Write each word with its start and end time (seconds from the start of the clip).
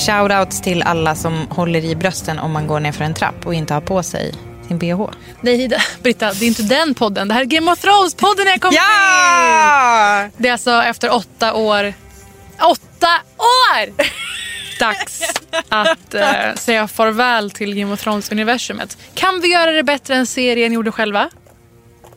Shoutouts 0.00 0.60
till 0.60 0.82
alla 0.82 1.14
som 1.14 1.46
håller 1.50 1.84
i 1.84 1.94
brösten 1.96 2.38
om 2.38 2.52
man 2.52 2.66
går 2.66 2.80
ner 2.80 2.92
för 2.92 3.04
en 3.04 3.14
trapp 3.14 3.46
och 3.46 3.54
inte 3.54 3.74
har 3.74 3.80
på 3.80 4.02
sig 4.02 4.34
sin 4.68 4.78
bh. 4.78 5.10
Nej, 5.40 5.70
Britta, 6.02 6.32
det 6.32 6.44
är 6.44 6.48
inte 6.48 6.62
den 6.62 6.94
podden. 6.94 7.28
Det 7.28 7.34
här 7.34 7.40
är 7.40 7.44
Game 7.44 7.72
of 7.72 7.84
Thrones-podden 7.84 8.46
jag 8.46 8.60
kom 8.60 8.70
Ja! 8.74 10.28
till. 10.30 10.42
Det 10.42 10.48
är 10.48 10.52
alltså 10.52 10.82
efter 10.82 11.14
åtta 11.14 11.54
år. 11.54 11.94
Åtta 12.58 13.08
år! 13.38 13.92
Dags 14.80 15.22
att 15.68 16.14
eh, 16.14 16.54
säga 16.54 16.88
farväl 16.88 17.50
till 17.50 17.74
Game 17.74 17.92
of 17.94 18.00
Thrones-universumet. 18.06 18.96
Kan 19.14 19.40
vi 19.40 19.48
göra 19.52 19.70
det 19.70 19.82
bättre 19.82 20.14
än 20.14 20.26
serien 20.26 20.72
gjorde 20.72 20.92
själva? 20.92 21.30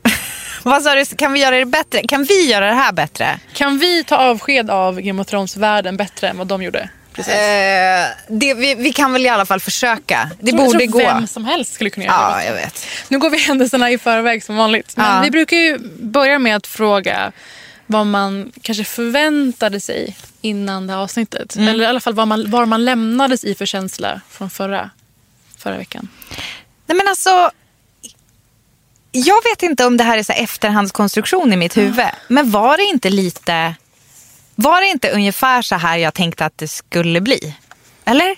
Vad 0.63 0.83
sa 0.83 0.95
du, 0.95 1.05
kan 1.05 1.33
vi 1.33 1.39
göra 1.39 1.55
det 1.57 1.65
bättre? 1.65 2.01
Kan 2.07 2.23
vi 2.23 2.51
göra 2.51 2.65
det 2.65 2.73
här 2.73 2.91
bättre? 2.91 3.39
Kan 3.53 3.79
vi 3.79 4.03
ta 4.03 4.17
avsked 4.17 4.69
av 4.69 5.01
Game 5.01 5.21
of 5.21 5.27
Thrones-världen 5.27 5.97
bättre 5.97 6.29
än 6.29 6.37
vad 6.37 6.47
de 6.47 6.63
gjorde? 6.63 6.89
Precis. 7.13 7.33
Eh, 7.33 8.07
det, 8.27 8.53
vi, 8.53 8.75
vi 8.75 8.93
kan 8.93 9.13
väl 9.13 9.25
i 9.25 9.29
alla 9.29 9.45
fall 9.45 9.59
försöka. 9.59 10.29
Det 10.39 10.51
Jag 10.51 10.57
tror- 10.59 10.65
borde 10.71 10.83
jag 10.83 10.91
tror 10.91 11.01
gå. 11.01 11.07
Vem 11.07 11.27
som 11.27 11.45
helst 11.45 11.73
skulle 11.73 11.89
kunna 11.89 12.05
göra 12.05 12.17
det. 12.37 12.43
Ja, 12.43 12.43
jag 12.43 12.53
vet. 12.53 12.85
Nu 13.07 13.19
går 13.19 13.29
vi 13.29 13.37
händelserna 13.47 13.91
i 13.91 13.97
förväg 13.97 14.43
som 14.43 14.55
vanligt. 14.55 14.97
Men 14.97 15.15
Ja. 15.15 15.21
vi 15.21 15.31
brukar 15.31 15.57
ju 15.57 15.77
börja 15.99 16.39
med 16.39 16.55
att 16.55 16.67
fråga 16.67 17.31
vad 17.87 18.05
man 18.07 18.51
kanske 18.61 18.83
förväntade 18.83 19.79
sig 19.79 20.17
innan 20.41 20.87
det 20.87 20.93
här 20.93 20.99
avsnittet. 20.99 21.55
Mm. 21.55 21.67
Eller 21.67 21.83
i 21.83 21.87
alla 21.87 21.99
fall 21.99 22.13
vad 22.13 22.27
man, 22.27 22.49
var 22.51 22.65
man 22.65 22.85
lämnades 22.85 23.43
i 23.43 23.55
för 23.55 23.65
känsla 23.65 24.21
från 24.29 24.49
förra, 24.49 24.89
förra 25.57 25.77
veckan. 25.77 26.07
Nej 26.85 26.97
men 26.97 27.07
alltså. 27.07 27.51
Jag 29.11 29.35
vet 29.51 29.63
inte 29.63 29.85
om 29.85 29.97
det 29.97 30.03
här 30.03 30.17
är 30.17 30.23
så 30.23 30.33
efterhandskonstruktion 30.33 31.53
i 31.53 31.57
mitt 31.57 31.77
huvud. 31.77 32.05
Men 32.27 32.51
var 32.51 32.77
det 32.77 32.83
inte 32.83 33.09
lite. 33.09 33.75
Var 34.55 34.81
det 34.81 34.87
inte 34.87 35.09
ungefär 35.09 35.61
så 35.61 35.75
här 35.75 35.97
jag 35.97 36.13
tänkte 36.13 36.45
att 36.45 36.57
det 36.57 36.67
skulle 36.67 37.21
bli? 37.21 37.55
Eller? 38.05 38.35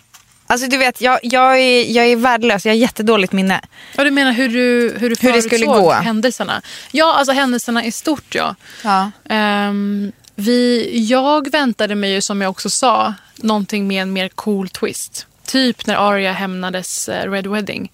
Alltså 0.47 0.67
du 0.67 0.77
vet, 0.77 1.01
jag, 1.01 1.19
jag, 1.23 1.59
är, 1.59 1.91
jag 1.91 2.05
är 2.05 2.15
värdelös. 2.15 2.65
Jag 2.65 2.73
har 2.73 2.77
jättedåligt 2.77 3.33
minne. 3.33 3.61
Ja, 3.95 4.03
du 4.03 4.11
menar 4.11 4.31
hur 4.31 4.49
du, 4.49 4.95
hur 4.99 5.09
du 5.09 5.15
Hur 5.19 5.33
det 5.33 5.41
skulle 5.41 5.65
gå. 5.65 5.91
händelserna? 5.91 6.61
Ja, 6.91 7.13
alltså 7.13 7.33
händelserna 7.33 7.85
i 7.85 7.91
stort 7.91 8.35
ja. 8.35 8.55
Ja. 8.83 9.11
Ehm, 9.29 10.11
vi, 10.35 10.89
jag 11.09 11.51
väntade 11.51 11.95
mig 11.95 12.11
ju 12.11 12.21
som 12.21 12.41
jag 12.41 12.49
också 12.49 12.69
sa 12.69 13.13
någonting 13.35 13.87
med 13.87 14.01
en 14.01 14.13
mer 14.13 14.29
cool 14.29 14.69
twist. 14.69 15.27
Typ 15.45 15.85
när 15.85 15.95
Arya 15.95 16.31
hämnades 16.31 17.09
eh, 17.09 17.31
Red 17.31 17.47
Wedding. 17.47 17.91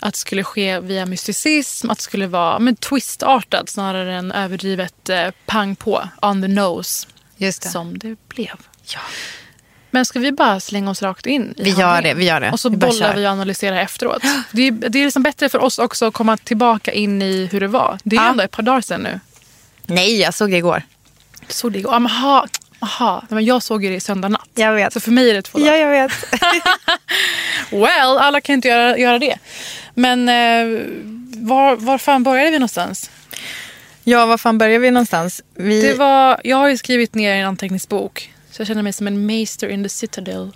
Att 0.00 0.12
det 0.12 0.18
skulle 0.18 0.44
ske 0.44 0.80
via 0.80 1.06
mysticism, 1.06 1.90
att 1.90 1.98
det 1.98 2.04
skulle 2.04 2.26
vara 2.26 2.58
men, 2.58 2.76
twistartat 2.76 3.68
snarare 3.68 4.14
än 4.14 4.32
överdrivet 4.32 5.08
eh, 5.08 5.28
pang 5.46 5.76
på, 5.76 6.08
on 6.22 6.42
the 6.42 6.48
nose. 6.48 7.06
Just 7.36 7.62
det. 7.62 7.68
Som 7.68 7.98
det 7.98 8.28
blev. 8.28 8.54
Ja. 8.94 9.00
Men 9.90 10.04
ska 10.04 10.18
vi 10.18 10.32
bara 10.32 10.60
slänga 10.60 10.90
oss 10.90 11.02
rakt 11.02 11.26
in 11.26 11.54
Vi 11.56 11.70
gör 11.70 11.86
handlingen? 11.86 12.16
det, 12.16 12.20
vi 12.20 12.26
gör 12.28 12.40
det. 12.40 12.50
Och 12.50 12.60
så 12.60 12.68
Vi 12.68 12.76
bollar 12.76 13.14
vi 13.16 13.26
och 13.26 13.30
analyserar 13.30 13.76
efteråt. 13.76 14.22
Det 14.52 14.62
är, 14.62 14.70
det 14.72 14.98
är 14.98 15.04
liksom 15.04 15.22
bättre 15.22 15.48
för 15.48 15.58
oss 15.58 15.78
också 15.78 16.06
att 16.06 16.14
komma 16.14 16.36
tillbaka 16.36 16.92
in 16.92 17.22
i 17.22 17.48
hur 17.52 17.60
det 17.60 17.68
var. 17.68 17.98
Det 18.04 18.16
är 18.16 18.20
Ja. 18.20 18.28
ändå 18.30 18.42
ett 18.42 18.50
par 18.50 18.62
dagar 18.62 18.80
sedan 18.80 19.00
nu. 19.02 19.20
Nej, 19.86 20.20
jag 20.20 20.34
såg 20.34 20.50
det 20.50 20.56
igår. 20.56 20.82
Såg 21.48 21.72
det 21.72 21.78
igår? 21.78 21.92
Ah, 21.92 21.96
aha, 21.96 22.46
aha. 22.80 23.22
Men 23.28 23.44
jag 23.44 23.62
såg 23.62 23.84
ju 23.84 23.90
det 23.90 23.96
i 23.96 24.00
söndag 24.00 24.28
natt. 24.28 24.48
Jag 24.54 24.72
vet. 24.72 24.92
Så 24.92 25.00
för 25.00 25.10
mig 25.10 25.30
är 25.30 25.34
det 25.34 25.42
två 25.42 25.58
dagar. 25.58 25.72
Ja, 25.74 25.78
jag 25.78 25.90
vet. 25.90 26.12
Well, 27.70 28.18
alla 28.18 28.40
kan 28.40 28.52
inte 28.54 28.68
göra, 28.68 28.98
göra 28.98 29.18
det. 29.18 29.38
Men 29.94 30.28
eh, 30.28 30.82
var, 31.46 31.76
var 31.76 31.98
fan 31.98 32.22
började 32.22 32.50
vi 32.50 32.58
någonstans? 32.58 33.10
Ja, 34.06 34.26
var 34.26 34.38
fan 34.38 34.58
börjar 34.58 34.78
vi 34.78 34.90
någonstans? 34.90 35.42
Vi... 35.54 35.82
Det 35.82 35.94
var, 35.94 36.40
jag 36.44 36.56
har 36.56 36.68
ju 36.68 36.76
skrivit 36.76 37.14
ner 37.14 37.34
en 37.34 37.46
anteckningsbok. 37.46 38.32
Så 38.50 38.60
jag 38.60 38.66
känner 38.66 38.82
mig 38.82 38.92
som 38.92 39.06
en 39.06 39.26
maester 39.26 39.68
in 39.68 39.82
the 39.82 39.88
citadel. 39.88 40.52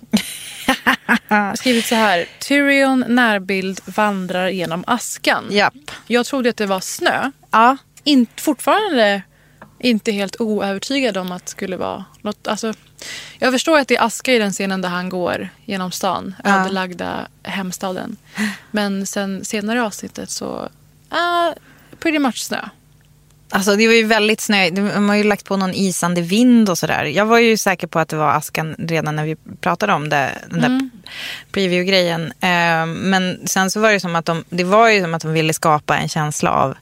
jag 1.27 1.37
har 1.37 1.55
skrivit 1.55 1.85
så 1.85 1.95
här. 1.95 2.25
Tyrion 2.39 3.05
närbild 3.07 3.81
vandrar 3.85 4.49
genom 4.49 4.83
askan. 4.87 5.47
Japp. 5.49 5.91
Jag 6.07 6.25
trodde 6.25 6.49
att 6.49 6.57
det 6.57 6.65
var 6.65 6.79
snö. 6.79 7.31
Ja. 7.51 7.77
In, 8.03 8.27
fortfarande 8.35 9.21
inte 9.79 10.11
helt 10.11 10.41
oövertygad 10.41 11.17
om 11.17 11.31
att 11.31 11.45
det 11.45 11.51
skulle 11.51 11.77
vara 11.77 12.05
något. 12.21 12.47
Alltså, 12.47 12.73
jag 13.39 13.53
förstår 13.53 13.79
att 13.79 13.87
det 13.87 13.95
är 13.95 14.05
aska 14.05 14.33
i 14.33 14.39
den 14.39 14.51
scenen 14.51 14.81
där 14.81 14.89
han 14.89 15.09
går 15.09 15.49
genom 15.65 15.91
stan. 15.91 16.35
Ja. 16.43 16.61
Ödelagda 16.61 17.27
hemstaden. 17.43 18.17
Men 18.71 19.05
sen 19.05 19.45
senare 19.45 19.77
i 19.77 19.81
avsnittet 19.81 20.29
så... 20.29 20.69
Uh, 21.11 21.53
pretty 21.99 22.19
much 22.19 22.37
snö. 22.37 22.69
Alltså 23.51 23.75
det 23.75 23.87
var 23.87 23.93
ju 23.93 24.03
väldigt 24.03 24.41
snöigt. 24.41 24.75
De 24.75 25.09
har 25.09 25.15
ju 25.15 25.23
lagt 25.23 25.45
på 25.45 25.57
någon 25.57 25.73
isande 25.73 26.21
vind 26.21 26.69
och 26.69 26.77
sådär. 26.77 27.03
Jag 27.05 27.25
var 27.25 27.39
ju 27.39 27.57
säker 27.57 27.87
på 27.87 27.99
att 27.99 28.09
det 28.09 28.15
var 28.15 28.29
askan 28.31 28.75
redan 28.79 29.15
när 29.15 29.25
vi 29.25 29.35
pratade 29.61 29.93
om 29.93 30.09
det. 30.09 30.29
Den 30.49 30.61
där 30.61 30.89
preview-grejen. 31.51 32.25
Eh, 32.39 32.85
Men 32.85 33.47
sen 33.47 33.71
så 33.71 33.79
var 33.79 33.91
det 33.91 33.99
som 33.99 34.15
att 34.15 34.25
de, 34.25 34.43
det 34.49 34.63
var 34.63 34.89
ju 34.89 35.01
som 35.01 35.13
att 35.13 35.21
de 35.21 35.33
ville 35.33 35.53
skapa 35.53 35.97
en 35.97 36.09
känsla 36.09 36.51
av 36.51 36.77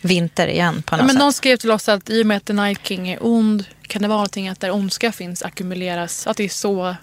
vinter 0.00 0.46
igen 0.48 0.82
på 0.86 0.94
Ja, 0.94 0.96
något 0.96 1.06
men 1.06 1.14
sätt. 1.14 1.20
de 1.20 1.32
skrev 1.32 1.56
till 1.56 1.70
oss 1.70 1.88
att 1.88 2.10
i 2.10 2.22
och 2.22 2.26
med 2.26 2.36
att 2.36 2.44
The 2.44 2.52
Night 2.52 2.80
King 2.86 3.08
är 3.08 3.18
ond 3.20 3.64
kan 3.82 4.02
det 4.02 4.08
vara 4.08 4.16
någonting 4.18 4.48
att 4.48 4.60
där 4.60 4.70
ondska 4.70 5.12
finns 5.12 5.42
ackumuleras. 5.42 6.26
Att 6.26 6.36
det 6.36 6.44
är 6.44 6.48
så 6.48 6.96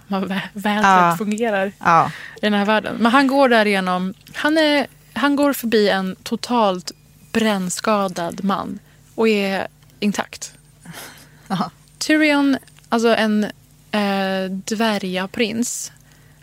vädret 0.54 0.84
Ja. 0.84 1.16
fungerar 1.18 1.72
Ja. 1.80 2.12
i 2.38 2.40
den 2.42 2.54
här 2.54 2.66
världen. 2.66 2.96
Men 3.00 3.12
han 3.12 3.28
går 3.28 3.50
där 3.50 3.66
igenom. 3.66 4.14
Han, 4.34 4.58
är, 4.58 4.88
han 5.14 5.36
går 5.36 5.54
förbi 5.54 5.90
en 5.90 6.16
totalt 6.24 6.92
brännskadad 7.32 8.44
man 8.44 8.80
och 9.16 9.28
är 9.28 9.68
intakt. 10.00 10.54
Aha. 11.48 11.72
Tyrion, 11.98 12.58
alltså 12.90 13.16
en 13.16 13.44
eh, 13.92 14.52
dvärgaprins, 14.52 15.92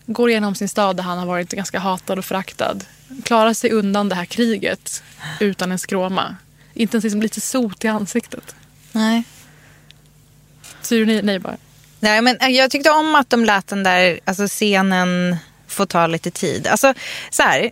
går 0.06 0.30
igenom 0.30 0.54
sin 0.54 0.68
stad 0.68 0.96
där 0.96 1.02
han 1.02 1.18
har 1.18 1.26
varit 1.26 1.50
ganska 1.50 1.78
hatad 1.78 2.18
och 2.18 2.24
föraktad. 2.24 2.84
Klarar 3.24 3.54
sig 3.54 3.70
undan 3.70 4.08
det 4.08 4.14
här 4.14 4.24
kriget 4.24 5.02
utan 5.40 5.72
en 5.72 5.78
skråma. 5.78 6.36
Inte 6.74 6.96
ens 6.96 7.04
liksom 7.04 7.22
lite 7.22 7.40
sot 7.40 7.84
i 7.84 7.88
ansiktet. 7.88 8.54
Nej. 8.92 9.22
Tyrion, 10.82 11.26
nej, 11.26 11.38
bara. 11.38 11.56
Nej, 12.00 12.22
men 12.22 12.36
eh, 12.36 12.48
jag 12.48 12.70
tyckte 12.70 12.90
om 12.90 13.14
att 13.14 13.30
de 13.30 13.44
lät 13.44 13.66
den 13.66 13.82
där 13.82 14.20
alltså 14.24 14.46
scenen 14.46 15.36
få 15.66 15.86
ta 15.86 16.06
lite 16.06 16.30
tid. 16.30 16.66
Alltså, 16.66 16.94
så 17.30 17.42
här, 17.42 17.70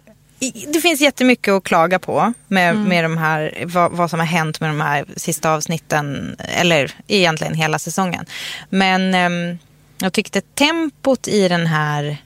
det 0.73 0.81
finns 0.81 1.01
jättemycket 1.01 1.53
att 1.53 1.65
klaga 1.65 1.99
på 1.99 2.33
med, 2.49 2.71
Mm. 2.75 2.89
med 2.89 3.05
de 3.05 3.17
här, 3.19 3.65
vad, 3.67 3.93
vad 3.93 4.11
som 4.11 4.19
har 4.19 4.27
hänt 4.27 4.61
med 4.61 4.71
de 4.71 4.81
här 4.81 5.05
sista 5.17 5.51
avsnitten. 5.51 6.37
Eller 6.39 6.93
egentligen 7.07 7.55
hela 7.55 7.79
säsongen. 7.79 8.27
Men 8.71 9.15
ehm, 9.15 9.59
jag 9.99 10.13
tyckte 10.13 10.41
tempot 10.41 11.29
i 11.29 11.49
den 11.49 11.67
här 11.67 12.17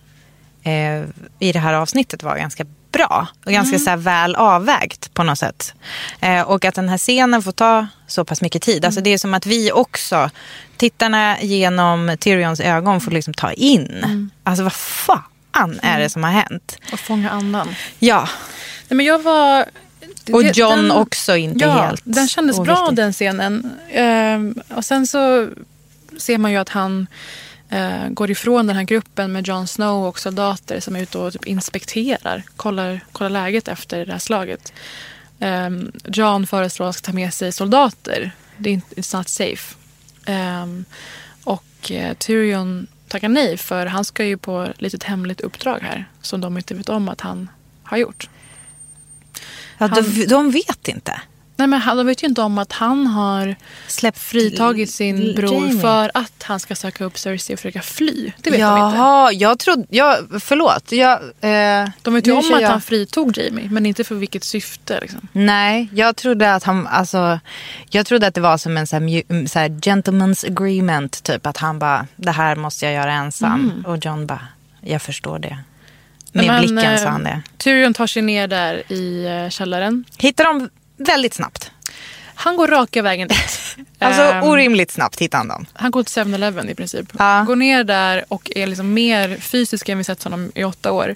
eh, 0.62 1.02
i 1.38 1.52
det 1.52 1.58
här 1.58 1.74
avsnittet 1.74 2.22
var 2.22 2.36
ganska 2.36 2.66
bra 2.92 3.26
och 3.46 3.52
ganska 3.52 3.78
så 3.78 3.90
här, 3.90 3.96
väl 3.96 4.36
avvägt 4.36 5.14
på 5.14 5.22
något 5.22 5.38
sätt. 5.38 5.74
Eh, 6.20 6.42
och 6.42 6.64
att 6.64 6.74
den 6.74 6.88
här 6.88 6.98
scenen 6.98 7.42
får 7.42 7.52
ta 7.52 7.86
så 8.06 8.24
pass 8.24 8.42
mycket 8.42 8.62
tid. 8.62 8.84
Alltså 8.84 9.00
det 9.00 9.10
är 9.10 9.18
som 9.18 9.34
att 9.34 9.46
vi 9.46 9.72
också, 9.72 10.30
tittarna 10.76 11.40
genom 11.40 12.16
Tyrions 12.20 12.60
ögon 12.60 13.00
får 13.00 13.10
liksom 13.10 13.34
ta 13.34 13.52
in. 13.52 14.30
Alltså 14.44 14.62
vad 14.62 14.72
fan 14.72 15.22
är 15.82 16.00
det 16.00 16.10
som 16.10 16.24
har 16.24 16.30
hänt? 16.30 16.78
Och 16.92 17.00
fånga 17.00 17.30
andan. 17.30 17.74
Ja, 17.98 18.28
Nej, 18.88 18.96
men 18.96 19.06
jag 19.06 19.18
var... 19.22 19.64
och 20.32 20.42
John 20.42 20.76
den- 20.76 20.90
också 20.90 21.36
inte 21.36 21.64
ja, 21.64 21.82
helt 21.82 22.02
Den 22.04 22.28
kändes 22.28 22.60
bra 22.60 22.78
oviktig. 22.78 22.96
den 22.96 23.12
scenen. 23.12 23.72
Ehm, 23.90 24.54
och 24.68 24.84
sen 24.84 25.06
så 25.06 25.48
ser 26.18 26.38
man 26.38 26.50
ju 26.50 26.56
att 26.56 26.68
han 26.68 27.06
eh, 27.68 28.08
går 28.08 28.30
ifrån 28.30 28.66
den 28.66 28.76
här 28.76 28.82
gruppen 28.84 29.32
med 29.32 29.46
Jon 29.48 29.66
Snow 29.66 30.06
och 30.08 30.18
soldater 30.18 30.80
som 30.80 30.96
är 30.96 31.02
ute 31.02 31.18
och 31.18 31.32
typ 31.32 31.44
inspekterar, 31.46 32.42
kollar, 32.56 33.00
kollar 33.12 33.30
läget 33.30 33.68
efter 33.68 34.06
det 34.06 34.12
här 34.12 34.18
slaget. 34.18 34.72
Um, 35.38 35.92
John 36.04 36.46
föreslår 36.46 36.86
att 36.86 36.88
han 36.88 36.92
ska 36.92 37.06
ta 37.06 37.12
med 37.12 37.34
sig 37.34 37.52
soldater. 37.52 38.30
Det 38.56 38.70
är 38.70 38.74
inte, 38.74 38.94
it's 38.94 39.16
not 39.16 39.28
safe. 39.28 39.74
Ehm, 40.26 40.84
och 41.44 41.90
eh, 41.90 42.14
Tyrion 42.14 42.86
tackar 43.10 43.28
nej 43.28 43.56
för 43.56 43.86
han 43.86 44.04
ska 44.04 44.24
ju 44.24 44.36
på 44.36 44.60
ett 44.62 44.80
litet 44.82 45.02
hemligt 45.02 45.40
uppdrag 45.40 45.78
här 45.82 46.08
som 46.22 46.40
de 46.40 46.56
inte 46.56 46.74
vet 46.74 46.88
om 46.88 47.08
att 47.08 47.20
han 47.20 47.50
har 47.82 47.96
gjort. 47.96 48.28
Ja, 49.78 49.88
de, 49.88 49.94
han- 50.02 50.26
de 50.28 50.50
vet 50.50 50.88
inte. 50.88 51.20
Nej, 51.60 51.66
men 51.68 51.80
han, 51.80 51.96
de 51.96 52.06
vet 52.06 52.22
ju 52.22 52.26
inte 52.26 52.42
om 52.42 52.58
att 52.58 52.72
han 52.72 53.06
har 53.06 53.56
Släpp 53.86 54.18
fritagit 54.18 54.90
sin 54.90 55.34
bror 55.34 55.54
Jamie. 55.54 55.80
för 55.80 56.10
att 56.14 56.42
han 56.42 56.60
ska 56.60 56.74
söka 56.76 57.04
upp 57.04 57.18
Cersei 57.18 57.54
och 57.54 57.58
försöka 57.58 57.82
fly. 57.82 58.12
Det 58.14 58.22
vet 58.24 58.42
de 58.42 58.50
inte. 58.50 58.60
Jaha, 58.60 59.32
jag 59.32 59.58
trodde, 59.58 59.86
ja, 59.90 60.18
förlåt. 60.40 60.92
Jag, 60.92 61.12
eh, 61.40 61.88
De 62.02 62.14
vet 62.14 62.26
ju 62.26 62.32
om 62.32 62.38
att 62.54 62.60
jag- 62.62 62.68
han 62.70 62.80
fritog 62.80 63.38
Jamie, 63.38 63.68
men 63.70 63.86
inte 63.86 64.04
för 64.04 64.14
vilket 64.14 64.44
syfte. 64.44 64.98
Liksom. 65.00 65.28
Nej, 65.32 65.88
jag 65.94 66.16
trodde 66.16 66.54
att 66.54 66.64
han, 66.64 66.86
alltså, 66.86 67.40
jag 67.90 68.06
trodde 68.06 68.26
att 68.26 68.34
det 68.34 68.40
var 68.40 68.58
som 68.58 68.76
en 68.76 68.86
så 68.86 68.96
här, 68.96 69.00
mju- 69.02 69.46
så 69.48 69.58
här 69.58 69.68
gentleman's 69.68 70.46
agreement. 70.46 71.22
Typ 71.22 71.46
att 71.46 71.56
han 71.56 71.78
bara, 71.78 72.06
det 72.16 72.30
här 72.30 72.56
måste 72.56 72.84
jag 72.84 72.94
göra 72.94 73.12
ensam. 73.12 73.84
Och 73.86 73.98
John 74.04 74.26
bara, 74.26 74.46
jag 74.80 75.02
förstår 75.02 75.38
det. 75.38 75.58
Med 76.32 76.46
Men, 76.46 76.60
blicken 76.60 76.78
eh, 76.78 77.02
sa 77.02 77.08
han 77.08 77.24
det. 77.24 77.42
Tyrion 77.56 77.94
tar 77.94 78.06
sig 78.06 78.22
ner 78.22 78.48
där 78.48 78.92
i 78.92 79.26
eh, 79.26 79.50
källaren. 79.50 80.04
Hittar 80.18 80.44
de 80.44 80.68
väldigt 81.00 81.34
snabbt. 81.34 81.70
Han 82.34 82.56
går 82.56 82.68
raka 82.68 83.02
vägen 83.02 83.28
dit. 83.28 83.58
Alltså 83.98 84.22
Ehm, 84.22 84.42
orimligt 84.44 84.90
snabbt 84.90 85.20
hittar 85.20 85.38
han 85.38 85.48
dem. 85.48 85.66
Han 85.72 85.90
går 85.90 86.02
till 86.02 86.22
7-Eleven 86.22 86.68
i 86.70 86.74
princip. 86.74 87.06
Ja. 87.18 87.44
Går 87.46 87.56
ner 87.56 87.84
där 87.84 88.24
och 88.28 88.50
är 88.56 88.66
liksom 88.66 88.94
mer 88.94 89.36
fysisk 89.36 89.88
än 89.88 89.98
vi 89.98 90.04
sett 90.04 90.22
honom 90.24 90.52
i 90.54 90.64
åtta 90.64 90.92
år. 90.92 91.14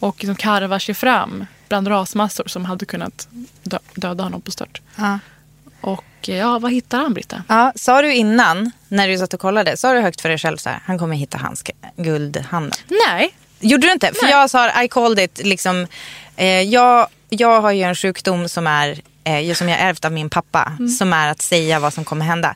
Och 0.00 0.16
liksom 0.18 0.34
karvar 0.36 0.78
sig 0.78 0.94
fram 0.94 1.46
bland 1.68 1.88
rasmassor 1.88 2.44
som 2.46 2.64
hade 2.64 2.86
kunnat 2.86 3.28
dö- 3.62 3.78
döda 3.94 4.24
honom 4.24 4.40
på 4.40 4.50
stört. 4.50 4.80
Ja. 4.96 5.18
Och 5.80 6.04
eh, 6.28 6.36
ja, 6.36 6.58
vad 6.58 6.72
hittar 6.72 6.98
han 6.98 7.14
Britta? 7.14 7.42
Ja, 7.48 7.72
sa 7.76 8.02
du 8.02 8.14
innan, 8.14 8.70
när 8.88 9.08
du 9.08 9.18
satt 9.18 9.34
och 9.34 9.40
kollade, 9.40 9.76
sa 9.76 9.92
du 9.92 10.00
högt 10.00 10.20
för 10.20 10.28
dig 10.28 10.38
själv 10.38 10.56
så 10.56 10.68
här, 10.70 10.80
han 10.86 10.98
kommer 10.98 11.16
hitta 11.16 11.38
handske, 11.38 11.72
guldhanden. 11.96 12.72
Nej, 13.08 13.34
Gjorde 13.62 13.86
du 13.86 13.92
inte? 13.92 14.06
För 14.14 14.22
Nej. 14.22 14.32
jag 14.32 14.50
sa, 14.50 14.82
I 14.82 14.88
called 14.88 15.18
it, 15.24 15.40
liksom, 15.44 15.86
eh, 16.36 16.46
jag, 16.62 17.08
jag 17.28 17.60
har 17.60 17.70
ju 17.72 17.82
en 17.82 17.94
sjukdom 17.94 18.48
som 18.48 18.66
är, 18.66 19.00
eh, 19.24 19.54
som 19.54 19.68
jag 19.68 19.80
ärvt 19.80 20.04
av 20.04 20.12
min 20.12 20.30
pappa, 20.30 20.72
Mm. 20.78 20.88
som 20.88 21.12
är 21.12 21.28
att 21.30 21.42
säga 21.42 21.78
vad 21.80 21.94
som 21.94 22.04
kommer 22.04 22.24
hända. 22.24 22.54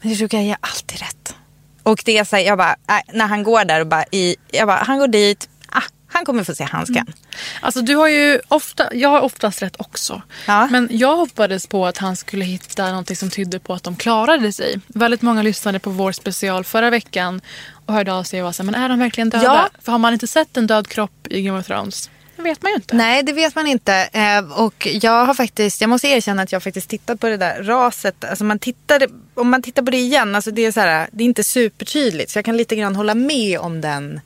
Men 0.00 0.10
det 0.12 0.16
brukar 0.18 0.40
jag 0.40 0.56
alltid 0.60 1.00
rätt. 1.00 1.34
Och 1.82 2.02
det 2.04 2.18
är 2.18 2.24
så 2.24 2.36
här, 2.36 2.42
jag 2.42 2.58
bara, 2.58 2.76
äh, 2.88 3.14
när 3.14 3.26
han 3.26 3.42
går 3.42 3.64
där 3.64 3.80
och 3.80 3.86
bara, 3.86 4.04
i, 4.10 4.36
jag 4.52 4.66
bara, 4.68 4.78
han 4.78 4.98
går 4.98 5.08
dit, 5.08 5.48
ah, 5.68 5.82
han 6.08 6.24
kommer 6.24 6.44
få 6.44 6.54
se 6.54 6.64
handsken. 6.64 6.96
Mm. 7.06 7.14
Alltså 7.60 7.82
du 7.82 7.96
har 7.96 8.08
ju 8.08 8.40
ofta, 8.48 8.94
jag 8.94 9.08
har 9.08 9.20
oftast 9.20 9.62
rätt 9.62 9.76
också. 9.78 10.22
Ja. 10.46 10.66
Men 10.70 10.88
jag 10.90 11.16
hoppades 11.16 11.66
på 11.66 11.86
att 11.86 11.98
han 11.98 12.16
skulle 12.16 12.44
hitta 12.44 12.88
någonting 12.88 13.16
som 13.16 13.30
tydde 13.30 13.58
på 13.58 13.74
att 13.74 13.82
de 13.82 13.96
klarade 13.96 14.52
sig. 14.52 14.80
Väldigt 14.86 15.22
många 15.22 15.42
lyssnade 15.42 15.78
på 15.78 15.90
vår 15.90 16.12
special 16.12 16.64
förra 16.64 16.90
veckan 16.90 17.40
och 17.86 17.94
hörde 17.94 18.12
av 18.12 18.22
sig 18.24 18.40
och 18.40 18.44
var 18.44 18.52
så 18.52 18.62
här, 18.62 18.70
men 18.70 18.82
är 18.82 18.88
de 18.88 18.98
verkligen 18.98 19.30
döda? 19.30 19.44
Ja. 19.44 19.68
För 19.82 19.92
har 19.92 19.98
man 19.98 20.12
inte 20.12 20.26
sett 20.26 20.56
en 20.56 20.66
död 20.66 20.88
kropp 20.88 21.26
i 21.30 21.42
Game 21.42 21.58
of 21.58 21.66
Thrones, 21.66 22.10
det 22.38 22.42
vet 22.42 22.62
man 22.62 22.72
ju 22.72 22.76
inte. 22.76 22.96
Nej, 22.96 23.22
det 23.22 23.32
vet 23.32 23.54
man 23.54 23.66
inte. 23.66 24.08
Eh, 24.12 24.60
och 24.60 24.88
jag 24.90 25.26
har 25.26 25.34
faktiskt, 25.34 25.80
jag 25.80 25.90
måste 25.90 26.08
erkänna 26.08 26.42
att 26.42 26.52
jag 26.52 26.62
faktiskt 26.62 26.90
tittat 26.90 27.20
på 27.20 27.28
det 27.28 27.36
där 27.36 27.62
raset. 27.62 28.24
Alltså 28.24 28.44
man 28.44 28.58
tittade, 28.58 29.08
om 29.34 29.50
man 29.50 29.62
tittar 29.62 29.82
på 29.82 29.90
det 29.90 29.96
igen, 29.96 30.34
alltså 30.34 30.50
det 30.50 30.64
är 30.64 30.72
så 30.72 30.80
här, 30.80 31.08
det 31.12 31.24
är 31.24 31.26
inte 31.26 31.44
supertydligt. 31.44 32.30
Så 32.30 32.38
jag 32.38 32.44
kan 32.44 32.56
lite 32.56 32.76
grann 32.76 32.96
hålla 32.96 33.14
med 33.14 33.58
om 33.58 33.80
den, 33.80 34.20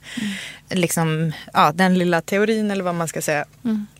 liksom, 0.69 1.31
ja, 1.53 1.71
den 1.71 1.97
lilla 1.97 2.21
teorin 2.21 2.71
eller 2.71 2.83
vad 2.83 2.95
man 2.95 3.07
ska 3.07 3.21
säga. 3.21 3.45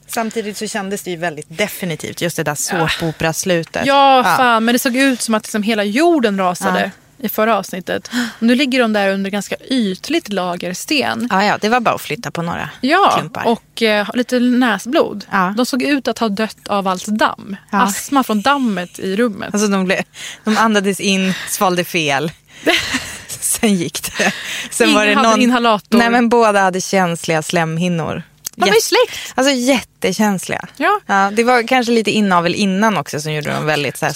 Samtidigt 0.07 0.57
så 0.57 0.67
kändes 0.67 1.03
det 1.03 1.11
ju 1.11 1.17
väldigt 1.17 1.57
definitivt, 1.57 2.21
just 2.21 2.37
det 2.37 2.43
där 2.43 2.55
såpopera-slutet. 2.55 3.85
Ja, 3.85 4.23
fan. 4.37 4.65
Men 4.65 4.73
det 4.73 4.79
såg 4.79 4.95
ut 4.95 5.21
som 5.21 5.35
att 5.35 5.43
liksom 5.43 5.63
hela 5.63 5.83
jorden 5.83 6.37
rasade 6.37 6.91
i 7.23 7.29
förra 7.29 7.57
avsnittet. 7.57 8.11
Nu 8.39 8.55
ligger 8.55 8.79
de 8.79 8.93
där 8.93 9.09
under 9.09 9.29
ganska 9.31 9.55
ytligt 9.69 10.33
lager 10.33 10.73
sten. 10.73 11.27
Ja, 11.31 11.43
ja, 11.43 11.57
det 11.61 11.69
var 11.69 11.79
bara 11.79 11.95
att 11.95 12.01
flytta 12.01 12.31
på 12.31 12.41
några 12.41 12.69
Ja, 12.81 13.13
klumpar. 13.17 13.47
och 13.47 13.81
eh, 13.81 14.07
lite 14.13 14.39
näsblod. 14.39 15.25
Ja. 15.31 15.53
De 15.57 15.65
såg 15.65 15.83
ut 15.83 16.07
att 16.07 16.19
ha 16.19 16.29
dött 16.29 16.67
av 16.67 16.87
allt 16.87 17.05
damm. 17.05 17.55
Ja. 17.71 17.81
Astma 17.81 18.23
från 18.23 18.41
dammet 18.41 18.99
i 18.99 19.15
rummet. 19.15 19.53
Alltså 19.53 19.67
de, 19.67 19.85
blev, 19.85 20.01
de 20.43 20.57
andades 20.57 20.99
in, 20.99 21.33
svalde 21.49 21.83
fel. 21.83 22.31
Sen 23.27 23.75
gick 23.75 24.17
det. 24.17 24.33
Sen 24.71 24.87
Ingen 24.89 24.99
var 24.99 25.05
det 25.05 25.13
hade 25.13 25.29
någon, 25.29 25.41
inhalator. 25.41 25.97
Nej 25.97 26.09
men 26.09 26.29
båda 26.29 26.61
hade 26.61 26.81
känsliga 26.81 27.41
slemhinnor. 27.41 28.23
De 28.55 28.69
är 28.69 28.73
ju 28.73 28.81
släkt. 28.81 29.33
Alltså 29.35 29.53
jättekänsliga. 29.53 30.65
Ja. 30.77 30.99
Ja, 31.05 31.31
det 31.33 31.43
var 31.43 31.67
kanske 31.67 31.91
lite 31.91 32.11
inavel 32.11 32.55
innan 32.55 32.97
också 32.97 33.19
som 33.19 33.33
gjorde 33.33 33.53
dem 33.53 33.65
väldigt 33.65 33.97
så 33.97 34.05
här, 34.05 34.15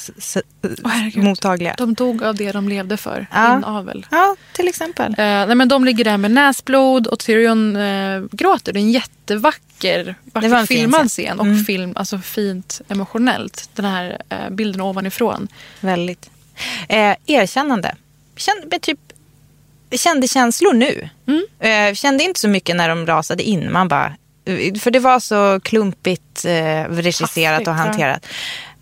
herregud. 0.85 1.23
mottagliga. 1.23 1.75
De 1.77 1.93
dog 1.93 2.23
av 2.23 2.35
det 2.35 2.51
de 2.51 2.69
levde 2.69 2.97
för. 2.97 3.27
Ja. 3.31 3.57
Inavel. 3.57 4.05
Ja, 4.11 4.35
till 4.53 4.67
exempel. 4.67 5.11
Eh, 5.11 5.15
nej, 5.25 5.55
men 5.55 5.67
de 5.67 5.85
ligger 5.85 6.03
där 6.03 6.17
med 6.17 6.31
näsblod 6.31 7.07
och 7.07 7.19
Tyrion 7.19 7.75
eh, 7.75 8.21
gråter. 8.31 8.73
Det 8.73 8.79
är 8.79 8.81
en 8.81 8.91
jättevacker 8.91 10.15
Det 10.33 10.47
var 10.47 10.59
en 10.59 10.67
filmad 10.67 10.99
scen. 11.11 11.25
scen 11.25 11.39
och 11.39 11.45
Mm. 11.45 11.65
film, 11.65 11.93
alltså 11.95 12.17
fint 12.19 12.81
emotionellt. 12.87 13.69
Den 13.73 13.85
här 13.85 14.21
eh, 14.29 14.49
bilden 14.49 14.81
ovanifrån. 14.81 15.47
Väldigt. 15.79 16.29
Eh, 16.89 17.15
erkännande. 17.25 17.95
Kände, 18.35 18.79
typ, 18.79 18.99
kände 19.91 20.27
känslor 20.27 20.73
nu. 20.73 21.09
Mm. 21.27 21.45
Eh, 21.89 21.93
kände 21.95 22.23
inte 22.23 22.39
så 22.39 22.47
mycket 22.47 22.75
när 22.75 22.89
de 22.89 23.05
rasade 23.05 23.43
in. 23.43 23.71
Man 23.71 23.87
bara, 23.87 24.15
för 24.79 24.91
det 24.91 24.99
var 24.99 25.19
så 25.19 25.59
klumpigt 25.63 26.45
eh, 26.45 26.83
regisserat 26.89 27.51
Hastigt, 27.53 27.67
och 27.67 27.73
ja. 27.73 27.77
hanterat. 27.77 28.25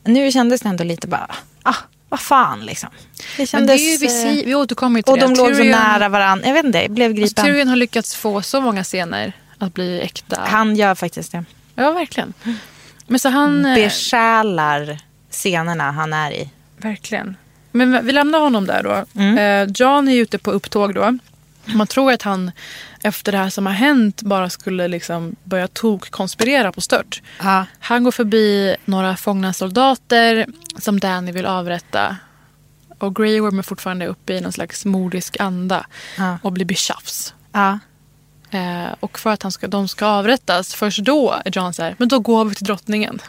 Nu 0.03 0.31
kändes 0.31 0.61
det 0.61 0.69
ändå 0.69 0.83
lite 0.83 1.07
bara, 1.07 1.35
ah, 1.63 1.75
vad 2.09 2.19
fan 2.19 2.65
liksom. 2.65 2.89
Det 3.17 3.37
Men 3.37 3.47
kändes, 3.47 3.77
det 3.77 3.87
är 3.87 3.91
ju, 3.91 3.97
vi, 3.97 4.05
eh, 4.05 4.09
säger- 4.11 4.45
vi 4.45 4.55
återkommer 4.55 5.01
till 5.01 5.11
och 5.11 5.17
det. 5.19 5.25
de 5.25 5.33
låg 5.33 5.55
så 5.55 5.63
nära 5.63 6.09
varandra. 6.09 6.47
Jag 6.47 6.53
vet 6.53 6.65
inte, 6.65 6.81
jag 6.81 6.91
blev 6.91 7.09
Alltså, 7.11 7.21
gripen. 7.21 7.45
Tyrion 7.45 7.67
har 7.67 7.75
lyckats 7.75 8.15
få 8.15 8.41
så 8.41 8.61
många 8.61 8.83
scener 8.83 9.33
att 9.59 9.73
bli 9.73 10.01
äkta. 10.01 10.41
Han 10.47 10.75
gör 10.75 10.95
faktiskt 10.95 11.31
det. 11.31 11.45
Ja, 11.75 11.91
verkligen. 11.91 12.33
Men 13.07 13.19
så 13.19 13.29
han... 13.29 13.65
eh, 13.65 13.75
Besjälar 13.75 14.97
scenerna 15.31 15.91
han 15.91 16.13
är 16.13 16.31
i. 16.31 16.49
Verkligen. 16.77 17.37
Men 17.71 18.05
vi 18.05 18.11
lämnar 18.11 18.39
honom 18.39 18.65
där 18.67 18.83
då. 18.83 19.05
Mm. 19.21 19.37
Eh, 19.37 19.73
John 19.75 20.07
är 20.07 20.15
ute 20.15 20.37
på 20.37 20.51
upptåg 20.51 20.93
då. 20.95 21.17
Man 21.65 21.87
tror 21.87 22.11
att 22.11 22.21
han 22.21 22.51
efter 23.05 23.31
det 23.31 23.37
här 23.37 23.49
som 23.49 23.65
har 23.65 23.73
hänt 23.73 24.21
bara 24.21 24.49
skulle 24.49 24.87
liksom 24.87 25.35
börja 25.43 25.67
tok-konspirera 25.67 26.71
på 26.71 26.81
stört. 26.81 27.21
Ja. 27.43 27.65
Han 27.79 28.03
går 28.03 28.11
förbi 28.11 28.75
några 28.85 29.17
fångna 29.17 29.53
soldater 29.53 30.45
som 30.79 30.99
Danny 30.99 31.31
vill 31.31 31.45
avrätta. 31.45 32.17
Och 32.99 33.15
Grey 33.15 33.39
Worm 33.39 33.59
är 33.59 33.63
fortfarande 33.63 34.07
uppe 34.07 34.33
i 34.33 34.41
någon 34.41 34.51
slags 34.51 34.85
mordisk 34.85 35.39
anda 35.39 35.85
Ja. 36.17 36.37
och 36.41 36.51
blir 36.51 36.65
betjafs. 36.65 37.33
Ja. 37.51 37.79
Eh, 38.51 38.93
och 38.99 39.19
för 39.19 39.29
att 39.29 39.43
han 39.43 39.51
ska, 39.51 39.67
de 39.67 39.87
ska 39.87 40.05
avrättas, 40.05 40.75
först 40.75 40.99
då 40.99 41.41
är 41.45 41.51
John 41.57 41.73
så 41.73 41.83
här, 41.83 41.95
men 41.97 42.07
då 42.07 42.19
går 42.19 42.45
vi 42.45 42.55
till 42.55 42.65
drottningen. 42.65 43.19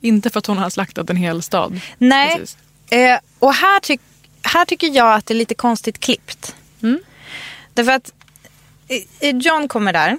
Inte 0.00 0.30
för 0.30 0.38
att 0.38 0.46
hon 0.46 0.58
har 0.58 0.70
slaktat 0.70 1.10
en 1.10 1.16
hel 1.16 1.42
stad. 1.42 1.80
Nej, 1.98 2.44
eh, 2.90 3.18
och 3.38 3.54
här, 3.54 3.80
tyck, 3.80 4.00
här 4.42 4.64
tycker 4.64 4.86
jag 4.86 5.14
att 5.14 5.26
det 5.26 5.34
är 5.34 5.38
lite 5.38 5.54
konstigt 5.54 6.00
klippt. 6.00 6.54
Mm. 6.82 7.00
Därför 7.74 7.92
att 7.92 8.12
John 9.20 9.68
kommer 9.68 9.92
där. 9.92 10.18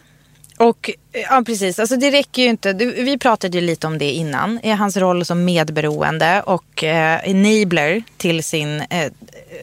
Och 0.57 0.89
eh, 1.13 1.21
ja, 1.21 1.43
precis, 1.45 1.79
alltså 1.79 1.95
det 1.95 2.11
räcker 2.11 2.41
ju 2.41 2.49
inte. 2.49 2.73
Du, 2.73 3.03
vi 3.03 3.17
pratade 3.17 3.57
ju 3.57 3.61
lite 3.65 3.87
om 3.87 3.97
det 3.97 4.11
innan. 4.11 4.59
I 4.63 4.71
hans 4.71 4.97
roll 4.97 5.25
som 5.25 5.45
medberoende 5.45 6.41
och 6.41 6.83
eh, 6.83 7.29
enabler 7.29 8.03
till 8.17 8.43
sin 8.43 8.81
eh, 8.81 9.11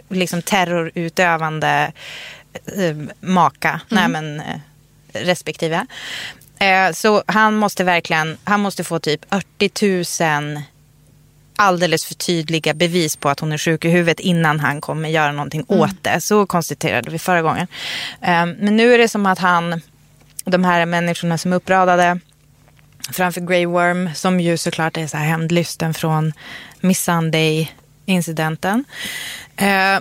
liksom 0.08 0.42
terrorutövande 0.42 1.92
eh, 2.76 2.96
maka. 3.20 3.80
Nej 3.88 4.08
men 4.08 4.40
eh, 4.40 4.60
respektive. 5.12 5.86
Eh, 6.58 6.92
så 6.92 7.22
han 7.26 7.56
måste 7.56 7.84
verkligen, 7.84 8.38
han 8.44 8.60
måste 8.60 8.84
få 8.84 8.98
typ 8.98 9.20
80 9.58 10.24
000 10.54 10.62
alldeles 11.56 12.04
för 12.04 12.14
tydliga 12.14 12.74
bevis 12.74 13.16
på 13.16 13.28
att 13.28 13.40
hon 13.40 13.52
är 13.52 13.58
sjuk 13.58 13.84
i 13.84 13.88
huvudet 13.88 14.20
innan 14.20 14.60
han 14.60 14.80
kommer 14.80 15.08
göra 15.08 15.32
någonting 15.32 15.64
åt 15.68 16.02
det. 16.02 16.20
Så 16.20 16.46
konstaterade 16.46 17.10
vi 17.10 17.18
förra 17.18 17.42
gången. 17.42 17.66
Eh, 18.20 18.46
men 18.46 18.76
nu 18.76 18.94
är 18.94 18.98
det 18.98 19.08
som 19.08 19.26
att 19.26 19.38
han 19.38 19.80
de 20.44 20.64
här 20.64 20.86
människorna 20.86 21.38
som 21.38 21.52
är 21.52 21.56
uppradade 21.56 22.20
framför 23.12 23.40
Grey 23.40 23.66
Worm 23.66 24.10
som 24.14 24.40
ju 24.40 24.56
såklart 24.56 24.96
är 24.96 25.06
så 25.06 25.16
här 25.16 25.24
hämndlysten 25.24 25.94
från 25.94 26.32
Miss 26.80 27.04
Sunday-incidenten. 27.04 28.84
Eh, 29.56 29.98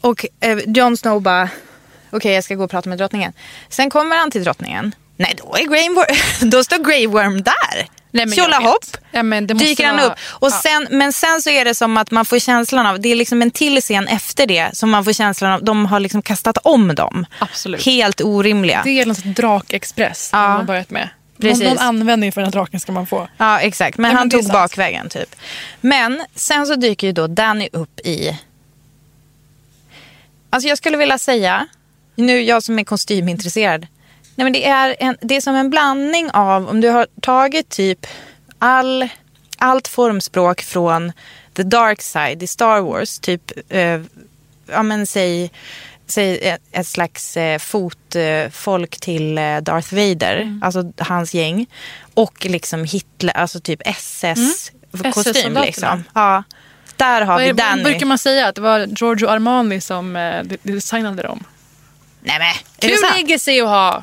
och 0.00 0.26
eh, 0.40 0.58
Jon 0.66 0.96
Snow 0.96 1.22
bara, 1.22 1.44
okej 1.44 2.16
okay, 2.16 2.32
jag 2.32 2.44
ska 2.44 2.54
gå 2.54 2.64
och 2.64 2.70
prata 2.70 2.88
med 2.88 2.98
drottningen. 2.98 3.32
Sen 3.68 3.90
kommer 3.90 4.16
han 4.16 4.30
till 4.30 4.44
drottningen. 4.44 4.94
Nej, 5.16 5.34
då, 5.38 5.56
är 5.56 5.68
Grey 5.68 5.88
Worm, 5.88 6.16
då 6.50 6.64
står 6.64 6.84
Grey 6.84 7.06
Worm 7.06 7.42
där. 7.42 7.88
Tjolahopp, 8.34 8.84
ja, 9.10 9.22
dyker 9.40 9.86
han 9.86 10.00
upp. 10.00 10.12
Och 10.28 10.48
ja. 10.48 10.60
sen, 10.62 10.88
men 10.90 11.12
sen 11.12 11.42
så 11.42 11.50
är 11.50 11.64
det 11.64 11.74
som 11.74 11.96
att 11.96 12.10
man 12.10 12.24
får 12.24 12.38
känslan 12.38 12.86
av, 12.86 13.00
det 13.00 13.08
är 13.08 13.16
liksom 13.16 13.42
en 13.42 13.50
till 13.50 13.80
scen 13.80 14.08
efter 14.08 14.46
det 14.46 14.76
som 14.76 14.90
man 14.90 15.04
får 15.04 15.12
känslan 15.12 15.52
av, 15.52 15.64
de 15.64 15.86
har 15.86 16.00
liksom 16.00 16.22
kastat 16.22 16.58
om 16.62 16.94
dem. 16.94 17.26
Absolut. 17.38 17.84
Helt 17.84 18.20
orimliga. 18.20 18.80
Det 18.84 19.00
är 19.00 19.06
något 19.06 19.24
drakexpress 19.24 20.30
ja. 20.32 20.38
man 20.38 20.56
har 20.56 20.64
börjat 20.64 20.90
med. 20.90 21.08
Precis. 21.40 21.64
Någon, 21.64 21.74
någon 21.74 21.78
användning 21.78 22.32
för 22.32 22.40
den 22.40 22.46
här 22.46 22.52
draken 22.52 22.80
ska 22.80 22.92
man 22.92 23.06
få. 23.06 23.28
Ja 23.36 23.60
exakt, 23.60 23.98
men, 23.98 24.16
han 24.16 24.28
men 24.28 24.30
tog 24.30 24.52
bakvägen 24.52 25.08
typ. 25.08 25.36
Men 25.80 26.24
sen 26.34 26.66
så 26.66 26.74
dyker 26.74 27.06
ju 27.06 27.12
då 27.12 27.26
Danny 27.26 27.68
upp 27.72 28.00
i... 28.00 28.40
Alltså 30.50 30.68
jag 30.68 30.78
skulle 30.78 30.96
vilja 30.96 31.18
säga, 31.18 31.66
nu 32.14 32.40
jag 32.40 32.62
som 32.62 32.78
är 32.78 32.84
kostymintresserad. 32.84 33.86
Nej, 34.36 34.44
men 34.44 34.52
det, 34.52 34.66
är 34.66 34.96
en, 34.98 35.16
det 35.20 35.36
är 35.36 35.40
som 35.40 35.54
en 35.54 35.70
blandning 35.70 36.30
av 36.30 36.68
om 36.68 36.80
du 36.80 36.88
har 36.88 37.06
tagit 37.20 37.68
typ 37.68 38.06
all, 38.58 39.08
allt 39.58 39.88
formspråk 39.88 40.62
från 40.62 41.12
the 41.54 41.62
dark 41.62 42.02
side 42.02 42.42
i 42.42 42.46
Star 42.46 42.80
Wars. 42.80 43.18
Typ, 43.18 43.52
eh, 43.68 44.00
ja 44.66 44.82
men 44.82 45.06
säg 45.06 45.50
säg 46.06 46.58
ett, 46.72 46.86
slags 46.86 47.36
eh, 47.36 47.58
fotfolk 47.58 49.00
till 49.00 49.38
eh, 49.38 49.56
Darth 49.56 49.94
Vader, 49.94 50.36
mm. 50.36 50.62
alltså 50.62 50.92
hans 50.98 51.34
gäng. 51.34 51.66
Och 52.14 52.44
liksom 52.44 52.84
Hitler, 52.84 53.36
alltså 53.36 53.60
typ 53.60 53.82
SS-kostym. 53.84 55.46
Mm. 55.46 55.62
liksom. 55.62 56.04
Ja. 56.14 56.42
Där 56.96 57.22
har 57.22 57.38
vi 57.38 57.52
Danny. 57.52 57.82
Brukar 57.82 58.06
man 58.06 58.18
säga? 58.18 58.48
Att 58.48 58.54
det 58.54 58.60
var 58.60 58.86
Giorgio 58.86 59.28
Armani 59.28 59.80
som 59.80 60.16
eh, 60.16 60.42
designade 60.62 61.22
dem? 61.22 61.44
Nej 62.20 62.38
men, 62.38 62.54
Kul 62.90 62.98
legacy 63.16 63.60
att 63.60 63.68
ha. 63.68 64.02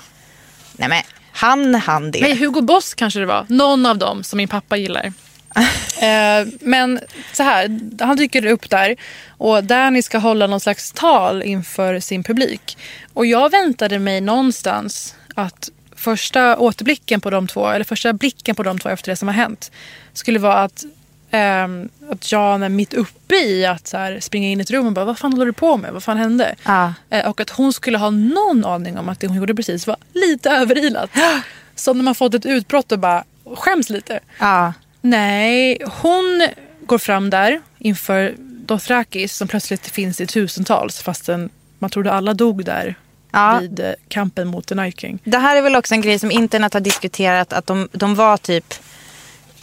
Nej 0.77 0.89
men, 0.89 1.03
han 1.31 1.75
han 1.75 2.11
det. 2.11 2.21
Nej, 2.21 2.35
Hugo 2.35 2.61
Boss 2.61 2.93
kanske 2.93 3.19
det 3.19 3.25
var. 3.25 3.45
Någon 3.49 3.85
av 3.85 3.97
dem 3.97 4.23
som 4.23 4.37
min 4.37 4.47
pappa 4.47 4.77
gillar. 4.77 5.05
eh, 6.01 6.47
men 6.59 6.99
så 7.33 7.43
här, 7.43 7.79
han 8.05 8.17
dyker 8.17 8.45
upp 8.45 8.69
där 8.69 8.95
och 9.27 9.63
Danny 9.63 10.01
ska 10.01 10.17
hålla 10.17 10.47
någon 10.47 10.59
slags 10.59 10.91
tal 10.91 11.43
inför 11.43 11.99
sin 11.99 12.23
publik. 12.23 12.77
Och 13.13 13.25
jag 13.25 13.51
väntade 13.51 13.99
mig 13.99 14.21
någonstans 14.21 15.15
att 15.35 15.69
första 15.95 16.57
återblicken 16.57 17.21
på 17.21 17.29
de 17.29 17.47
två, 17.47 17.69
eller 17.69 17.85
första 17.85 18.13
blicken 18.13 18.55
på 18.55 18.63
de 18.63 18.79
två 18.79 18.89
efter 18.89 19.11
det 19.11 19.15
som 19.15 19.27
har 19.27 19.35
hänt 19.35 19.71
skulle 20.13 20.39
vara 20.39 20.63
att 20.63 20.83
Um, 21.33 21.89
att 22.09 22.31
Jan 22.31 22.63
är 22.63 22.69
mitt 22.69 22.93
uppe 22.93 23.35
i 23.35 23.65
att 23.65 23.87
så 23.87 23.97
här, 23.97 24.19
springa 24.19 24.49
in 24.49 24.59
i 24.59 24.61
ett 24.61 24.71
rum 24.71 24.87
och 24.87 24.93
bara 24.93 25.05
vad 25.05 25.19
fan 25.19 25.33
håller 25.33 25.45
du 25.45 25.53
på 25.53 25.77
med? 25.77 25.93
Vad 25.93 26.03
fan 26.03 26.17
hände? 26.17 26.55
Ah. 26.63 26.89
Uh, 27.13 27.27
och 27.27 27.41
att 27.41 27.49
hon 27.49 27.73
skulle 27.73 27.97
ha 27.97 28.09
någon 28.09 28.65
aning 28.65 28.97
om 28.97 29.09
att 29.09 29.19
det 29.19 29.27
hon 29.27 29.37
gjorde 29.37 29.55
precis 29.55 29.87
var 29.87 29.97
lite 30.13 30.49
överilat. 30.49 31.09
Som 31.75 31.97
när 31.97 32.03
man 32.03 32.15
fått 32.15 32.33
ett 32.33 32.45
utbrott 32.45 32.91
och 32.91 32.99
bara 32.99 33.23
skäms 33.55 33.89
lite. 33.89 34.19
Ah. 34.37 34.71
Nej, 35.01 35.77
hon 36.01 36.47
går 36.85 36.97
fram 36.97 37.29
där 37.29 37.61
inför 37.79 38.35
Dothrakis 38.39 39.35
som 39.35 39.47
plötsligt 39.47 39.87
finns 39.87 40.21
i 40.21 40.27
tusentals 40.27 41.01
fastän 41.01 41.49
man 41.79 41.89
trodde 41.89 42.11
alla 42.11 42.33
dog 42.33 42.65
där 42.65 42.95
ja. 43.31 43.59
vid 43.61 43.79
eh, 43.79 43.91
kampen 44.07 44.47
mot 44.47 44.67
The 44.67 44.75
Night 44.75 44.99
King. 44.99 45.19
Det 45.23 45.37
här 45.37 45.55
är 45.55 45.61
väl 45.61 45.75
också 45.75 45.93
en 45.93 46.01
grej 46.01 46.19
som 46.19 46.31
internet 46.31 46.73
har 46.73 46.81
diskuterat 46.81 47.53
att 47.53 47.67
de, 47.67 47.89
de 47.91 48.15
var 48.15 48.37
typ 48.37 48.73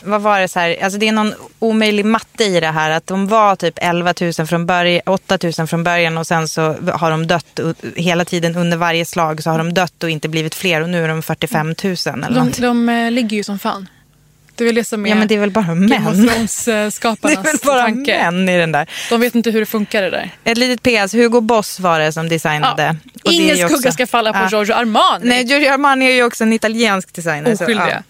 vad 0.03 0.21
var 0.21 0.41
det 0.41 0.49
så 0.49 0.61
här, 0.61 0.77
alltså 0.83 0.99
det 0.99 1.09
är 1.09 1.13
någon 1.13 1.35
omöjlig 1.59 2.05
matte 2.05 2.45
i 2.45 2.61
det 2.61 2.67
här. 2.67 2.91
Att 2.91 3.07
de 3.07 3.27
var 3.27 3.57
typ 3.57 3.75
11 3.77 4.15
000 4.21 4.33
från 4.33 4.67
början, 4.67 5.03
8 5.07 5.39
000 5.59 5.67
från 5.67 5.85
början 5.85 6.19
och 6.19 6.27
sen 6.27 6.49
så 6.49 6.63
har 6.93 7.11
de 7.11 7.27
dött 7.27 7.61
hela 7.97 8.25
tiden 8.25 8.57
under 8.57 8.77
varje 8.77 9.05
slag 9.05 9.43
så 9.43 9.51
har 9.51 9.59
de 9.59 9.75
dött 9.75 10.03
och 10.03 10.11
inte 10.11 10.29
blivit 10.29 10.55
fler 10.55 10.81
och 10.81 10.89
nu 10.89 11.05
är 11.05 11.09
de 11.09 11.23
45 11.23 11.67
000 11.67 11.77
eller 11.85 12.31
de, 12.31 12.51
de, 12.51 12.87
de 12.87 13.11
ligger 13.13 13.37
ju 13.37 13.45
som 13.45 13.59
fan. 13.59 13.89
Det 14.61 14.65
är 14.65 14.67
väl 14.67 14.75
det 14.75 14.85
som 14.85 15.07
är, 15.07 15.11
ja, 15.11 15.17
men 15.17 15.29
det 15.29 15.35
är 15.35 15.39
väl 15.39 15.51
bara 15.51 15.75
män. 15.75 16.49
skaparnas 16.49 17.21
Det 17.23 17.33
är 17.33 17.43
väl 17.43 17.59
bara 17.65 17.83
tanke. 17.83 18.31
män 18.31 18.49
i 18.49 18.59
den 18.59 18.73
där. 18.73 18.91
De 19.11 19.21
vet 19.21 19.35
inte 19.35 19.51
hur 19.51 19.61
det 19.61 19.67
funkar 19.67 20.03
det 20.03 20.11
där. 20.11 20.31
Ett 20.45 20.59
litet 20.59 20.83
PS. 20.83 21.15
Hugo 21.15 21.41
Boss 21.41 21.81
var 21.81 22.01
det 22.01 22.13
som 22.13 22.29
designade. 22.29 22.97
Ja. 23.25 23.33
Ingen 23.33 23.69
skugga 23.69 23.93
ska 23.93 24.07
falla 24.07 24.33
på 24.33 24.39
ja. 24.39 24.49
Giorgio 24.49 24.75
Armani. 24.75 25.29
Nej, 25.29 25.45
Giorgio 25.45 25.71
Armani 25.73 26.07
är 26.07 26.15
ju 26.15 26.23
också 26.23 26.45
en 26.45 26.53
italiensk 26.53 27.15
designer. 27.15 27.53
Oskyldiga. 27.53 27.91
Ja. 27.91 28.03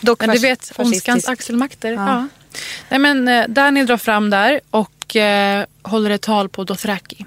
Men 0.00 0.30
du 0.30 0.38
vet, 0.38 0.72
ondskans 0.76 1.28
axelmakter. 1.28 1.92
Ja. 1.92 2.08
ja. 2.08 2.28
Nej, 2.88 3.00
men, 3.00 3.28
eh, 3.28 3.48
Daniel 3.48 3.86
drar 3.86 3.96
fram 3.96 4.30
där 4.30 4.60
och 4.70 5.16
eh, 5.16 5.64
håller 5.82 6.10
ett 6.10 6.22
tal 6.22 6.48
på 6.48 6.64
Dothraki. 6.64 7.26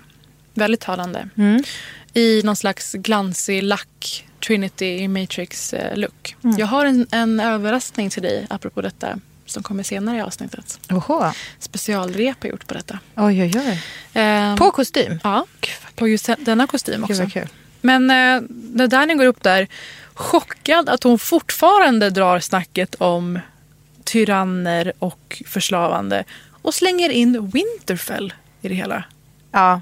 Väldigt 0.54 0.82
talande. 0.82 1.30
Mm. 1.38 1.64
I 2.14 2.42
någon 2.44 2.56
slags 2.56 2.94
glansig 2.94 3.64
lack 3.64 4.26
Trinity 4.48 5.08
Matrix-look. 5.08 6.36
Mm. 6.44 6.58
Jag 6.58 6.68
har 6.68 6.86
en, 6.86 7.08
en 7.12 7.40
överraskning 7.40 8.10
till 8.10 8.24
dig 8.24 8.48
apropå 8.50 8.82
detta 8.82 9.20
som 9.46 9.64
kommer 9.64 9.84
senare 9.84 10.18
i 10.18 10.22
avsnittet. 10.22 10.80
Oho. 10.90 11.32
Specialrep 11.60 12.44
har 12.44 12.50
gjort 12.50 12.68
på 12.68 12.74
detta. 12.74 13.00
Oj, 13.16 13.42
oj, 13.42 13.52
oj. 13.56 14.22
Um, 14.22 14.58
på 14.58 14.72
kostym? 14.72 15.20
Ja, 15.24 15.46
på 15.96 16.08
just 16.08 16.30
denna 16.38 16.68
kostym 16.68 17.04
också. 17.04 17.28
Men 17.82 18.04
uh, 18.04 18.50
när 18.50 18.88
Danny 18.88 19.14
går 19.14 19.26
upp 19.26 19.44
där, 19.44 19.68
chockad 20.22 20.90
att 20.90 21.04
hon 21.04 21.20
fortfarande 21.20 22.10
drar 22.10 22.40
snacket 22.40 22.96
om 22.96 23.40
tyranner 24.04 24.94
och 25.00 25.42
förslavande 25.48 26.24
och 26.62 26.74
slänger 26.74 27.10
in 27.10 27.50
Winterfell 27.50 28.34
i 28.62 28.68
det 28.68 28.76
hela. 28.76 29.04
Ja, 29.52 29.82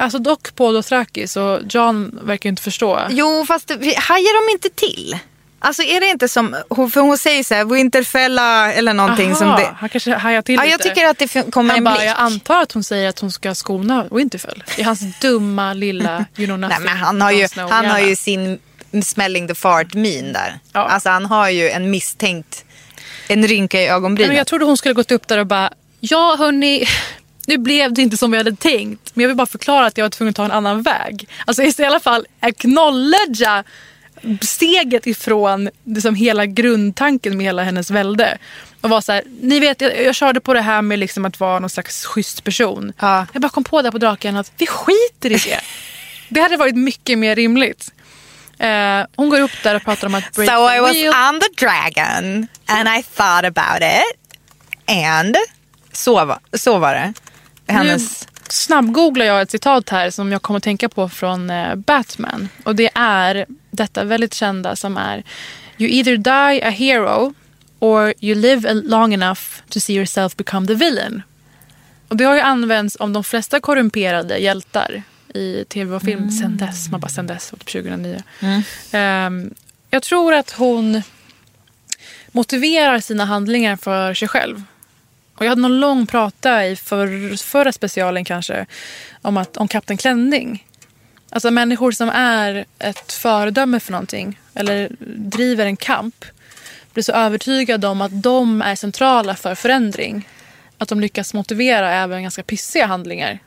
Alltså 0.00 0.18
dock 0.18 0.54
på 0.54 0.72
Dothraki 0.72 1.28
så 1.28 1.60
John 1.70 2.18
verkar 2.22 2.48
inte 2.48 2.62
förstå. 2.62 3.00
Jo 3.10 3.44
fast 3.46 3.70
hajar 3.96 4.46
de 4.46 4.52
inte 4.52 4.68
till? 4.70 5.18
Alltså 5.62 5.82
är 5.82 6.00
det 6.00 6.06
inte 6.06 6.28
som, 6.28 6.56
för 6.92 7.00
hon 7.00 7.18
säger 7.18 7.44
så 7.44 7.54
här, 7.54 7.64
Winterfella 7.64 8.72
eller 8.72 8.94
någonting 8.94 9.30
Aha, 9.30 9.38
som 9.38 9.48
det. 9.48 9.74
Han 9.76 9.88
kanske 9.88 10.14
hajar 10.14 10.42
till 10.42 10.54
ja, 10.54 10.62
lite. 10.62 10.72
Jag 10.72 10.82
tycker 10.82 11.06
att 11.06 11.18
det 11.18 11.52
kommer 11.52 11.70
han 11.70 11.78
en 11.78 11.84
bara, 11.84 11.94
blick. 11.94 12.08
Jag 12.08 12.18
antar 12.18 12.62
att 12.62 12.72
hon 12.72 12.84
säger 12.84 13.08
att 13.08 13.18
hon 13.18 13.32
ska 13.32 13.54
skona 13.54 14.06
Winterfell. 14.10 14.64
I 14.76 14.82
hans 14.82 15.20
dumma 15.20 15.72
lilla 15.72 16.24
you 16.36 16.46
know 16.46 16.58
nothing. 16.58 16.84
Nej, 16.84 16.94
men 16.94 16.96
han 16.96 17.20
har 17.20 17.30
ju, 17.30 17.48
han 17.56 17.86
har 17.86 17.98
ju 17.98 18.16
sin 18.16 18.58
smelling 19.02 19.48
the 19.48 19.54
fart 19.54 19.94
min 19.94 20.32
där. 20.32 20.58
Ja. 20.72 20.80
Alltså 20.80 21.08
han 21.08 21.26
har 21.26 21.50
ju 21.50 21.70
en 21.70 21.90
misstänkt, 21.90 22.64
en 23.28 23.48
rynka 23.48 23.82
i 23.82 23.88
ögonbrynen. 23.88 24.36
jag 24.36 24.46
trodde 24.46 24.64
hon 24.64 24.76
skulle 24.76 24.94
gått 24.94 25.12
upp 25.12 25.28
där 25.28 25.38
och 25.38 25.46
bara, 25.46 25.72
ja 26.00 26.36
hörni, 26.38 26.86
nu 27.46 27.58
blev 27.58 27.92
det 27.92 28.02
inte 28.02 28.16
som 28.16 28.30
vi 28.30 28.36
hade 28.36 28.56
tänkt. 28.56 29.10
Men 29.14 29.22
jag 29.22 29.28
vill 29.28 29.36
bara 29.36 29.46
förklara 29.46 29.86
att 29.86 29.98
jag 29.98 30.04
var 30.04 30.10
tvungen 30.10 30.30
att 30.30 30.36
ta 30.36 30.44
en 30.44 30.50
annan 30.50 30.82
väg. 30.82 31.28
Alltså 31.46 31.62
i 31.62 31.84
alla 31.84 32.00
fall 32.00 32.26
acknowledgea 32.40 33.64
steget 34.40 35.06
ifrån 35.06 35.70
liksom 35.84 36.14
hela 36.14 36.46
grundtanken 36.46 37.36
med 37.36 37.46
hela 37.46 37.62
hennes 37.62 37.90
välde. 37.90 38.38
Och 38.80 38.90
var 38.90 39.00
så 39.00 39.12
här, 39.12 39.22
ni 39.40 39.60
vet 39.60 39.80
jag, 39.80 40.04
jag 40.04 40.14
körde 40.14 40.40
på 40.40 40.54
det 40.54 40.60
här 40.60 40.82
med 40.82 40.98
liksom 40.98 41.24
att 41.24 41.40
vara 41.40 41.58
någon 41.58 41.70
slags 41.70 42.04
schysst 42.04 42.44
person. 42.44 42.92
Ja. 42.98 43.26
Jag 43.32 43.42
bara 43.42 43.48
kom 43.48 43.64
på 43.64 43.82
där 43.82 43.90
på 43.90 43.98
draken 43.98 44.36
att 44.36 44.52
vi 44.58 44.66
skiter 44.66 45.32
i 45.32 45.50
det. 45.50 45.60
det 46.28 46.40
hade 46.40 46.56
varit 46.56 46.76
mycket 46.76 47.18
mer 47.18 47.36
rimligt. 47.36 47.92
Uh, 48.62 49.06
hon 49.16 49.28
går 49.28 49.40
upp 49.40 49.62
där 49.62 49.74
och 49.74 49.82
pratar 49.82 50.06
om 50.06 50.14
att 50.14 50.32
break 50.32 50.50
So 50.50 50.70
I 50.70 50.80
was 50.80 50.96
on 51.30 51.40
the 51.40 51.64
dragon 51.64 52.46
and 52.66 52.88
I 52.98 53.02
thought 53.02 53.44
about 53.44 53.82
it. 53.82 54.38
And 54.86 55.36
så 55.92 56.24
var, 56.24 56.38
så 56.52 56.78
var 56.78 56.94
det 56.94 57.12
hennes... 57.72 58.22
Nu 58.22 58.26
snabbgooglar 58.48 59.24
jag 59.24 59.40
ett 59.40 59.50
citat 59.50 59.88
här 59.88 60.10
som 60.10 60.32
jag 60.32 60.42
kommer 60.42 60.56
att 60.56 60.64
tänka 60.64 60.88
på 60.88 61.08
från 61.08 61.50
eh, 61.50 61.74
Batman. 61.74 62.48
Och 62.64 62.76
det 62.76 62.90
är 62.94 63.46
detta 63.70 64.04
väldigt 64.04 64.34
kända 64.34 64.76
som 64.76 64.96
är 64.96 65.24
You 65.78 65.90
either 65.90 66.16
die 66.16 66.62
a 66.64 66.70
hero 66.70 67.34
or 67.78 68.14
you 68.20 68.34
live 68.34 68.74
long 68.74 69.14
enough 69.14 69.40
to 69.68 69.80
see 69.80 69.94
yourself 69.94 70.36
become 70.36 70.66
the 70.66 70.74
villain. 70.74 71.22
Och 72.08 72.16
det 72.16 72.24
har 72.24 72.34
ju 72.34 72.40
använts 72.40 72.96
om 73.00 73.12
de 73.12 73.24
flesta 73.24 73.60
korrumperade 73.60 74.38
hjältar 74.38 75.02
i 75.34 75.64
tv 75.68 75.96
och 75.96 76.02
film 76.02 76.18
mm. 76.18 76.30
sen 76.30 76.56
dess. 76.56 76.90
Man 76.90 77.00
bara 77.00 77.08
sen 77.08 77.26
dess, 77.26 77.50
2009. 77.50 78.22
Mm. 78.40 78.62
Um, 79.26 79.54
jag 79.90 80.02
tror 80.02 80.34
att 80.34 80.50
hon 80.50 81.02
motiverar 82.32 83.00
sina 83.00 83.24
handlingar 83.24 83.76
för 83.76 84.14
sig 84.14 84.28
själv. 84.28 84.62
Och 85.34 85.44
jag 85.44 85.50
hade 85.50 85.62
någon 85.62 85.80
lång 85.80 86.06
prata 86.06 86.66
i 86.66 86.76
för, 86.76 87.36
förra 87.36 87.72
specialen 87.72 88.24
kanske 88.24 88.66
om, 89.22 89.36
att, 89.36 89.56
om 89.56 89.68
Kapten 89.68 89.96
Klänning. 89.96 90.66
Alltså 91.30 91.50
människor 91.50 91.92
som 91.92 92.08
är 92.08 92.64
ett 92.78 93.12
föredöme 93.12 93.80
för 93.80 93.92
någonting 93.92 94.40
eller 94.54 94.88
driver 95.16 95.66
en 95.66 95.76
kamp 95.76 96.24
blir 96.92 97.04
så 97.04 97.12
övertygade 97.12 97.86
om 97.86 98.00
att 98.00 98.22
de 98.22 98.62
är 98.62 98.74
centrala 98.74 99.36
för 99.36 99.54
förändring. 99.54 100.28
Att 100.78 100.88
de 100.88 101.00
lyckas 101.00 101.34
motivera 101.34 101.92
även 101.92 102.22
ganska 102.22 102.42
pissiga 102.42 102.86
handlingar 102.86 103.38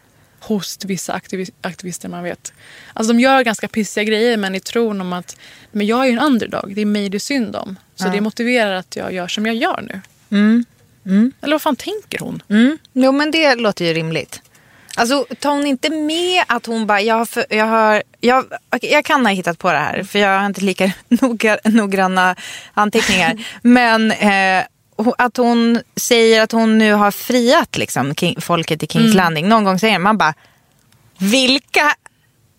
hos 0.48 0.78
vissa 0.86 1.14
aktivi- 1.14 1.52
aktivister 1.62 2.10
man 2.10 2.24
vet. 2.24 2.54
Alltså 2.94 3.14
de 3.14 3.20
gör 3.20 3.44
ganska 3.44 3.68
pissiga 3.68 4.04
grejer 4.04 4.38
men 4.38 4.56
i 4.56 4.60
tron 4.60 5.02
om 5.02 5.14
att 5.14 5.38
men 5.72 5.88
jag 5.88 6.00
är 6.02 6.06
ju 6.06 6.12
en 6.12 6.20
underdog, 6.20 6.76
det 6.76 6.82
är 6.82 6.86
mig 6.86 7.10
det 7.10 7.18
är 7.18 7.20
synd 7.20 7.56
om. 7.56 7.76
Så 7.96 8.04
det 8.10 8.22
motiverar 8.22 8.74
att 8.74 8.96
jag 8.96 9.14
gör 9.14 9.28
som 9.28 9.46
jag 9.46 9.56
gör 9.56 9.82
nu. 9.82 10.02
Eller 11.42 11.54
vad 11.54 11.62
fan 11.62 11.76
tänker 11.76 12.20
hon? 12.20 12.44
Mm. 12.50 12.78
Jo, 12.94 13.12
men 13.12 13.32
det 13.32 13.56
låter 13.56 13.86
ju 13.86 13.94
rimligt. 13.94 14.42
Alltså, 14.96 15.26
tar 15.40 15.50
hon 15.52 15.66
inte 15.66 15.90
med 15.90 16.44
att 16.48 16.66
hon 16.66 16.88
bara, 16.88 17.02
jag 17.02 17.30
för, 17.30 17.46
jag, 17.50 17.66
har 17.66 18.04
jag, 18.20 18.46
okej, 18.70 18.92
jag 18.92 19.06
kan 19.06 19.26
ha 19.26 19.34
hittat 19.34 19.60
på 19.60 19.72
det 19.72 19.78
här 19.78 20.04
för 20.04 20.20
jag 20.20 20.40
har 20.40 20.46
inte 20.46 20.62
lika 20.62 20.92
noga, 21.08 21.58
noggranna 21.64 22.36
anteckningar. 22.74 23.46
men 23.62 24.12
eh, 24.12 24.64
att 25.18 25.38
hon 25.38 25.82
säger 25.96 26.42
att 26.42 26.52
hon 26.52 26.78
nu 26.78 26.94
har 26.94 27.12
friat 27.12 27.78
liksom, 27.78 28.16
king, 28.16 28.42
folket 28.42 28.84
i 28.84 28.88
Kings 28.88 29.16
Landing. 29.16 29.50
Någon 29.50 29.64
gång 29.64 29.80
säger 29.80 30.00
man 30.00 30.18
bara, 30.18 30.34
vilka 31.18 31.96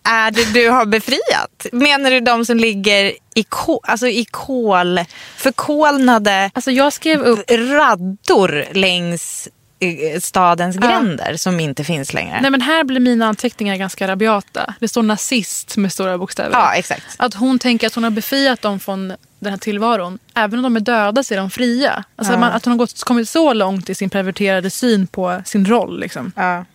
är 0.03 0.31
det 0.31 0.53
du 0.53 0.69
har 0.69 0.85
befriat? 0.85 1.65
Menar 1.71 2.11
du 2.11 2.19
de 2.19 2.45
som 2.45 2.57
ligger 2.57 3.13
i, 3.35 3.43
kol, 3.43 3.79
alltså 3.83 4.07
i 4.07 4.25
kol, 4.31 4.99
förkolnade 5.37 6.51
Alltså 6.53 6.71
jag 6.71 6.93
skrev 6.93 7.21
upp 7.21 7.51
raddor 7.51 8.73
längs 8.73 9.49
eh, 9.79 10.19
stadens 10.19 10.77
gränder 10.77 11.37
som 11.37 11.59
inte 11.59 11.83
finns 11.83 12.13
längre. 12.13 12.41
Nej 12.41 12.51
men 12.51 12.61
här 12.61 12.83
blir 12.83 12.99
mina 12.99 13.27
anteckningar 13.27 13.75
ganska 13.75 14.07
rabiata. 14.07 14.73
Det 14.79 14.87
står 14.87 15.03
nazist 15.03 15.77
med 15.77 15.91
stora 15.91 16.17
bokstäver. 16.17 16.51
Ja, 16.51 16.73
exakt. 16.73 17.05
Att 17.17 17.33
hon 17.33 17.59
tänker 17.59 17.87
att 17.87 17.95
hon 17.95 18.03
har 18.03 18.11
befriat 18.11 18.61
dem 18.61 18.79
från 18.79 19.13
den 19.45 19.53
här 19.53 19.59
tillvaron. 19.59 20.19
Även 20.33 20.59
om 20.59 20.63
de 20.63 20.75
är 20.75 20.79
döda 20.79 21.23
så 21.23 21.33
är 21.33 21.37
de 21.37 21.49
fria. 21.49 22.03
Alltså 22.15 22.33
att 22.33 22.39
man, 22.39 22.51
att 22.51 22.65
hon 22.65 22.71
har 22.71 22.77
gått, 22.77 23.03
kommit 23.03 23.29
så 23.29 23.53
långt 23.53 23.89
i 23.89 23.95
sin 23.95 24.09
perverterade 24.09 24.69
syn 24.69 25.07
på 25.07 25.41
sin 25.45 25.65
roll. 25.65 25.99
Liksom. 25.99 26.31
Ja. 26.35 26.65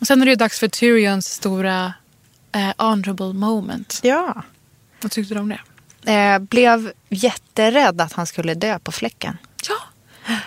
Och 0.00 0.06
sen 0.06 0.20
är 0.20 0.26
det 0.26 0.30
ju 0.30 0.36
dags 0.36 0.58
för 0.60 0.68
Tyrions 0.68 1.32
stora 1.32 1.92
eh, 2.52 2.86
honorable 2.86 3.32
moment. 3.32 4.00
ja. 4.02 4.42
Vad 5.00 5.12
tyckte 5.12 5.34
du 5.34 5.40
om 5.40 5.48
det? 5.48 6.12
Eh, 6.12 6.38
blev 6.38 6.92
jätterädd 7.08 8.00
att 8.00 8.12
han 8.12 8.26
skulle 8.26 8.54
dö 8.54 8.78
på 8.78 8.92
fläcken. 8.92 9.38
Ja. 9.68 9.74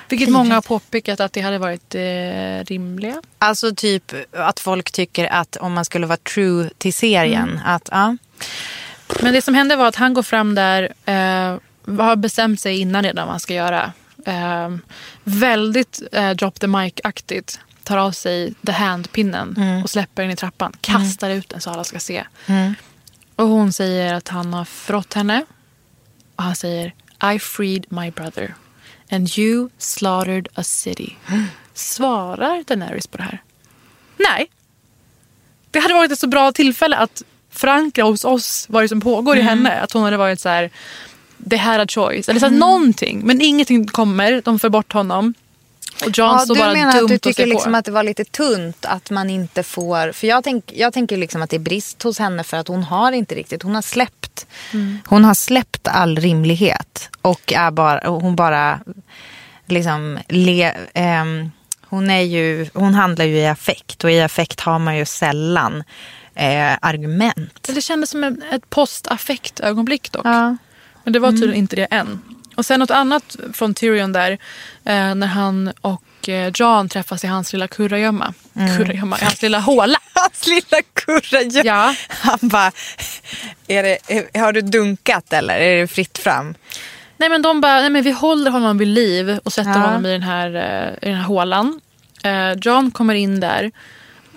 Vilket 0.10 0.30
många 0.30 0.54
har 0.56 0.62
påpekat 0.62 1.20
att 1.20 1.34
det 1.34 1.42
hade 1.42 1.58
varit 1.58 1.96
eh, 1.96 2.66
rimliga. 2.66 3.22
Alltså 3.38 3.76
typ 3.76 4.14
att 4.34 4.60
folk 4.60 4.92
tycker 4.92 5.26
att 5.26 5.56
om 5.56 5.74
man 5.74 5.86
skulle 5.86 6.08
vara 6.08 6.18
true 6.18 6.70
till 6.78 6.94
serien. 6.94 7.60
Att, 7.66 7.90
ja. 7.92 8.18
Men 9.22 9.34
det 9.34 9.42
som 9.42 9.54
hände 9.54 9.76
var 9.76 9.88
att 9.88 9.96
han 9.96 10.14
går 10.14 10.24
fram 10.24 10.56
där, 10.56 10.94
eh, 11.06 11.58
har 11.98 12.16
bestämt 12.16 12.60
sig 12.60 12.80
innan 12.80 13.04
redan 13.04 13.28
vad 13.28 13.34
han 13.34 13.40
ska 13.40 13.54
göra. 13.54 13.94
Eh, 14.26 14.70
väldigt 15.24 16.02
eh, 16.12 16.30
drop 16.30 16.60
the 16.60 16.68
mic-aktigt. 16.68 17.60
Tar 17.84 17.98
av 17.98 18.12
sig 18.12 18.54
the 18.66 18.72
hand-pinnen 18.72 19.82
och 19.84 19.90
släpper 19.90 20.22
den 20.22 20.32
i 20.32 20.36
trappan. 20.36 20.74
Kastar 20.82 21.30
ut 21.30 21.50
den 21.50 21.62
så 21.62 21.70
alla 21.70 21.84
ska 21.84 22.00
se. 22.00 22.24
Och 23.36 23.48
hon 23.48 23.74
säger 23.74 24.14
att 24.14 24.28
han 24.28 24.54
har 24.54 24.66
förrått 24.66 25.14
henne. 25.14 25.46
Och 26.36 26.44
han 26.44 26.56
säger 26.56 26.94
I 27.34 27.40
freed 27.40 27.86
my 27.90 28.12
brother. 28.12 28.54
And 29.12 29.38
you 29.38 29.70
slaughtered 29.78 30.48
a 30.56 30.64
city. 30.64 31.16
Svarar 31.74 32.64
Daenerys 32.68 33.08
på 33.08 33.18
det 33.18 33.24
här? 33.24 33.42
Nej. 34.18 34.50
Det 35.72 35.80
hade 35.80 35.94
varit 35.94 36.12
ett 36.12 36.20
så 36.20 36.28
bra 36.28 36.52
tillfälle 36.52 36.98
att 36.98 37.24
förankra 37.50 38.04
hos 38.04 38.26
oss 38.26 38.66
vad 38.70 38.84
det 38.84 38.90
som 38.90 39.02
pågår 39.02 39.38
i 39.38 39.42
henne. 39.42 39.82
Att 39.82 39.92
hon 39.92 40.04
hade 40.04 40.18
varit 40.18 40.40
så 40.40 40.50
här, 40.50 40.70
they 41.50 41.60
had 41.60 41.82
a 41.82 41.86
choice. 41.90 42.30
Eller 42.30 42.40
så 42.40 42.46
här, 42.46 42.54
någonting. 42.54 43.22
Men 43.24 43.42
ingenting 43.42 43.88
kommer, 43.88 44.42
de 44.46 44.60
får 44.60 44.70
bort 44.70 44.94
honom. 44.94 45.34
Och 46.06 46.18
John 46.18 46.28
Ja, 46.28 46.40
står 46.40 46.56
du 46.56 46.62
bara 46.62 46.74
menar 46.74 46.94
dumt 46.94 47.04
att 47.04 47.08
du 47.10 47.16
och 47.16 47.22
tycker 47.22 47.44
ser 47.44 47.50
liksom 47.50 47.72
på. 47.72 47.78
att 47.78 47.86
det 47.86 47.92
var 47.92 48.04
lite 48.04 48.24
tunt 48.26 48.86
att 48.86 49.10
man 49.10 49.30
inte 49.30 49.64
får... 49.64 50.12
För 50.12 50.28
jag, 50.28 50.44
tänk, 50.44 50.72
jag 50.76 50.94
tänker 50.94 51.18
liksom 51.18 51.42
att 51.42 51.50
det 51.50 51.58
är 51.58 51.60
brist 51.60 52.04
hos 52.04 52.20
henne 52.20 52.44
för 52.44 52.58
att 52.58 52.68
hon 52.68 52.84
har 52.84 53.12
inte 53.12 53.36
riktigt, 53.36 53.64
hon 53.64 53.76
har 53.76 53.82
släppt. 53.82 54.48
Hon 55.06 55.26
har 55.26 55.34
släppt 55.34 55.88
all 55.88 56.16
rimlighet 56.20 57.10
och 57.22 57.54
är 57.54 57.72
bara, 57.72 58.10
och 58.10 58.22
hon 58.22 58.36
bara 58.36 58.80
liksom 59.66 60.20
le, 60.28 60.74
ehm, 60.94 61.52
hon, 61.82 62.10
är 62.10 62.22
ju, 62.22 62.70
hon 62.74 62.94
handlar 62.94 63.26
ju 63.26 63.38
i 63.38 63.48
affekt 63.48 64.04
och 64.04 64.12
i 64.12 64.22
affekt 64.22 64.60
har 64.60 64.80
man 64.80 64.98
ju 64.98 65.06
sällan 65.06 65.84
eh, 66.36 66.74
argument. 66.82 67.70
Det 67.76 67.82
kändes 67.82 68.10
som 68.10 68.24
ett 68.24 68.70
postaffekt-ögonblick 68.70 70.12
dock. 70.12 70.26
Ja. 70.26 70.58
Men 71.04 71.14
det 71.14 71.20
var 71.20 71.32
tydligen 71.32 71.56
inte 71.56 71.76
det 71.76 71.88
än. 71.92 72.20
Och 72.56 72.66
sen 72.66 72.80
något 72.80 72.92
annat 72.92 73.36
från 73.54 73.74
Tyrion 73.74 74.12
där. 74.12 74.32
Eh, 74.86 75.16
när 75.16 75.28
han 75.28 75.72
och 75.82 76.30
eh, 76.30 76.52
John 76.56 76.90
träffas 76.90 77.24
i 77.24 77.28
hans 77.28 77.54
lilla 77.54 77.68
kurragömma. 77.68 78.34
Kurragömma, 78.78 79.18
i 79.20 79.24
hans 79.24 79.42
lilla 79.42 79.60
håla. 79.60 79.98
Hans 80.14 80.48
lilla 80.48 80.82
kurragömma. 80.94 81.66
Ja. 81.66 81.96
Han 82.10 82.40
bara, 82.42 82.72
är 83.68 83.84
det, 83.84 83.98
har 84.40 84.54
du 84.54 84.62
dunkat 84.62 85.34
eller 85.34 85.60
är 85.60 85.82
det 85.82 85.88
fritt 85.88 86.18
fram? 86.18 86.56
Nej 87.18 87.30
men 87.30 87.42
de 87.42 87.62
bara, 87.62 87.80
nej 87.82 87.90
men 87.90 88.04
vi 88.04 88.12
håller 88.12 88.52
honom 88.52 88.78
vid 88.78 88.88
liv 88.88 89.40
och 89.44 89.54
sätter 89.54 89.72
Ja. 89.72 89.78
honom 89.78 90.06
i 90.06 90.12
den 90.12 90.22
här, 90.24 90.56
eh, 90.56 91.08
i 91.08 91.12
den 91.12 91.18
här 91.18 91.24
hålan. 91.28 91.82
Eh, 92.24 92.52
John 92.62 92.92
kommer 92.92 93.14
in 93.14 93.40
där 93.40 93.72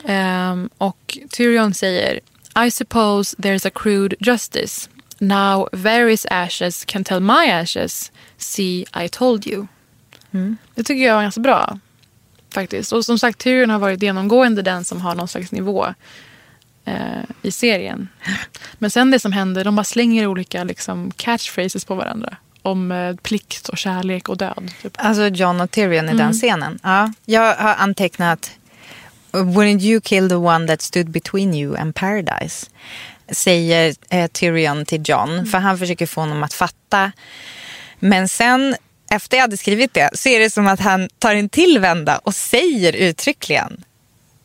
ehm, 0.05 0.71
och 0.79 1.19
Tyrion 1.31 1.75
säger 1.75 2.21
I 2.67 2.71
suppose 2.71 3.37
there's 3.37 3.67
a 3.69 3.71
crude 3.75 4.17
justice. 4.21 4.89
Now 5.23 5.69
Varys 5.73 6.27
ashes 6.31 6.85
can 6.85 7.05
tell 7.05 7.21
my 7.21 7.47
ashes. 7.51 8.13
See 8.37 8.85
I 9.05 9.09
told 9.09 9.47
you. 9.47 9.67
Det 10.75 10.83
tycker 10.83 11.05
jag 11.07 11.15
var 11.15 11.23
ganska 11.23 11.41
bra. 11.41 11.79
Faktiskt. 12.55 12.93
Och 12.93 13.05
som 13.05 13.19
sagt 13.19 13.39
Tyrion 13.39 13.71
har 13.71 13.79
varit 13.79 14.03
genomgående 14.03 14.63
den 14.63 14.85
som 14.85 15.01
har 15.01 15.15
någon 15.15 15.29
slags 15.29 15.53
nivå 15.53 15.95
eh, 16.85 17.23
i 17.43 17.51
serien. 17.51 18.09
Men 18.79 18.91
sen 18.91 19.11
det 19.11 19.19
som 19.19 19.33
händer, 19.33 19.65
de 19.65 19.77
bara 19.77 19.85
slänger 19.85 20.27
olika 20.27 20.65
liksom, 20.65 21.11
catchphrases 21.11 21.85
på 21.85 21.95
varandra. 21.95 22.37
Om 22.63 22.93
eh, 22.93 23.17
plikt 23.17 23.69
och 23.69 23.79
kärlek 23.79 24.29
och 24.29 24.37
död. 24.39 24.71
Typ. 24.83 24.93
Alltså 24.99 25.27
John 25.29 25.61
och 25.61 25.71
Tyrion 25.71 26.05
i 26.05 26.13
Mm. 26.13 26.17
den 26.17 26.33
scenen. 26.33 26.79
Ja, 26.83 27.13
jag 27.25 27.55
har 27.57 27.75
antecknat 27.75 28.51
Wouldn't 29.33 29.81
you 29.83 30.01
kill 30.01 30.29
the 30.29 30.35
one 30.35 30.67
that 30.67 30.83
stood 30.83 31.11
between 31.11 31.55
you 31.55 31.77
and 31.77 31.95
paradise? 31.95 32.67
Säger 33.31 33.95
eh, 34.11 34.27
Tyrion 34.27 34.87
till 34.87 35.03
John. 35.05 35.33
Mm. 35.33 35.47
För 35.47 35.59
han 35.59 35.79
försöker 35.79 36.07
få 36.07 36.21
honom 36.21 36.43
att 36.43 36.55
fatta. 36.55 37.13
Men 37.99 38.29
sen 38.29 38.77
efter 39.11 39.37
jag 39.37 39.43
hade 39.43 39.57
skrivit 39.57 39.95
det 39.95 40.11
så 40.15 40.29
är 40.29 40.39
det 40.39 40.51
som 40.51 40.67
att 40.67 40.81
han 40.81 41.09
tar 41.19 41.35
en 41.35 41.49
till 41.49 41.79
vända 41.79 42.19
och 42.19 42.35
säger 42.35 42.93
uttryckligen. 42.93 43.85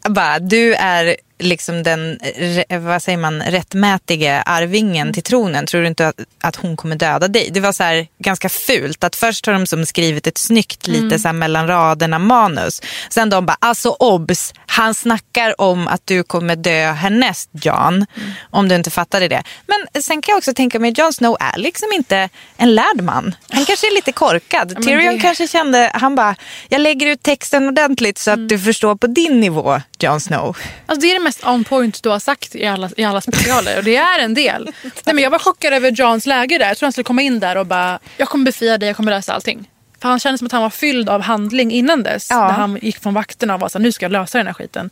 Bara, 0.09 0.39
du 0.39 0.73
är 0.73 1.17
liksom 1.39 1.83
den 1.83 2.17
re- 2.37 2.77
vad 2.79 3.03
säger 3.03 3.17
man, 3.17 3.41
rättmätige 3.41 4.43
arvingen 4.45 5.13
till 5.13 5.23
tronen. 5.23 5.65
Tror 5.65 5.81
du 5.81 5.87
inte 5.87 6.07
att, 6.07 6.15
att 6.43 6.55
hon 6.55 6.77
kommer 6.77 6.95
döda 6.95 7.27
dig? 7.27 7.49
Det 7.53 7.59
var 7.59 7.71
så 7.71 7.83
här 7.83 8.07
ganska 8.19 8.49
fult. 8.49 9.03
Att 9.03 9.15
först 9.15 9.45
har 9.45 9.53
de 9.53 9.65
som 9.67 9.85
skrivit 9.85 10.27
ett 10.27 10.37
snyggt 10.37 10.87
lite 10.87 11.19
så 11.19 11.27
här 11.27 11.33
mellan 11.33 11.67
raderna 11.67 12.19
manus. 12.19 12.81
Sen 13.09 13.29
de 13.29 13.45
bara, 13.45 13.57
alltså 13.61 13.89
obs, 13.89 14.53
han 14.65 14.93
snackar 14.93 15.61
om 15.61 15.87
att 15.87 16.01
du 16.05 16.23
kommer 16.23 16.55
dö 16.55 16.91
härnäst 16.91 17.49
Jan. 17.51 18.05
Om 18.49 18.67
du 18.67 18.75
inte 18.75 18.89
fattade 18.89 19.27
det. 19.27 19.43
Men 19.67 20.03
sen 20.03 20.21
kan 20.21 20.31
jag 20.31 20.37
också 20.37 20.53
tänka 20.53 20.79
mig, 20.79 20.93
Jon 20.97 21.13
Snow 21.13 21.37
är 21.39 21.57
liksom 21.57 21.87
inte 21.93 22.29
en 22.57 22.75
lärd 22.75 23.01
man. 23.01 23.35
Han 23.49 23.65
kanske 23.65 23.87
är 23.87 23.95
lite 23.95 24.11
korkad. 24.11 24.83
Tyrion 24.83 25.13
det- 25.13 25.19
kanske 25.19 25.47
kände, 25.47 25.91
han 25.93 26.15
bara, 26.15 26.35
jag 26.69 26.81
lägger 26.81 27.07
ut 27.07 27.23
texten 27.23 27.67
ordentligt 27.67 28.17
så 28.17 28.31
att 28.31 28.37
Mm. 28.37 28.47
du 28.47 28.59
förstår 28.59 28.95
på 28.95 29.07
din 29.07 29.39
nivå, 29.39 29.81
Jon 29.99 30.19
Snow. 30.19 30.57
Alltså, 30.85 31.01
det 31.01 31.11
är 31.11 31.13
det 31.13 31.23
mest 31.23 31.45
on 31.45 31.63
point 31.63 32.03
du 32.03 32.09
har 32.09 32.19
sagt 32.19 32.55
i 32.55 32.65
alla, 32.65 32.89
i 32.97 33.03
alla 33.03 33.21
specialer. 33.21 33.77
Och 33.77 33.83
det 33.83 33.95
är 33.95 34.19
en 34.19 34.33
del. 34.33 34.71
Nej, 35.05 35.15
men 35.15 35.23
jag 35.23 35.29
var 35.29 35.39
chockad 35.39 35.73
över 35.73 35.91
Johns 35.91 36.25
läge 36.25 36.57
där. 36.57 36.67
Jag 36.67 36.77
tror 36.77 36.85
han 36.87 36.91
skulle 36.91 37.03
komma 37.03 37.21
in 37.21 37.39
där 37.39 37.55
och 37.55 37.65
bara, 37.65 37.99
jag 38.17 38.29
kommer 38.29 38.45
befria 38.45 38.77
dig, 38.77 38.87
jag 38.89 38.95
kommer 38.95 39.11
lösa 39.11 39.33
allting. 39.33 39.69
För 40.01 40.09
han 40.09 40.19
kändes 40.19 40.39
som 40.39 40.45
att 40.45 40.51
han 40.51 40.61
var 40.61 40.69
fylld 40.69 41.09
av 41.09 41.21
handling 41.21 41.71
innan 41.71 42.03
dess. 42.03 42.27
Ja. 42.29 42.47
När 42.47 42.53
han 42.53 42.79
gick 42.81 42.99
från 42.99 43.13
vakterna 43.13 43.53
och 43.53 43.59
var 43.59 43.69
så 43.69 43.77
här, 43.77 43.83
nu 43.83 43.91
ska 43.91 44.05
jag 44.05 44.11
lösa 44.11 44.37
den 44.37 44.47
här 44.47 44.53
skiten. 44.53 44.89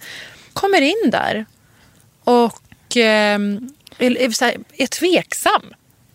Kommer 0.54 0.82
in 0.82 1.12
där 1.12 1.46
och 2.24 2.98
eh, 2.98 3.40
är, 3.98 4.22
är, 4.22 4.54
är 4.78 4.88
tveksam. 4.88 5.62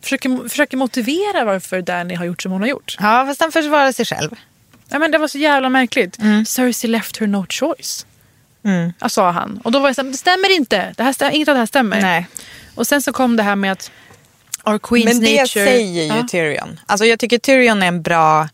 Försöker, 0.03 0.49
försöker 0.49 0.77
motivera 0.77 1.45
varför 1.45 1.83
Danny 1.83 2.15
har 2.15 2.25
gjort 2.25 2.43
som 2.43 2.53
hon 2.53 2.61
har 2.61 2.69
gjort. 2.69 2.97
Ja, 3.01 3.27
fast 3.27 3.41
han 3.41 3.53
försvarar 3.53 3.93
sig 3.93 4.05
själv. 4.05 4.31
Ja, 4.89 4.99
men 4.99 5.11
det 5.11 5.19
var 5.19 5.29
så 5.29 5.39
jävla 5.39 5.69
märkligt. 5.69 6.19
Cersei 6.47 6.91
left 6.91 7.17
her 7.17 7.27
no 7.27 7.47
choice. 7.49 8.07
Mm. 8.65 8.93
Sa 9.09 9.31
han. 9.31 9.61
Och 9.65 9.73
då 9.73 9.79
var 9.79 9.89
jag 9.89 9.97
så 9.97 10.03
här, 10.03 10.11
det 10.11 10.17
stämmer 10.17 10.57
inte. 10.57 10.95
Det 10.97 11.03
här, 11.03 11.13
stä- 11.13 11.31
inget 11.31 11.49
av 11.49 11.55
det 11.55 11.59
här 11.59 11.67
stämmer. 11.67 12.01
Nej. 12.01 12.27
Och 12.75 12.87
sen 12.87 13.03
så 13.03 13.13
kom 13.13 13.37
det 13.37 13.43
här 13.43 13.57
med 13.57 13.73
att 13.73 13.91
our 14.65 14.79
queen's 14.79 15.05
Men 15.05 15.21
det 15.21 15.41
nature... 15.41 15.47
säger 15.67 16.03
ju 16.03 16.09
Ja. 16.21 16.27
Tyrion. 16.29 16.81
Alltså 16.87 17.05
jag 17.07 17.19
tycker 17.19 17.39
Tyrion 17.39 17.83
är 17.83 17.87
en 17.87 18.03
bra 18.03 18.49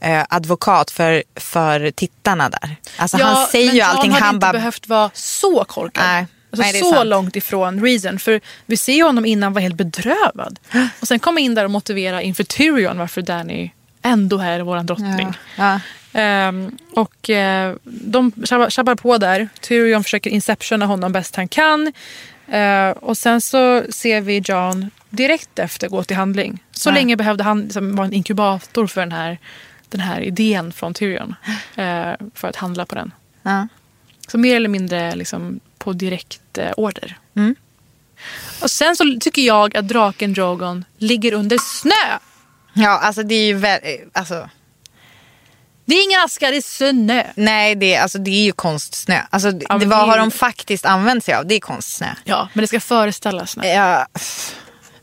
eh, 0.00 0.24
advokat 0.28 0.90
för, 0.90 1.22
för 1.36 1.90
tittarna 1.90 2.48
där. 2.50 2.76
Alltså 2.96 3.18
Ja, 3.18 3.24
han 3.26 3.46
säger 3.46 3.72
ju 3.72 3.80
allting. 3.80 4.10
hade 4.12 4.24
Han 4.24 4.34
inte 4.34 4.46
bara, 4.46 4.52
behövt 4.52 4.88
vara 4.88 5.10
så 5.14 5.64
korkad. 5.64 6.04
Nej. 6.06 6.26
Alltså 6.52 6.62
Nej, 6.72 6.80
så 6.80 6.92
sant. 6.94 7.06
långt 7.08 7.36
ifrån 7.36 7.82
reason. 7.84 8.18
För 8.18 8.40
vi 8.66 8.76
ser 8.76 8.92
ju 8.94 9.02
honom 9.02 9.24
innan 9.26 9.52
vara 9.52 9.62
helt 9.62 9.74
bedrövad. 9.74 10.58
Och 11.00 11.08
sen 11.08 11.18
komma 11.18 11.40
in 11.40 11.54
där 11.54 11.64
och 11.64 11.70
motivera 11.70 12.22
inför 12.22 12.44
Tyrion 12.44 12.98
varför 12.98 13.22
Danny 13.22 13.70
ändå 14.02 14.38
är 14.38 14.60
vår 14.60 14.82
drottning. 14.82 15.38
ja, 15.56 15.80
Ehm, 16.12 16.78
och 16.94 17.30
eh, 17.30 17.74
de 17.84 18.32
tjabbar, 18.70 18.94
på 18.94 19.18
där. 19.18 19.48
Tyrion 19.60 20.04
försöker 20.04 20.30
inceptiona 20.30 20.86
honom 20.86 21.12
bäst 21.12 21.36
han 21.36 21.48
kan. 21.48 21.92
Eh, 22.48 22.90
och 22.90 23.18
sen 23.18 23.40
så 23.40 23.82
ser 23.90 24.20
vi 24.20 24.38
John 24.44 24.90
direkt 25.10 25.58
efter 25.58 25.88
gå 25.88 26.04
till 26.04 26.16
handling. 26.16 26.64
Så 26.72 26.88
Ja. 26.90 26.94
länge 26.94 27.16
behövde 27.16 27.44
han 27.44 27.60
liksom 27.62 27.96
vara 27.96 28.06
en 28.06 28.12
inkubator 28.12 28.86
för 28.86 29.00
den 29.00 29.12
här, 29.12 29.38
den 29.88 30.00
här 30.00 30.20
idén 30.20 30.72
från 30.72 30.94
Tyrion. 30.94 31.34
eh, 31.76 32.12
för 32.34 32.48
att 32.48 32.56
handla 32.56 32.86
på 32.86 32.94
den. 32.94 33.12
Ja. 33.42 33.68
Så 34.28 34.38
mer 34.38 34.56
eller 34.56 34.68
mindre 34.68 35.14
liksom 35.14 35.60
på 35.78 35.92
direkt 35.92 36.58
order. 36.76 37.18
Mm. 37.36 37.54
Och 38.62 38.70
sen 38.70 38.96
så 38.96 39.16
tycker 39.20 39.42
jag 39.42 39.76
att 39.76 39.88
draken 39.88 40.32
Drogon 40.32 40.84
ligger 40.98 41.32
under 41.32 41.58
snö. 41.58 42.18
ja, 42.72 42.98
alltså 42.98 43.22
det 43.22 43.34
är 43.34 43.46
ju 43.46 43.54
väl, 43.54 43.80
alltså, 44.12 44.48
Det 45.84 45.94
är 45.94 46.04
ingen 46.04 46.20
aska, 46.24 46.50
det 46.50 46.56
är 46.56 46.60
snö. 46.62 47.24
nej 47.34 47.74
det, 47.74 47.96
alltså, 47.96 48.18
det 48.18 48.30
är 48.30 48.44
ju 48.44 48.52
konstsnö. 48.52 49.20
Alltså, 49.30 49.48
Ja, 49.48 49.52
det, 49.52 49.66
vad 49.68 49.80
det 49.80 49.84
är 49.86 50.06
har 50.06 50.18
de 50.18 50.30
faktiskt 50.30 50.84
använt 50.86 51.24
sig 51.24 51.34
av? 51.34 51.46
Det 51.46 51.54
är 51.54 51.60
konstsnö. 51.60 52.06
Ja, 52.24 52.48
men 52.52 52.62
det 52.62 52.66
ska 52.68 52.80
föreställa 52.80 53.46
snö. 53.46 53.66
Ja, 53.66 54.06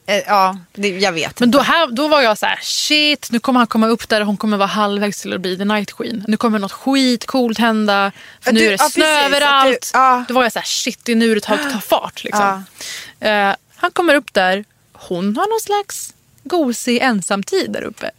Eh, 0.10 0.24
ja 0.28 0.58
det, 0.74 0.88
jag 0.90 1.12
vet 1.12 1.40
Men 1.40 1.52
då, 1.52 1.60
här, 1.60 1.88
då 1.88 2.08
var 2.08 2.22
jag 2.22 2.38
så 2.38 2.46
här, 2.46 2.60
shit, 2.62 3.28
nu 3.32 3.40
kommer 3.40 3.60
han 3.60 3.68
komma 3.68 3.88
upp 3.88 4.10
där 4.10 4.22
och 4.22 4.28
hon 4.28 4.38
kommer 4.38 4.58
vara 4.58 4.68
halvvägs 4.68 5.22
till 5.22 5.34
att 5.34 5.42
bli 5.42 5.58
The 5.58 5.66
Night 5.66 5.94
Queen. 5.94 6.24
Nu 6.28 6.38
kommer 6.38 6.60
något 6.60 6.72
skitcoolt 6.72 7.58
hända. 7.60 8.12
För 8.42 8.50
Ja, 8.50 8.54
nu 8.54 8.60
du- 8.60 8.66
är 8.66 8.70
det 8.70 8.78
ja, 8.84 8.90
snö 8.90 9.04
precis, 9.04 9.24
att 9.26 9.30
du- 9.32 9.36
överallt. 9.36 9.92
ja. 9.94 10.24
Då 10.28 10.34
var 10.34 10.44
jag 10.44 10.52
så 10.54 10.60
här, 10.60 10.66
shit, 10.66 11.00
det 11.04 11.12
är 11.12 11.16
nu 11.16 11.36
det 11.36 11.42
tar, 11.42 11.58
tar 11.58 11.80
fart. 11.80 12.24
Liksom. 12.24 12.64
Eh, 13.20 13.54
han 13.76 13.92
kommer 13.92 14.16
upp 14.16 14.34
där. 14.34 14.66
Hon 14.94 15.38
har 15.38 15.48
någon 15.48 15.62
slags 15.62 16.14
gosig 16.44 16.98
ensamtid 17.02 17.72
där 17.72 17.82
uppe. 17.84 18.12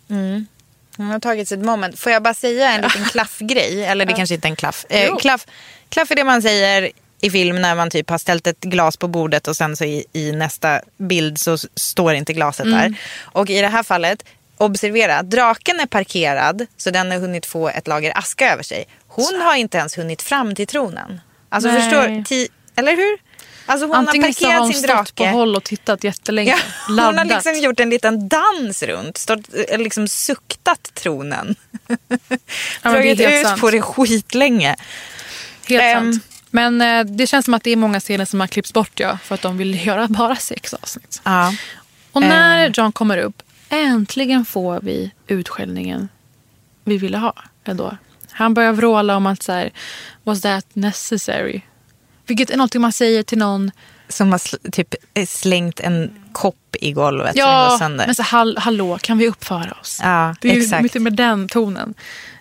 Hon 0.98 1.06
har 1.10 1.18
tagit 1.20 1.48
sitt 1.48 1.60
moment. 1.64 1.98
Får 1.98 2.12
jag 2.12 2.22
bara 2.22 2.34
säga 2.34 2.70
en 2.70 2.80
liten 2.80 3.04
klaffgrej? 3.04 3.84
Eller 3.84 4.04
det 4.06 4.12
kanske 4.12 4.34
inte 4.34 4.48
är 4.48 4.50
en 4.50 4.56
klaff. 4.56 4.86
Eh, 4.88 5.16
klaff. 5.16 5.46
Klaff 5.88 6.10
är 6.10 6.14
det 6.16 6.24
man 6.24 6.42
säger 6.42 6.90
i 7.20 7.30
film 7.30 7.62
när 7.62 7.74
man 7.74 7.90
typ 7.90 8.10
har 8.10 8.18
ställt 8.18 8.46
ett 8.46 8.60
glas 8.60 8.96
på 8.96 9.08
bordet 9.08 9.48
och 9.48 9.56
sen 9.56 9.76
så 9.76 9.84
i, 9.84 10.04
i 10.12 10.32
nästa 10.32 10.80
bild 10.96 11.38
så 11.40 11.58
står 11.74 12.14
inte 12.14 12.32
glaset 12.32 12.66
Mm. 12.66 12.78
där. 12.78 12.94
Och 13.22 13.50
i 13.50 13.60
det 13.60 13.68
här 13.68 13.82
fallet, 13.82 14.24
observera, 14.56 15.22
draken 15.22 15.80
är 15.80 15.86
parkerad 15.86 16.66
så 16.76 16.90
den 16.90 17.10
har 17.10 17.18
hunnit 17.18 17.46
få 17.46 17.68
ett 17.68 17.86
lager 17.86 18.18
aska 18.18 18.52
över 18.52 18.62
sig. 18.62 18.84
Hon 19.08 19.40
har 19.42 19.54
inte 19.56 19.78
ens 19.78 19.98
hunnit 19.98 20.22
fram 20.22 20.54
till 20.54 20.66
tronen. 20.66 21.20
Alltså 21.48 21.70
Nej. 21.70 21.80
förstår, 21.82 22.02
ti- 22.08 22.48
eller 22.76 22.96
hur? 22.96 23.18
Alltså 23.68 23.86
hon 23.86 23.96
Antingen 23.96 24.26
har 24.26 24.32
så 24.32 24.44
har 24.44 24.50
parkerat 24.52 24.62
hon 24.62 24.72
sin 24.72 24.82
stått 24.82 25.14
på 25.14 25.22
drake. 25.24 25.30
håll 25.36 25.56
och 25.56 25.64
tittat 25.64 26.04
jättelänge. 26.04 26.50
Ja, 26.50 26.56
hon 26.86 26.98
har 26.98 27.12
laddat. 27.12 27.26
liksom 27.26 27.54
gjort 27.64 27.80
en 27.80 27.90
liten 27.90 28.28
dans 28.28 28.82
runt. 28.82 29.16
Stått, 29.18 29.40
eh, 29.68 29.78
liksom 29.78 30.08
suktat 30.08 30.90
tronen. 30.94 31.54
är 32.82 32.90
Dragit 32.92 33.20
ut 33.20 33.46
sant. 33.46 33.60
på 33.60 33.70
det 33.70 33.82
skitlänge. 33.82 34.76
Helt 35.68 35.82
Ehm. 35.82 36.12
sant. 36.12 36.24
Men 36.50 36.80
eh, 36.80 37.04
det 37.04 37.26
känns 37.26 37.44
som 37.44 37.54
att 37.54 37.62
det 37.62 37.70
är 37.70 37.76
många 37.76 38.00
scener 38.00 38.24
som 38.24 38.40
har 38.40 38.46
klippts 38.46 38.72
bort 38.72 39.00
ja, 39.00 39.18
för 39.24 39.34
att 39.34 39.42
de 39.42 39.56
vill 39.58 39.86
göra 39.86 40.08
bara 40.08 40.36
sex 40.36 40.74
avsnitt. 40.74 41.20
Ja. 41.24 41.54
Och 42.12 42.22
Eh. 42.22 42.28
när 42.28 42.70
John 42.74 42.92
kommer 42.92 43.18
upp, 43.18 43.42
äntligen 43.68 44.44
får 44.44 44.80
vi 44.82 45.10
utskällningen 45.26 46.08
vi 46.84 46.98
ville 46.98 47.18
ha. 47.18 47.34
Ändå. 47.64 47.96
Han 48.30 48.54
börjar 48.54 48.72
vråla 48.72 49.16
om 49.16 49.26
att 49.26 49.42
så 49.42 49.52
här, 49.52 49.72
was 50.24 50.40
that 50.40 50.66
necessary? 50.72 51.60
Vilket 52.28 52.50
är 52.50 52.56
någonting 52.56 52.80
man 52.80 52.92
säger 52.92 53.22
till 53.22 53.38
någon, 53.38 53.70
Som 54.08 54.30
har 54.30 54.38
sl- 54.38 54.70
typ 54.70 54.94
eh, 55.14 55.26
slängt 55.26 55.80
en 55.80 56.10
kopp 56.32 56.76
i 56.80 56.92
golvet 56.92 57.30
som 57.32 57.40
ja, 57.40 57.78
men 58.06 58.14
så 58.14 58.22
hall, 58.22 58.58
hallå, 58.58 58.98
kan 59.00 59.18
vi 59.18 59.28
uppföra 59.28 59.76
oss? 59.80 60.00
Ja, 60.02 60.34
det 60.40 60.50
är 60.50 60.54
ju 60.54 60.62
exakt. 60.62 60.82
lite 60.82 61.00
med 61.00 61.12
den 61.12 61.48
tonen. 61.48 61.94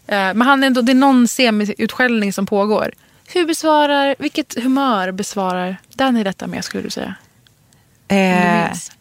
Eh, 0.07 0.15
men 0.17 0.41
han 0.41 0.63
är 0.63 0.67
ändå, 0.67 0.81
det 0.81 0.91
är 0.91 0.95
någon 0.95 1.27
semi-utskällning 1.27 2.33
som 2.33 2.45
pågår. 2.45 2.91
Hur 3.33 3.45
besvarar, 3.45 4.15
vilket 4.19 4.63
humör 4.63 5.11
besvarar 5.11 5.77
Danny 5.93 6.23
detta 6.23 6.47
med 6.47 6.63
skulle 6.65 6.83
du 6.83 6.89
säga? 6.89 7.15
Du 8.07 8.15
Eh, 8.15 8.67
minns. 8.67 8.91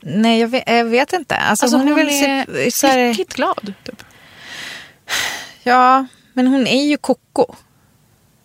nej, 0.00 0.40
jag 0.40 0.48
vet, 0.48 0.62
jag 0.66 0.84
vet 0.84 1.12
inte. 1.12 1.36
Alltså, 1.36 1.64
Alltså, 1.64 1.78
hon, 1.78 1.88
hon, 1.88 1.98
är 1.98 2.04
väl 2.46 2.56
är 2.66 2.70
så, 3.14 3.14
så 3.16 3.24
glad. 3.36 3.72
Typ. 3.84 4.02
Ja, 5.62 6.06
men 6.32 6.46
hon 6.46 6.66
är 6.66 6.84
ju 6.84 6.96
koko. 6.96 7.54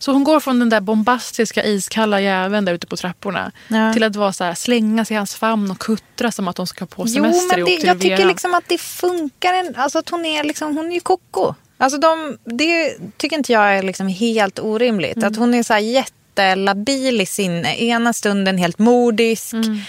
Så 0.08 0.12
hon 0.14 0.24
går 0.24 0.40
från 0.40 0.60
den 0.60 0.70
där 0.70 0.82
bombastiska 0.82 1.64
iskalla 1.64 2.22
jäveln 2.22 2.66
där 2.66 2.74
ute 2.74 2.88
på 2.88 2.98
trapporna 2.98 3.52
Ja. 3.68 3.94
till 3.94 4.04
att 4.04 4.16
vara 4.16 4.34
så 4.34 4.44
här, 4.44 4.54
slänga 4.54 5.06
sig 5.06 5.14
i 5.14 5.18
hans 5.18 5.36
famn 5.36 5.72
och 5.72 5.80
kuttra 5.80 6.32
som 6.32 6.48
att 6.48 6.56
de 6.56 6.68
ska 6.68 6.86
på 6.86 7.04
Jo, 7.08 7.14
semester 7.14 7.48
men 7.58 7.60
ihop 7.60 7.70
det, 7.70 7.78
till 7.78 7.88
jag 7.88 8.02
tycker 8.02 8.26
liksom 8.26 8.54
att 8.54 8.64
det 8.68 8.78
funkar. 8.78 9.54
En, 9.54 9.76
alltså 9.76 10.00
att 10.00 10.10
hon 10.10 10.26
är, 10.26 10.44
liksom, 10.44 10.78
hon 10.78 10.86
är 10.90 10.94
ju 10.94 11.00
koko. 11.00 11.54
Alltså 11.78 12.00
de, 12.00 12.38
det 12.44 12.98
tycker 13.18 13.38
inte 13.38 13.52
jag 13.52 13.78
är 13.78 13.84
liksom 13.84 14.08
helt 14.08 14.60
orimligt. 14.60 15.18
Mm. 15.18 15.28
Att 15.32 15.38
hon 15.38 15.54
är 15.54 15.64
så 15.64 15.74
här 15.74 15.80
jättelabil 15.80 17.22
i 17.22 17.26
sinne. 17.26 17.76
Ena 17.82 18.14
stunden 18.14 18.58
helt 18.58 18.80
mordisk. 18.80 19.54
Mm. 19.54 19.80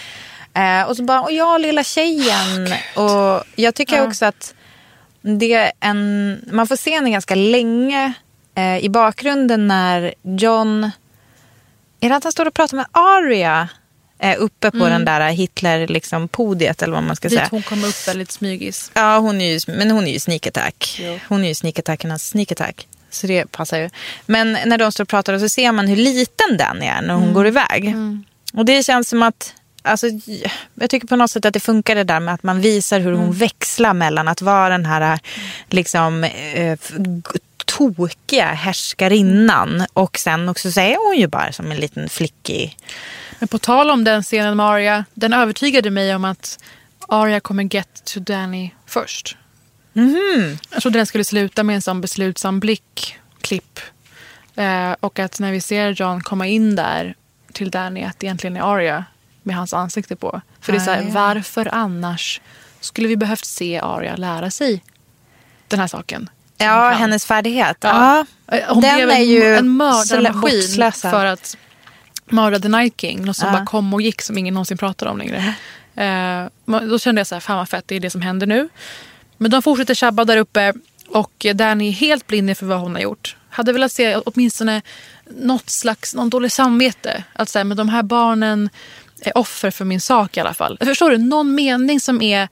Eh, 0.55 0.89
och 0.89 0.97
så 0.97 1.03
bara, 1.03 1.23
och 1.23 1.33
jag 1.33 1.61
lilla 1.61 1.85
tjejen. 1.85 2.73
och 2.97 3.45
jag 3.57 3.75
tycker 3.75 3.97
Ja. 3.97 4.07
också 4.07 4.25
att 4.25 4.55
det 5.23 5.53
är 5.53 5.73
en, 5.81 6.41
man 6.53 6.67
får 6.67 6.77
se 6.77 6.91
henne 6.95 7.11
ganska 7.11 7.35
länge 7.35 8.13
eh, 8.59 8.79
i 8.85 8.89
bakgrunden 8.89 9.69
när 9.69 10.15
John... 10.23 10.91
Är 12.01 12.09
det 12.09 12.17
att 12.17 12.25
han 12.25 12.33
står 12.33 12.47
och 12.47 12.55
pratar 12.55 12.77
med 12.77 12.87
Aria 12.93 13.69
eh, 14.19 14.35
uppe 14.39 14.71
på 14.71 14.89
den 14.89 15.05
där 15.05 15.31
Hitler-podiet 15.31 15.91
liksom, 15.91 16.29
eller 16.85 16.95
vad 16.95 17.03
man 17.03 17.17
ska 17.17 17.29
Mm. 17.29 17.37
Dit 17.37 17.39
säga? 17.39 17.49
hon 17.51 17.63
kom 17.63 17.85
upp 17.85 18.09
väldigt 18.09 18.31
smygis. 18.31 18.91
Ja, 18.95 19.19
hon 19.19 19.41
är 19.41 19.53
ju, 19.53 19.61
men 19.77 19.91
hon 19.91 20.07
är 20.07 20.13
ju 20.13 20.19
sneak 20.21 20.47
attack. 20.47 21.01
Jo. 21.03 21.19
Hon 21.29 21.45
är 21.45 21.49
ju 21.49 21.55
sneak 21.55 21.79
attackernas 21.79 22.27
sneak 22.29 22.53
attack. 22.53 22.87
Så 23.11 23.27
det 23.27 23.53
passar 23.53 23.79
ju. 23.79 23.91
Men 24.27 24.53
när 24.67 24.79
de 24.79 24.93
står 24.93 25.05
och 25.05 25.09
pratar 25.09 25.39
så 25.39 25.49
ser 25.49 25.73
man 25.73 25.89
hur 25.89 25.97
liten 25.97 26.57
den 26.57 26.83
är 26.83 27.03
när 27.03 27.15
hon 27.15 27.23
Mm. 27.23 27.35
går 27.35 27.47
iväg. 27.47 27.95
Och 28.55 28.65
det 28.65 28.83
känns 28.83 29.09
som 29.09 29.23
att, 29.23 29.55
alltså, 29.83 30.07
jag 30.75 30.91
tycker 30.91 31.07
på 31.07 31.17
något 31.17 31.31
sätt 31.31 31.45
att 31.45 31.53
det 31.55 31.61
funkar 31.61 31.95
det 31.95 32.05
där 32.05 32.21
med 32.21 32.35
att 32.35 32.43
man 32.43 32.61
visar 32.61 33.01
hur 33.01 33.13
Mm. 33.13 33.21
hon 33.21 33.33
växlar 33.33 33.95
mellan 33.95 34.29
att 34.29 34.43
vara 34.43 34.69
den 34.69 34.87
här 34.87 35.19
liksom 35.69 36.25
eh, 36.25 36.79
tokiga 37.69 38.47
härskarinnan 38.47 39.87
och 39.93 40.19
sen 40.19 40.49
också 40.49 40.73
så 40.73 40.81
är 40.81 41.07
hon 41.09 41.21
ju 41.21 41.27
bara 41.27 41.53
som 41.53 41.71
en 41.71 41.77
liten 41.77 42.09
flickig. 42.09 42.77
Men 43.39 43.49
på 43.49 43.59
tal 43.59 43.91
om 43.91 44.05
den 44.05 44.23
scenen 44.23 44.57
med 44.57 44.67
Arya, 44.67 45.05
den 45.15 45.33
övertygade 45.33 45.91
mig 45.91 46.15
om 46.15 46.25
att 46.25 46.59
Arya 47.09 47.41
kommer 47.41 47.75
get 47.75 48.03
to 48.05 48.21
Danny 48.21 48.71
först. 48.87 49.37
Mhm. 49.93 50.59
Jag 50.71 50.83
trodde 50.83 50.99
den 50.99 51.07
skulle 51.07 51.25
sluta 51.25 51.63
med 51.63 51.75
en 51.75 51.83
sån 51.83 52.01
beslutsam 52.01 52.61
blick, 52.61 53.17
klipp. 53.41 53.81
Eh, 54.55 54.93
och 55.01 55.19
att 55.19 55.41
när 55.41 55.53
vi 55.53 55.61
ser 55.61 55.91
John 55.91 56.21
komma 56.21 56.47
in 56.47 56.77
där 56.77 57.15
till 57.53 57.71
Danny 57.71 58.05
att 58.05 58.19
det 58.19 58.27
egentligen 58.27 58.57
är 58.57 58.75
Arya 58.75 59.05
med 59.43 59.57
hans 59.57 59.75
ansikte 59.75 60.17
på. 60.17 60.41
För 60.61 60.73
det 60.73 60.79
är 60.79 60.81
så 60.81 60.91
här, 60.91 61.11
varför 61.11 61.75
annars 61.75 62.41
skulle 62.81 63.09
vi 63.09 63.17
behövt 63.17 63.45
se 63.45 63.81
Arya 63.83 64.17
lära 64.17 64.51
sig 64.51 64.83
den 65.69 65.81
här 65.81 65.87
saken? 65.87 66.31
Ja, 66.59 66.91
hennes 66.91 67.27
färdighet. 67.27 67.77
Ja. 67.81 68.25
Ja. 68.51 68.59
Hon 68.69 68.81
Den 68.83 68.95
blev 68.97 69.11
är 69.11 69.15
en, 69.15 69.29
ju 69.29 69.55
en 69.55 69.69
mördarmaskin 69.69 70.93
för 70.93 71.25
att 71.25 71.57
mörda 72.31 72.59
The 72.59 72.69
Night 72.69 73.01
King. 73.01 73.25
Något 73.25 73.37
som 73.37 73.47
Ja. 73.49 73.53
bara 73.53 73.67
kom 73.67 73.95
och 73.95 74.03
gick 74.03 74.23
som 74.23 74.39
ingen 74.39 74.55
någonsin 74.55 74.79
pratar 74.79 75.07
om 75.07 75.19
längre. 75.19 75.55
Eh, 75.99 76.47
då 76.67 76.99
kände 76.99 77.21
jag 77.21 77.27
så 77.27 77.35
här, 77.35 77.41
fan 77.41 77.57
vad 77.57 77.69
fett, 77.69 77.85
det 77.89 77.97
är 77.97 78.01
det 78.01 78.11
som 78.11 78.21
händer 78.23 78.47
nu. 78.47 78.69
Men 79.37 79.51
de 79.51 79.63
fortsätter 79.63 79.95
tjabba 79.95 80.25
där 80.25 80.37
uppe 80.37 80.73
och 81.09 81.47
Danny 81.55 81.89
är 81.89 81.93
helt 81.93 82.27
blind 82.27 82.59
för 82.59 82.67
vad 82.67 82.79
hon 82.81 82.95
har 82.95 83.03
gjort. 83.03 83.37
Hade 83.51 83.73
velat 83.73 83.93
se 83.93 84.17
åtminstone 84.17 84.83
något 85.41 85.71
slags, 85.71 86.15
någon 86.15 86.31
dålig 86.31 86.53
samvete. 86.53 87.25
Att 87.33 87.49
säga, 87.49 87.65
men 87.65 87.77
de 87.77 87.89
här 87.89 88.03
barnen 88.03 88.71
är 89.21 89.39
offer 89.39 89.71
för 89.71 89.85
min 89.85 90.01
sak 90.01 90.37
i 90.37 90.41
alla 90.41 90.55
fall. 90.55 90.79
Förstår 90.85 91.11
du? 91.11 91.19
Någon 91.19 91.55
mening 91.55 92.01
som 92.01 92.23
är, 92.23 92.49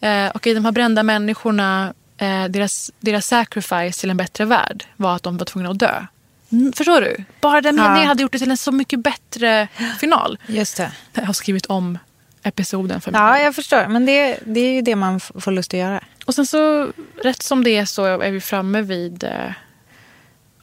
eh, 0.00 0.30
okej 0.34 0.54
de 0.54 0.64
här 0.64 0.72
brända 0.72 1.02
människorna, 1.02 1.94
eh, 2.20 2.44
deras, 2.44 2.90
deras 3.00 3.26
sacrifice 3.26 4.00
till 4.00 4.10
en 4.10 4.16
bättre 4.16 4.44
värld 4.44 4.84
var 4.96 5.16
att 5.16 5.22
de 5.22 5.36
var 5.36 5.44
tvungna 5.44 5.70
att 5.70 5.78
dö. 5.78 6.06
Mm, 6.52 6.72
förstår 6.72 7.00
du? 7.00 7.24
Bara 7.40 7.60
den 7.60 7.76
Ja. 7.76 7.82
meningen 7.88 8.08
hade 8.08 8.22
gjort 8.22 8.32
det 8.32 8.38
till 8.38 8.50
en 8.50 8.56
så 8.56 8.72
mycket 8.72 8.98
bättre 9.00 9.68
final. 9.98 10.38
Just 10.46 10.76
det. 10.76 10.92
Jag 11.12 11.22
har 11.26 11.32
skrivit 11.32 11.66
om 11.66 11.98
episoden 12.42 13.00
för 13.00 13.10
mig. 13.12 13.20
Ja, 13.20 13.38
jag 13.38 13.54
förstår. 13.54 13.86
Men 13.88 14.06
det, 14.06 14.38
det 14.46 14.60
är 14.60 14.72
ju 14.72 14.82
det 14.82 14.96
man 14.96 15.20
får 15.20 15.50
lust 15.52 15.74
att 15.74 15.80
göra. 15.80 16.04
Och 16.26 16.34
sen 16.34 16.46
så, 16.46 16.92
rätt 17.22 17.42
som 17.42 17.64
det 17.64 17.76
är 17.76 17.84
så 17.84 18.04
är 18.04 18.30
vi 18.30 18.40
framme 18.40 18.82
vid 18.82 19.24
eh, 19.24 19.30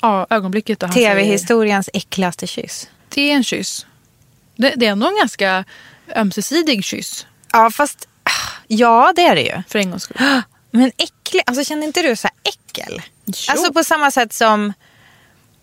ja, 0.01 0.27
ögonblicket 0.29 0.79
Tv-historiens 0.93 1.89
äckligaste 1.93 2.47
kyss. 2.47 2.89
det 3.09 3.21
är 3.31 3.35
en 3.35 3.43
kyss. 3.43 3.85
Det, 4.55 4.73
det 4.75 4.85
är 4.85 4.91
ändå 4.91 5.07
en 5.07 5.17
ganska 5.17 5.63
ömsesidig 6.15 6.83
kyss 6.83 7.25
Ja, 7.51 7.69
fast 7.71 8.07
ja, 8.67 9.13
det 9.15 9.21
är 9.21 9.35
det 9.35 9.41
ju. 9.41 9.63
för 9.67 9.79
en 9.79 9.89
gångs 9.89 10.03
skull. 10.03 10.17
Men 10.71 10.91
äcklig, 10.97 11.41
alltså 11.45 11.63
känner 11.63 11.87
inte 11.87 12.01
du 12.01 12.15
så 12.15 12.27
här 12.27 12.37
äckel? 12.43 13.01
Jo. 13.25 13.33
Alltså 13.49 13.73
på 13.73 13.83
samma 13.83 14.11
sätt 14.11 14.33
som, 14.33 14.73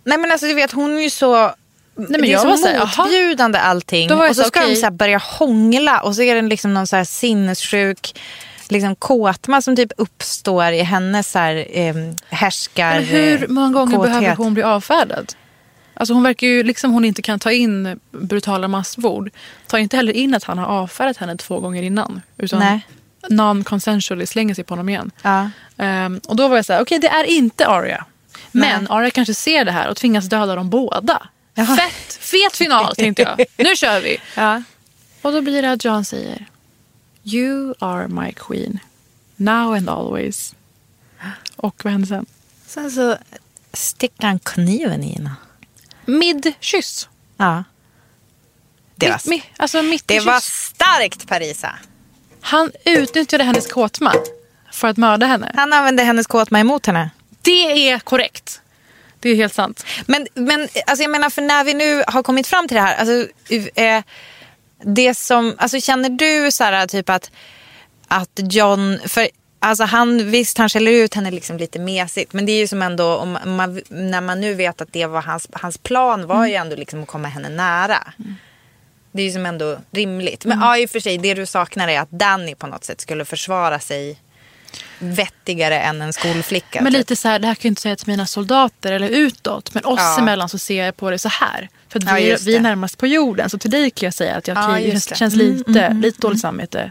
nej 0.05 0.19
men 0.19 0.33
alltså 0.33 0.47
du 0.47 0.55
vet 0.55 0.73
hon 0.73 0.99
är 0.99 1.03
ju 1.03 1.11
så, 1.11 1.55
men 1.95 2.13
det 2.13 2.29
är 2.29 2.33
jag 2.33 2.41
så 2.41 2.49
var 2.49 2.57
så 2.57 2.67
här, 2.67 2.99
motbjudande 2.99 3.59
allting. 3.59 4.09
Var 4.09 4.17
jag 4.17 4.31
och 4.31 4.37
så 4.37 4.43
så, 4.43 4.49
ska 4.49 4.61
de 4.61 4.67
okej. 4.67 4.77
så 4.77 4.91
börja 4.91 5.19
hångla 5.19 6.01
och 6.01 6.17
så 6.17 6.23
är 6.23 6.35
det 6.35 6.43
liksom 6.43 6.75
någon 6.75 6.87
så 6.87 6.97
här 6.97 7.05
sinnessjuk 7.05 8.21
liksom 8.69 8.97
kåtma 8.97 9.63
som 9.63 9.77
typ 9.77 9.93
uppstår 9.97 10.73
i 10.73 10.83
hennes 10.83 11.31
så 11.31 11.39
här, 11.39 11.67
eh, 11.71 11.95
härskar... 12.29 12.95
Men 12.95 13.05
hur 13.05 13.49
många 13.49 13.73
gånger 13.73 13.97
kåthet. 13.97 14.13
behöver 14.13 14.37
hon 14.37 14.55
bli 14.55 14.63
avfärdad? 14.63 15.35
Alltså 15.95 16.15
hon 16.15 16.23
verkar 16.23 16.47
ju, 16.47 16.63
liksom 16.63 16.93
hon 16.93 17.05
inte 17.05 17.23
kan 17.23 17.39
ta 17.39 17.53
in 17.53 18.01
brutala 18.11 18.69
massmord, 18.69 19.31
tar 19.67 19.79
inte 19.79 19.97
heller 19.97 20.13
in 20.13 20.35
att 20.35 20.45
han 20.45 20.59
har 20.59 20.67
avfärdat 20.67 21.17
henne 21.17 21.37
två 21.37 21.61
gånger 21.61 21.83
innan. 21.83 22.23
Utan 22.39 22.59
Nej. 22.59 22.87
Non-consensually 23.29 24.27
slänger 24.27 24.55
sig 24.55 24.65
på 24.65 24.73
honom 24.73 24.89
igen. 24.89 25.11
Ja. 25.23 25.51
Ehm, 25.77 26.21
och 26.29 26.37
då 26.37 26.49
var 26.49 26.57
jag 26.57 26.65
så 26.65 26.73
här, 26.73 26.83
okej 26.83 26.99
det 26.99 27.09
är 27.09 27.25
inte 27.25 27.67
Arya. 27.67 28.05
Men 28.53 28.89
Arya 28.91 29.11
kanske 29.11 29.35
ser 29.35 29.65
det 29.65 29.73
här 29.73 29.89
och 29.89 29.97
tvingas 29.97 30.29
döda 30.29 30.55
dem 30.55 30.71
båda. 30.71 31.29
Jaha. 31.55 31.77
Fett, 31.77 32.15
fet 32.21 32.57
final 32.57 32.95
tänkte 32.97 33.23
jag. 33.23 33.67
Nu 33.67 33.77
kör 33.77 34.01
vi. 34.01 34.17
Ja. 34.37 34.63
Och 35.23 35.33
då 35.33 35.41
blir 35.41 35.63
det 35.63 35.73
att 35.73 35.85
John 35.85 36.05
säger 36.05 36.47
You 37.25 37.75
are 37.79 38.09
my 38.09 38.33
queen. 38.33 38.79
Now 39.37 39.75
and 39.75 39.89
always. 39.91 40.55
Och 41.57 41.85
vad 41.85 41.93
händer 41.93 42.09
sen? 42.09 42.27
Sen 42.67 42.91
så 42.91 43.17
sticker 43.73 44.27
han 44.27 44.39
kniven 44.39 45.03
i 45.05 45.13
henne. 45.15 45.35
Mid-kyss. 46.07 47.09
Ja. 47.37 47.65
Det 48.97 49.09
var, 49.09 49.15
Mitt, 49.15 49.27
mi, 49.27 49.43
alltså 49.57 49.83
mitt 49.83 50.09
det 50.09 50.21
var 50.21 50.41
starkt 50.41 51.29
Parisa. 51.29 51.79
Han 52.45 52.73
utnyttjade 52.85 53.45
hennes 53.45 53.73
kåtma 53.73 54.13
för 54.73 54.89
att 54.89 54.97
mörda 54.97 55.27
henne. 55.27 55.53
Han 55.55 55.73
använde 55.73 56.03
hennes 56.03 56.27
kåtma 56.27 56.61
emot 56.61 56.87
henne. 56.87 57.11
Det 57.43 57.91
är 57.91 57.99
korrekt. 57.99 58.61
Det 59.21 59.29
är 59.29 59.35
helt 59.35 59.55
sant. 59.55 59.87
Men, 60.07 60.27
men 60.35 60.69
alltså 60.87 61.03
jag 61.03 61.11
menar, 61.11 61.31
för 61.31 61.43
när 61.43 61.65
vi 61.65 61.75
nu 61.75 62.03
har 62.07 62.23
kommit 62.23 62.47
fram 62.47 62.69
till 62.69 62.75
det 62.75 62.81
här. 62.81 62.97
Alltså, 62.97 63.29
eh, 63.75 64.03
det 64.85 65.15
som, 65.15 65.55
alltså 65.59 65.81
känner 65.81 66.09
du 66.09 66.51
så 66.51 66.65
här, 66.65 66.87
typ 66.87 67.11
att, 67.11 67.31
att 68.09 68.41
John, 68.53 68.99
för 69.07 69.29
alltså 69.59 69.85
han, 69.85 70.31
visst 70.31 70.59
han 70.59 70.69
skäller 70.69 70.93
ut 70.93 71.15
henne 71.15 71.31
liksom 71.31 71.57
lite 71.57 71.79
mesigt. 71.79 72.33
Men 72.33 72.47
det 72.47 72.53
är 72.53 72.59
ju 72.59 72.67
som 72.67 72.83
ändå, 72.83 73.17
om 73.17 73.39
man, 73.45 73.83
när 73.89 74.21
man 74.21 74.41
nu 74.41 74.55
vet 74.55 74.81
att 74.81 74.93
det 74.93 75.07
var 75.07 75.23
hans, 75.23 75.49
hans 75.53 75.79
plan 75.79 76.27
var 76.27 76.47
ju 76.47 76.55
ändå 76.55 76.77
liksom 76.77 77.03
att 77.03 77.09
komma 77.09 77.29
henne 77.29 77.49
nära. 77.49 78.13
Det 79.17 79.23
är 79.23 79.27
ju 79.27 79.33
som 79.33 79.47
ändå 79.47 79.79
rimligt. 79.91 80.45
Men 80.45 80.61
ja, 80.61 80.79
i 80.79 80.87
och 80.87 80.91
för 80.91 81.01
sig, 81.01 81.19
det 81.19 81.35
du 81.35 81.47
saknar 81.47 81.89
är 81.89 82.01
att 82.01 82.11
Danny 82.11 82.55
på 82.55 82.67
något 82.67 82.85
sätt 82.85 83.01
skulle 83.01 83.25
försvara 83.25 83.79
sig 83.81 84.19
vettigare 84.99 85.81
än 85.81 86.03
en 86.03 86.13
skolflicka. 86.13 86.81
Men 86.83 86.93
typ. 86.93 86.99
lite 86.99 87.17
så 87.17 87.29
här, 87.29 87.39
det 87.39 87.47
här 87.47 87.55
kan 87.55 87.69
jag 87.69 87.71
inte 87.71 87.81
säga 87.83 87.97
till 87.97 88.09
mina 88.09 88.27
soldater 88.27 88.93
eller 88.93 89.09
utåt. 89.09 89.75
Men 89.75 89.85
oss 89.85 89.99
Ja. 90.01 90.19
emellan 90.19 90.49
så 90.49 90.59
ser 90.59 90.85
jag 90.85 90.97
på 90.97 91.11
det 91.11 91.19
så 91.19 91.29
här. 91.29 91.69
För 91.89 91.99
att 91.99 92.05
Ja, 92.07 92.15
vi, 92.15 92.37
vi 92.47 92.57
är 92.57 92.61
närmast 92.61 92.99
på 92.99 93.07
jorden. 93.07 93.51
Så 93.51 93.59
till 93.59 93.71
dig 93.71 93.91
kan 93.91 94.07
jag 94.07 94.15
säga 94.15 94.37
att 94.37 94.49
jag 94.49 94.57
Ja, 94.57 94.71
okej, 94.73 94.91
just 94.91 95.09
det 95.09 95.15
det. 95.15 95.19
känns 95.19 95.35
Mm, 95.35 95.57
lite, 95.57 95.89
lite 96.03 96.21
dåligt 96.21 96.41
samvete. 96.41 96.91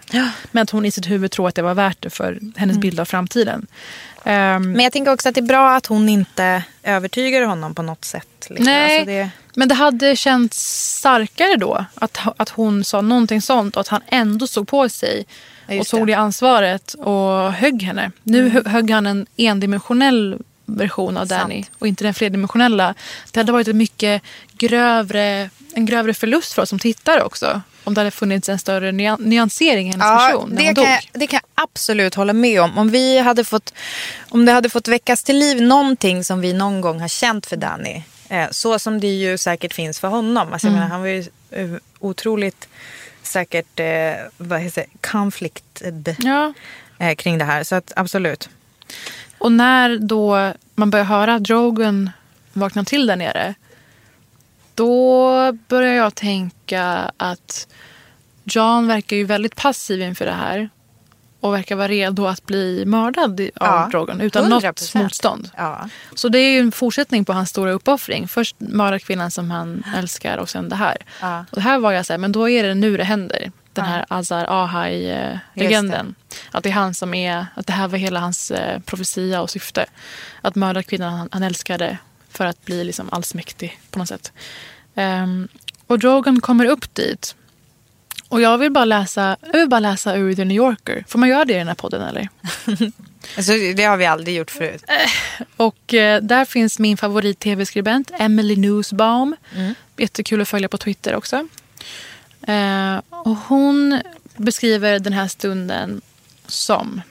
Men 0.51 0.63
att 0.63 0.69
hon 0.69 0.86
i 0.86 0.91
sitt 0.91 1.09
huvud 1.09 1.31
tror 1.31 1.47
att 1.47 1.55
det 1.55 1.62
var 1.62 1.73
värt 1.73 1.97
det 2.01 2.09
för 2.09 2.31
Mm. 2.31 2.53
hennes 2.57 2.77
bild 2.77 2.99
av 2.99 3.05
framtiden. 3.05 3.67
Ehm, 4.23 4.71
Men 4.71 4.79
jag 4.83 4.93
tänker 4.93 5.12
också 5.13 5.29
att 5.29 5.36
det 5.36 5.41
är 5.41 5.45
bra 5.45 5.75
att 5.75 5.86
hon 5.86 6.09
inte 6.09 6.63
övertygar 6.83 7.41
honom 7.41 7.75
på 7.75 7.81
något 7.81 8.05
sätt. 8.05 8.27
Liksom. 8.49 8.65
Nej, 8.65 8.97
Alltså 8.99 9.12
det, 9.12 9.29
men 9.55 9.67
det 9.67 9.75
hade 9.75 10.15
känts 10.15 10.59
starkare 10.99 11.55
då 11.55 11.86
att, 11.95 12.17
att 12.38 12.49
hon 12.49 12.83
sa 12.83 13.01
någonting 13.01 13.41
sånt 13.41 13.75
och 13.75 13.81
att 13.81 13.88
han 13.88 14.01
ändå 14.07 14.47
såg 14.47 14.67
på 14.67 14.89
sig 14.89 15.25
Ja, 15.67 15.79
och 15.81 15.88
tog 15.88 16.07
det. 16.07 16.13
ansvaret 16.13 16.93
och 16.93 17.53
högg 17.53 17.83
henne. 17.83 18.12
Nu 18.23 18.49
hö- 18.49 18.63
högg 18.69 18.91
han 18.91 19.07
en 19.07 19.25
endimensionell 19.38 20.38
version 20.65 21.17
av 21.17 21.27
Danny 21.27 21.63
Sant. 21.63 21.75
och 21.79 21.88
inte 21.88 22.03
den 22.03 22.13
flerdimensionella. 22.13 22.93
Det 23.31 23.39
hade 23.39 23.51
varit 23.51 23.67
en 23.67 23.77
mycket 23.77 24.21
grövre, 24.57 25.49
en 25.73 25.86
grövre 25.86 26.13
förlust 26.13 26.53
för 26.53 26.62
oss 26.62 26.69
som 26.69 26.79
tittare 26.79 27.23
också. 27.23 27.62
Om 27.84 27.93
det 27.93 28.00
hade 28.02 28.12
funnits 28.12 28.50
en 28.50 28.60
större 28.60 28.91
nyan- 28.91 29.22
nyansering 29.22 29.88
i 29.88 29.91
hennes 29.91 30.06
ja, 30.06 30.28
person 30.32 30.50
när 30.50 30.58
det, 30.58 30.65
hon 30.65 30.76
kan 30.76 30.84
dog. 30.84 30.93
jag, 30.93 31.02
det 31.22 31.28
kan 31.28 31.39
jag 31.56 31.63
absolut 31.63 32.15
hålla 32.15 32.34
med 32.34 32.62
om. 32.62 32.78
Om, 32.78 32.89
vi 32.89 33.19
hade 33.19 33.43
fått, 33.43 33.74
om 34.30 34.46
det 34.46 34.52
hade 34.52 34.69
fått 34.69 34.88
väckas 34.88 35.24
till 35.24 35.38
liv 35.39 35.62
någonting 35.62 36.24
som 36.24 36.41
vi 36.41 36.54
någon 36.54 36.82
gång 36.82 37.00
har 37.00 37.08
känt 37.08 37.46
för 37.46 37.56
Danny. 37.58 38.04
Eh, 38.30 38.48
så 38.52 38.80
som 38.80 39.00
det 39.00 39.08
ju 39.08 39.38
säkert 39.38 39.74
finns 39.74 40.00
för 40.00 40.08
honom. 40.08 40.54
Alltså, 40.54 40.67
jag 40.67 40.74
menar, 40.74 40.88
han 40.88 41.02
var 41.02 41.08
ju 41.08 41.19
eh, 41.52 41.69
otroligt 42.00 42.67
säkert 43.24 43.80
eh, 43.80 44.13
vad 44.38 44.60
heter 44.60 44.82
det, 44.91 45.08
conflicted 45.08 46.15
Ja. 46.19 46.54
eh, 47.00 47.15
kring 47.15 47.38
det 47.38 47.46
här. 47.46 47.63
Så 47.63 47.76
att, 47.76 47.93
absolut. 47.96 48.50
Och 49.38 49.52
när 49.52 49.98
då 49.98 50.54
man 50.76 50.89
börjar 50.89 51.06
höra 51.06 51.39
Drogon 51.39 52.10
vakna 52.54 52.84
till 52.84 53.08
där 53.08 53.15
nere. 53.15 53.54
Då 54.75 55.51
börjar 55.67 55.93
jag 55.93 56.15
tänka 56.15 57.12
att 57.17 57.67
John 58.43 58.88
verkar 58.88 59.15
ju 59.17 59.23
väldigt 59.23 59.55
passiv 59.55 60.01
inför 60.01 60.25
det 60.25 60.31
här. 60.31 60.69
Och 61.39 61.53
verkar 61.53 61.75
vara 61.75 61.88
redo 61.88 62.25
att 62.27 62.45
bli 62.45 62.86
mördad 62.86 63.41
av 63.41 63.47
Ja, 63.55 63.88
Drogon 63.91 64.21
utan 64.21 64.45
100%. 64.45 64.49
något 64.49 64.93
motstånd. 64.95 65.49
Ja. 65.57 65.89
Så 66.15 66.29
det 66.29 66.39
är 66.39 66.49
ju 66.53 66.59
en 66.59 66.71
fortsättning 66.71 67.25
på 67.25 67.33
hans 67.33 67.49
stora 67.49 67.71
uppoffring. 67.71 68.27
Först 68.27 68.55
mörda 68.59 68.99
kvinnan 68.99 69.31
som 69.31 69.51
han 69.51 69.83
älskar 69.97 70.38
och 70.38 70.49
sen 70.49 70.69
det 70.69 70.75
här. 70.75 70.97
Ja. 71.21 71.39
Och 71.49 71.55
det 71.55 71.62
här 71.62 71.79
var 71.79 71.91
jag 71.91 72.05
så 72.05 72.13
här, 72.13 72.17
men 72.17 72.31
då 72.31 72.49
är 72.49 72.63
det 72.63 72.73
nu 72.75 72.97
det 72.97 73.03
händer. 73.03 73.51
Den 73.73 73.86
här 73.86 74.05
Azar 74.09 74.45
Ahai-legenden. 74.45 76.15
Att 76.51 76.63
det 76.63 76.69
är 76.69 76.73
han 76.73 76.93
som 76.93 77.13
är, 77.13 77.45
att 77.55 77.67
det 77.67 77.73
här 77.73 77.88
var 77.88 77.97
hela 77.97 78.19
hans 78.19 78.51
eh, 78.51 78.79
profetia 78.79 79.41
och 79.41 79.49
syfte. 79.49 79.86
Att 80.41 80.55
mörda 80.55 80.83
kvinnan 80.83 81.13
han, 81.13 81.29
han 81.31 81.43
älskade 81.43 81.97
för 82.34 82.46
att 82.46 82.65
bli 82.65 82.84
liksom 82.84 83.10
allsmäktig 83.12 83.80
på 83.91 84.00
något 84.00 84.08
sätt. 84.08 84.32
Ehm, 84.96 85.48
och 85.88 86.00
Drogon 86.00 86.41
kommer 86.41 86.65
upp 86.65 86.96
dit. 86.96 87.36
Och 88.30 88.41
jag 88.41 88.58
vill 88.58 88.72
bara 88.72 88.86
läsa, 88.86 89.38
jag 89.41 89.60
vill 89.60 89.69
bara 89.69 89.80
läsa 89.80 90.15
ur 90.15 90.36
The 90.36 90.46
New 90.46 90.58
Yorker. 90.58 91.06
Får 91.08 91.19
man 91.19 91.30
göra 91.30 91.46
det 91.46 91.54
i 91.54 91.58
den 91.58 91.67
här 91.67 91.76
podden 91.76 92.02
eller? 92.02 92.30
Alltså, 93.38 93.52
det 93.76 93.84
har 93.84 93.98
vi 93.98 94.06
aldrig 94.06 94.36
gjort 94.38 94.52
förut. 94.52 94.84
Och 95.58 95.93
eh, 95.93 96.22
där 96.22 96.46
finns 96.46 96.80
min 96.80 96.98
favorit-tv-skribent 96.98 98.12
Emily 98.19 98.56
Nussbaum. 98.56 99.36
Jättekul 99.98 100.41
att 100.41 100.48
följa 100.48 100.67
på 100.67 100.78
Twitter 100.78 101.15
också. 101.15 101.48
Eh, 102.48 103.02
och 103.10 103.38
hon 103.48 104.02
beskriver 104.38 105.00
den 105.00 105.13
här 105.13 105.28
stunden 105.28 106.02
som 106.48 107.02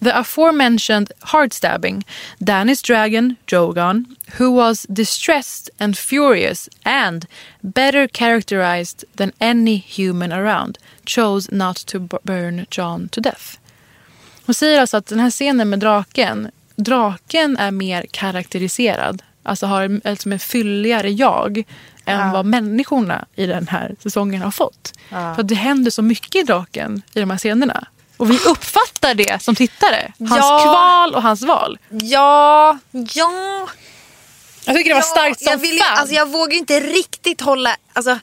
The 0.00 0.18
aforementioned 0.18 1.12
heart 1.20 1.52
stabbing, 1.52 2.04
Danny's 2.38 2.82
dragon, 2.82 3.36
Drogon, 3.46 4.04
who 4.38 4.50
was 4.50 4.86
distressed 4.88 5.70
and 5.78 5.98
furious 5.98 6.68
and 6.82 7.26
better 7.60 8.08
characterized 8.08 9.04
than 9.16 9.32
any 9.40 9.76
human 9.76 10.32
around, 10.32 10.78
chose 11.06 11.50
not 11.52 11.76
to 11.86 11.98
burn 12.22 12.66
John 12.70 13.08
to 13.08 13.20
death. 13.20 13.58
Hon 14.46 14.54
säger 14.54 14.80
alltså 14.80 14.96
att 14.96 15.06
den 15.06 15.20
här 15.20 15.30
scenen 15.30 15.70
med 15.70 15.78
draken, 15.78 16.50
draken 16.76 17.56
är 17.56 17.70
mer 17.70 18.06
karaktäriserad. 18.10 19.22
Alltså 19.42 19.66
har 19.66 20.00
alltså 20.04 20.30
en 20.30 20.38
fylligare 20.38 21.10
jag 21.10 21.64
än 22.04 22.32
vad 22.32 22.46
människorna 22.46 23.24
i 23.34 23.46
den 23.46 23.68
här 23.68 23.96
säsongen 24.02 24.42
har 24.42 24.50
fått. 24.50 24.92
För 25.08 25.40
att 25.40 25.48
det 25.48 25.54
händer 25.54 25.90
så 25.90 26.02
mycket 26.02 26.34
i 26.34 26.42
draken 26.42 27.02
i 27.14 27.20
de 27.20 27.30
här 27.30 27.38
scenerna. 27.38 27.86
Och 28.16 28.30
vi 28.30 28.38
uppfattar 28.38 29.14
det 29.14 29.42
som 29.42 29.54
tittare. 29.54 30.12
Hans 30.18 30.30
Ja. 30.38 30.60
kval 30.64 31.14
och 31.14 31.22
hans 31.22 31.42
val. 31.42 31.78
Ja, 31.90 32.78
ja. 32.92 33.68
Jag 34.64 34.76
tycker 34.76 34.90
det 34.90 34.94
var 34.94 35.02
starkt 35.02 35.42
som 35.42 35.50
jag, 35.50 35.58
vill, 35.58 35.78
fan. 35.78 35.98
alltså, 35.98 36.14
jag 36.14 36.28
vågar 36.30 36.56
inte 36.58 36.80
riktigt 36.80 37.40
hålla... 37.40 37.76
Alltså, 37.92 38.18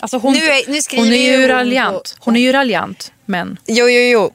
alltså 0.00 0.18
hon, 0.18 0.32
nu 0.32 0.38
är- 0.44 0.70
nu 0.70 0.82
skriver 0.82 1.04
hon 1.04 1.12
är 1.12 1.38
ju 1.40 1.48
raljant. 1.48 2.16
Hon 2.18 2.36
är 2.36 2.40
ju 2.40 2.52
raljant. 2.52 3.12
Men 3.24 3.56
jo, 3.66 3.88
jo, 3.88 4.00
jo. 4.00 4.34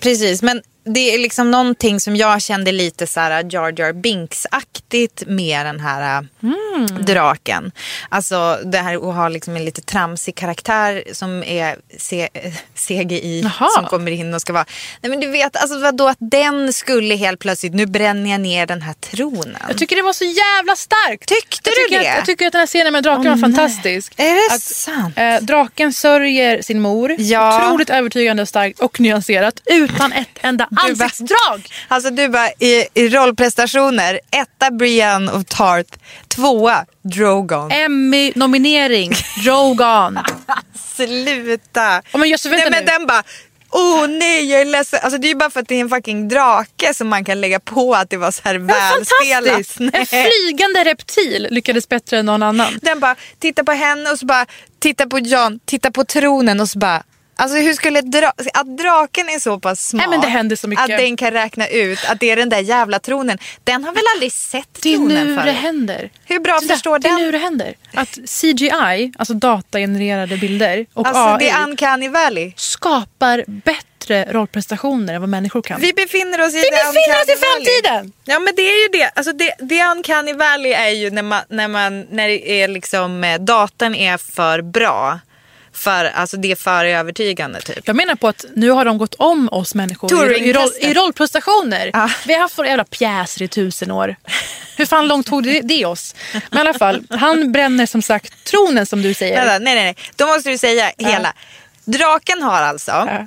Precis, 0.00 0.42
men 0.42 0.62
det 0.84 1.14
är 1.14 1.18
liksom 1.18 1.50
någonting 1.50 2.00
som 2.00 2.16
jag 2.16 2.42
kände 2.42 2.72
lite 2.72 3.06
så 3.06 3.20
här 3.20 3.46
Jar 3.50 3.74
Jar 3.80 3.92
Binks-aktigt 3.92 5.22
med 5.26 5.66
den 5.66 5.80
här 5.80 6.26
Mm. 6.42 7.04
draken. 7.04 7.72
Alltså 8.08 8.58
det 8.64 8.78
här 8.78 8.94
att 8.94 9.14
ha 9.14 9.28
liksom 9.28 9.56
en 9.56 9.64
lite 9.64 9.80
tramsig 9.80 10.34
karaktär 10.34 11.04
som 11.12 11.42
är 11.44 11.76
C- 11.98 12.28
CGI 12.74 13.40
Jaha. 13.44 13.68
som 13.70 13.84
kommer 13.86 14.10
in 14.10 14.34
och 14.34 14.40
ska 14.40 14.52
vara... 14.52 14.64
Nej 15.00 15.10
men 15.10 15.20
du 15.20 15.26
vet, 15.30 15.56
alltså 15.56 15.78
vadå 15.78 16.08
att 16.08 16.16
den 16.20 16.72
skulle 16.72 17.14
helt 17.14 17.38
plötsligt, 17.40 17.74
nu 17.74 17.86
bränner 17.86 18.30
jag 18.30 18.40
ner 18.40 18.66
den 18.66 18.82
här 18.82 18.94
tronen. 18.94 19.56
jag 19.68 19.78
tycker 19.78 19.96
det 19.96 20.02
var 20.02 20.12
så 20.12 20.24
jävla 20.24 20.76
starkt. 20.76 21.28
Tyckte 21.28 21.70
jag 21.70 21.90
du 21.90 21.96
det? 22.04 22.10
Att, 22.10 22.16
jag 22.16 22.26
tycker 22.26 22.46
att 22.46 22.52
den 22.52 22.58
här 22.60 22.66
scenen 22.66 22.92
med 22.92 23.02
draken 23.02 23.30
var 23.30 23.38
fantastisk. 23.38 24.12
Är 24.16 24.34
det 24.48 24.54
att, 24.54 24.62
sant? 24.62 25.18
Eh, 25.18 25.36
draken 25.40 25.92
sörjer 25.92 26.62
sin 26.62 26.80
mor. 26.80 27.16
Ja. 27.18 27.66
Otroligt 27.66 27.90
övertygande, 27.90 28.46
starkt 28.46 28.80
och 28.80 29.00
nyanserat. 29.00 29.60
Utan 29.66 30.12
ett 30.12 30.28
enda 30.40 30.68
ansiktsdrag. 30.76 31.68
Alltså 31.88 32.10
du 32.10 32.28
bara 32.28 32.48
i, 32.48 32.86
i 32.94 33.08
rollprestationer, 33.08 34.20
etta 34.30 34.70
Brienne 34.70 35.32
of 35.32 35.44
Tarth, 35.44 35.98
tvåa 36.28 36.84
Drogon. 37.02 37.70
Emmy-nominering. 37.70 39.12
Drogon. 39.44 40.18
Sluta! 40.96 42.02
Oh, 42.12 42.20
men 42.20 42.28
just, 42.28 42.46
vänta 42.46 42.56
nej 42.56 42.70
men 42.70 42.84
den 42.84 43.06
bara, 43.06 43.22
åh 43.70 44.06
nej 44.08 44.50
jag 44.50 44.60
är 44.60 44.64
ledsen. 44.64 45.00
Alltså 45.02 45.18
det 45.18 45.26
är 45.26 45.28
ju 45.28 45.34
bara 45.34 45.50
för 45.50 45.60
att 45.60 45.68
det 45.68 45.74
är 45.74 45.80
en 45.80 45.88
fucking 45.88 46.28
drake 46.28 46.94
som 46.94 47.08
man 47.08 47.24
kan 47.24 47.40
lägga 47.40 47.60
på 47.60 47.94
att 47.94 48.10
det 48.10 48.16
var 48.16 48.30
så 48.30 48.40
här 48.44 48.54
välspelat. 48.58 49.76
En 49.94 50.06
flygande 50.06 50.84
reptil 50.84 51.48
lyckades 51.50 51.88
bättre 51.88 52.18
än 52.18 52.26
någon 52.26 52.42
annan. 52.42 52.78
Den 52.82 53.00
bara, 53.00 53.16
titta 53.38 53.64
på 53.64 53.72
henne 53.72 54.10
och 54.10 54.18
så 54.18 54.26
bara, 54.26 54.46
titta 54.78 55.06
på 55.06 55.18
John, 55.18 55.60
titta 55.64 55.90
på 55.90 56.04
tronen 56.04 56.60
och 56.60 56.68
så 56.68 56.78
bara, 56.78 57.02
Alltså 57.36 57.58
hur 57.58 57.74
skulle 57.74 58.00
dra 58.00 58.32
att 58.54 58.76
draken 58.78 59.28
är 59.28 59.38
så 59.38 59.60
pass 59.60 59.88
smart 59.88 59.98
Nej, 60.00 60.08
men 60.10 60.20
det 60.20 60.26
händer 60.26 60.56
så 60.56 60.68
mycket. 60.68 60.82
att 60.90 60.98
den 60.98 61.16
kan 61.16 61.30
räkna 61.30 61.66
ut 61.66 61.98
att 62.08 62.20
det 62.20 62.30
är 62.30 62.36
den 62.36 62.48
där 62.48 62.58
jävla 62.60 62.98
tronen. 62.98 63.38
Den 63.64 63.84
har 63.84 63.92
väl 63.92 64.02
aldrig 64.14 64.32
sett 64.32 64.68
Det 64.82 64.92
är 64.92 64.96
tronen 64.96 65.26
nu 65.26 65.34
förut? 65.34 65.46
det 65.46 65.52
händer. 65.52 66.10
Hur 66.24 66.40
bra 66.40 66.58
Titta, 66.60 66.74
förstår 66.74 66.98
Det 66.98 67.08
är 67.08 67.12
den? 67.12 67.22
nu 67.22 67.30
det 67.32 67.38
händer. 67.38 67.74
Att 67.94 68.08
CGI, 68.26 69.12
alltså 69.18 69.34
datagenererade 69.34 70.36
bilder 70.36 70.86
och 70.94 71.06
Alltså 71.06 71.22
AI 71.22 71.36
det 71.38 71.48
är 71.50 71.62
Uncanny 71.62 72.08
Valley. 72.08 72.52
skapar 72.56 73.44
bättre 73.46 74.24
rollprestationer 74.32 75.14
än 75.14 75.20
vad 75.20 75.28
människor 75.30 75.62
kan. 75.62 75.80
Vi 75.80 75.92
befinner 75.92 76.40
oss 76.46 76.54
i 76.54 76.56
Vi 76.56 76.62
befinner 76.70 76.88
oss 76.88 76.96
i 76.96 76.98
Uncanny 77.10 77.40
Valley. 77.40 77.66
framtiden! 77.82 78.12
Ja 78.24 78.38
men 78.38 78.54
det 78.56 78.62
är 78.62 78.82
ju 78.82 78.98
det. 79.00 79.10
Alltså 79.14 79.32
det, 79.32 79.54
det 79.58 79.84
Uncanny 79.84 80.32
Valley 80.32 80.72
är 80.72 80.88
ju 80.90 81.10
när, 81.10 81.22
man, 81.22 81.42
när, 81.48 81.68
man, 81.68 82.06
när 82.10 82.28
det 82.28 82.50
är 82.62 82.68
liksom, 82.68 83.24
eh, 83.24 83.38
datorn 83.40 83.94
är 83.94 84.16
för 84.16 84.62
bra. 84.62 85.18
För, 85.74 86.04
alltså 86.04 86.36
det 86.36 86.50
är 86.52 86.56
för 86.56 86.84
övertygande 86.84 87.60
typ. 87.60 87.86
Jag 87.86 87.96
menar 87.96 88.14
på 88.14 88.28
att 88.28 88.44
nu 88.54 88.70
har 88.70 88.84
de 88.84 88.98
gått 88.98 89.14
om 89.14 89.48
oss 89.52 89.74
människor 89.74 90.32
i, 90.38 90.52
roll, 90.52 90.70
i 90.80 90.94
rollprestationer. 90.94 91.90
Ja. 91.92 92.10
Vi 92.26 92.34
har 92.34 92.40
haft 92.40 92.58
våra 92.58 92.66
jävla 92.68 92.84
pjäser 92.84 93.42
i 93.42 93.48
tusen 93.48 93.90
år. 93.90 94.16
Hur 94.76 94.86
fan 94.86 95.08
långt 95.08 95.26
tog 95.26 95.44
det, 95.44 95.60
det 95.60 95.84
oss? 95.84 96.14
Men 96.50 96.58
i 96.58 96.60
alla 96.60 96.78
fall, 96.78 97.04
han 97.10 97.52
bränner 97.52 97.86
som 97.86 98.02
sagt 98.02 98.44
tronen 98.44 98.86
som 98.86 99.02
du 99.02 99.14
säger. 99.14 99.46
Nej 99.46 99.60
nej 99.60 99.74
nej. 99.74 99.96
Då 100.16 100.26
måste 100.26 100.50
du 100.50 100.58
säga 100.58 100.92
hela. 100.98 101.32
Draken 101.84 102.42
har 102.42 102.62
alltså 102.62 102.90
Ja. 102.90 103.26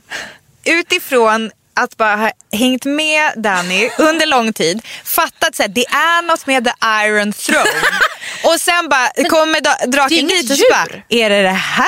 utifrån 0.64 1.52
att 1.76 1.98
bara 1.98 2.16
ha 2.16 2.32
hängt 2.52 2.86
med 2.86 3.32
Danny 3.36 3.90
under 3.98 4.26
lång 4.26 4.54
tid 4.54 4.82
fattat 5.04 5.60
att 5.60 5.76
det 5.76 5.86
är 5.88 6.22
något 6.22 6.48
med 6.48 6.66
the 6.66 6.72
iron 7.06 7.34
throne. 7.34 7.66
och 8.44 8.62
sen 8.62 8.90
bara 8.90 9.10
kommer 9.30 9.62
det 9.62 9.70
är 9.70 9.88
draken 9.88 10.28
dit 10.28 10.52
och 10.52 10.58
så 10.58 10.66
bara, 10.72 11.02
är 11.10 11.30
det 11.30 11.42
det 11.42 11.50
här 11.50 11.88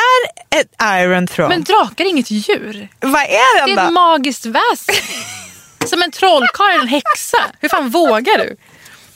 ett 0.55 1.01
iron 1.03 1.27
throne? 1.27 1.49
Men 1.49 1.63
drakar 1.63 2.05
är 2.05 2.09
inget 2.09 2.31
djur. 2.31 2.87
Vad 2.99 3.21
är 3.21 3.59
Det 3.65 3.65
den 3.65 3.77
är 3.77 3.81
ett 3.83 3.87
då? 3.87 3.93
magiskt 3.93 4.45
väsen. 4.45 4.95
Som 5.85 6.01
en 6.01 6.11
trollkarl 6.11 6.71
eller 6.71 6.81
en 6.81 6.87
häxa. 6.87 7.37
Hur 7.59 7.69
fan 7.69 7.89
vågar 7.89 8.37
du? 8.37 8.57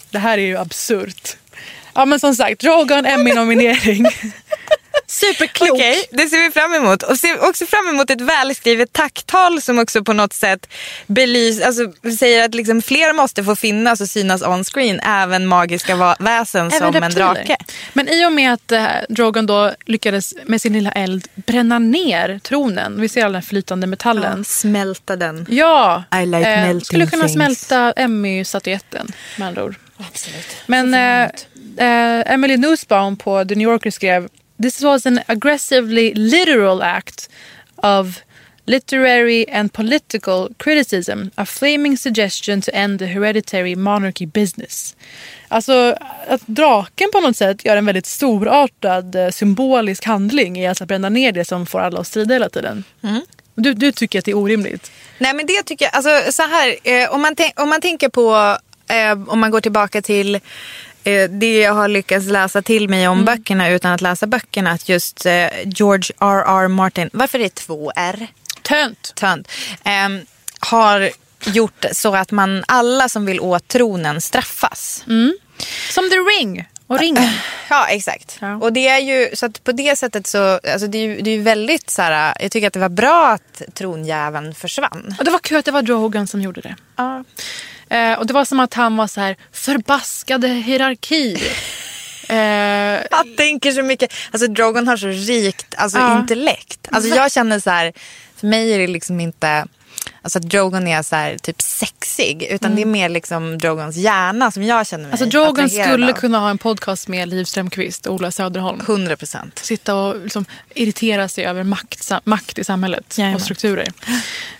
Det 0.09 0.19
här 0.19 0.37
är 0.37 0.41
ju 0.45 0.57
absurt. 0.57 1.37
Ja 1.93 2.05
men 2.05 2.19
som 2.19 2.35
sagt, 2.35 2.61
Drogon 2.61 3.05
Emmy-nominering. 3.05 4.05
Superklok. 5.21 5.71
Okej, 5.71 6.05
det 6.11 6.27
ser 6.27 6.41
vi 6.41 6.51
fram 6.51 6.73
emot. 6.73 7.03
Och 7.03 7.17
ser 7.17 7.49
också 7.49 7.65
fram 7.65 7.87
emot 7.87 8.09
ett 8.09 8.21
välskrivet 8.21 8.93
tacktal 8.93 9.61
som 9.61 9.79
också 9.79 10.03
på 10.03 10.13
något 10.13 10.33
sätt 10.33 10.67
belys, 11.07 11.61
alltså, 11.61 11.83
säger 12.19 12.45
att 12.45 12.55
liksom 12.55 12.81
fler 12.81 13.13
måste 13.13 13.43
få 13.43 13.55
finnas 13.55 14.01
och 14.01 14.07
synas 14.09 14.41
on 14.41 14.63
screen. 14.63 14.99
Även 14.99 15.47
magiska 15.47 16.15
väsen 16.19 16.71
som 16.71 16.87
en 16.87 16.93
reptiler. 16.93 17.33
drake. 17.33 17.57
Men 17.93 18.09
i 18.09 18.25
och 18.25 18.31
med 18.31 18.53
att 18.53 18.71
eh, 18.71 18.85
Drogon 19.09 19.45
då 19.45 19.71
lyckades 19.85 20.33
med 20.45 20.61
sin 20.61 20.73
lilla 20.73 20.91
eld 20.91 21.27
bränna 21.35 21.79
ner 21.79 22.39
tronen. 22.43 23.01
Vi 23.01 23.09
ser 23.09 23.25
all 23.25 23.33
den 23.33 23.41
flytande 23.41 23.87
metallen. 23.87 24.45
Smälta 24.45 25.15
den. 25.15 25.45
Ja, 25.49 26.03
I 26.21 26.25
like 26.25 26.49
eh, 26.49 26.61
melting 26.61 26.85
skulle 26.85 27.07
kunna 27.07 27.23
things. 27.23 27.33
smälta 27.33 27.93
Emmy-statyetten 27.95 29.11
med 29.37 29.47
andra 29.47 29.63
ord. 29.63 29.75
Absolut. 29.97 30.45
Men 30.65 30.93
eh, 30.93 31.23
eh, 31.77 32.33
Emily 32.33 32.57
Nussbaum 32.57 33.17
på 33.17 33.45
The 33.45 33.55
New 33.55 33.69
Yorker 33.69 33.91
skrev 33.91 34.29
This 34.61 34.81
was 34.81 35.05
an 35.05 35.19
aggressively 35.27 36.13
literal 36.13 36.83
act 36.83 37.29
of 37.75 38.21
literary 38.65 39.45
and 39.49 39.73
political 39.73 40.49
criticism, 40.57 41.29
a 41.35 41.45
flaming 41.45 41.97
suggestion 41.97 42.61
to 42.61 42.75
end 42.75 42.99
the 42.99 43.05
hereditary 43.05 43.75
monarchy 43.75 44.25
business. 44.25 44.95
Alltså 45.47 45.95
att 46.27 46.41
draken 46.45 47.09
på 47.11 47.19
något 47.19 47.37
sätt 47.37 47.65
gör 47.65 47.77
en 47.77 47.85
väldigt 47.85 48.05
storartad 48.05 49.15
eh, 49.15 49.29
symbolisk 49.29 50.05
handling 50.05 50.59
i 50.59 50.67
att 50.67 50.81
bränna 50.81 51.09
ner 51.09 51.31
det 51.31 51.45
som 51.45 51.65
får 51.65 51.79
alla 51.79 51.99
att 51.99 52.07
strida 52.07 52.33
hela 52.33 52.49
tiden. 52.49 52.83
Du, 53.55 53.73
du 53.73 53.91
tycker 53.91 54.19
att 54.19 54.25
det 54.25 54.31
är 54.31 54.37
orimligt? 54.37 54.91
Nej 55.17 55.33
men 55.33 55.45
det 55.45 55.63
tycker 55.63 55.85
jag, 55.85 55.95
alltså 55.95 56.31
så 56.31 56.43
här, 56.43 56.75
eh, 56.83 57.13
om, 57.13 57.21
man 57.21 57.35
om 57.55 57.69
man 57.69 57.81
tänker 57.81 58.09
på, 58.09 58.57
eh, 58.87 59.11
om 59.27 59.39
man 59.39 59.51
går 59.51 59.61
tillbaka 59.61 60.01
till 60.01 60.39
det 61.29 61.59
jag 61.59 61.73
har 61.73 61.87
lyckats 61.87 62.25
läsa 62.27 62.61
till 62.61 62.89
mig 62.89 63.07
om 63.07 63.25
böckerna 63.25 63.69
utan 63.69 63.91
att 63.91 64.01
läsa 64.01 64.27
böckerna, 64.27 64.71
att 64.71 64.89
just 64.89 65.25
eh, 65.25 65.47
George 65.65 66.15
R.R. 66.19 66.67
Martin, 66.67 67.09
varför 67.13 67.39
är 67.39 67.43
det 67.43 67.55
två 67.55 67.91
R? 67.95 68.27
Tönt! 68.61 69.15
Tönt. 69.15 69.51
ehm, 69.83 70.19
har 70.59 71.09
gjort 71.45 71.85
så 71.91 72.15
att 72.15 72.31
man, 72.31 72.63
alla 72.67 73.09
som 73.09 73.25
vill 73.25 73.39
åt 73.39 73.67
tronen 73.67 74.21
straffas. 74.21 75.03
Som 75.89 76.09
The 76.09 76.15
Ring 76.15 76.65
och 76.87 76.99
ringen. 76.99 77.29
Ja, 77.69 77.87
exakt. 77.87 78.37
Ja. 78.41 78.55
Och 78.55 78.73
det 78.73 78.87
är 78.87 78.99
ju, 78.99 79.35
så 79.35 79.45
att 79.45 79.63
på 79.63 79.71
det 79.71 79.95
sättet 79.97 80.27
så, 80.27 80.59
alltså 80.73 80.87
det 80.87 80.97
är 80.97 81.01
ju, 81.01 81.21
det 81.21 81.29
är 81.29 81.35
ju 81.35 81.41
väldigt 81.41 81.89
så 81.89 82.01
här, 82.01 82.33
jag 82.39 82.51
tycker 82.51 82.67
att 82.67 82.73
det 82.73 82.79
var 82.79 82.89
bra 82.89 83.27
att 83.29 83.61
tronjäveln 83.73 84.53
försvann. 84.55 85.15
Och 85.19 85.25
det 85.25 85.31
var 85.31 85.39
kul 85.39 85.57
att 85.57 85.65
det 85.65 85.71
var 85.71 85.81
Drogon 85.81 86.27
som 86.27 86.41
gjorde 86.41 86.61
det. 86.61 86.75
Ja. 86.95 87.23
Eh, 87.91 88.13
och 88.19 88.27
det 88.27 88.33
var 88.33 88.45
som 88.45 88.59
att 88.59 88.73
han 88.73 88.97
var 88.97 89.07
så 89.07 89.21
här 89.21 89.35
förbaskade 89.51 90.47
hierarki. 90.47 91.33
eh, 92.29 92.35
Jag 93.11 93.37
tänker 93.37 93.71
så 93.71 93.83
mycket, 93.83 94.13
alltså 94.31 94.47
Drogon 94.47 94.87
har 94.87 94.97
så 94.97 95.07
rikt 95.07 95.75
alltså, 95.77 95.97
Ja. 95.99 96.19
intellekt. 96.19 96.87
Alltså 96.91 97.15
jag 97.15 97.31
känner 97.31 97.59
så 97.59 97.69
här, 97.69 97.93
för 98.35 98.47
mig 98.47 98.73
är 98.73 98.79
det 98.79 98.87
liksom 98.87 99.19
inte 99.19 99.65
Alltså 100.23 100.39
att 100.39 100.49
Drogon 100.49 100.87
är 100.87 101.01
så 101.03 101.15
här, 101.15 101.37
typ 101.37 101.61
sexig. 101.61 102.43
Utan 102.43 102.75
det 102.75 102.81
är 102.81 102.85
mer 102.85 103.09
liksom 103.09 103.57
Drogons 103.57 103.95
hjärna 103.95 104.51
som 104.51 104.63
jag 104.63 104.87
känner 104.87 105.03
mig 105.03 105.11
alltså 105.11 105.25
Drogon 105.25 105.69
skulle 105.69 106.07
av. 106.11 106.13
kunna 106.13 106.39
ha 106.39 106.49
en 106.49 106.57
podcast 106.57 107.07
med 107.07 107.27
Liv 107.29 107.45
Strömquist 107.45 108.05
och 108.05 108.13
Ola 108.15 108.31
Söderholm. 108.31 108.79
100 108.81 109.15
procent. 109.15 109.59
Sitta 109.59 109.95
och 109.95 110.21
liksom 110.23 110.45
irritera 110.75 111.27
sig 111.27 111.45
över 111.45 111.63
makt, 111.63 112.11
makt 112.23 112.59
i 112.59 112.63
samhället 112.63 113.17
Jajamän. 113.17 113.35
och 113.35 113.41
strukturer. 113.41 113.87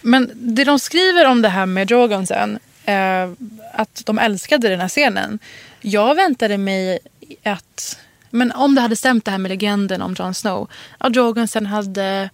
Men 0.01 0.31
det 0.33 0.63
de 0.63 0.79
skriver 0.79 1.25
om 1.25 1.41
det 1.41 1.49
här 1.49 1.65
med 1.65 1.87
Drogon 1.87 2.27
sen, 2.27 2.59
eh, 2.85 3.29
att 3.73 4.01
de 4.05 4.19
älskade 4.19 4.69
den 4.69 4.79
här 4.79 4.89
scenen. 4.89 5.39
Jag 5.81 6.15
väntade 6.15 6.57
mig 6.57 6.99
att, 7.43 7.99
men 8.29 8.51
om 8.51 8.75
det 8.75 8.81
hade 8.81 8.95
stämt 8.95 9.25
det 9.25 9.31
här 9.31 9.37
med 9.37 9.49
legenden 9.49 10.01
om 10.01 10.15
Jon 10.19 10.33
Snow, 10.33 10.69
att 10.97 11.13
Drogon 11.13 11.47
sen 11.47 11.65
hade 11.65 12.29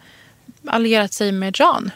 allierat 0.67 1.13
sig 1.13 1.31
med 1.31 1.55
Jon. 1.59 1.91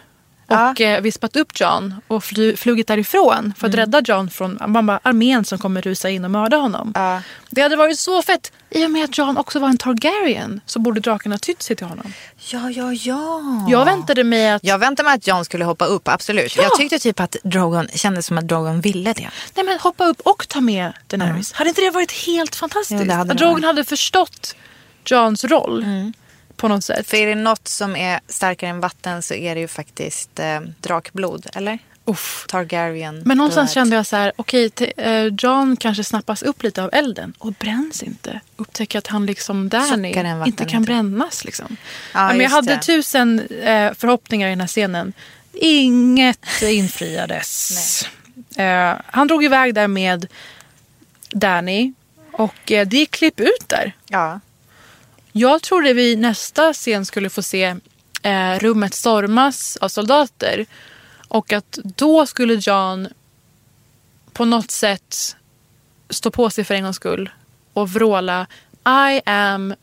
Ja. 0.51 0.71
Och 0.71 0.81
eh, 0.81 1.01
vispat 1.01 1.35
upp 1.35 1.59
Jon 1.59 1.95
och 2.07 2.23
fly, 2.23 2.55
flugit 2.55 2.87
därifrån 2.87 3.53
för 3.57 3.67
att 3.67 3.73
rädda 3.73 4.01
Jon 4.05 4.29
från 4.29 4.59
man 4.67 4.85
bara, 4.85 4.99
armén 5.03 5.45
som 5.45 5.57
kommer 5.57 5.81
rusa 5.81 6.09
in 6.09 6.25
och 6.25 6.31
mörda 6.31 6.57
honom. 6.57 6.91
Ja. 6.95 7.21
Det 7.49 7.61
hade 7.61 7.75
varit 7.75 7.99
så 7.99 8.21
fett. 8.21 8.51
I 8.69 8.85
och 8.85 8.91
med 8.91 9.03
att 9.03 9.17
Jon 9.17 9.37
också 9.37 9.59
var 9.59 9.69
en 9.69 9.77
Targaryen 9.77 10.61
så 10.65 10.79
borde 10.79 10.99
draken 10.99 11.31
ha 11.31 11.39
tytt 11.39 11.61
sig 11.61 11.75
till 11.75 11.85
honom. 11.85 12.13
Ja, 12.37 12.69
ja, 12.69 12.93
ja. 12.93 13.41
Jag 13.69 13.85
väntade 13.85 14.23
mig 14.23 14.51
att... 14.51 14.63
Jag 14.63 14.77
väntade 14.77 15.09
mig 15.09 15.15
att 15.15 15.27
Jon 15.27 15.45
skulle 15.45 15.65
hoppa 15.65 15.85
upp, 15.85 16.07
absolut. 16.07 16.57
Ja. 16.57 16.63
Jag 16.63 16.75
tyckte 16.75 16.99
typ 16.99 17.19
att 17.19 17.35
Drogon 17.43 17.87
kändes 17.93 18.25
som 18.25 18.37
att 18.37 18.47
Drogon 18.47 18.81
ville 18.81 19.13
det. 19.13 19.29
Nej 19.55 19.65
men 19.65 19.79
hoppa 19.79 20.05
upp 20.05 20.19
och 20.19 20.47
ta 20.47 20.61
med 20.61 20.93
Daenerys. 21.07 21.51
Hade 21.53 21.69
inte 21.69 21.81
det 21.81 21.89
varit 21.89 22.25
helt 22.25 22.55
fantastiskt? 22.55 23.07
Det 23.07 23.13
hade 23.13 23.31
att 23.31 23.37
Drogon 23.37 23.63
hade 23.63 23.83
förstått 23.83 24.55
Jons 25.05 25.43
roll 25.43 25.85
på 26.61 26.67
något 26.67 26.83
sätt. 26.83 27.07
För 27.07 27.17
är 27.17 27.27
det 27.27 27.35
något 27.35 27.67
som 27.67 27.95
är 27.95 28.19
starkare 28.27 28.69
än 28.69 28.79
vatten 28.79 29.21
så 29.23 29.33
är 29.33 29.55
det 29.55 29.61
ju 29.61 29.67
faktiskt 29.67 30.39
eh, 30.39 30.59
drakblod, 30.79 31.47
eller? 31.53 31.79
Uff. 32.05 32.45
Targaryen. 32.49 33.21
Men 33.25 33.37
någonstans 33.37 33.71
kände 33.73 33.95
jag 33.95 34.05
så 34.05 34.15
här, 34.15 34.31
okej, 34.35 34.69
te- 34.69 34.93
eh, 34.97 35.33
Jon 35.37 35.77
kanske 35.77 36.03
snappas 36.03 36.43
upp 36.43 36.63
lite 36.63 36.83
av 36.83 36.89
elden 36.93 37.33
och 37.37 37.51
bränns 37.53 38.03
inte. 38.03 38.39
Upptäcker 38.55 38.99
att 38.99 39.07
han 39.07 39.25
liksom 39.25 39.69
vatten, 39.69 40.05
inte 40.47 40.65
kan 40.65 40.83
brännas. 40.83 41.45
Liksom. 41.45 41.77
Ja, 42.13 42.27
men 42.27 42.39
jag 42.39 42.49
hade 42.49 42.73
det. 42.75 42.81
tusen 42.81 43.39
eh, 43.39 43.93
förhoppningar 43.93 44.47
i 44.47 44.51
den 44.51 44.59
här 44.61 44.67
scenen. 44.67 45.13
Inget 45.53 46.61
infriades. 46.61 48.05
eh, 48.57 48.93
han 49.05 49.27
drog 49.27 49.43
iväg 49.43 49.73
där 49.75 49.87
med 49.87 50.27
Danny 51.29 51.93
och 52.31 52.71
eh, 52.71 52.87
det 52.87 52.97
är 53.01 53.05
klipp 53.05 53.39
ut 53.39 53.67
där. 53.67 53.93
Ja. 54.07 54.39
Jag 55.31 55.61
trodde 55.61 55.93
vi 55.93 56.15
nästa 56.15 56.73
scen 56.73 57.05
skulle 57.05 57.29
få 57.29 57.41
se 57.41 57.75
eh, 58.23 58.59
rummet 58.59 58.93
stormas 58.93 59.77
av 59.77 59.89
soldater. 59.89 60.65
Och 61.27 61.53
att 61.53 61.79
då 61.83 62.25
skulle 62.25 62.53
John 62.53 63.07
på 64.33 64.45
något 64.45 64.71
sätt 64.71 65.35
stå 66.09 66.31
på 66.31 66.49
sig 66.49 66.63
för 66.63 66.75
en 66.75 66.83
gångs 66.83 66.95
skull 66.95 67.29
och 67.73 67.89
vråla 67.89 68.47
I 68.85 69.21
am 69.25 69.75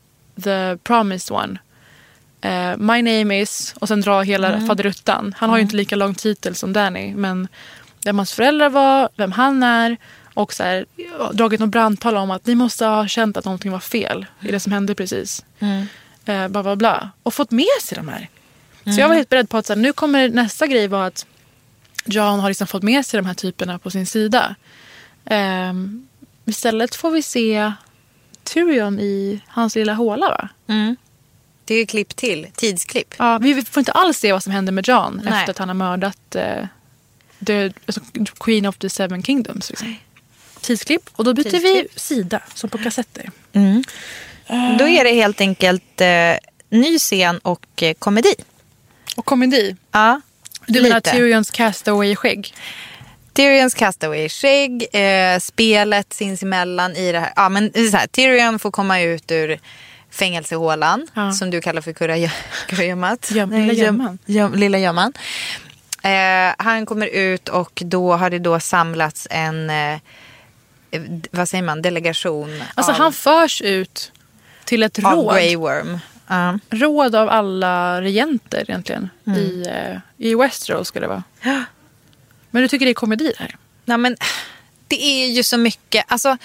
the 0.44 0.76
promised 0.76 1.36
one. 1.36 1.58
Eh, 2.40 2.76
my 2.76 3.02
name 3.02 3.40
is 3.40 3.74
och 3.80 3.88
sen 3.88 4.00
dra 4.00 4.22
hela 4.22 4.66
faderuttan. 4.66 5.34
Han 5.38 5.50
har 5.50 5.56
ju 5.56 5.62
inte 5.62 5.76
lika 5.76 5.96
lång 5.96 6.14
titel 6.14 6.54
som 6.54 6.72
Danny 6.72 7.14
men 7.14 7.48
vem 8.04 8.18
hans 8.18 8.32
föräldrar 8.32 8.70
var, 8.70 9.08
vem 9.16 9.32
han 9.32 9.62
är 9.62 9.96
och 10.38 10.52
så 10.52 10.62
här, 10.62 10.86
dragit 11.32 11.60
något 11.60 11.70
brandtal 11.70 12.16
om 12.16 12.30
att 12.30 12.46
ni 12.46 12.54
måste 12.54 12.86
ha 12.86 13.08
känt 13.08 13.36
att 13.36 13.44
någonting 13.44 13.72
var 13.72 13.80
fel 13.80 14.26
i 14.40 14.50
det 14.50 14.60
som 14.60 14.72
hände 14.72 14.94
precis. 14.94 15.44
Eh, 16.24 16.48
bla, 16.48 16.62
bla, 16.62 16.76
bla. 16.76 17.10
Och 17.22 17.34
fått 17.34 17.50
med 17.50 17.82
sig 17.82 17.96
de 17.96 18.08
här. 18.08 18.28
Så 18.94 19.00
jag 19.00 19.08
var 19.08 19.14
helt 19.14 19.28
beredd 19.28 19.48
på 19.48 19.56
att 19.56 19.66
så 19.66 19.72
här, 19.72 19.80
nu 19.80 19.92
kommer 19.92 20.28
nästa 20.28 20.66
grej 20.66 20.88
vara 20.88 21.06
att 21.06 21.26
John 22.04 22.40
har 22.40 22.48
liksom 22.48 22.66
fått 22.66 22.82
med 22.82 23.06
sig 23.06 23.18
de 23.18 23.26
här 23.26 23.34
typerna 23.34 23.78
på 23.78 23.90
sin 23.90 24.06
sida. 24.06 24.54
Ehm, 25.24 26.08
istället 26.44 26.94
får 26.94 27.10
vi 27.10 27.22
se 27.22 27.72
Tyrion 28.44 29.00
i 29.00 29.40
hans 29.46 29.74
lilla 29.74 29.94
håla 29.94 30.28
va? 30.28 30.48
Mm. 30.66 30.96
Det 31.64 31.74
är 31.74 31.78
ju 31.78 31.86
klipp 31.86 32.16
till, 32.16 32.46
tidsklipp. 32.54 33.14
Ja, 33.18 33.38
vi 33.38 33.64
får 33.64 33.80
inte 33.80 33.92
alls 33.92 34.18
se 34.18 34.32
vad 34.32 34.42
som 34.42 34.52
händer 34.52 34.72
med 34.72 34.88
John 34.88 35.20
Nej. 35.24 35.40
efter 35.40 35.50
att 35.50 35.58
han 35.58 35.68
har 35.68 35.74
mördat 35.74 36.36
eh, 36.36 36.66
the, 37.46 37.72
alltså, 37.86 38.00
Queen 38.40 38.66
of 38.66 38.78
the 38.78 38.90
Seven 38.90 39.22
Kingdoms. 39.22 39.70
Liksom. 39.70 39.96
Tidsklipp. 40.60 41.10
Och 41.12 41.24
då 41.24 41.34
byter 41.34 41.44
vi 41.44 41.50
Tidsklipp. 41.60 42.00
sida, 42.00 42.40
som 42.54 42.70
på 42.70 42.78
kassetter. 42.78 43.30
Då 44.78 44.88
är 44.88 45.04
det 45.04 45.12
helt 45.12 45.40
enkelt 45.40 46.00
eh, 46.00 46.08
ny 46.70 46.98
scen 46.98 47.38
och 47.38 47.82
eh, 47.82 47.94
komedi. 47.98 48.34
Och 49.16 49.24
komedi. 49.24 49.76
Ja, 49.92 50.20
Du 50.66 50.82
menar 50.82 51.00
Tyrions 51.00 51.50
castaway-skägg? 51.50 52.54
Tyrions 53.32 53.74
castaway-skägg, 53.74 54.86
eh, 54.92 55.38
spelet 55.38 56.12
sinsemellan 56.12 56.96
i 56.96 57.12
det 57.12 57.20
här. 57.20 57.32
Ja, 57.36 57.48
men 57.48 57.72
så 57.90 57.96
här, 57.96 58.06
Tyrion 58.06 58.58
får 58.58 58.70
komma 58.70 59.00
ut 59.00 59.30
ur 59.30 59.60
fängelsehålan 60.10 61.08
Ja. 61.14 61.32
som 61.32 61.50
du 61.50 61.60
kallar 61.60 61.82
för 61.82 61.92
kurragö- 61.92 62.30
kurragömmat. 62.68 63.30
Göm- 63.30 63.50
lilla 63.60 63.72
göm- 63.72 63.84
gömman. 63.84 64.18
göm- 64.26 64.56
Lilla 64.56 64.78
gömman. 64.78 65.12
Eh, 66.02 66.54
han 66.58 66.86
kommer 66.86 67.06
ut 67.06 67.48
och 67.48 67.82
då 67.86 68.16
har 68.16 68.30
det 68.30 68.38
då 68.38 68.60
samlats 68.60 69.26
en, 69.30 69.70
eh, 69.70 69.92
eh, 69.92 69.98
vad 71.30 71.48
säger 71.48 71.64
man, 71.64 71.82
delegation 71.82 72.62
Alltså 72.74 72.92
av, 72.92 72.98
han 72.98 73.12
förs 73.12 73.62
ut 73.62 74.12
till 74.64 74.82
ett 74.82 75.04
av 75.04 75.12
råd. 75.12 75.34
Grey 75.34 75.56
Worm. 75.56 75.98
Ja. 76.26 76.58
Råd 76.70 77.14
av 77.14 77.28
alla 77.28 78.02
regenter 78.02 78.60
egentligen. 78.68 79.10
Mm. 79.26 79.38
I, 79.38 79.66
eh, 79.68 80.26
I 80.28 80.34
Westeros 80.34 80.88
ska 80.88 81.00
det 81.00 81.06
vara. 81.08 81.22
Men 82.50 82.62
du 82.62 82.68
tycker 82.68 82.86
det 82.86 82.92
är 82.92 82.94
komedi 82.94 83.32
det 83.38 83.42
här? 83.42 83.56
Nej, 83.84 83.98
men 83.98 84.16
det 84.88 85.02
är 85.02 85.26
ju 85.26 85.42
så 85.42 85.58
mycket. 85.58 86.04
Alltså, 86.08 86.36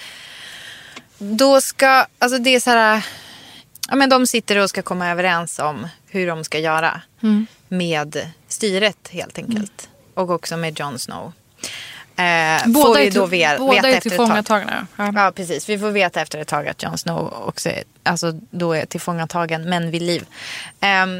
då 1.17 1.61
ska, 1.61 2.05
alltså 2.19 2.37
det 2.37 2.55
är 2.55 2.59
så 2.59 2.69
här, 2.69 3.05
ja, 3.89 3.95
men 3.95 4.09
de 4.09 4.27
sitter 4.27 4.57
och 4.57 4.69
ska 4.69 4.81
komma 4.81 5.09
överens 5.09 5.59
om 5.59 5.87
hur 6.07 6.27
de 6.27 6.43
ska 6.43 6.59
göra 6.59 7.01
med 7.67 8.29
styret 8.47 9.07
helt 9.11 9.37
enkelt. 9.37 9.89
Och 10.13 10.29
också 10.29 10.57
med 10.57 10.79
Jon 10.79 10.99
Snow. 10.99 11.33
Eh, 12.15 12.23
vi 12.23 13.07
är, 13.07 13.11
då 13.11 13.25
ve- 13.25 13.55
båda 13.57 13.73
veta 13.73 13.87
är 13.89 13.99
tillfångatagna. 14.01 14.87
Ja. 14.95 15.11
Ja, 15.15 15.31
precis. 15.35 15.69
Vi 15.69 15.79
får 15.79 15.91
veta 15.91 16.21
efter 16.21 16.39
ett 16.39 16.47
tag 16.47 16.67
att 16.67 16.83
Jon 16.83 16.97
Snow 16.97 17.33
också 17.47 17.69
är, 17.69 17.83
alltså, 18.03 18.31
då 18.49 18.73
är 18.73 18.85
tillfångatagen, 18.85 19.69
men 19.69 19.91
vid 19.91 20.01
liv. 20.01 20.25
Ehm, 20.79 21.19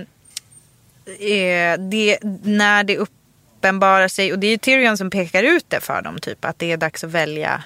eh, 1.05 1.79
det, 1.89 2.17
när 2.43 2.83
det 2.83 2.97
uppenbarar 2.97 4.07
sig, 4.07 4.33
och 4.33 4.39
det 4.39 4.47
är 4.47 4.51
ju 4.51 4.57
Tyrion 4.57 4.97
som 4.97 5.09
pekar 5.09 5.43
ut 5.43 5.65
det 5.67 5.79
för 5.81 6.01
dem, 6.01 6.19
typ 6.19 6.45
att 6.45 6.59
det 6.59 6.71
är 6.71 6.77
dags 6.77 7.03
att 7.03 7.09
välja 7.11 7.63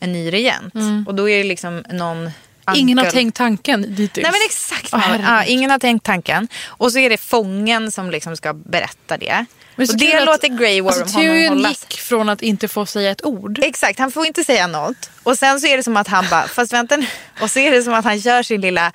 en 0.00 0.12
ny 0.12 0.32
regent. 0.32 0.74
Och 1.06 1.14
då 1.14 1.28
är 1.28 1.38
det 1.38 1.44
liksom 1.44 1.84
någon... 1.90 2.30
Ingen 2.74 2.98
har 2.98 3.04
tänkt 3.04 3.36
tanken 3.36 3.94
dittills. 3.94 4.22
Nej 4.22 4.32
men 4.32 4.40
exakt. 4.46 4.94
Herregud. 4.94 5.26
ja, 5.28 5.44
ingen 5.44 5.70
har 5.70 5.78
tänkt 5.78 6.04
tanken. 6.04 6.48
Och 6.66 6.92
så 6.92 6.98
är 6.98 7.10
det 7.10 7.16
fången 7.16 7.92
som 7.92 8.10
liksom 8.10 8.36
ska 8.36 8.52
berätta 8.52 9.16
det. 9.16 9.44
Men 9.80 9.86
så 9.86 9.92
och 9.92 9.98
det 9.98 10.14
att- 10.14 10.26
låter 10.26 10.48
Grey 10.48 10.80
Worm 10.80 11.02
alltså, 11.02 11.18
honom 11.18 11.48
hålla 11.48 11.68
gick 11.68 12.00
från 12.00 12.28
att 12.28 12.42
inte 12.42 12.68
få 12.68 12.86
säga 12.86 13.10
ett 13.10 13.24
ord. 13.24 13.58
Exakt, 13.62 13.98
han 13.98 14.12
får 14.12 14.26
inte 14.26 14.44
säga 14.44 14.66
något. 14.66 15.10
Och 15.22 15.38
sen 15.38 15.60
så 15.60 15.66
är 15.66 15.76
det 15.76 15.82
som 15.82 15.96
att 15.96 16.08
han 16.08 16.24
bara, 16.30 16.48
fast 16.48 16.72
vänta 16.72 16.96
nu. 16.96 17.06
Och 17.40 17.50
så 17.50 17.58
är 17.58 17.70
det 17.70 17.82
som 17.82 17.94
att 17.94 18.04
han 18.04 18.18
gör 18.18 18.42
sin 18.42 18.60
lilla 18.60 18.92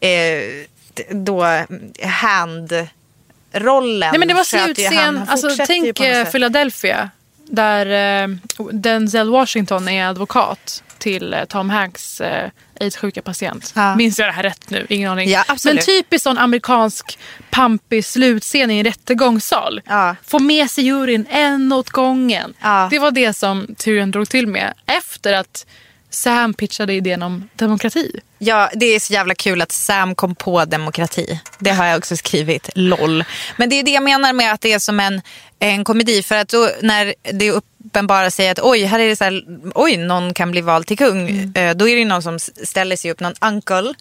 eh, 0.00 0.10
då 1.10 1.44
handrollen. 2.04 4.10
Nej, 4.10 4.18
men 4.18 4.28
det 4.28 4.34
var 4.34 4.44
slutscen. 4.44 5.22
Alltså, 5.28 5.48
tänk 5.66 6.00
eh. 6.00 6.30
Philadelphia. 6.30 7.10
Där 7.44 7.86
eh, 8.22 8.28
Denzel 8.72 9.30
Washington 9.30 9.88
är 9.88 10.06
advokat 10.06 10.82
till 10.98 11.34
eh, 11.34 11.44
Tom 11.44 11.70
Hanks 11.70 12.20
eh, 12.20 12.50
aidssjuka 12.80 13.22
patient. 13.22 13.72
Ja. 13.76 13.96
Minns 13.96 14.18
jag 14.18 14.28
det 14.28 14.32
här 14.32 14.42
rätt 14.42 14.70
nu? 14.70 14.86
Ingen 14.88 15.10
aning. 15.10 15.30
Ja. 15.30 15.44
Men 15.64 15.78
typiskt 15.78 16.22
sån 16.22 16.38
amerikansk 16.38 17.18
pampig 17.50 18.04
slutscen 18.04 18.70
i 18.70 18.78
en 18.78 18.84
rättegångssal. 18.84 19.80
Ja. 19.86 20.16
Få 20.24 20.38
med 20.38 20.70
sig 20.70 20.84
juryn 20.84 21.26
en 21.30 21.72
åt 21.72 21.90
gången. 21.90 22.54
Ja. 22.60 22.88
Det 22.90 22.98
var 22.98 23.10
det 23.10 23.32
som 23.32 23.74
Tyrion 23.78 24.10
drog 24.10 24.28
till 24.28 24.46
med 24.46 24.74
efter 24.86 25.32
att 25.32 25.66
Sam 26.10 26.54
pitchade 26.54 26.92
idén 26.92 27.22
om 27.22 27.48
demokrati. 27.56 28.20
Ja, 28.38 28.70
det 28.74 28.86
är 28.86 29.00
så 29.00 29.12
jävla 29.12 29.34
kul 29.34 29.62
att 29.62 29.72
Sam 29.72 30.14
kom 30.14 30.34
på 30.34 30.64
demokrati. 30.64 31.40
Det 31.58 31.70
har 31.70 31.86
jag 31.86 31.98
också 31.98 32.16
skrivit, 32.16 32.70
LOL. 32.74 33.24
Men 33.56 33.68
det 33.68 33.76
är 33.78 33.82
det 33.82 33.90
jag 33.90 34.02
menar 34.02 34.32
med 34.32 34.52
att 34.52 34.60
det 34.60 34.72
är 34.72 34.78
som 34.78 35.00
en, 35.00 35.20
en 35.58 35.84
komedi. 35.84 36.22
För 36.22 36.34
att 36.34 36.48
då 36.48 36.70
när 36.82 37.14
det 37.32 37.50
uppenbarar 37.50 38.30
sig 38.30 38.48
att 38.48 38.58
oj, 38.62 38.84
här 38.84 38.98
är 38.98 39.08
det 39.08 39.16
så 39.16 39.24
här, 39.24 39.42
oj, 39.74 39.96
någon 39.96 40.34
kan 40.34 40.50
bli 40.50 40.60
vald 40.60 40.86
till 40.86 40.98
kung. 40.98 41.28
Eh, 41.56 41.74
Då 41.76 41.88
är 41.88 41.96
det 41.96 42.04
någon 42.04 42.22
som 42.22 42.38
ställer 42.38 42.96
sig 42.96 43.10
upp, 43.10 43.20
någon 43.20 43.34
uncle, 43.40 43.94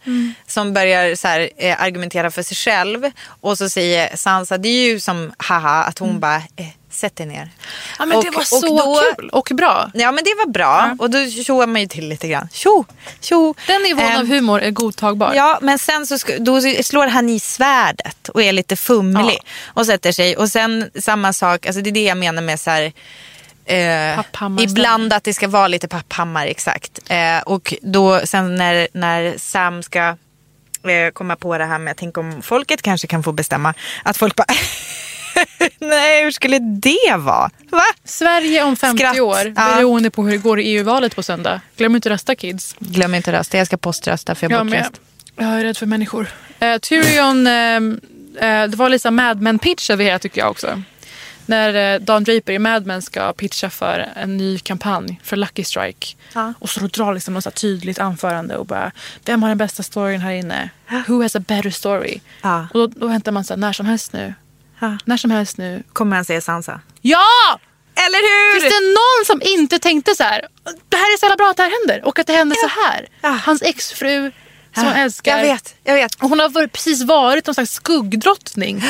som 0.47 0.73
börjar 0.73 1.15
så 1.15 1.27
här, 1.27 1.49
eh, 1.57 1.81
argumentera 1.81 2.31
för 2.31 2.43
sig 2.43 2.57
själv. 2.57 3.11
Och 3.41 3.57
så 3.57 3.69
säger 3.69 4.15
Sansa, 4.15 4.57
det 4.57 4.69
är 4.69 4.85
ju 4.93 4.99
som 4.99 5.31
haha, 5.37 5.83
att 5.83 5.99
hon 5.99 6.19
bara, 6.19 6.35
eh, 6.35 6.67
sätt 6.97 7.15
dig 7.15 7.25
ner. 7.25 7.49
Ja, 7.99 8.05
men 8.05 8.21
det 8.21 8.27
Och- 8.27 8.33
var 8.33 8.41
och 8.41 8.47
så 8.47 8.67
då- 8.77 9.01
kul 9.15 9.29
och 9.29 9.49
bra. 9.53 9.91
Ja 9.93 10.11
men 10.11 10.23
det 10.23 10.33
var 10.45 10.51
bra 10.51 10.95
och 10.99 11.09
då 11.09 11.29
tjoar 11.29 11.67
man 11.67 11.81
ju 11.81 11.87
till 11.87 12.09
lite 12.09 12.27
grann. 12.27 12.49
Tjo, 12.51 12.85
tjo. 13.21 13.53
Den 13.67 13.81
nivån 13.83 14.03
Ehm, 14.03 14.19
av 14.19 14.27
humor 14.27 14.61
är 14.61 14.71
godtagbar. 14.71 15.33
Ja, 15.35 15.59
men 15.61 15.79
sen 15.79 16.07
så 16.07 16.17
då 16.39 16.61
slår 16.61 17.07
han 17.07 17.29
i 17.29 17.39
svärdet 17.39 18.29
och 18.29 18.43
är 18.43 18.51
lite 18.51 18.75
fumlig 18.75 19.37
och 19.65 19.85
sätter 19.85 20.11
sig. 20.11 20.37
Och 20.37 20.49
sen 20.49 20.89
samma 20.99 21.33
sak, 21.33 21.65
alltså 21.65 21.81
det 21.81 21.89
är 21.89 21.91
det 21.91 22.03
jag 22.03 22.17
menar 22.17 22.41
med 22.41 22.59
så 22.59 22.69
här, 22.69 22.91
eh, 23.65 24.19
ibland 24.59 25.13
att 25.13 25.23
det 25.23 25.33
ska 25.33 25.47
vara 25.47 25.67
lite 25.67 25.87
papphammar, 25.87 26.47
exakt. 26.47 26.99
Eh, 27.09 27.39
och 27.45 27.73
då 27.81 28.19
sen 28.25 28.55
när, 28.55 28.87
när 28.93 29.35
Sam 29.37 29.83
ska 29.83 29.99
eh, 30.83 31.11
komma 31.13 31.35
på 31.35 31.57
det 31.57 31.65
här 31.65 31.79
med, 31.79 31.97
tänk 31.97 32.17
om 32.17 32.41
folket 32.41 32.81
kanske 32.81 33.07
kan 33.07 33.23
få 33.23 33.31
bestämma, 33.31 33.73
att 34.03 34.17
folk 34.17 34.35
bara 34.35 34.45
Nej, 35.79 36.23
hur 36.23 36.31
skulle 36.31 36.59
det 36.59 37.15
vara? 37.17 37.49
Va? 37.69 37.83
Sverige 38.03 38.63
om 38.63 38.75
50 38.75 38.97
Skratt. 38.97 39.19
år, 39.19 39.53
Ja. 39.55 39.75
beroende 39.77 40.09
på 40.09 40.23
hur 40.23 40.31
det 40.31 40.37
går 40.37 40.59
i 40.59 40.63
EU-valet 40.63 41.15
på 41.15 41.23
söndag. 41.23 41.61
Glöm 41.77 41.95
inte 41.95 42.09
rösta 42.09 42.35
kids. 42.35 42.75
Glöm 42.79 43.15
inte 43.15 43.31
rösta, 43.31 43.57
jag 43.57 43.67
ska 43.67 43.77
poströsta 43.77 44.35
för 44.35 44.45
jag 44.45 44.51
är 44.51 44.57
Jag 44.57 44.65
med. 44.65 44.79
bortröst. 44.83 45.01
Jag 45.35 45.47
är 45.59 45.63
rädd 45.63 45.77
för 45.77 45.85
människor. 45.85 46.27
Uh, 46.63 46.77
Tyrion, 46.77 47.47
ehm, 47.47 47.99
eh, 48.41 48.63
det 48.67 48.75
var 48.75 48.89
lite 48.89 49.11
Mad 49.11 49.41
Men-pitch 49.41 49.89
över 49.89 50.03
hela 50.03 50.19
tycker 50.19 50.41
jag 50.41 50.51
också. 50.51 50.81
När 51.45 51.95
uh, 51.95 52.01
Don 52.01 52.23
Draper 52.23 52.53
i 52.53 52.59
Mad 52.59 52.85
Men 52.85 53.01
ska 53.01 53.33
pitcha 53.33 53.69
för 53.69 54.09
en 54.15 54.37
ny 54.37 54.59
kampanj 54.59 55.19
för 55.23 55.37
Lucky 55.37 55.63
Strike. 55.63 56.07
Ja. 56.33 56.53
Och 56.59 56.69
så 56.69 56.79
drar 56.79 57.13
liksom 57.13 57.33
något 57.33 57.55
tydligt 57.55 57.99
anförande 57.99 58.57
och 58.57 58.65
bara, 58.65 58.91
vem 59.25 59.41
har 59.43 59.49
den 59.49 59.57
bästa 59.57 59.83
storyn 59.83 60.21
här 60.21 60.31
inne? 60.31 60.69
Who 61.07 61.21
has 61.21 61.35
a 61.35 61.39
better 61.39 61.69
story? 61.69 62.19
Ja. 62.41 62.67
Och 62.73 62.79
då, 62.79 62.87
då 62.87 63.07
väntar 63.07 63.31
man 63.31 63.43
så 63.43 63.53
här, 63.53 63.57
när 63.59 63.73
som 63.73 63.85
helst 63.85 64.13
nu. 64.13 64.33
Ja. 64.79 64.97
När 65.05 65.17
som 65.17 65.31
helst 65.31 65.57
nu. 65.57 65.83
Kommer 65.93 66.15
han 66.15 66.25
säga 66.25 66.41
Sansa? 66.41 66.81
Ja! 67.01 67.59
Eller 67.95 68.17
hur? 68.17 68.59
Finns 68.59 68.73
det 68.73 68.81
någon 68.81 69.25
som 69.25 69.53
inte 69.53 69.79
tänkte 69.79 70.15
så 70.15 70.23
här, 70.23 70.41
det 70.89 70.97
här 70.97 71.13
är 71.13 71.17
så 71.17 71.25
jävla 71.25 71.35
bra 71.35 71.49
att 71.49 71.57
det 71.57 71.63
här 71.63 71.71
händer 71.79 72.07
och 72.07 72.19
att 72.19 72.27
det 72.27 72.33
händer 72.33 72.55
så 72.55 72.81
här. 72.81 73.07
Ja. 73.21 73.29
Hans 73.29 73.61
exfru 73.61 74.31
som 74.75 74.83
hon 74.83 74.93
älskar. 74.93 75.37
Jag 75.37 75.43
vet, 75.43 75.75
jag 75.83 75.93
vet. 75.93 76.15
Och 76.15 76.29
hon 76.29 76.39
har 76.39 76.67
precis 76.67 77.03
varit 77.03 77.47
någon 77.47 77.53
slags 77.53 77.71
skuggdrottning. 77.71 78.83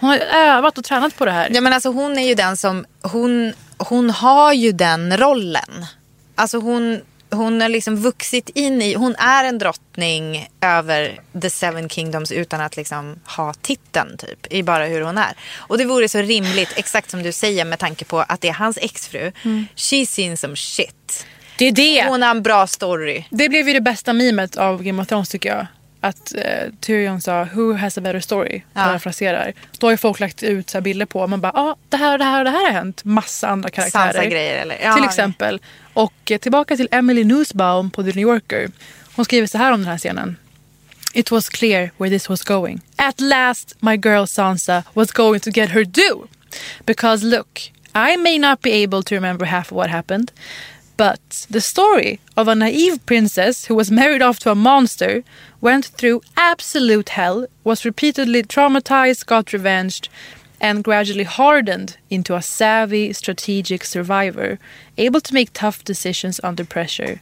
Hon 0.00 0.10
har 0.10 0.18
övat 0.18 0.78
och 0.78 0.84
tränat 0.84 1.16
på 1.16 1.24
det 1.24 1.30
här. 1.30 1.48
Ja, 1.52 1.60
men 1.60 1.72
alltså, 1.72 1.88
hon 1.92 2.18
är 2.18 2.28
ju 2.28 2.34
den 2.34 2.56
som, 2.56 2.86
hon, 3.02 3.52
hon 3.78 4.10
har 4.10 4.52
ju 4.52 4.72
den 4.72 5.16
rollen. 5.16 5.86
Alltså 6.34 6.58
hon, 6.58 7.00
hon 7.30 7.60
har 7.60 7.68
liksom 7.68 7.96
vuxit 7.96 8.48
in 8.48 8.82
i, 8.82 8.94
hon 8.94 9.16
är 9.16 9.44
en 9.44 9.58
drottning 9.58 10.48
över 10.60 11.20
the 11.42 11.50
seven 11.50 11.88
kingdoms 11.88 12.32
utan 12.32 12.60
att 12.60 12.76
liksom 12.76 13.20
ha 13.24 13.54
titeln 13.54 14.16
typ, 14.18 14.52
i 14.52 14.62
bara 14.62 14.86
hur 14.86 15.00
hon 15.00 15.18
är. 15.18 15.36
Och 15.56 15.78
det 15.78 15.84
vore 15.84 16.08
så 16.08 16.18
rimligt, 16.18 16.72
exakt 16.76 17.10
som 17.10 17.22
du 17.22 17.32
säger 17.32 17.64
med 17.64 17.78
tanke 17.78 18.04
på 18.04 18.18
att 18.18 18.40
det 18.40 18.48
är 18.48 18.52
hans 18.52 18.78
exfru. 18.82 19.32
She's 19.76 20.06
seen 20.06 20.36
some 20.36 20.56
shit. 20.56 21.26
Det 21.58 21.64
är 21.64 21.72
det. 21.72 22.04
Hon 22.08 22.22
har 22.22 22.30
en 22.30 22.42
bra 22.42 22.66
story. 22.66 23.24
Det 23.30 23.48
blev 23.48 23.68
ju 23.68 23.74
det 23.74 23.80
bästa 23.80 24.12
mimet 24.12 24.56
av 24.56 24.82
Game 24.82 25.02
of 25.02 25.08
Thrones 25.08 25.28
tycker 25.28 25.48
jag. 25.48 25.66
Att 26.00 26.34
eh, 26.34 26.70
Tyrion 26.80 27.20
sa 27.20 27.44
“Who 27.54 27.72
has 27.72 27.98
a 27.98 28.00
better 28.00 28.20
story?” 28.20 28.62
Ja. 28.72 28.84
parafraserar. 28.84 29.52
Då 29.78 29.86
har 29.86 29.92
ju 29.92 29.96
folk 29.96 30.20
lagt 30.20 30.42
ut 30.42 30.70
så 30.70 30.80
bilder 30.80 31.06
på 31.06 31.26
man 31.26 31.40
bara 31.40 31.52
ah, 31.52 31.76
det 31.88 31.96
här 31.96 32.12
och 32.12 32.18
det 32.18 32.24
här 32.24 32.38
och 32.38 32.44
det 32.44 32.50
här 32.50 32.66
har 32.66 32.72
hänt. 32.72 33.04
Massa 33.04 33.48
andra 33.48 33.70
karaktärer. 33.70 34.12
Sansa-grejer 34.12 34.62
eller? 34.62 34.78
Ja, 34.82 34.94
Till 34.94 35.04
exempel. 35.04 35.60
Och 35.92 36.30
eh, 36.30 36.38
tillbaka 36.38 36.76
till 36.76 36.88
Emily 36.90 37.24
Nussbaum 37.24 37.90
på 37.90 38.02
The 38.02 38.08
New 38.08 38.18
Yorker. 38.28 38.70
Hon 39.16 39.24
skriver 39.24 39.46
så 39.46 39.58
här 39.58 39.72
om 39.72 39.80
den 39.80 39.90
här 39.90 39.98
scenen. 39.98 40.36
It 41.14 41.30
was 41.30 41.48
clear 41.48 41.90
where 41.96 42.10
this 42.18 42.28
was 42.28 42.42
going. 42.42 42.80
At 42.96 43.20
last 43.20 43.74
my 43.80 43.96
girl 43.96 44.24
Sansa 44.24 44.82
was 44.94 45.10
going 45.12 45.40
to 45.40 45.50
get 45.50 45.70
her 45.70 45.84
due. 45.84 46.28
Because 46.86 47.26
look, 47.26 47.60
I 47.94 48.16
may 48.16 48.38
not 48.38 48.60
be 48.60 48.70
able 48.70 49.02
to 49.02 49.14
remember 49.14 49.46
half 49.46 49.72
of 49.72 49.76
what 49.76 49.90
happened. 49.90 50.32
But 50.96 51.46
the 51.50 51.60
story 51.60 52.20
of 52.36 52.48
a 52.48 52.54
naive 52.54 53.04
princess 53.04 53.66
who 53.66 53.74
was 53.74 53.90
married 53.90 54.22
off 54.22 54.38
to 54.40 54.50
a 54.50 54.54
monster, 54.54 55.24
went 55.60 55.86
through 55.86 56.22
absolute 56.36 57.10
hell, 57.10 57.46
was 57.64 57.84
repeatedly 57.84 58.42
traumatized, 58.42 59.26
got 59.26 59.52
revenged, 59.52 60.08
and 60.60 60.82
gradually 60.82 61.24
hardened 61.24 61.98
into 62.08 62.34
a 62.34 62.40
savvy, 62.40 63.12
strategic 63.12 63.84
survivor, 63.84 64.58
able 64.96 65.20
to 65.20 65.34
make 65.34 65.52
tough 65.52 65.84
decisions 65.84 66.40
under 66.42 66.64
pressure. 66.64 67.20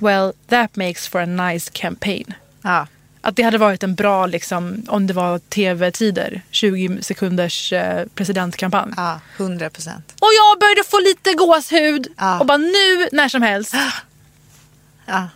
Well, 0.00 0.34
that 0.48 0.76
makes 0.76 1.06
for 1.06 1.20
a 1.20 1.26
nice 1.26 1.68
campaign. 1.68 2.36
Ja. 2.64 2.86
Att 3.22 3.36
det 3.36 3.42
hade 3.42 3.58
varit 3.58 3.82
en 3.82 3.94
bra, 3.94 4.26
liksom, 4.26 4.84
om 4.88 5.06
det 5.06 5.12
var 5.12 5.38
tv-tider, 5.38 6.42
20 6.50 6.98
sekunders 7.02 7.72
eh, 7.72 8.06
presidentkampanj. 8.14 8.92
Ja, 8.96 9.20
100 9.36 9.70
procent. 9.70 10.14
Och 10.20 10.28
jag 10.38 10.60
började 10.60 10.84
få 10.84 10.98
lite 11.00 11.34
gåshud 11.34 12.08
Ja. 12.16 12.40
och 12.40 12.46
bara 12.46 12.58
nu, 12.58 13.08
när 13.12 13.28
som 13.28 13.42
helst. 13.42 13.74
Ja. 15.06 15.28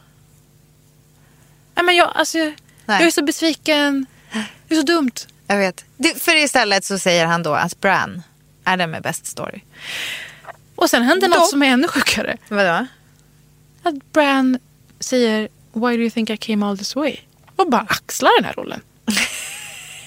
Nej, 1.74 1.84
men 1.84 1.96
jag, 1.96 2.12
alltså, 2.14 2.38
jag 2.38 2.52
Nej. 2.86 3.06
är 3.06 3.10
så 3.10 3.22
besviken. 3.22 4.06
Det 4.68 4.74
är 4.74 4.78
så 4.78 4.86
dumt. 4.86 5.10
Jag 5.46 5.56
vet. 5.56 5.84
För 6.18 6.36
istället 6.44 6.84
så 6.84 6.98
säger 6.98 7.26
han 7.26 7.42
då 7.42 7.54
att 7.54 7.80
Bran 7.80 8.22
är 8.64 8.76
den 8.76 8.90
med 8.90 9.02
bäst 9.02 9.26
story. 9.26 9.60
Och 10.76 10.90
sen 10.90 11.02
hände 11.02 11.26
Då- 11.26 11.34
något 11.34 11.50
som 11.50 11.62
är 11.62 11.66
ännu 11.66 11.88
sjukare. 11.88 12.36
Vadå? 12.48 12.86
Att 13.82 14.12
Bran 14.12 14.58
säger 15.00 15.48
Why 15.72 15.96
do 15.96 16.02
you 16.02 16.10
think 16.10 16.30
I 16.30 16.36
came 16.36 16.66
all 16.66 16.78
this 16.78 16.96
way? 16.96 17.16
Och 17.56 17.70
bara 17.70 17.86
axlar 17.88 18.30
den 18.40 18.44
här 18.44 18.52
rollen. 18.54 18.80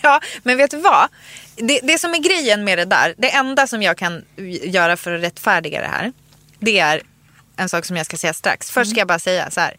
Ja, 0.01 0.21
men 0.43 0.57
vet 0.57 0.71
du 0.71 0.77
vad? 0.77 1.07
Det, 1.55 1.79
det 1.83 1.97
som 1.97 2.13
är 2.13 2.17
grejen 2.17 2.63
med 2.63 2.77
det 2.77 2.85
där, 2.85 3.13
det 3.17 3.29
enda 3.35 3.67
som 3.67 3.81
jag 3.83 3.97
kan 3.97 4.25
göra 4.63 4.97
för 4.97 5.11
att 5.15 5.23
rättfärdiga 5.23 5.81
det 5.81 5.87
här, 5.87 6.11
det 6.59 6.79
är 6.79 7.01
en 7.57 7.69
sak 7.69 7.85
som 7.85 7.97
jag 7.97 8.05
ska 8.05 8.17
säga 8.17 8.33
strax. 8.33 8.71
Först 8.71 8.91
ska 8.91 8.99
jag 8.99 9.07
bara 9.07 9.19
säga 9.19 9.51
så 9.51 9.59
här. 9.59 9.77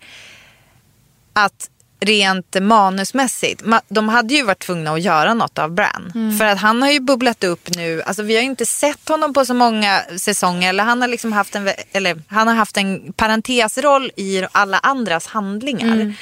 Att 1.32 1.70
rent 2.00 2.56
manusmässigt, 2.62 3.62
ma- 3.62 3.80
de 3.88 4.08
hade 4.08 4.34
ju 4.34 4.42
varit 4.42 4.58
tvungna 4.58 4.92
att 4.92 5.02
göra 5.02 5.34
något 5.34 5.58
av 5.58 5.70
Bran. 5.72 6.34
För 6.38 6.44
att 6.44 6.58
han 6.58 6.82
har 6.82 6.90
ju 6.90 7.00
bubblat 7.00 7.44
upp 7.44 7.68
nu, 7.76 8.02
alltså 8.02 8.22
vi 8.22 8.34
har 8.34 8.42
ju 8.42 8.46
inte 8.48 8.66
sett 8.66 9.08
honom 9.08 9.34
på 9.34 9.44
så 9.44 9.54
många 9.54 10.02
säsonger. 10.16 10.68
Eller 10.68 10.84
han 10.84 11.00
har 11.00 11.08
liksom 11.08 11.32
haft 11.32 11.54
en, 11.54 11.70
eller 11.92 12.22
han 12.28 12.48
har 12.48 12.54
haft 12.54 12.76
en 12.76 13.12
parentesroll 13.12 14.10
i 14.16 14.44
alla 14.52 14.78
andras 14.78 15.26
handlingar. 15.26 16.14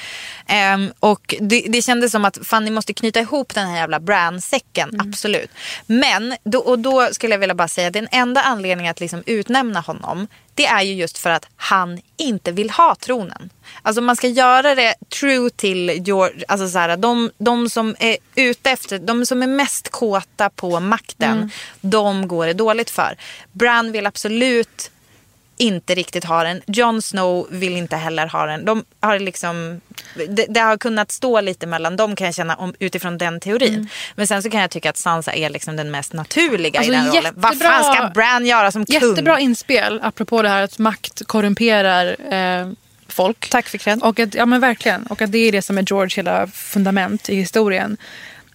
Ehm, 0.46 0.92
och 1.00 1.34
det, 1.40 1.60
det 1.68 1.82
kändes 1.82 2.12
som 2.12 2.24
att 2.24 2.38
fan 2.42 2.64
ni 2.64 2.70
måste 2.70 2.94
knyta 2.94 3.20
ihop 3.20 3.54
den 3.54 3.68
här 3.68 3.76
jävla 3.76 4.00
Bran-säcken, 4.00 5.00
absolut. 5.00 5.50
Men, 5.86 6.36
då, 6.44 6.58
och 6.58 6.78
då 6.78 7.08
skulle 7.12 7.34
jag 7.34 7.38
vilja 7.38 7.54
bara 7.54 7.68
säga 7.68 7.88
att 7.88 7.94
den 7.94 8.08
enda 8.10 8.42
anledningen 8.42 8.90
att 8.90 9.00
liksom 9.00 9.22
utnämna 9.26 9.80
honom 9.80 10.26
det 10.56 10.66
är 10.66 10.82
ju 10.82 10.94
just 10.94 11.18
för 11.18 11.30
att 11.30 11.48
han 11.56 12.00
inte 12.16 12.52
vill 12.52 12.70
ha 12.70 12.94
tronen. 12.94 13.50
Alltså 13.82 14.00
man 14.00 14.16
ska 14.16 14.28
göra 14.28 14.74
det 14.74 14.94
true 15.20 15.50
till 15.50 15.88
George, 15.88 16.44
alltså 16.48 16.68
så 16.68 16.78
här, 16.78 16.96
de, 16.96 17.30
de 17.38 17.70
som 17.70 17.96
är 17.98 18.16
ute 18.34 18.70
efter, 18.70 18.98
de 18.98 19.26
som 19.26 19.42
är 19.42 19.46
mest 19.46 19.88
kåta 19.88 20.50
på 20.50 20.80
makten, 20.80 21.50
de 21.80 22.28
går 22.28 22.46
det 22.46 22.52
dåligt 22.52 22.90
för. 22.90 23.16
Bran 23.52 23.92
vill 23.92 24.06
absolut 24.06 24.90
inte 25.56 25.94
riktigt 25.94 26.24
ha 26.24 26.42
den. 26.42 26.62
Jon 26.66 27.02
Snow 27.02 27.46
vill 27.50 27.76
inte 27.76 27.96
heller 27.96 28.26
ha 28.26 28.46
den. 28.46 28.64
De 28.64 28.84
har 29.00 29.18
liksom, 29.18 29.80
det, 30.28 30.46
det 30.48 30.60
har 30.60 30.76
kunnat 30.76 31.12
stå 31.12 31.40
lite 31.40 31.66
mellan 31.66 31.96
dem 31.96 32.16
kan 32.16 32.24
jag 32.24 32.34
känna 32.34 32.54
om, 32.54 32.74
utifrån 32.78 33.18
den 33.18 33.40
teorin. 33.40 33.88
Men 34.14 34.26
sen 34.26 34.42
så 34.42 34.50
kan 34.50 34.60
jag 34.60 34.70
tycka 34.70 34.90
att 34.90 34.96
Sansa 34.96 35.32
är 35.32 35.50
liksom 35.50 35.76
den 35.76 35.90
mest 35.90 36.12
naturliga 36.12 36.78
Alltså, 36.80 36.92
i 36.92 36.96
den 36.96 37.06
rollen. 37.08 37.34
Vad 37.36 37.54
jättebra- 37.54 37.82
fan 37.82 37.94
ska 37.94 38.08
Bran 38.14 38.46
göra 38.46 38.72
som 38.72 38.86
kung? 38.86 38.94
Jättebra 38.94 39.40
inspel 39.40 40.00
apropå 40.02 40.42
det 40.42 40.48
här 40.48 40.62
att 40.62 40.78
makt 40.78 41.26
korrumperar 41.26 42.32
eh, 42.34 42.68
folk. 43.08 43.48
Tack 43.50 43.68
för 43.68 43.78
cred. 43.78 44.02
Och 44.02 44.20
att, 44.20 44.34
ja 44.34 44.46
men 44.46 44.60
verkligen. 44.60 45.06
Och 45.06 45.22
att 45.22 45.32
det 45.32 45.38
är 45.38 45.52
det 45.52 45.62
som 45.62 45.78
är 45.78 45.84
George 45.88 46.16
hela 46.16 46.46
fundament 46.46 47.28
i 47.28 47.34
historien. 47.36 47.96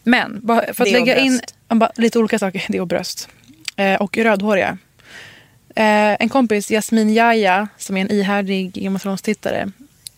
Men 0.03 0.41
för 0.47 0.83
att 0.83 0.91
lägga 0.91 1.17
in 1.17 1.37
bröst. 1.37 1.55
bara 1.69 1.91
lite 1.95 2.19
olika 2.19 2.39
saker. 2.39 2.65
Det 2.69 2.79
och 2.79 2.87
bröst. 2.87 3.29
Eh, 3.75 4.01
och 4.01 4.17
rödhåriga. 4.17 4.77
Eh, 5.75 6.15
en 6.19 6.29
kompis, 6.29 6.69
Jasmin 6.69 7.13
Jaja, 7.13 7.67
som 7.77 7.97
är 7.97 8.01
en 8.01 8.11
ihärdig 8.11 8.73
Game 8.73 8.95
of 8.95 9.01
Thrones-tittare, 9.01 9.71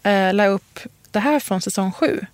eh, 0.04 0.34
la 0.34 0.46
upp 0.46 0.80
det 1.12 1.20
här 1.20 1.40
från 1.40 1.62
säsong 1.62 1.92
sju. 1.92 2.26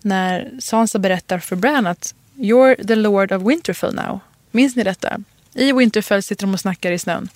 När 0.00 0.50
Sansa 0.58 0.98
berättar 0.98 1.38
för 1.38 1.56
Bran 1.56 1.86
att 1.86 2.14
You're 2.36 2.86
the 2.86 2.94
Lord 2.94 3.32
of 3.32 3.42
Winterfell 3.42 3.94
now. 3.94 4.20
Minns 4.50 4.76
ni 4.76 4.82
detta? 4.82 5.20
I 5.54 5.72
Winterfell 5.72 6.22
sitter 6.22 6.46
de 6.46 6.54
och 6.54 6.60
snackar 6.60 6.92
i 6.92 6.98
snön. 6.98 7.28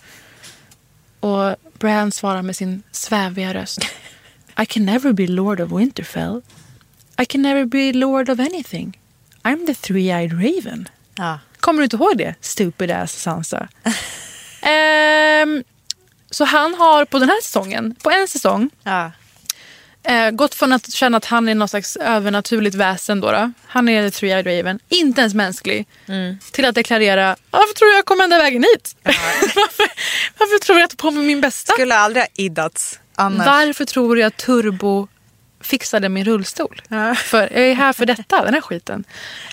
Och 1.21 1.57
Bran 1.79 2.13
svarar 2.13 2.43
med 2.43 2.57
sin 2.57 2.83
sväviga 2.93 3.55
röst. 3.55 3.79
I 4.63 4.67
can 4.67 4.85
never 4.85 5.13
be 5.13 5.27
Lord 5.27 5.61
of 5.61 5.73
Winterfell. 5.73 6.43
I 7.23 7.25
can 7.25 7.43
never 7.43 7.65
be 7.65 7.93
Lord 7.93 8.31
of 8.31 8.41
anything. 8.41 8.99
I'm 9.43 9.67
the 9.67 9.73
three-eyed 9.73 10.33
raven. 10.33 10.89
Ja. 11.15 11.39
Kommer 11.61 11.79
du 11.79 11.85
inte 11.85 11.97
ihåg 11.97 12.19
det? 12.19 12.35
Stupid 12.41 12.91
ass 12.91 13.13
Sansa. 13.23 13.69
Ehm, 14.67 15.65
så 16.31 16.45
han 16.45 16.75
har 16.75 17.05
på 17.05 17.19
den 17.19 17.29
här 17.29 17.41
säsongen, 17.43 17.95
på 18.03 18.11
en 18.11 18.29
säsong, 18.29 18.71
Ja. 18.85 19.13
eh, 20.03 20.31
gått 20.31 20.55
från 20.55 20.73
att 20.73 20.93
känna 20.93 21.17
att 21.17 21.25
han 21.25 21.49
är 21.49 21.55
någon 21.55 21.69
slags 21.69 21.97
övernaturligt 21.97 22.75
väsen. 22.77 23.21
Då, 23.21 23.31
då. 23.31 23.53
Han 23.67 23.89
är 23.89 24.11
the 24.11 24.17
three-eyed 24.27 24.59
raven, 24.59 24.79
inte 24.89 25.21
ens 25.21 25.35
mänsklig. 25.35 25.87
Till 26.53 26.65
att 26.65 26.75
deklarera, 26.75 27.37
varför 27.51 27.75
tror 27.75 27.89
du 27.89 27.95
jag 27.95 28.05
kom 28.05 28.21
ända 28.21 28.39
vägen 28.39 28.63
hit? 28.75 28.97
varför, 29.03 29.87
varför 30.39 30.59
tror 30.65 30.79
jag 30.79 30.91
tog 30.91 30.99
på 30.99 31.11
mig 31.11 31.25
min 31.25 31.41
bästa? 31.41 31.73
Skulle 31.73 31.95
aldrig 31.95 32.23
ha 32.23 32.29
iddats 32.35 33.01
annars. 33.15 33.47
Varför 33.47 33.85
tror 33.85 34.19
jag 34.19 34.37
Turbo 34.37 35.09
fixade 35.67 36.09
min 36.09 36.25
rullstol? 36.25 36.83
Ja. 36.89 37.15
För 37.15 37.41
jag 37.41 37.53
är 37.69 37.75
här 37.75 37.93
för 37.93 38.07
detta, 38.07 38.45
den 38.45 38.55
här 38.55 38.61
skiten. 38.61 39.05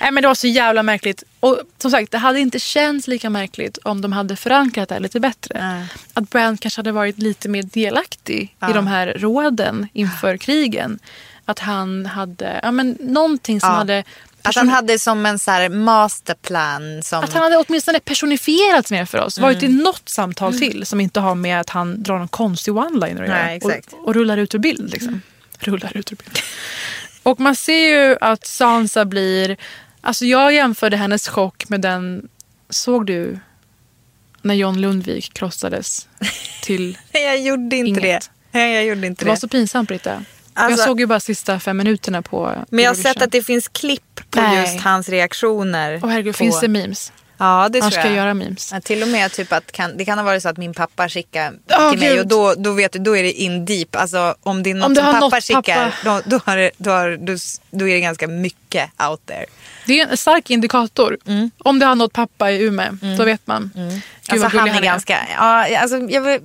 Nej, 0.01 0.11
men 0.11 0.21
det 0.21 0.27
var 0.27 0.35
så 0.35 0.47
jävla 0.47 0.83
märkligt. 0.83 1.23
Och 1.39 1.59
som 1.77 1.91
sagt, 1.91 2.11
det 2.11 2.17
hade 2.17 2.39
inte 2.39 2.59
känts 2.59 3.07
lika 3.07 3.29
märkligt 3.29 3.77
om 3.83 4.01
de 4.01 4.11
hade 4.11 4.35
förankrat 4.35 4.89
det 4.89 4.95
här 4.95 4.99
lite 4.99 5.19
bättre. 5.19 5.57
Nej. 5.73 5.85
Att 6.13 6.29
Brand 6.29 6.59
kanske 6.59 6.79
hade 6.79 6.91
varit 6.91 7.17
lite 7.19 7.49
mer 7.49 7.63
delaktig 7.63 8.55
i 8.69 8.73
de 8.73 8.87
här 8.87 9.07
råden 9.19 9.87
inför 9.93 10.37
krigen. 10.37 10.99
Att 11.45 11.59
han 11.59 12.05
hade, 12.05 12.59
ja 12.63 12.71
men 12.71 12.97
någonting 12.99 13.59
som 13.59 13.69
Ja. 13.69 13.75
hade... 13.75 14.03
Att 14.45 14.55
han 14.55 14.69
hade 14.69 14.99
som 14.99 15.25
en 15.25 15.39
så 15.39 15.51
här 15.51 15.69
masterplan. 15.69 17.03
Som... 17.03 17.23
Att 17.23 17.33
han 17.33 17.43
hade 17.43 17.57
åtminstone 17.57 17.99
personifierats 17.99 18.91
mer 18.91 19.05
för 19.05 19.17
oss. 19.17 19.39
Varit 19.39 19.63
i 19.63 19.65
Mm. 19.65 19.77
något 19.77 20.09
samtal 20.09 20.59
till 20.59 20.85
som 20.85 21.01
inte 21.01 21.19
har 21.19 21.35
med 21.35 21.59
att 21.59 21.69
han 21.69 22.03
drar 22.03 22.17
någon 22.19 22.27
konstig 22.27 22.71
one-liner 22.73 23.21
att 23.23 23.27
göra. 23.29 23.77
Och, 24.01 24.07
och 24.07 24.13
rullar 24.15 24.37
ut 24.37 24.55
ur 24.55 24.59
bild. 24.59 24.91
Liksom. 24.91 25.21
Rullar 25.63 25.97
ut 25.97 26.11
ur 26.11 26.15
bild. 26.15 26.39
och 27.23 27.39
man 27.39 27.55
ser 27.55 27.87
ju 28.09 28.17
att 28.21 28.45
Sansa 28.45 29.05
blir... 29.05 29.57
Alltså 30.01 30.25
jag 30.25 30.53
jämförde 30.53 30.97
hennes 30.97 31.27
chock 31.27 31.69
med 31.69 31.81
den... 31.81 32.29
Såg 32.69 33.05
du 33.05 33.39
när 34.41 34.53
John 34.55 34.81
Lundvik 34.81 35.33
krossades 35.33 36.07
till... 36.61 36.97
Nej, 37.13 37.23
jag 37.23 37.41
gjorde 37.41 37.75
inte 37.75 37.89
Inget. 37.89 38.01
det. 38.01 38.29
Nej, 38.51 38.73
jag 38.75 38.85
gjorde 38.85 39.07
inte 39.07 39.25
Det 39.25 39.29
var 39.29 39.35
det. 39.35 39.41
så 39.41 39.47
pinsamt 39.47 39.87
Britta. 39.89 40.23
Alltså- 40.53 40.79
jag 40.79 40.87
såg 40.87 40.99
ju 40.99 41.05
bara 41.05 41.19
sista 41.19 41.59
fem 41.59 41.77
minuterna 41.77 42.21
på 42.21 42.65
Men 42.69 42.83
jag 42.83 42.91
har 42.91 42.95
sett 42.95 43.21
att 43.21 43.31
det 43.31 43.43
finns 43.43 43.67
klipp 43.67 44.21
på 44.29 44.41
Nej. 44.41 44.61
just 44.61 44.83
hans 44.83 45.09
reaktioner. 45.09 45.99
Åh 46.03 46.09
herregud, 46.09 46.33
på... 46.33 46.37
finns 46.37 46.59
det 46.59 46.67
memes? 46.67 47.11
Ja, 47.43 47.69
det 47.69 47.81
Han 47.81 47.91
tror 47.91 47.99
ska 48.01 48.07
jag. 48.07 48.17
göra 48.17 48.33
memes. 48.33 48.71
Ja, 48.73 48.81
till 48.81 49.01
och 49.01 49.07
med 49.07 49.31
typ 49.31 49.53
att 49.53 49.71
kan, 49.71 49.97
det 49.97 50.05
kan 50.05 50.17
ha 50.17 50.25
varit 50.25 50.43
så 50.43 50.49
att 50.49 50.57
min 50.57 50.73
pappa 50.73 51.09
skickade 51.09 51.57
Åh, 51.71 51.89
till 51.91 51.99
mig 51.99 52.09
Gud. 52.09 52.19
och 52.19 52.27
då, 52.27 52.53
då 52.57 52.71
vet 52.73 52.91
du, 52.91 52.99
då 52.99 53.17
är 53.17 53.23
det 53.23 53.31
in 53.31 53.65
deep. 53.65 53.95
Alltså 53.95 54.35
om 54.43 54.63
det 54.63 54.69
är 54.69 54.75
något 54.75 54.85
Om 54.87 54.93
det 54.93 55.01
som 55.01 55.19
pappa 55.19 55.41
skickar, 55.41 55.61
pappa. 56.03 56.21
Då, 56.25 56.39
då, 56.45 56.51
det, 56.55 56.71
då, 56.77 56.91
har, 56.91 57.17
då, 57.17 57.33
då 57.71 57.87
är 57.87 57.93
det 57.93 57.99
ganska 57.99 58.27
mycket 58.27 58.89
out 59.09 59.25
there. 59.25 59.45
Det 59.85 59.99
är 59.99 60.07
en 60.07 60.17
stark 60.17 60.49
indikator. 60.49 61.17
Om 61.57 61.79
det 61.79 61.85
har 61.85 61.95
nått 61.95 62.13
pappa 62.13 62.51
i 62.51 62.63
Umeå, 62.63 62.91
då 63.17 63.23
vet 63.25 63.47
man. 63.47 63.71
Gud 63.75 64.01
Alltså 64.43 64.57
han 64.57 64.67
är 64.67 64.73
han 64.73 64.83
är. 64.83 64.85
ganska, 64.87 65.19
ja, 65.37 65.77
alltså, 65.79 65.97
jag 66.09 66.21
vill, 66.21 66.39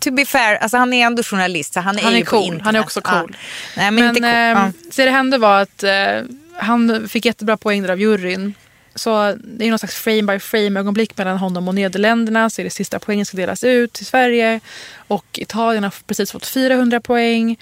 to 0.00 0.10
be 0.10 0.24
fair, 0.24 0.56
alltså 0.56 0.76
han 0.76 0.92
är 0.92 1.06
ändå 1.06 1.22
journalist 1.22 1.74
så 1.74 1.80
han 1.80 1.98
är 1.98 2.02
Han 2.02 2.12
är 2.12 2.18
ju 2.18 2.24
på 2.24 2.30
cool. 2.30 2.42
internet. 2.44 2.64
Han 2.64 2.76
är 2.76 2.80
också 2.80 3.00
cool. 3.00 3.36
Ja. 3.36 3.38
Nej 3.76 3.90
men, 3.90 4.04
Men 4.04 4.14
cool. 4.14 4.24
eh, 4.24 4.30
ja. 4.30 4.72
så 4.90 5.02
det 5.04 5.10
hände 5.10 5.38
var 5.38 5.60
att 5.62 5.82
eh, 5.82 5.92
han 6.58 7.08
fick 7.08 7.24
jättebra 7.24 7.56
poäng 7.56 7.82
där 7.82 7.90
av 7.90 8.00
juryn. 8.00 8.54
Så 8.94 9.36
det 9.44 9.66
är 9.66 9.70
någon 9.70 9.78
slags 9.78 9.94
frame 9.94 10.22
by 10.22 10.38
frame 10.38 10.80
ögonblick 10.80 11.18
mellan 11.18 11.38
honom 11.38 11.68
och 11.68 11.74
Nederländerna. 11.74 12.50
Så 12.50 12.62
är 12.62 12.64
det 12.64 12.70
sista 12.70 12.98
poängen 12.98 13.26
ska 13.26 13.36
delas 13.36 13.64
ut 13.64 13.92
till 13.92 14.06
Sverige. 14.06 14.60
Och 14.96 15.38
Italien 15.38 15.84
har 15.84 15.94
precis 16.06 16.32
fått 16.32 16.46
400 16.46 17.00
poäng. 17.00 17.58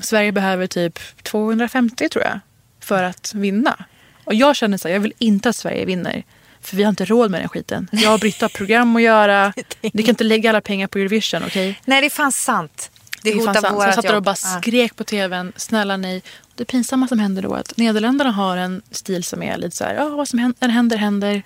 Sverige 0.00 0.32
behöver 0.32 0.66
typ 0.66 0.98
250 1.22 2.08
tror 2.08 2.24
jag. 2.24 2.40
För 2.80 3.02
att 3.02 3.34
vinna. 3.34 3.84
Och 4.24 4.34
jag 4.34 4.56
känner 4.56 4.78
så 4.78 4.88
här, 4.88 4.94
jag 4.94 5.00
vill 5.00 5.12
inte 5.18 5.48
att 5.48 5.56
Sverige 5.56 5.84
vinner. 5.84 6.24
För 6.60 6.76
vi 6.76 6.82
har 6.82 6.90
inte 6.90 7.04
råd 7.04 7.30
med 7.30 7.40
den 7.40 7.48
skiten. 7.48 7.88
Jag 7.92 8.14
och 8.14 8.20
Britta 8.20 8.44
har 8.44 8.50
program 8.50 8.96
att 8.96 9.02
göra. 9.02 9.52
Vi 9.80 10.02
kan 10.02 10.08
inte 10.08 10.24
lägga 10.24 10.50
alla 10.50 10.60
pengar 10.60 10.86
på 10.86 10.98
Eurovision, 10.98 11.42
okej? 11.46 11.80
Nej 11.84 12.00
det 12.00 12.06
är 12.06 12.10
fan 12.10 12.32
sant. 12.32 12.90
Det, 13.22 13.34
hotar 13.34 13.72
vårat 13.72 13.86
jag 13.86 13.94
satt 13.94 14.02
där 14.02 14.10
och 14.10 14.14
jobb. 14.14 14.24
bara 14.24 14.36
Ja. 14.44 14.60
skrek 14.60 14.96
på 14.96 15.04
tvn, 15.04 15.52
snälla 15.56 15.96
nej. 15.96 16.22
Det 16.54 16.64
pinsamma 16.64 17.08
som 17.08 17.18
händer 17.18 17.42
då 17.42 17.54
är 17.54 17.58
att 17.60 17.76
Nederländerna 17.76 18.30
har 18.30 18.56
en 18.56 18.82
stil 18.90 19.24
som 19.24 19.42
är 19.42 19.56
lite 19.56 19.76
så 19.76 19.84
här, 19.84 19.94
ja 19.94 20.08
vad 20.08 20.28
som 20.28 20.38
händer, 20.38 20.68
händer, 20.68 20.96
händer. 20.96 21.42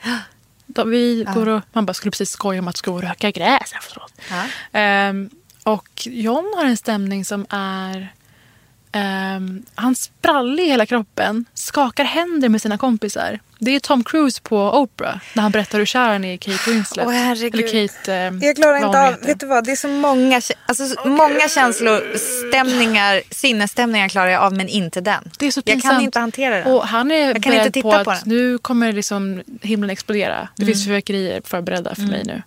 Då 0.67 0.85
vi 0.85 1.27
går 1.35 1.49
och, 1.49 1.63
man 1.73 1.87
bara 1.87 1.95
skulle 1.95 2.11
precis 2.11 2.31
skoja 2.31 2.61
om 2.61 2.69
att 2.69 2.81
gå 2.81 2.93
och 2.95 3.03
röka 3.03 3.31
gräs 3.31 3.73
efteråt. 3.79 4.13
Ja. 4.31 4.45
Ehm, 4.79 5.31
och 5.63 5.89
John 6.07 6.53
har 6.57 6.65
en 6.65 6.77
stämning 6.77 7.25
som 7.25 7.47
är 7.51 8.13
Um, 8.97 9.63
han 9.75 9.95
sprallig 9.95 10.65
i 10.65 10.67
hela 10.67 10.87
kroppen, 10.87 11.45
skakar 11.55 12.05
händer 12.05 12.49
med 12.49 12.63
sina 12.63 12.79
kompisar. 12.79 13.41
Det 13.59 13.71
är 13.71 13.81
Tom 13.81 14.05
Cruise 14.05 14.41
på 14.43 14.71
Oprah 14.79 15.17
när 15.35 15.43
han 15.43 15.53
berättar 15.53 15.79
hur 15.79 15.87
kär 15.87 16.09
han 16.09 16.25
är 16.25 16.35
i 16.35 16.39
Kate 16.39 16.71
Winslet. 16.71 17.07
Herregud. 17.07 17.55
Eller 17.55 17.89
Kate... 17.89 18.15
eh, 18.15 18.35
Jag 18.49 18.57
klarar 18.57 18.77
inte 18.77 19.01
av, 19.01 19.17
vet 19.21 19.41
du 19.41 19.47
vad, 19.47 19.65
det 19.65 19.73
är 19.73 19.77
så 19.77 19.89
många, 19.89 20.41
alltså, 20.67 20.89
så 20.89 21.09
många 21.09 21.49
känslor, 21.49 22.17
stämningar, 22.49 23.23
sinnesstämningar 23.31 24.09
klarar 24.09 24.29
jag 24.29 24.43
av 24.43 24.53
men 24.53 24.69
inte 24.69 25.01
den. 25.01 25.31
Det 25.39 25.47
är 25.47 25.51
så 25.51 25.63
jag 25.65 25.83
kan 25.83 26.01
inte 26.01 26.19
hantera 26.19 26.55
den. 26.59 26.67
Och 26.75 26.87
han 26.89 27.11
är 27.11 27.27
Jag 27.27 27.43
kan 27.43 27.53
beredd 27.53 27.67
inte 27.67 27.83
på 27.83 27.91
titta 27.91 28.01
att 28.01 28.05
på 28.05 28.11
den. 28.11 28.21
nu 28.25 28.59
kommer 28.59 28.93
liksom 28.93 29.43
himlen 29.63 29.91
explodera. 29.91 30.49
Det 30.57 30.67
finns 30.67 30.85
fyrverkerier 30.85 31.41
förberedda 31.45 31.95
för 31.95 32.03
mig 32.03 32.23
nu. 32.25 32.43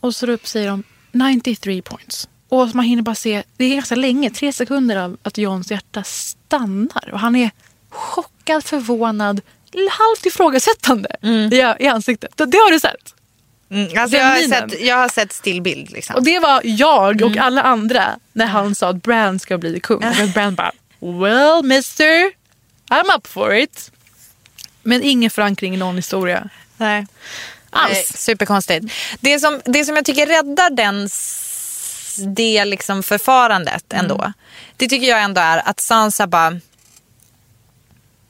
Och 0.00 0.14
så 0.14 0.26
upp 0.26 0.46
säger 0.46 0.68
de 0.68 0.82
93 1.12 1.82
points. 1.82 2.28
Och 2.48 2.74
man 2.74 2.84
hinner 2.84 3.02
bara 3.02 3.14
se, 3.14 3.42
det 3.56 3.64
är 3.64 3.74
ganska 3.74 3.94
länge, 3.94 4.30
tre 4.30 4.52
sekunder 4.52 4.96
av 4.96 5.16
att 5.22 5.38
Johns 5.38 5.70
hjärta 5.70 6.02
stannar. 6.04 7.10
Och 7.12 7.20
han 7.20 7.36
är 7.36 7.50
chockad, 7.90 8.64
förvånad, 8.64 9.40
halvt 9.90 10.26
ifrågasättande 10.26 11.08
i, 11.52 11.84
i 11.84 11.88
ansiktet. 11.88 12.36
Det, 12.36 12.46
det 12.46 12.58
har 12.58 12.70
du 12.70 12.80
sett. 12.80 13.14
Mm, 13.70 13.88
alltså, 13.98 14.16
jag, 14.16 14.24
har 14.24 14.36
sett, 14.48 14.80
jag 14.80 14.96
har 14.96 15.08
sett 15.08 15.32
stillbild. 15.32 15.90
Liksom. 15.90 16.16
Och 16.16 16.22
det 16.22 16.38
var 16.38 16.60
jag 16.64 17.22
Mm. 17.22 17.30
och 17.32 17.38
alla 17.38 17.62
andra 17.62 18.18
när 18.32 18.46
han 18.46 18.74
sa 18.74 18.88
att 18.88 19.02
Brand 19.02 19.42
ska 19.42 19.58
bli 19.58 19.80
kung. 19.80 19.96
Och 19.98 20.04
att 20.04 20.34
Brand 20.34 20.56
bara, 20.56 20.72
well 21.00 21.64
mister, 21.64 22.32
I'm 22.90 23.16
up 23.16 23.26
for 23.26 23.54
it. 23.54 23.90
Men 24.82 25.02
ingen 25.02 25.30
förankring 25.30 25.74
i 25.74 25.76
någon 25.76 25.96
historia. 25.96 26.48
Nej. 26.76 27.06
Alls. 27.70 27.92
Nej, 27.92 28.04
superkonstigt. 28.14 28.86
Det 29.20 29.40
som, 29.40 29.60
det 29.64 29.84
som 29.84 29.96
jag 29.96 30.04
tycker 30.04 30.26
räddar 30.26 30.70
den, 30.70 31.08
det 32.16 32.64
liksom 32.64 33.02
förfarandet 33.02 33.92
ändå. 33.92 34.32
Det 34.76 34.88
tycker 34.88 35.06
jag 35.06 35.22
ändå 35.22 35.40
är 35.40 35.68
att 35.68 35.80
Sansa 35.80 36.26
bara... 36.26 36.60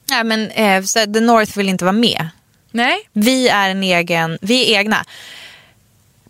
Nej 0.09 0.23
men 0.23 0.51
eh, 0.51 0.83
så 0.83 0.99
The 0.99 1.19
North 1.19 1.57
vill 1.57 1.69
inte 1.69 1.85
vara 1.85 1.93
med. 1.93 2.29
Nej. 2.71 3.09
Vi 3.13 3.47
är 3.47 3.69
en 3.69 3.83
egen, 3.83 4.37
vi 4.41 4.73
är 4.73 4.79
egna. 4.79 5.05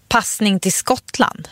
Passning 0.08 0.60
till 0.60 0.74
Skottland. 0.74 1.48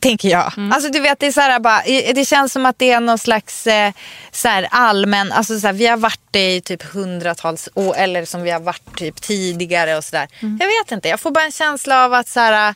Tänker 0.00 0.28
jag. 0.28 0.52
Alltså 0.72 0.90
du 0.90 1.00
vet 1.00 1.18
det 1.18 1.26
är 1.26 1.32
så 1.32 1.40
här 1.40 1.60
bara, 1.60 1.82
det 2.14 2.28
känns 2.28 2.52
som 2.52 2.66
att 2.66 2.78
det 2.78 2.90
är 2.90 3.00
någon 3.00 3.18
slags 3.18 3.66
eh, 3.66 3.92
så 4.32 4.48
här 4.48 4.68
allmän, 4.70 5.32
alltså 5.32 5.60
så 5.60 5.66
här, 5.66 5.74
vi 5.74 5.86
har 5.86 5.96
varit 5.96 6.20
det 6.30 6.56
i 6.56 6.60
typ 6.60 6.82
hundratals 6.82 7.68
år 7.74 7.96
eller 7.96 8.24
som 8.24 8.42
vi 8.42 8.50
har 8.50 8.60
varit 8.60 8.96
typ 8.98 9.22
tidigare 9.22 9.96
och 9.96 10.04
sådär. 10.04 10.28
Jag 10.40 10.66
vet 10.66 10.92
inte, 10.92 11.08
jag 11.08 11.20
får 11.20 11.30
bara 11.30 11.44
en 11.44 11.52
känsla 11.52 12.04
av 12.04 12.14
att 12.14 12.28
så 12.28 12.40
här, 12.40 12.74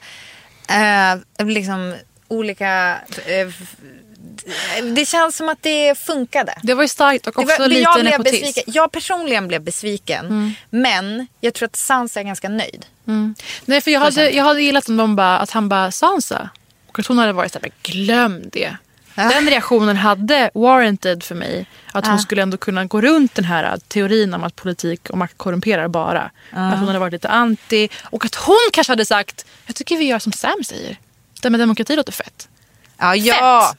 eh, 0.69 1.47
liksom 1.47 1.95
olika, 2.29 2.99
eh, 3.27 3.49
det 4.95 5.07
känns 5.07 5.37
som 5.37 5.49
att 5.49 5.63
det 5.63 5.99
funkade. 5.99 6.55
Det 6.63 6.75
var 6.75 6.83
ju 6.83 6.89
starkt 6.89 7.27
och 7.27 7.39
också 7.39 7.59
var, 7.59 7.69
lite 7.69 7.81
jag, 7.81 7.95
blev 7.95 8.05
nepotism. 8.05 8.45
besviken. 8.45 8.65
jag 8.67 8.93
personligen 8.93 9.49
blev 9.49 9.63
besviken. 9.63 10.55
Men 10.71 11.27
jag 11.41 11.55
tror 11.55 11.67
att 11.67 11.77
Sansa 11.77 12.21
är 12.21 12.25
ganska 12.25 12.49
nöjd. 12.49 12.87
Nej, 13.65 13.81
för 13.81 13.91
jag 13.91 14.01
hade, 14.01 14.31
jag 14.31 14.45
hade 14.45 14.63
gillat 14.63 14.89
om 14.89 14.97
de 14.97 15.17
bara, 15.17 15.39
att 15.39 15.51
han 15.51 15.69
bara 15.69 15.91
Sansa. 15.91 16.51
Och 16.89 16.99
att 16.99 17.07
hon 17.07 17.19
hade 17.19 17.33
varit 17.33 17.53
såhär, 17.53 17.71
glöm 17.83 18.43
det. 18.53 18.77
Den 19.15 19.49
reaktionen 19.51 19.97
hade 19.97 20.51
warranted 20.55 21.23
för 21.23 21.35
mig. 21.35 21.67
Att 21.93 22.07
hon 22.07 22.19
skulle 22.19 22.43
ändå 22.43 22.57
kunna 22.57 22.85
gå 22.85 23.01
runt 23.01 23.35
den 23.35 23.45
här 23.45 23.79
teorin 23.89 24.35
om 24.35 24.45
att 24.45 24.57
politik 24.57 25.11
och 25.11 25.19
makt 25.19 25.39
korrumperar 25.39 25.89
bara. 25.89 26.31
Att 26.53 26.79
hon 26.79 26.87
hade 26.87 26.99
varit 26.99 27.13
lite 27.13 27.29
anti. 27.29 27.89
Och 28.03 28.25
att 28.25 28.35
hon 28.35 28.69
kanske 28.73 28.93
hade 28.93 29.05
sagt, 29.05 29.47
jag 29.67 29.77
tycker 29.77 29.97
vi 29.97 30.05
gör 30.05 30.19
som 30.19 30.33
Sam 30.33 30.65
säger. 30.65 30.97
Det 31.43 31.51
med 31.51 31.61
demokrati 31.61 31.97
låter 31.97 32.13
fett. 32.13 32.49
Ja, 32.99 33.17
ja. 33.17 33.75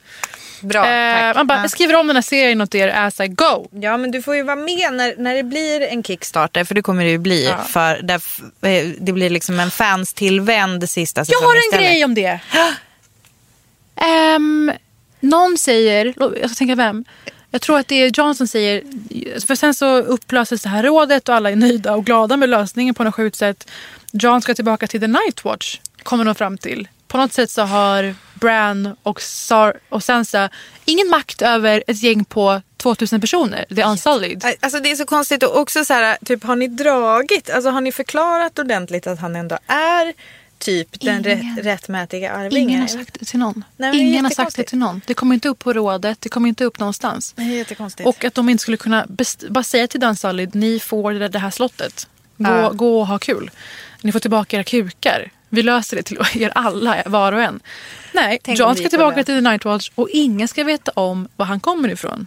Bra, 0.62 0.86
Eh, 0.86 1.34
man 1.34 1.46
bara, 1.46 1.58
Ja. 1.58 1.62
jag 1.64 1.70
skriver 1.70 1.94
om 1.96 2.06
den 2.06 2.16
här 2.16 2.22
serien 2.22 2.60
åt 2.60 2.74
er 2.74 2.88
as 2.88 3.20
I 3.20 3.28
go. 3.28 3.68
Ja 3.72 3.96
men 3.96 4.10
du 4.10 4.22
får 4.22 4.36
ju 4.36 4.42
vara 4.42 4.56
med 4.56 4.92
när, 4.92 5.14
när 5.18 5.34
det 5.34 5.42
blir 5.42 5.80
en 5.80 6.02
Kickstarter 6.02 6.64
för 6.64 6.74
det 6.74 6.82
kommer 6.82 7.04
det 7.04 7.10
ju 7.10 7.18
bli. 7.18 7.44
Ja. 7.44 7.56
För 7.64 8.02
där, 8.02 8.22
eh, 8.68 8.86
det 9.00 9.12
blir 9.12 9.30
liksom 9.30 9.60
en 9.60 9.70
fans 9.70 10.14
tillvänd 10.14 10.90
sista 10.90 11.20
Jag 11.20 11.26
säsongen 11.26 11.46
har 11.46 11.54
en 11.54 11.58
istället. 11.60 11.86
grej 11.86 12.04
om 12.04 12.14
det. 12.14 12.40
Ehm, 13.96 14.72
någon 15.20 15.58
säger, 15.58 16.14
jag 16.40 16.50
ska 16.50 16.58
tänka 16.58 16.74
vem. 16.74 17.04
Jag 17.50 17.60
tror 17.62 17.78
att 17.78 17.88
det 17.88 17.94
är 17.94 18.10
John 18.14 18.34
som 18.34 18.46
säger, 18.46 18.82
för 19.46 19.54
sen 19.54 19.74
så 19.74 19.96
upplöses 19.98 20.62
det 20.62 20.68
här 20.68 20.82
rådet 20.82 21.28
och 21.28 21.34
alla 21.34 21.50
är 21.50 21.56
nöjda 21.56 21.94
och 21.94 22.04
glada 22.06 22.36
med 22.36 22.48
lösningen 22.48 22.94
på 22.94 23.04
något 23.04 23.14
sjukt 23.14 23.36
sätt. 23.36 23.68
John 24.12 24.42
ska 24.42 24.54
tillbaka 24.54 24.86
till 24.86 25.00
The 25.00 25.06
Night 25.06 25.44
Watch, 25.44 25.78
kommer 26.02 26.24
de 26.24 26.34
fram 26.34 26.58
till. 26.58 26.88
På 27.10 27.16
något 27.18 27.32
sätt 27.32 27.50
så 27.50 27.62
har 27.62 28.14
Bran 28.34 28.96
och, 29.02 29.20
Sar 29.22 29.74
och 29.88 30.04
Sansa 30.04 30.48
ingen 30.84 31.08
makt 31.08 31.42
över 31.42 31.84
ett 31.86 32.02
gäng 32.02 32.24
på 32.24 32.62
2000 32.76 33.20
personer. 33.20 33.64
The 33.74 33.84
Unsullied. 33.84 34.44
Alltså 34.60 34.80
det 34.80 34.90
är 34.90 34.96
så 34.96 35.04
konstigt 35.04 35.42
och 35.42 35.58
också 35.58 35.84
så 35.84 35.94
här, 35.94 36.18
typ 36.24 36.44
har 36.44 36.56
ni 36.56 36.68
dragit, 36.68 37.50
alltså 37.50 37.70
har 37.70 37.80
ni 37.80 37.92
förklarat 37.92 38.58
ordentligt 38.58 39.06
att 39.06 39.20
han 39.20 39.36
ändå 39.36 39.58
är 39.66 40.12
typ 40.58 41.00
den 41.00 41.26
Ingen. 41.26 41.56
rättmätiga 41.62 42.32
arvingen? 42.32 42.68
Ingen 42.68 42.80
har 42.80 42.88
sagt 42.88 43.16
det 43.20 43.24
till 43.26 43.38
någon. 43.38 43.64
Nej, 43.76 43.92
det 43.92 43.98
är 43.98 44.00
Ingen 44.00 44.24
har 44.24 44.32
sagt 44.32 44.56
det 44.56 44.64
till 44.64 44.78
någon. 44.78 45.00
Det 45.06 45.14
kommer 45.14 45.34
inte 45.34 45.48
upp 45.48 45.58
på 45.58 45.72
rådet, 45.72 46.20
det 46.20 46.28
kommer 46.28 46.48
inte 46.48 46.64
upp 46.64 46.78
någonstans. 46.78 47.32
Det 47.36 47.42
är 47.42 47.46
jättekonstigt. 47.46 48.08
Och 48.08 48.24
att 48.24 48.34
de 48.34 48.48
inte 48.48 48.62
skulle 48.62 48.76
kunna 48.76 49.06
bara 49.48 49.64
säga 49.64 49.86
till 49.86 50.00
Dan 50.00 50.16
Solid, 50.16 50.54
ni 50.54 50.80
får 50.80 51.12
det, 51.12 51.28
det 51.28 51.38
här 51.38 51.50
slottet. 51.50 52.08
Gå, 52.36 52.50
Ja. 52.50 52.70
gå 52.74 53.00
och 53.00 53.06
ha 53.06 53.18
kul. 53.18 53.50
Ni 54.02 54.12
får 54.12 54.20
tillbaka 54.20 54.56
era 54.56 54.64
kukar. 54.64 55.30
Vi 55.52 55.62
löser 55.62 55.96
det 55.96 56.02
till 56.02 56.18
er 56.34 56.52
alla, 56.54 57.02
var 57.06 57.32
och 57.32 57.42
en. 57.42 57.60
Nej, 58.12 58.38
Tänk 58.42 58.58
John 58.58 58.76
ska 58.76 58.88
tillbaka 58.88 59.24
till 59.24 59.34
The 59.34 59.40
Night 59.40 59.64
Watch 59.64 59.90
och 59.94 60.08
ingen 60.10 60.48
ska 60.48 60.64
veta 60.64 60.92
om 60.94 61.28
var 61.36 61.46
han 61.46 61.60
kommer 61.60 61.88
ifrån. 61.88 62.26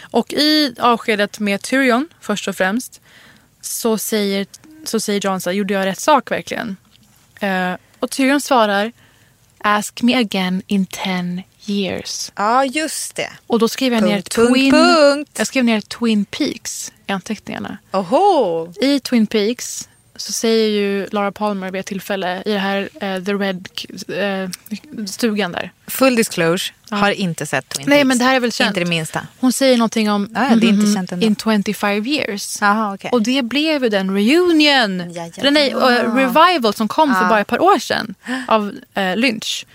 Och 0.00 0.32
i 0.32 0.74
avskedet 0.78 1.38
med 1.40 1.62
Tyrion, 1.62 2.08
först 2.20 2.48
och 2.48 2.56
främst, 2.56 3.00
så 3.60 3.98
säger, 3.98 4.46
så 4.84 5.00
säger 5.00 5.20
John 5.20 5.40
så 5.40 5.50
här, 5.50 5.54
gjorde 5.54 5.74
jag 5.74 5.86
rätt 5.86 6.00
sak 6.00 6.30
verkligen? 6.30 6.76
Eh, 7.40 7.72
och 7.98 8.10
Tyrion 8.10 8.40
svarar, 8.40 8.92
ask 9.58 10.02
me 10.02 10.14
again 10.16 10.62
in 10.66 10.86
ten 10.86 11.42
years. 11.66 12.32
Ja 12.36 12.64
just 12.64 13.16
det. 13.16 13.30
Och 13.46 13.58
då 13.58 13.68
skrev 13.68 13.92
jag 13.92 14.02
ner 14.02 14.14
Punkt, 14.14 14.34
punkt, 14.34 14.52
Twin, 14.54 14.72
punkt. 14.72 15.30
Jag 15.38 15.46
skrev 15.46 15.64
ner 15.64 15.80
Twin 15.80 16.24
Peaks 16.24 16.92
i 17.06 17.12
anteckningarna. 17.12 17.78
Oho. 17.92 18.72
I 18.80 19.00
Twin 19.00 19.26
Peaks 19.26 19.88
så 20.20 20.32
säger 20.32 20.68
ju 20.68 21.06
Laura 21.12 21.32
Palmer 21.32 21.70
vid 21.70 21.80
ett 21.80 21.86
tillfälle 21.86 22.42
i 22.46 22.52
det 22.52 22.58
här 22.58 22.88
eh, 23.00 23.24
The 23.24 23.32
Red 23.34 23.68
eh, 24.08 24.50
stugan 25.06 25.52
där. 25.52 25.72
Full 25.86 26.14
disclosure, 26.16 26.74
har 26.90 27.10
inte 27.10 27.46
sett 27.46 27.68
Twin 27.68 27.84
Nej 27.88 27.98
Peaks. 27.98 28.08
men 28.08 28.18
det 28.18 28.24
här 28.24 28.34
är 28.36 28.40
väl 28.40 28.52
känt. 28.52 28.68
Inte 28.68 28.80
det 28.80 28.86
minsta. 28.86 29.26
Hon 29.40 29.52
säger 29.52 29.76
någonting 29.78 30.10
om 30.10 30.28
Ja, 30.34 30.46
ja, 30.50 30.56
det 30.56 30.66
är 30.66 30.68
inte 30.68 30.92
känt 30.94 31.12
ändå. 31.12 31.26
in 31.26 31.36
25 31.64 32.06
years. 32.06 32.58
Jaha 32.60 32.94
okej. 32.94 33.10
Och 33.12 33.22
det 33.22 33.42
blev 33.42 33.82
ju 33.84 33.88
den 33.88 34.10
reunion, 34.14 35.10
Ja, 35.10 35.26
ja, 35.26 35.32
eller 35.36 35.50
nej, 35.50 35.68
ja. 35.70 35.96
eh, 35.98 36.14
revival 36.14 36.74
som 36.74 36.88
kom 36.88 37.14
för 37.14 37.28
bara 37.28 37.40
ett 37.40 37.46
par 37.46 37.62
år 37.62 37.78
sedan 37.78 38.14
av 38.48 38.72
eh, 38.94 39.16
Lynch. 39.16 39.66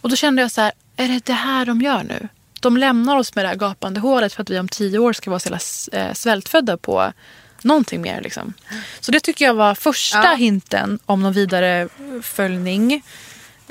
Och 0.00 0.10
då 0.10 0.16
kände 0.16 0.42
jag 0.42 0.50
så 0.50 0.60
här, 0.60 0.72
är 0.96 1.08
det 1.08 1.24
det 1.26 1.32
här 1.32 1.66
de 1.66 1.80
gör 1.82 2.02
nu? 2.02 2.28
De 2.60 2.76
lämnar 2.76 3.16
oss 3.16 3.34
med 3.34 3.44
det 3.44 3.48
här 3.48 3.56
gapande 3.56 4.00
hålet 4.00 4.32
för 4.32 4.42
att 4.42 4.50
vi 4.50 4.58
om 4.58 4.68
tio 4.68 4.98
år 4.98 5.12
ska 5.12 5.30
vara 5.30 5.40
så 5.40 5.48
jävla 5.92 6.08
eh, 6.08 6.12
svältfödda 6.14 6.76
på 6.76 7.12
någonting 7.64 8.00
mer. 8.02 8.20
Liksom. 8.20 8.52
Så 9.00 9.12
det 9.12 9.20
tycker 9.20 9.44
jag 9.44 9.54
var 9.54 9.74
första 9.74 10.24
Ja. 10.24 10.34
hinten 10.34 10.98
om 11.06 11.22
någon 11.22 11.32
vidare 11.32 11.88
följning. 12.22 13.02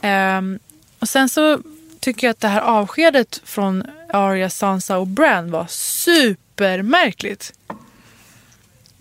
Ehm, 0.01 0.59
och 0.99 1.09
sen 1.09 1.29
så 1.29 1.59
tycker 1.99 2.27
jag 2.27 2.31
att 2.31 2.39
det 2.39 2.47
här 2.47 2.61
avskedet 2.61 3.41
från 3.43 3.83
Arya, 4.13 4.49
Sansa 4.49 4.97
och 4.97 5.07
Bran 5.07 5.51
var 5.51 5.65
supermärkligt. 5.69 7.53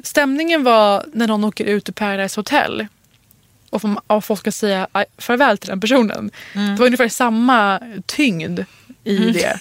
Stämningen 0.03 0.65
var 0.65 1.05
när 1.13 1.27
någon 1.27 1.45
åker 1.45 1.65
ut 1.65 1.89
ur 1.89 1.93
Paradise 1.93 2.39
Hotel 2.41 2.87
och, 3.71 3.81
får- 3.83 4.01
och 4.07 4.25
folk 4.25 4.41
ska 4.41 4.53
säga 4.53 4.89
farväl 5.19 5.59
till 5.59 5.69
den 5.71 5.81
personen. 5.81 6.31
Det 6.53 6.75
var 6.79 6.87
ungefär 6.87 7.09
samma 7.09 7.81
tyngd 8.07 8.61
i 9.05 9.17
det. 9.17 9.59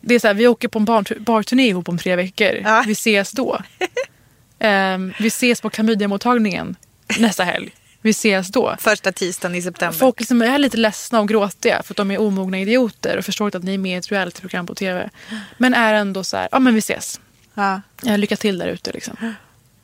Det 0.00 0.14
är 0.14 0.18
så 0.18 0.26
här, 0.26 0.34
vi 0.34 0.46
åker 0.48 0.68
på 0.68 0.78
en 0.78 0.84
bar- 0.84 1.18
barturné 1.20 1.66
ihop 1.68 1.88
om 1.88 1.98
tre 1.98 2.16
veckor. 2.16 2.60
Ja. 2.64 2.84
Vi 2.86 2.92
ses 2.92 3.32
då. 3.32 3.58
Ehm, 4.58 5.12
vi 5.18 5.26
ses 5.26 5.60
på 5.60 5.70
klamydiamottagningen 5.70 6.76
nästa 7.18 7.44
helg. 7.44 7.74
Vi 8.00 8.10
ses 8.10 8.48
då. 8.48 8.76
Första 8.78 9.12
tisdagen 9.12 9.54
i 9.54 9.62
september. 9.62 9.98
Folk 9.98 10.20
liksom 10.20 10.42
är 10.42 10.58
lite 10.58 10.76
ledsna 10.76 11.20
och 11.20 11.28
gråtiga 11.28 11.82
för 11.82 11.92
att 11.92 11.96
de 11.96 12.10
är 12.10 12.20
omogna 12.20 12.58
idioter 12.58 13.18
och 13.18 13.24
förstår 13.24 13.46
inte 13.46 13.58
att 13.58 13.64
ni 13.64 13.74
är 13.74 13.78
med 13.78 13.92
i 13.92 13.98
ett 13.98 14.12
realityprogram 14.12 14.66
på 14.66 14.74
tv. 14.74 15.10
Men 15.58 15.74
är 15.74 15.94
ändå 15.94 16.24
så 16.24 16.36
här, 16.36 16.48
ja 16.52 16.58
men 16.58 16.74
vi 16.74 16.78
ses. 16.78 17.20
Ja. 17.54 17.80
Lycka 18.02 18.36
till 18.36 18.58
där 18.58 18.66
ute 18.66 18.92
liksom. 18.92 19.34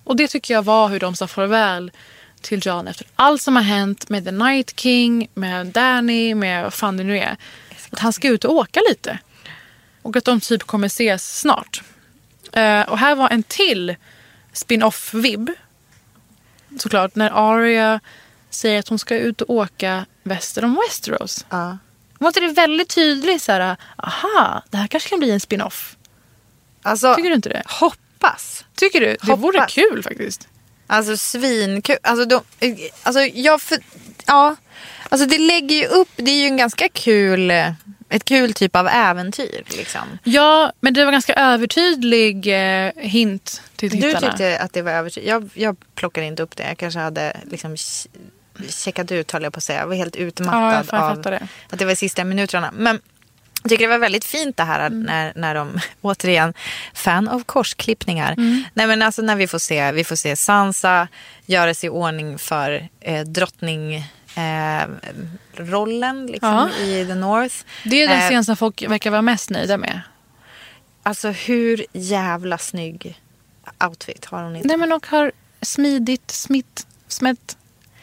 Och 0.05 0.17
det 0.17 0.29
tycker 0.29 0.55
jag 0.55 0.63
var 0.63 0.89
hur 0.89 1.01
de 1.01 1.17
sa 1.17 1.27
farväl 1.27 1.91
till 2.41 2.67
John 2.67 2.89
efter 2.89 3.07
allt 3.15 3.43
som 3.43 3.57
har 3.57 3.63
hänt 3.63 4.09
med 4.09 4.25
The 4.25 4.31
Night 4.31 4.81
King, 4.81 5.29
med 5.35 5.67
Danny, 5.67 6.35
med 6.35 6.63
vad 6.63 6.75
fan 6.75 6.97
det 6.97 7.05
nu 7.05 7.19
är. 7.19 7.37
Att 7.91 7.99
han 7.99 8.13
ska 8.13 8.29
ut 8.29 8.45
och 8.45 8.55
åka 8.55 8.81
lite. 8.89 9.19
Och 10.03 10.17
att 10.17 10.25
de 10.25 10.41
typ 10.41 10.63
kommer 10.63 10.87
ses 10.87 11.39
snart. 11.39 11.83
Eh, 12.53 12.83
och 12.83 12.99
här 12.99 13.15
var 13.15 13.29
en 13.29 13.43
till 13.43 13.97
spin-off-vibb. 14.53 15.51
Såklart 16.79 17.15
när 17.15 17.31
Arya 17.35 18.01
säger 18.51 18.79
att 18.79 18.89
hon 18.89 18.99
ska 18.99 19.17
ut 19.17 19.41
och 19.41 19.51
åka 19.55 20.07
väster 20.23 20.65
om 20.65 20.75
Westeros. 20.89 21.47
Ja. 21.49 21.79
Var 22.19 22.29
inte 22.29 22.41
det 22.41 22.49
väldigt 22.53 22.89
tydligt 22.95 23.43
så 23.43 23.53
här, 23.53 23.77
aha, 23.97 24.63
det 24.71 24.77
här 24.77 24.87
kanske 24.87 25.09
kan 25.09 25.19
bli 25.19 25.31
en 25.31 25.41
spin-off? 25.41 25.97
Alltså, 26.83 27.15
Tycker 27.15 27.29
du 27.29 27.35
inte 27.35 27.49
det? 27.49 27.63
hoppas. 27.67 28.65
Tycker 28.75 29.01
du? 29.01 29.17
Det 29.23 29.35
vore 29.37 29.59
Hoppas. 29.59 29.75
kul 29.75 30.03
faktiskt. 30.03 30.49
Alltså 30.87 31.17
svinkul. 31.17 31.97
Alltså, 32.03 32.25
de, 32.25 32.43
alltså 33.03 33.21
jag 33.21 33.61
för, 33.63 33.79
ja. 34.27 34.57
Alltså 35.09 35.27
det 35.27 35.39
lägger 35.39 35.77
ju 35.77 35.87
upp, 35.87 36.09
det 36.17 36.31
är 36.31 36.41
ju 36.41 36.47
en 36.47 36.57
ganska 36.57 36.89
kul, 36.89 37.51
eh, 37.51 37.73
ett 38.11 38.25
kul 38.25 38.53
typ 38.55 38.77
av 38.77 38.89
äventyr 38.89 39.63
liksom. 39.77 40.01
Ja, 40.25 40.73
men 40.81 40.95
det 40.95 41.05
var 41.05 41.13
ganska 41.13 41.35
övertydlig 41.35 42.47
eh, 42.47 42.93
hint 42.97 43.63
till 43.77 43.91
Du 43.91 43.97
tittarna. 44.01 44.29
tyckte 44.31 44.59
att 44.59 44.73
det 44.73 44.83
var 44.83 44.93
övertygande. 44.93 45.31
Jag, 45.31 45.67
jag 45.69 45.77
plockade 45.95 46.27
inte 46.27 46.43
upp 46.43 46.57
det. 46.57 46.63
Jag 46.69 46.79
kanske 46.79 47.01
hade 47.01 47.37
liksom 47.51 47.75
ch- 47.77 48.07
checkat 48.69 49.13
ut 49.13 49.31
höll 49.33 49.43
jag 49.43 49.53
på 49.53 49.57
att 49.57 49.63
säga. 49.65 49.79
Jag 49.81 49.87
var 49.87 49.95
helt 49.95 50.17
Ja, 50.17 50.23
utmattad 50.23 50.87
jag 50.93 51.03
av 51.03 51.23
det. 51.23 51.49
att 51.71 51.79
det 51.79 51.85
var 51.85 51.95
sista 51.95 52.25
minuterna. 52.25 52.71
Men 52.77 53.01
jag 53.63 53.71
tycker 53.71 53.85
det 53.85 53.91
var 53.91 53.99
väldigt 53.99 54.25
fint 54.25 54.57
det 54.57 54.63
här 54.65 54.87
Mm. 54.87 55.03
när, 55.03 55.33
när 55.37 55.55
de, 55.55 55.81
återigen, 56.01 56.55
fan 56.95 57.29
av 57.29 57.43
korsklippningar. 57.45 58.33
Mm. 58.33 58.63
Nej 58.75 58.87
men 58.87 59.03
alltså 59.03 59.23
när 59.23 59.37
vi 59.37 59.47
får 59.47 59.59
se, 59.59 59.93
vi 59.93 60.05
får 60.05 60.17
se 60.17 60.37
Sansa 60.37 61.09
göra 61.47 61.75
sig 61.75 61.87
i 61.87 61.91
ordning 61.91 62.39
för 62.39 62.89
eh, 63.01 63.21
drottning 63.25 64.05
eh, 64.37 64.89
rollen 65.57 66.27
liksom, 66.27 66.71
Ja. 66.79 66.85
i 66.85 67.07
The 67.07 67.15
North. 67.15 67.55
Det 67.85 68.03
är 68.03 68.09
den 68.09 68.19
Eh, 68.19 68.29
scen 68.29 68.45
som 68.45 68.57
folk 68.57 68.83
verkar 68.89 69.11
vara 69.11 69.23
mest 69.23 69.51
nöjda 69.51 69.77
med. 69.77 70.01
Alltså 71.03 71.29
hur 71.29 71.87
jävla 71.93 72.59
snygg 72.59 73.21
outfit 73.85 74.25
har 74.25 74.43
hon 74.43 74.57
inte? 74.57 74.69
Nej, 74.69 74.77
men 74.77 74.93
och 74.93 75.07
har 75.07 75.33
smidigt 75.63 76.31
smitt, 76.31 76.87
smätt 77.09 77.57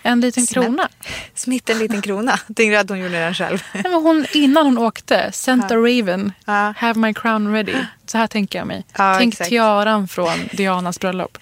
en 0.03 0.21
liten 0.21 0.45
Smätt. 0.47 0.63
krona. 0.65 0.89
Smitt 1.35 1.69
en 1.69 1.79
liten 1.79 2.01
krona. 2.01 2.37
Tänkte 2.37 2.63
du 2.63 2.77
att 2.77 2.89
hon 2.89 2.99
gjorde 2.99 3.19
den 3.19 3.33
själv? 3.33 3.63
Nej, 3.73 3.83
men 3.83 3.93
hon, 3.93 4.25
innan 4.33 4.65
hon 4.65 4.77
åkte, 4.77 5.31
sent 5.31 5.71
a 5.71 5.75
raven, 5.75 6.31
Ja. 6.45 6.73
have 6.77 6.99
my 6.99 7.13
crown 7.13 7.53
ready. 7.53 7.75
Så 8.05 8.17
här 8.17 8.27
tänker 8.27 8.59
jag 8.59 8.67
mig. 8.67 8.85
Ja, 8.97 9.15
Tänk 9.19 9.33
exakt. 9.33 9.49
tiaran 9.49 10.07
från 10.07 10.47
Dianas 10.53 10.99
bröllop. 10.99 11.37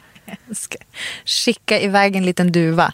skicka 1.25 1.79
iväg 1.79 2.15
en 2.15 2.25
liten 2.25 2.51
duva. 2.51 2.93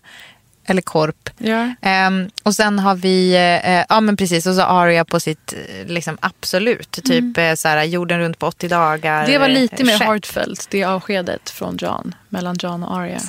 Eller 0.65 0.81
korp. 0.81 1.29
Ja. 1.37 1.73
Ehm, 1.81 2.29
och 2.43 2.55
sen 2.55 2.79
har 2.79 2.95
vi, 2.95 3.33
eh, 3.63 3.85
ja 3.89 4.01
men 4.01 4.17
precis, 4.17 4.45
och 4.47 4.55
så 4.55 4.61
Aria 4.61 5.05
på 5.05 5.19
sitt 5.19 5.53
eh, 5.53 5.85
liksom 5.87 6.17
absolut. 6.21 6.91
Typ 6.91 7.37
eh, 7.37 7.53
så 7.53 7.67
här, 7.67 7.83
jorden 7.83 8.19
runt 8.19 8.39
på 8.39 8.47
80 8.47 8.67
dagar. 8.67 9.17
Mm. 9.19 9.31
Det 9.31 9.37
var 9.37 9.47
lite 9.47 9.83
mer 9.83 9.99
heartfelt, 9.99 10.67
det 10.69 10.83
avskedet 10.83 11.49
från 11.49 11.77
John, 11.77 12.15
mellan 12.29 12.55
John 12.59 12.83
och 12.83 12.97
Arya. 12.97 13.19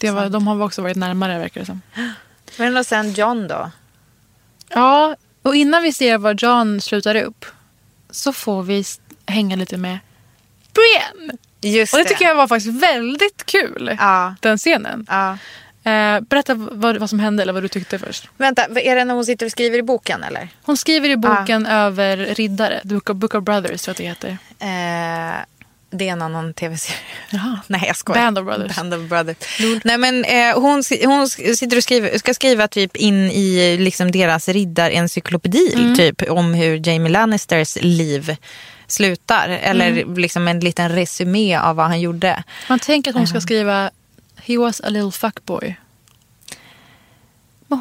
Det 0.00 0.10
var, 0.10 0.28
de 0.28 0.46
har 0.46 0.62
också 0.62 0.82
varit 0.82 0.96
närmare 0.96 1.38
verkar 1.38 1.60
det 1.60 1.66
som. 1.66 1.82
Men 2.56 2.76
och 2.76 2.86
sen 2.86 3.12
John 3.12 3.48
då? 3.48 3.70
Ja, 4.68 5.16
och 5.42 5.56
innan 5.56 5.82
vi 5.82 5.92
ser 5.92 6.18
var 6.18 6.34
John 6.38 6.80
slutar 6.80 7.14
upp 7.14 7.44
så 8.10 8.32
får 8.32 8.62
vi 8.62 8.84
hänga 9.26 9.56
lite 9.56 9.76
med 9.76 9.98
Brienne. 10.72 11.32
Just 11.60 11.94
Och 11.94 12.00
det 12.00 12.04
tycker 12.04 12.24
jag 12.24 12.34
var 12.34 12.48
faktiskt 12.48 12.82
väldigt 12.82 13.46
kul, 13.46 13.96
Ja. 13.98 14.34
den 14.40 14.58
scenen. 14.58 15.06
ja. 15.10 15.38
Eh, 15.84 16.20
berätta 16.20 16.54
vad, 16.54 16.96
vad 16.96 17.10
som 17.10 17.20
hände 17.20 17.42
eller 17.42 17.52
vad 17.52 17.62
du 17.62 17.68
tyckte 17.68 17.98
först. 17.98 18.28
Vänta, 18.36 18.64
är 18.80 18.96
det 18.96 19.04
när 19.04 19.14
hon 19.14 19.24
sitter 19.24 19.46
och 19.46 19.52
skriver 19.52 19.78
i 19.78 19.82
boken 19.82 20.24
eller? 20.24 20.48
Hon 20.62 20.76
skriver 20.76 21.08
i 21.08 21.16
boken 21.16 21.66
över 21.66 22.16
riddare, 22.16 22.80
Book 22.84 23.10
of, 23.10 23.16
Book 23.16 23.34
of 23.34 23.44
Brothers 23.44 23.82
tror 23.82 23.96
jag 24.00 24.12
att 24.12 24.20
det 24.20 24.28
heter. 24.28 24.38
Eh, 25.38 25.44
det 25.90 26.08
är 26.08 26.12
en 26.12 26.22
annan 26.22 26.54
tv-serie. 26.54 26.98
Jaha. 27.30 27.60
Nej 27.66 27.84
jag 27.86 27.96
skojar. 27.96 28.20
Band 28.22 28.38
of 28.38 28.44
Brothers. 28.44 28.76
Band 28.76 28.94
of 28.94 29.00
Brothers. 29.08 29.36
Nej 29.84 29.98
men 29.98 30.24
eh, 30.24 30.54
hon, 30.60 30.82
hon 31.04 31.28
sitter 31.28 31.76
och 31.76 31.82
skriver, 31.82 32.18
ska 32.18 32.34
skriva 32.34 32.68
typ 32.68 32.96
in 32.96 33.30
i 33.30 33.76
liksom 33.80 34.10
deras 34.10 34.48
riddarencyklopedi 34.48 35.72
Mm. 35.74 35.96
typ 35.96 36.22
om 36.30 36.54
hur 36.54 36.88
Jamie 36.88 37.12
Lannisters 37.12 37.76
liv 37.80 38.36
slutar. 38.86 39.48
Eller 39.48 40.16
liksom 40.16 40.48
en 40.48 40.60
liten 40.60 40.88
resumé 40.88 41.56
av 41.56 41.76
vad 41.76 41.86
han 41.86 42.00
gjorde. 42.00 42.42
Man 42.68 42.78
tänker 42.78 43.10
att 43.10 43.16
hon 43.16 43.26
ska 43.26 43.40
skriva 43.40 43.90
He 44.44 44.58
was 44.58 44.80
a 44.80 44.88
little 44.90 45.10
fuckboy. 45.12 45.76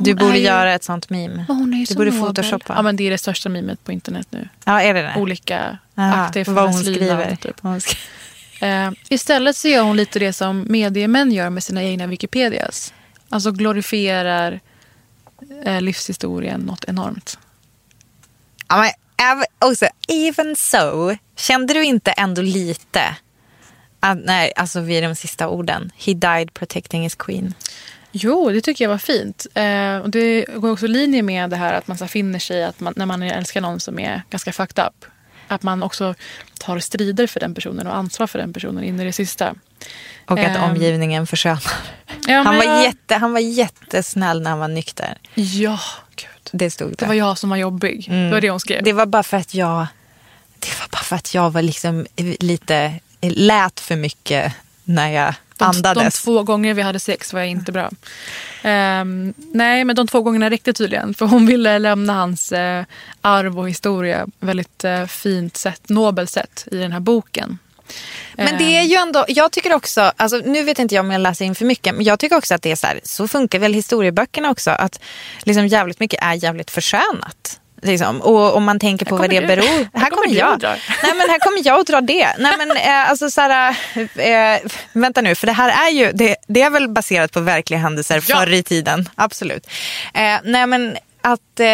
Du 0.02 0.14
borde 0.16 0.38
ju- 0.38 0.44
göra 0.44 0.74
ett 0.74 0.84
sånt 0.84 1.10
meme. 1.10 1.46
hon 1.48 1.74
är 1.74 1.78
ju 1.78 1.86
Du 1.86 1.96
borde 1.96 2.12
nobel. 2.12 2.26
photoshoppa. 2.28 2.74
Ja, 2.76 2.82
men 2.82 2.96
det 2.96 3.04
är 3.04 3.12
det 3.12 3.18
största 3.18 3.50
memet 3.50 3.84
på 3.84 3.92
internet 3.92 4.28
nu. 4.30 4.50
Ja, 4.66 4.82
är 4.82 4.94
det 4.94 5.02
det? 5.02 5.14
Olika 5.18 5.78
Aha, 5.96 6.14
akter 6.24 6.44
för 6.44 6.52
vad 6.52 6.64
hennes 6.70 6.88
hon 6.88 6.96
skriver. 6.96 7.36
Typ. 7.36 7.60
Hon 7.62 7.82
skri- 7.82 7.98
Eh, 8.62 8.92
istället 9.10 9.56
så 9.58 9.68
gör 9.68 9.84
hon 9.84 9.98
lite 9.98 10.20
det 10.20 10.34
som 10.34 10.66
mediemän 10.70 11.32
gör 11.32 11.50
med 11.50 11.64
sina 11.64 11.84
egna 11.84 12.08
Wikipedias. 12.08 12.94
Alltså 13.30 13.52
glorifierar 13.52 14.60
eh, 15.66 15.82
livshistorien 15.82 16.62
något 16.62 16.84
enormt. 16.84 17.38
Ja, 18.68 18.78
men, 19.18 19.44
också, 19.70 19.86
even 20.08 20.56
so, 20.56 21.16
kände 21.36 21.74
du 21.74 21.84
inte 21.86 22.12
ändå 22.12 22.42
lite 22.42 23.16
att, 24.12 24.18
nej, 24.26 24.54
alltså 24.56 24.80
vid 24.80 25.04
de 25.04 25.16
sista 25.16 25.48
orden, 25.48 25.92
he 25.98 26.14
died 26.14 26.54
protecting 26.54 27.04
his 27.04 27.16
queen. 27.16 27.54
Jo, 28.12 28.50
det 28.50 28.62
tycker 28.62 28.86
jag 28.86 28.90
var 28.90 28.98
fint. 28.98 29.46
Eh, 29.54 29.98
och 29.98 30.10
det 30.10 30.46
går 30.56 30.72
också 30.72 30.86
i 30.86 30.88
linje 30.90 31.22
med 31.22 31.50
det 31.50 31.56
här 31.56 31.74
att 31.74 31.88
man 31.88 31.98
så 31.98 32.08
finner 32.08 32.40
sig 32.40 32.64
att 32.64 32.80
man, 32.80 32.94
när 32.96 33.06
man 33.06 33.24
älskar 33.24 33.62
någon 33.62 33.80
som 33.80 34.00
är 34.00 34.22
ganska 34.30 34.54
fucked 34.54 34.86
up. 34.86 35.06
Att 35.48 35.64
man 35.64 35.84
också 35.84 36.16
tar 36.60 36.80
strider 36.80 37.28
för 37.28 37.40
den 37.40 37.56
personen 37.56 37.88
och 37.88 37.96
ansvar 37.96 38.28
för 38.28 38.40
den 38.40 38.54
personen 38.54 38.84
in 38.84 39.00
i 39.00 39.04
det 39.06 39.14
sista. 39.14 39.56
Och 40.26 40.40
att 40.40 40.58
Ehm. 40.58 40.64
omgivningen 40.64 41.28
förskönar. 41.28 41.64
Ja, 42.28 42.42
Han 42.42 42.58
var, 42.58 42.64
jag- 42.64 42.84
jätte, 42.84 43.16
han 43.16 43.34
var 43.34 43.40
jättesnäll 43.40 44.42
när 44.42 44.50
han 44.50 44.60
var 44.60 44.68
nykter. 44.68 45.18
Ja, 45.34 45.80
gud. 46.16 46.28
Det 46.52 46.72
stod 46.72 46.90
Det 46.90 46.96
där. 47.00 47.08
var 47.08 47.14
jag 47.14 47.38
som 47.38 47.50
var 47.50 47.58
jobbig. 47.58 48.06
Det 48.10 48.30
var 48.32 48.42
det 48.42 48.50
hon 48.50 48.60
skrev. 48.60 48.84
Det 48.84 48.94
var 48.94 49.06
bara 49.06 49.24
för 49.24 49.38
att 49.38 49.54
jag, 49.54 49.88
det 50.60 50.80
var 50.80 50.88
bara 50.92 51.04
för 51.04 51.16
att 51.16 51.34
jag 51.34 51.52
var 51.52 51.62
liksom 51.62 52.06
lite, 52.40 52.94
lät 53.30 53.80
för 53.80 53.96
mycket 53.96 54.54
när 54.84 55.10
jag 55.10 55.26
De, 55.26 55.34
de 55.58 55.66
andades. 55.66 56.24
två 56.24 56.44
gånger 56.44 56.74
vi 56.74 56.82
hade 56.82 57.00
sex 57.00 57.34
var 57.34 57.40
jag 57.40 57.50
inte 57.50 57.72
bra. 57.72 57.92
Ehm, 58.64 59.34
nej, 59.38 59.86
men 59.86 59.96
de 59.96 60.08
två 60.08 60.22
gångerna 60.22 60.50
räckte 60.50 60.74
tydligen. 60.74 61.14
För 61.14 61.26
hon 61.26 61.46
ville 61.46 61.80
lämna 61.80 62.14
hans 62.14 62.52
eh, 62.52 62.86
arv 63.22 63.60
och 63.60 63.70
historia 63.70 64.28
väldigt 64.40 64.84
eh, 64.84 65.06
fint 65.06 65.58
sätt, 65.58 65.90
nobelt 65.90 66.30
sätt 66.30 66.68
i 66.72 66.78
den 66.78 66.92
här 66.92 67.00
boken. 67.00 67.58
Men 68.36 68.58
det 68.58 68.78
är 68.78 68.84
ju 68.84 68.96
ändå, 68.96 69.26
jag 69.28 69.52
tycker 69.52 69.74
också, 69.74 70.12
alltså, 70.16 70.38
nu 70.38 70.64
vet 70.64 70.80
inte 70.80 70.96
jag 70.96 71.06
om 71.06 71.12
jag 71.12 71.22
läser 71.22 71.46
in 71.46 71.56
för 71.56 71.66
mycket, 71.66 71.96
men 71.96 72.06
jag 72.06 72.20
tycker 72.20 72.36
också 72.38 72.56
att 72.56 72.62
det 72.62 72.72
är 72.72 72.76
så 72.76 72.88
här, 72.88 73.00
så 73.04 73.28
funkar 73.28 73.60
väl 73.60 73.74
historieböckerna 73.74 74.50
också, 74.50 74.72
att 74.72 75.00
liksom 75.44 75.68
jävligt 75.68 76.00
mycket 76.00 76.24
är 76.24 76.34
jävligt 76.34 76.72
förskönat. 76.72 77.60
Liksom. 77.84 78.22
Och 78.22 78.56
om 78.56 78.64
man 78.64 78.80
tänker 78.80 79.06
på 79.06 79.16
vad 79.18 79.30
det 79.30 79.40
du. 79.40 79.48
beror. 79.48 79.64
Här 79.94 80.02
Här 80.04 80.10
kommer 80.10 80.36
jag. 80.36 80.62
Nej 81.04 81.14
men 81.16 81.30
här 81.30 81.40
kommer 81.40 81.62
jag 81.68 81.80
att 81.80 81.88
dra 81.88 82.02
det. 82.02 82.28
Nej 82.40 82.54
men 82.58 82.72
eh, 82.72 83.10
alltså 83.10 83.30
så 83.30 83.42
här, 83.42 83.76
eh, 84.16 84.60
vänta 84.94 85.22
nu, 85.22 85.36
för 85.36 85.48
det 85.48 85.54
här 85.54 85.88
är 85.88 85.92
ju, 85.92 86.12
det, 86.12 86.36
det 86.48 86.62
är 86.62 86.70
väl 86.70 86.90
baserat 86.90 87.32
på 87.32 87.40
verkliga 87.40 87.80
händelser 87.80 88.24
Ja. 88.28 88.36
förr 88.38 88.54
i 88.54 88.64
tiden. 88.64 89.10
Absolut. 89.16 89.68
Eh, 90.14 90.36
nej 90.44 90.68
men 90.68 90.98
att, 91.24 91.60
eh, 91.60 91.66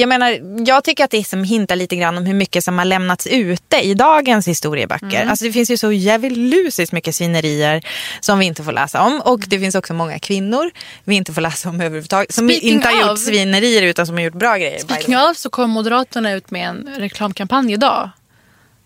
jag 0.00 0.08
menar, 0.08 0.38
jag 0.66 0.84
tycker 0.84 1.04
att 1.04 1.10
det 1.10 1.24
som 1.26 1.44
hintar 1.44 1.76
lite 1.76 1.96
grann 1.96 2.18
om 2.18 2.26
hur 2.26 2.34
mycket 2.34 2.64
som 2.64 2.78
har 2.78 2.84
lämnats 2.84 3.26
ute 3.26 3.76
i 3.76 3.94
dagens 3.94 4.48
historieböcker. 4.48 5.26
Alltså 5.26 5.44
det 5.44 5.52
finns 5.52 5.70
ju 5.70 5.76
så 5.76 5.92
jävligt 5.92 6.92
mycket 6.92 7.14
svinerier 7.14 7.82
som 8.20 8.38
vi 8.38 8.46
inte 8.46 8.64
får 8.64 8.72
läsa 8.72 9.02
om. 9.02 9.20
Och 9.24 9.40
det 9.46 9.58
finns 9.58 9.74
också 9.74 9.94
många 9.94 10.18
kvinnor 10.18 10.70
vi 11.04 11.14
inte 11.14 11.32
får 11.32 11.40
läsa 11.40 11.68
om 11.68 11.80
överhuvudtaget. 11.80 12.34
Som 12.34 12.48
Speaking 12.48 12.70
inte 12.72 12.88
har 12.88 13.02
of- 13.02 13.08
gjort 13.10 13.18
svinerier 13.18 13.82
utan 13.82 14.06
som 14.06 14.14
har 14.16 14.22
gjort 14.22 14.34
bra 14.34 14.56
grejer. 14.56 14.78
Speaking 14.78 15.18
of 15.18 15.36
så 15.36 15.50
kom 15.50 15.70
Moderaterna 15.70 16.32
ut 16.32 16.50
med 16.50 16.68
en 16.68 16.88
reklamkampanj 16.98 17.72
idag. 17.72 18.10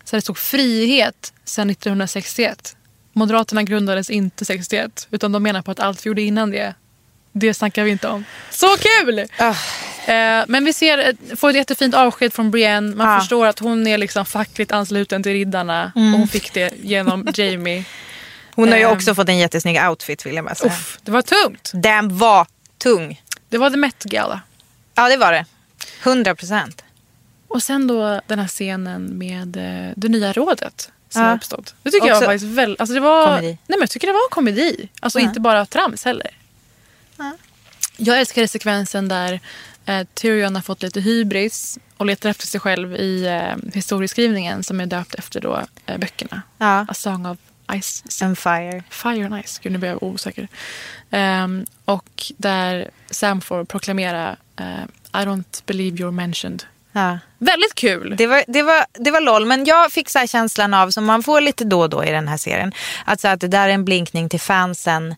Så 0.04 0.16
det 0.16 0.22
stod 0.22 0.38
frihet 0.38 1.32
sedan 1.44 1.70
1961. 1.70 2.76
Moderaterna 3.12 3.62
grundades 3.62 4.10
inte 4.10 4.44
61 4.44 5.08
utan 5.10 5.32
de 5.32 5.42
menar 5.42 5.62
på 5.62 5.70
att 5.70 5.80
allt 5.80 6.06
vi 6.06 6.08
gjorde 6.08 6.22
innan 6.22 6.50
det, 6.50 6.74
det 7.34 7.54
snackar 7.54 7.84
vi 7.84 7.90
inte 7.90 8.08
om. 8.08 8.24
Så 8.50 8.66
kul! 8.76 9.18
Eh, 9.18 10.44
men 10.48 10.64
vi 10.64 10.72
ser, 10.72 10.98
ett- 10.98 11.38
får 11.40 11.50
ett 11.50 11.56
jättefint 11.56 11.94
avsked 11.94 12.32
från 12.32 12.50
Brienne. 12.50 12.96
Man 12.96 13.12
Ja. 13.12 13.20
förstår 13.20 13.46
att 13.46 13.58
hon 13.58 13.86
är 13.86 13.98
liksom 13.98 14.26
fackligt 14.26 14.72
ansluten 14.72 15.22
till 15.22 15.32
riddarna. 15.32 15.92
Och 15.94 16.00
hon 16.00 16.28
fick 16.28 16.52
det 16.52 16.70
genom 16.82 17.28
Jamie. 17.34 17.84
Hon 18.54 18.68
har 18.68 18.76
ju 18.78 18.84
Ehm. 18.84 18.90
också 18.92 19.14
fått 19.14 19.28
en 19.28 19.38
jättesnygg 19.38 19.88
outfit 19.88 20.26
vill 20.26 20.34
jag 20.34 20.44
bara 20.44 20.54
säga. 20.54 20.72
Uff, 20.72 20.98
det 21.02 21.10
var 21.10 21.22
tungt. 21.22 21.70
Den 21.74 22.18
var 22.18 22.46
tung. 22.78 23.22
Det 23.48 23.58
var 23.58 23.70
The 23.70 23.76
Met 23.76 24.04
Gala. 24.04 24.40
Ja 24.94 25.08
det 25.08 25.16
var 25.16 25.32
det. 25.32 25.44
100 26.02 26.34
procent. 26.34 26.84
Och 27.48 27.62
sen 27.62 27.86
då 27.86 28.20
den 28.26 28.38
här 28.38 28.48
scenen 28.48 29.18
med 29.18 29.56
eh, 29.56 29.92
det 29.96 30.08
nya 30.08 30.32
rådet 30.32 30.90
som 31.08 31.22
Ja. 31.22 31.28
har 31.28 31.36
uppstått. 31.36 31.74
Det 31.82 31.90
tycker 31.90 32.06
jag 32.06 32.16
Också 32.16 32.26
var 32.26 32.32
faktiskt 32.32 32.52
väldigt... 32.52 32.80
Alltså 32.80 32.94
det 32.94 33.00
var, 33.00 33.26
komedi. 33.26 33.46
Nej, 33.46 33.58
men 33.68 33.80
jag 33.80 33.90
tycker 33.90 34.06
det 34.06 34.12
var 34.12 34.28
komedi. 34.30 34.88
Alltså 35.00 35.18
Ja. 35.18 35.24
inte 35.24 35.40
bara 35.40 35.66
trams 35.66 36.04
heller. 36.04 36.30
Ja. 37.16 37.32
Jag 37.96 38.20
älskade 38.20 38.48
sekvensen 38.48 39.08
där 39.08 39.40
eh, 39.86 40.06
Tyrion 40.14 40.54
har 40.54 40.62
fått 40.62 40.82
lite 40.82 41.00
hybris 41.00 41.78
och 41.96 42.06
letar 42.06 42.30
efter 42.30 42.46
sig 42.46 42.60
själv 42.60 42.94
i 42.94 43.26
eh, 43.26 43.72
historieskrivningen 43.74 44.64
som 44.64 44.80
är 44.80 44.86
döpt 44.86 45.14
efter 45.14 45.40
då, 45.40 45.60
eh, 45.86 45.98
böckerna. 45.98 46.42
Ja. 46.58 46.86
A 46.88 46.94
Song 46.94 47.26
of 47.26 47.38
Ice 47.82 48.22
En 48.22 48.36
fire. 48.36 48.82
Fire 48.90 49.26
and 49.26 49.44
Ice. 49.44 49.58
Gud, 49.58 49.72
nu 49.72 49.78
blir 49.78 49.90
jag 49.90 50.02
osäker. 50.02 50.48
Ehm, 51.10 51.66
och 51.84 52.32
där 52.36 52.90
Sam 53.10 53.40
får 53.40 53.64
proklamera 53.64 54.36
eh, 54.56 54.84
I 55.22 55.24
don't 55.24 55.62
believe 55.66 55.96
you're 55.96 56.10
mentioned. 56.10 56.64
Ja. 56.92 57.18
Väldigt 57.38 57.74
kul. 57.74 58.14
Det 58.18 58.26
var, 58.26 58.44
det, 58.48 58.62
var, 58.62 58.84
det 58.92 59.10
var 59.10 59.20
LOL, 59.20 59.46
men 59.46 59.64
jag 59.64 59.92
fick 59.92 60.10
så 60.10 60.26
känslan 60.26 60.74
av, 60.74 60.90
som 60.90 61.04
man 61.04 61.22
får 61.22 61.40
lite 61.40 61.64
då 61.64 61.80
och 61.80 61.90
då 61.90 62.04
i 62.04 62.10
den 62.10 62.28
här 62.28 62.36
serien, 62.36 62.72
att, 63.04 63.20
så 63.20 63.28
att 63.28 63.40
det 63.40 63.48
där 63.48 63.68
är 63.68 63.72
en 63.72 63.84
blinkning 63.84 64.28
till 64.28 64.40
fansen. 64.40 65.14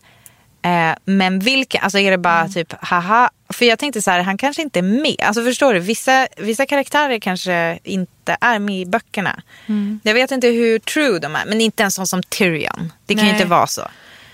Eh, 0.61 0.95
men 1.05 1.39
vilka, 1.39 1.79
alltså 1.79 1.99
är 1.99 2.11
det 2.11 2.17
bara 2.17 2.39
Mm. 2.39 2.53
typ 2.53 2.73
haha? 2.81 3.29
För 3.49 3.65
jag 3.65 3.79
tänkte 3.79 4.01
så 4.01 4.11
här, 4.11 4.21
han 4.21 4.37
kanske 4.37 4.61
inte 4.61 4.79
är 4.79 4.83
med. 4.83 5.15
Alltså 5.21 5.43
förstår 5.43 5.73
du, 5.73 5.79
vissa, 5.79 6.27
vissa 6.37 6.65
karaktärer 6.65 7.19
kanske 7.19 7.79
inte 7.83 8.37
är 8.41 8.59
med 8.59 8.81
i 8.81 8.85
böckerna. 8.85 9.41
Mm. 9.67 9.99
Jag 10.03 10.13
vet 10.13 10.31
inte 10.31 10.47
hur 10.47 10.79
true 10.79 11.19
de 11.19 11.35
är, 11.35 11.45
men 11.45 11.61
inte 11.61 11.83
en 11.83 11.91
sån 11.91 12.07
som 12.07 12.23
Tyrion. 12.23 12.93
Det 13.05 13.13
kan 13.15 13.23
ju 13.25 13.31
Nej. 13.31 13.41
inte 13.41 13.49
vara 13.49 13.67
så. 13.67 13.81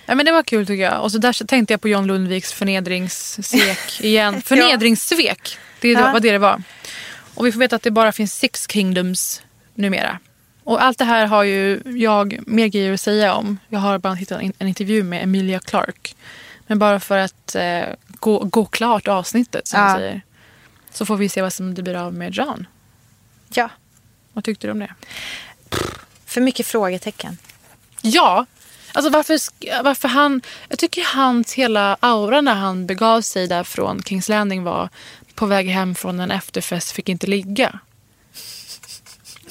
Ja, 0.05 0.15
men 0.15 0.25
det 0.25 0.31
var 0.31 0.43
kul 0.43 0.67
tycker 0.67 0.83
jag. 0.83 1.01
Och 1.03 1.11
så 1.11 1.17
där 1.17 1.45
tänkte 1.47 1.73
jag 1.73 1.81
på 1.81 1.89
John 1.89 2.07
Lundviks 2.07 2.53
förnedringssvek 2.53 3.99
igen. 4.01 4.41
Förnedringssvek, 4.41 5.57
det 5.79 5.87
är 5.89 5.93
Ja. 5.93 6.19
det 6.19 6.31
det 6.31 6.37
var. 6.37 6.63
Och 7.35 7.45
vi 7.45 7.51
får 7.51 7.59
veta 7.59 7.75
att 7.75 7.81
det 7.81 7.91
bara 7.91 8.11
finns 8.11 8.33
six 8.39 8.67
kingdoms 8.71 9.41
numera. 9.75 10.19
Och 10.63 10.83
allt 10.83 10.97
det 10.97 11.05
här 11.05 11.25
har 11.25 11.43
ju 11.43 11.81
jag 11.85 12.39
mer 12.47 12.67
grejer 12.67 12.93
att 12.93 13.01
säga 13.01 13.33
om. 13.33 13.59
Jag 13.69 13.79
har 13.79 13.97
bara 13.97 14.13
hittat 14.13 14.41
en, 14.59 14.67
intervju 14.67 15.03
med 15.03 15.23
Emilia 15.23 15.59
Clark. 15.59 16.15
Men 16.67 16.79
bara 16.79 16.99
för 16.99 17.17
att 17.17 17.55
eh, 17.55 17.83
gå, 18.07 18.39
gå 18.39 18.65
klart 18.65 19.07
avsnittet 19.07 19.67
som 19.67 19.79
Ja. 19.79 19.95
säger. 19.95 20.21
Så 20.91 21.05
får 21.05 21.17
vi 21.17 21.29
se 21.29 21.41
vad 21.41 21.53
som 21.53 21.73
det 21.73 21.83
blir 21.83 21.95
av 21.95 22.13
med 22.13 22.33
John. 22.33 22.67
Ja, 23.53 23.69
Vad 24.33 24.43
tyckte 24.43 24.67
du 24.67 24.71
om 24.71 24.79
det? 24.79 24.93
för 26.25 26.41
mycket 26.41 26.67
frågetecken. 26.67 27.37
Ja, 28.01 28.45
alltså 28.93 29.09
varför, 29.11 29.37
varför 29.83 30.07
han... 30.07 30.41
Jag 30.69 30.79
tycker 30.79 31.15
hans 31.15 31.53
hela 31.53 31.97
aura 31.99 32.41
när 32.41 32.53
han 32.55 32.87
begav 32.87 33.21
sig 33.21 33.47
där 33.47 33.63
från 33.63 34.03
Kings 34.03 34.29
Landing 34.29 34.63
var 34.63 34.89
på 35.35 35.45
väg 35.45 35.67
hem 35.69 35.95
från 35.95 36.19
en 36.19 36.31
efterfest, 36.31 36.91
fick 36.91 37.09
inte 37.09 37.27
ligga. 37.27 37.79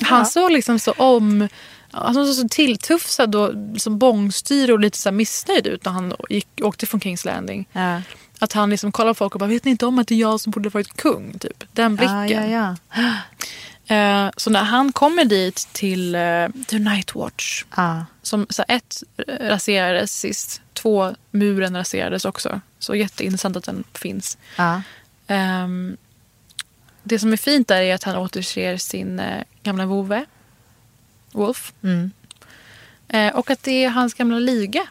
Han 0.04 0.26
såg 0.26 0.52
liksom 0.52 0.78
så 0.78 0.92
om... 0.92 1.48
Han 1.94 2.14
såg 2.14 2.26
så 2.26 2.48
tilltufsad 2.48 3.34
och 3.34 3.54
som 3.76 3.98
bångstyr 3.98 4.70
och 4.70 4.80
lite 4.80 4.98
så 4.98 5.12
missnöjd 5.12 5.66
ut 5.66 5.84
när 5.84 5.92
han 5.92 6.14
gick, 6.28 6.48
åkte 6.62 6.86
från 6.86 7.00
Kings 7.00 7.24
Landing. 7.24 7.68
Ja. 7.72 8.00
Att 8.38 8.52
han 8.52 8.70
liksom 8.70 8.92
kollar 8.92 9.10
på 9.10 9.14
folk 9.14 9.34
och 9.34 9.38
bara, 9.38 9.48
vet 9.48 9.64
ni 9.64 9.70
inte 9.70 9.86
om 9.86 9.98
att 9.98 10.08
det 10.08 10.14
är 10.14 10.18
jag 10.18 10.40
som 10.40 10.50
borde 10.50 10.68
varit 10.68 10.96
kung? 10.96 11.38
Typ. 11.38 11.64
Den 11.72 11.96
blicken. 11.96 12.50
Ja. 12.50 12.76
Eh, 13.86 14.30
så 14.36 14.50
när 14.50 14.64
han 14.64 14.92
kommer 14.92 15.24
dit 15.24 15.68
till 15.72 16.16
uh, 16.16 16.48
The 16.66 16.78
Night 16.78 17.14
Watch 17.14 17.64
ja. 17.76 18.04
som, 18.22 18.46
så 18.50 18.64
ett 18.68 19.02
raserades 19.40 20.20
sist, 20.20 20.60
två 20.72 21.14
muren 21.30 21.76
raserades 21.76 22.24
också. 22.24 22.60
Så 22.78 22.94
jätteintressant 22.94 23.56
att 23.56 23.64
den 23.64 23.84
finns. 23.94 24.38
ja. 24.56 24.82
Det 27.02 27.18
som 27.18 27.32
är 27.32 27.36
fint 27.36 27.68
där 27.68 27.82
är 27.82 27.94
att 27.94 28.02
han 28.02 28.16
återser 28.16 28.76
sin 28.76 29.20
eh, 29.20 29.42
gamla 29.62 29.86
vovve, 29.86 30.24
Wolf. 31.32 31.72
Mm. 31.82 32.10
Eh, 33.08 33.36
och 33.36 33.50
att 33.50 33.62
det 33.62 33.84
är 33.84 33.88
hans 33.88 34.14
gamla 34.14 34.38
liga, 34.38 34.86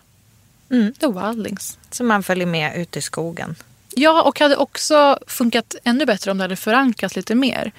Mm. 0.71 0.93
The 0.93 1.07
Wildlings. 1.07 1.77
Så 1.91 2.03
man 2.03 2.23
följer 2.23 2.45
med 2.45 2.77
ut 2.77 2.97
i 2.97 3.01
skogen. 3.01 3.55
Ja, 3.95 4.23
och 4.23 4.39
hade 4.39 4.55
också 4.55 5.19
funkat 5.27 5.75
ännu 5.83 6.05
bättre 6.05 6.31
om 6.31 6.37
det 6.37 6.43
hade 6.43 6.55
förankrats 6.55 7.15
lite 7.15 7.35
mer. 7.35 7.71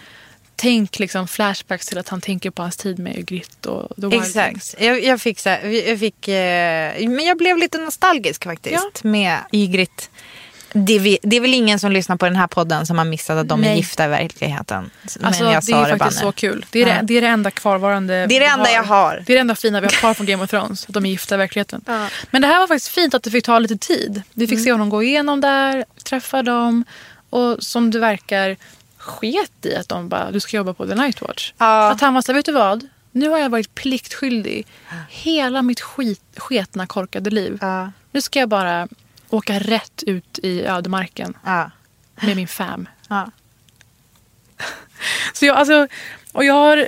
Tänk 0.57 0.99
liksom 0.99 1.29
flashbacks 1.29 1.87
till 1.87 1.99
att 1.99 2.09
han 2.09 2.21
tänker 2.21 2.51
på 2.51 2.63
hans 2.63 2.77
tid 2.77 2.99
med 2.99 3.19
Ygritte 3.19 3.69
och 3.69 3.97
The 3.97 4.03
Wildlings. 4.03 4.37
Exakt. 4.37 4.83
Jag, 4.83 5.05
jag 5.05 5.21
fick, 5.21 5.39
så 5.39 5.49
jag 5.87 5.99
fick 5.99 6.29
eh, 6.29 7.09
men 7.09 7.25
jag 7.25 7.39
blev 7.39 7.59
lite 7.59 7.79
nostalgisk 7.79 8.45
faktiskt 8.45 9.05
med 9.05 9.39
Ygritte. 9.53 10.05
Det, 10.75 10.93
är 10.93 10.99
vi- 11.01 11.19
det 11.23 11.37
är 11.37 11.41
väl 11.41 11.55
ingen 11.55 11.79
som 11.79 11.93
lyssnar 11.93 12.17
på 12.17 12.25
den 12.25 12.37
här 12.37 12.47
podden 12.47 12.87
som 12.87 12.99
har 12.99 13.05
missat 13.05 13.39
att 13.39 13.49
de 13.49 13.61
är 13.61 13.69
Nej. 13.69 13.77
gifta 13.77 14.05
i 14.05 14.09
verkligheten. 14.09 14.91
Men 15.17 15.27
Alltså, 15.27 15.45
jag 15.45 15.63
det 15.67 15.73
är 15.73 15.93
det 15.93 15.99
faktiskt 15.99 16.21
så 16.21 16.33
kul. 16.33 16.67
Det 16.71 16.83
är, 16.83 16.87
Ja. 16.89 16.95
det, 16.95 17.01
det 17.07 17.15
är 17.15 17.21
det 17.21 17.27
enda 17.27 17.51
kvarvarande 17.51 18.27
Det 18.27 18.37
är 18.37 18.41
det 18.41 18.47
enda 18.47 18.71
jag 18.71 18.83
har. 18.85 19.23
Det 19.27 19.33
är 19.33 19.35
det 19.35 19.41
enda 19.41 19.55
fina 19.55 19.81
vi 19.81 19.87
har 19.87 19.93
kvar 19.93 20.15
från 20.15 20.27
Game 20.27 20.45
of 20.45 20.51
Thrones. 20.51 20.87
Att 20.89 20.95
de 20.95 21.07
är 21.07 21.11
gifta 21.11 21.35
i 21.35 21.39
verkligheten. 21.39 21.85
Ja. 21.87 22.07
Men 22.31 22.43
det 22.43 22.49
här 22.49 22.59
var 22.61 22.67
faktiskt 22.67 22.89
fint 22.89 23.15
att 23.15 23.23
det 23.23 23.31
fick 23.31 23.45
ta 23.45 23.59
lite 23.59 23.77
tid. 23.77 24.23
Vi 24.35 24.47
fick 24.47 24.65
se 24.65 24.73
honom 24.73 24.89
gå 24.91 25.03
igenom 25.03 25.41
där, 25.41 25.85
träffa 26.05 26.43
dem. 26.43 26.85
Och 27.31 27.63
som 27.63 27.91
det 27.91 27.99
verkar 27.99 28.57
sket 28.97 29.67
i 29.67 29.77
att 29.77 29.89
de 29.89 30.09
bara, 30.09 30.31
du 30.31 30.41
ska 30.41 30.57
jobba 30.57 30.75
på 30.75 30.87
The 30.87 30.95
Night 30.95 31.21
Watch. 31.23 31.53
Ja. 31.59 31.91
Att 31.91 32.01
han 32.01 32.15
var 32.15 32.23
så 32.23 32.33
här, 32.33 32.37
vet 32.37 32.47
du 32.47 32.53
vad? 32.53 32.87
Nu 33.13 33.29
har 33.29 33.39
jag 33.39 33.51
varit 33.51 33.75
pliktskyldig 33.75 34.67
hela 35.09 35.63
mitt 35.63 35.81
skit, 35.81 36.21
sketna 36.37 36.87
korkade 36.87 37.31
liv. 37.31 37.59
Nu 38.13 38.21
ska 38.23 38.39
jag 38.41 38.49
bara 38.49 38.89
åka 39.33 39.59
rätt 39.59 40.03
ut 40.07 40.39
i 40.43 40.63
ödemarken 40.63 41.37
Ja. 41.45 41.71
med 42.21 42.37
min 42.37 42.49
fam. 42.49 42.89
Ja. 43.09 43.31
Så 45.33 45.47
jag, 45.47 45.57
alltså, 45.57 45.87
och 46.33 46.45
jag 46.45 46.55
har, 46.55 46.87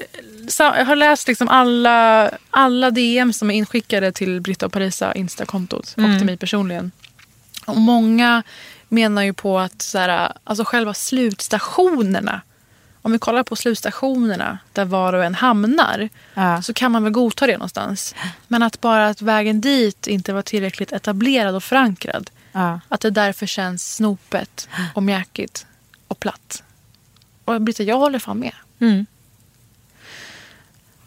jag 0.59 0.85
har 0.85 0.97
läst 0.97 1.29
liksom 1.29 1.49
alla, 1.49 2.31
alla 2.51 2.91
DM 2.91 3.33
som 3.33 3.51
är 3.51 3.55
inskickade 3.55 4.13
till 4.13 4.41
Britta 4.41 4.67
och 4.67 4.73
Parisa 4.73 5.15
Insta-kontot 5.15 5.87
och 5.97 6.19
till 6.19 6.27
mig 6.27 6.37
personligen. 6.37 6.91
Och 7.67 7.77
många 7.77 8.43
menar 8.89 9.23
ju 9.23 9.33
på 9.33 9.59
att 9.59 9.83
så 9.83 9.99
här, 9.99 10.33
alltså 10.45 10.65
själva 10.65 10.95
slutstationerna 10.95 12.41
om 13.05 13.13
vi 13.13 13.19
kollar 13.19 13.43
på 13.43 13.57
slutstationerna 13.57 14.59
där 14.73 14.85
var 14.85 15.13
och 15.13 15.25
en 15.25 15.35
hamnar 15.35 16.09
Ja. 16.35 16.63
så 16.63 16.75
kan 16.75 16.93
man 16.93 17.03
väl 17.03 17.13
godta 17.13 17.47
det 17.47 17.53
någonstans. 17.53 18.15
Men 18.49 18.63
att 18.63 18.81
bara 18.81 19.09
att 19.09 19.23
vägen 19.23 19.61
dit 19.61 20.07
inte 20.07 20.33
var 20.33 20.43
tillräckligt 20.43 20.93
etablerad 20.93 21.55
och 21.55 21.65
förankrad. 21.65 22.31
Ja. 22.53 22.81
Att 22.89 23.01
det 23.01 23.11
därför 23.11 23.47
känns 23.47 23.95
snopet 23.95 24.69
och 24.95 25.03
mjäkigt 25.03 25.67
och 26.09 26.21
platt. 26.21 26.63
Och 27.45 27.61
Britta, 27.61 27.83
jag 27.83 27.97
håller 27.99 28.19
fan 28.19 28.39
med. 28.39 28.55
Mm. 28.81 29.07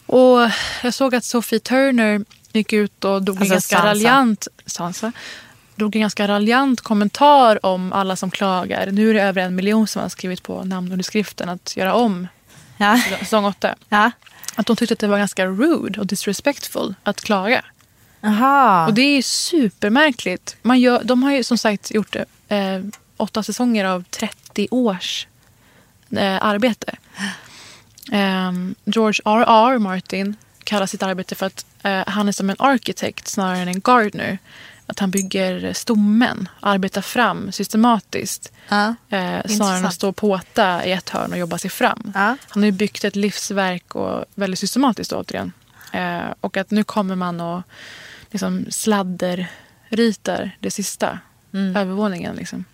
Och 0.05 0.51
jag 0.83 0.93
såg 0.93 1.15
att 1.15 1.23
Sophie 1.23 1.59
Turner 1.59 2.25
gick 2.51 2.73
ut 2.73 3.03
och 3.03 3.23
drog 3.23 3.37
Alltså 3.37 3.53
ganska 3.53 3.85
raljant... 3.85 4.47
Sansa? 4.65 5.11
Drog 5.77 5.95
en 5.95 6.01
ganska 6.01 6.27
raljant 6.27 6.81
kommentar 6.81 7.65
om 7.65 7.93
alla 7.93 8.15
som 8.15 8.31
klagar. 8.31 8.91
Nu 8.91 9.09
är 9.09 9.13
det 9.13 9.21
över 9.21 9.41
en 9.41 9.55
miljon 9.55 9.87
som 9.87 10.01
har 10.01 10.09
skrivit 10.09 10.43
på 10.43 10.63
namnunderskriften 10.63 11.49
att 11.49 11.77
göra 11.77 11.93
om 11.93 12.27
Ja. 12.77 13.01
säsong 13.19 13.45
8. 13.45 13.75
Ja. 13.89 14.11
Att 14.55 14.65
de 14.67 14.75
tyckte 14.75 14.93
att 14.93 14.99
det 14.99 15.07
var 15.07 15.17
ganska 15.17 15.45
rude 15.45 15.99
och 15.99 16.07
disrespectful 16.07 16.95
att 17.03 17.21
klaga. 17.21 17.65
Aha. 18.23 18.87
Och 18.87 18.93
det 18.93 19.01
är 19.01 19.15
ju 19.15 19.21
supermärkligt. 19.21 20.55
Man 20.61 20.79
gör, 20.79 21.03
de 21.03 21.23
har 21.23 21.31
ju 21.31 21.43
som 21.43 21.57
sagt 21.57 21.91
gjort 21.91 22.15
eh, 22.47 22.79
åtta 23.17 23.43
säsonger 23.43 23.85
av 23.85 24.03
30 24.03 24.67
års 24.71 25.27
eh, 26.11 26.45
arbete. 26.45 26.95
Ehm, 28.11 28.75
George 28.85 29.21
R.R. 29.25 29.77
Martin 29.79 30.35
kallar 30.63 30.85
sitt 30.85 31.03
arbete 31.03 31.35
för 31.35 31.45
att 31.45 31.65
eh, 31.83 32.03
han 32.07 32.27
är 32.27 32.31
som 32.31 32.49
en 32.49 32.55
arkitekt 32.59 33.27
snarare 33.27 33.57
än 33.57 33.67
en 33.67 33.81
gardener. 33.81 34.37
Att 34.87 34.99
han 34.99 35.11
bygger 35.11 35.73
stommen, 35.73 36.49
arbetar 36.59 37.01
fram 37.01 37.51
systematiskt. 37.51 38.51
Ja. 38.69 38.95
Eh, 39.09 39.45
snarare 39.45 39.77
än 39.77 39.85
att 39.85 39.93
stå 39.93 40.09
och 40.09 40.15
påta 40.15 40.85
i 40.85 40.91
ett 40.91 41.09
hörn 41.09 41.31
och 41.31 41.37
jobba 41.37 41.57
sig 41.57 41.69
fram. 41.69 42.11
Ja. 42.15 42.37
Han 42.49 42.63
har 42.63 42.65
ju 42.65 42.71
byggt 42.71 43.03
ett 43.03 43.15
livsverk 43.15 43.95
och 43.95 44.25
väldigt 44.35 44.59
systematiskt 44.59 45.13
återigen. 45.13 45.51
Eh, 45.93 46.25
och 46.41 46.57
att 46.57 46.71
nu 46.71 46.83
kommer 46.83 47.15
man 47.15 47.41
och 47.41 47.61
liksom 48.31 48.65
sladderritar 48.69 50.57
det 50.59 50.71
sista. 50.71 51.19
Övervåningen 51.53 52.35
liksom. 52.35 52.65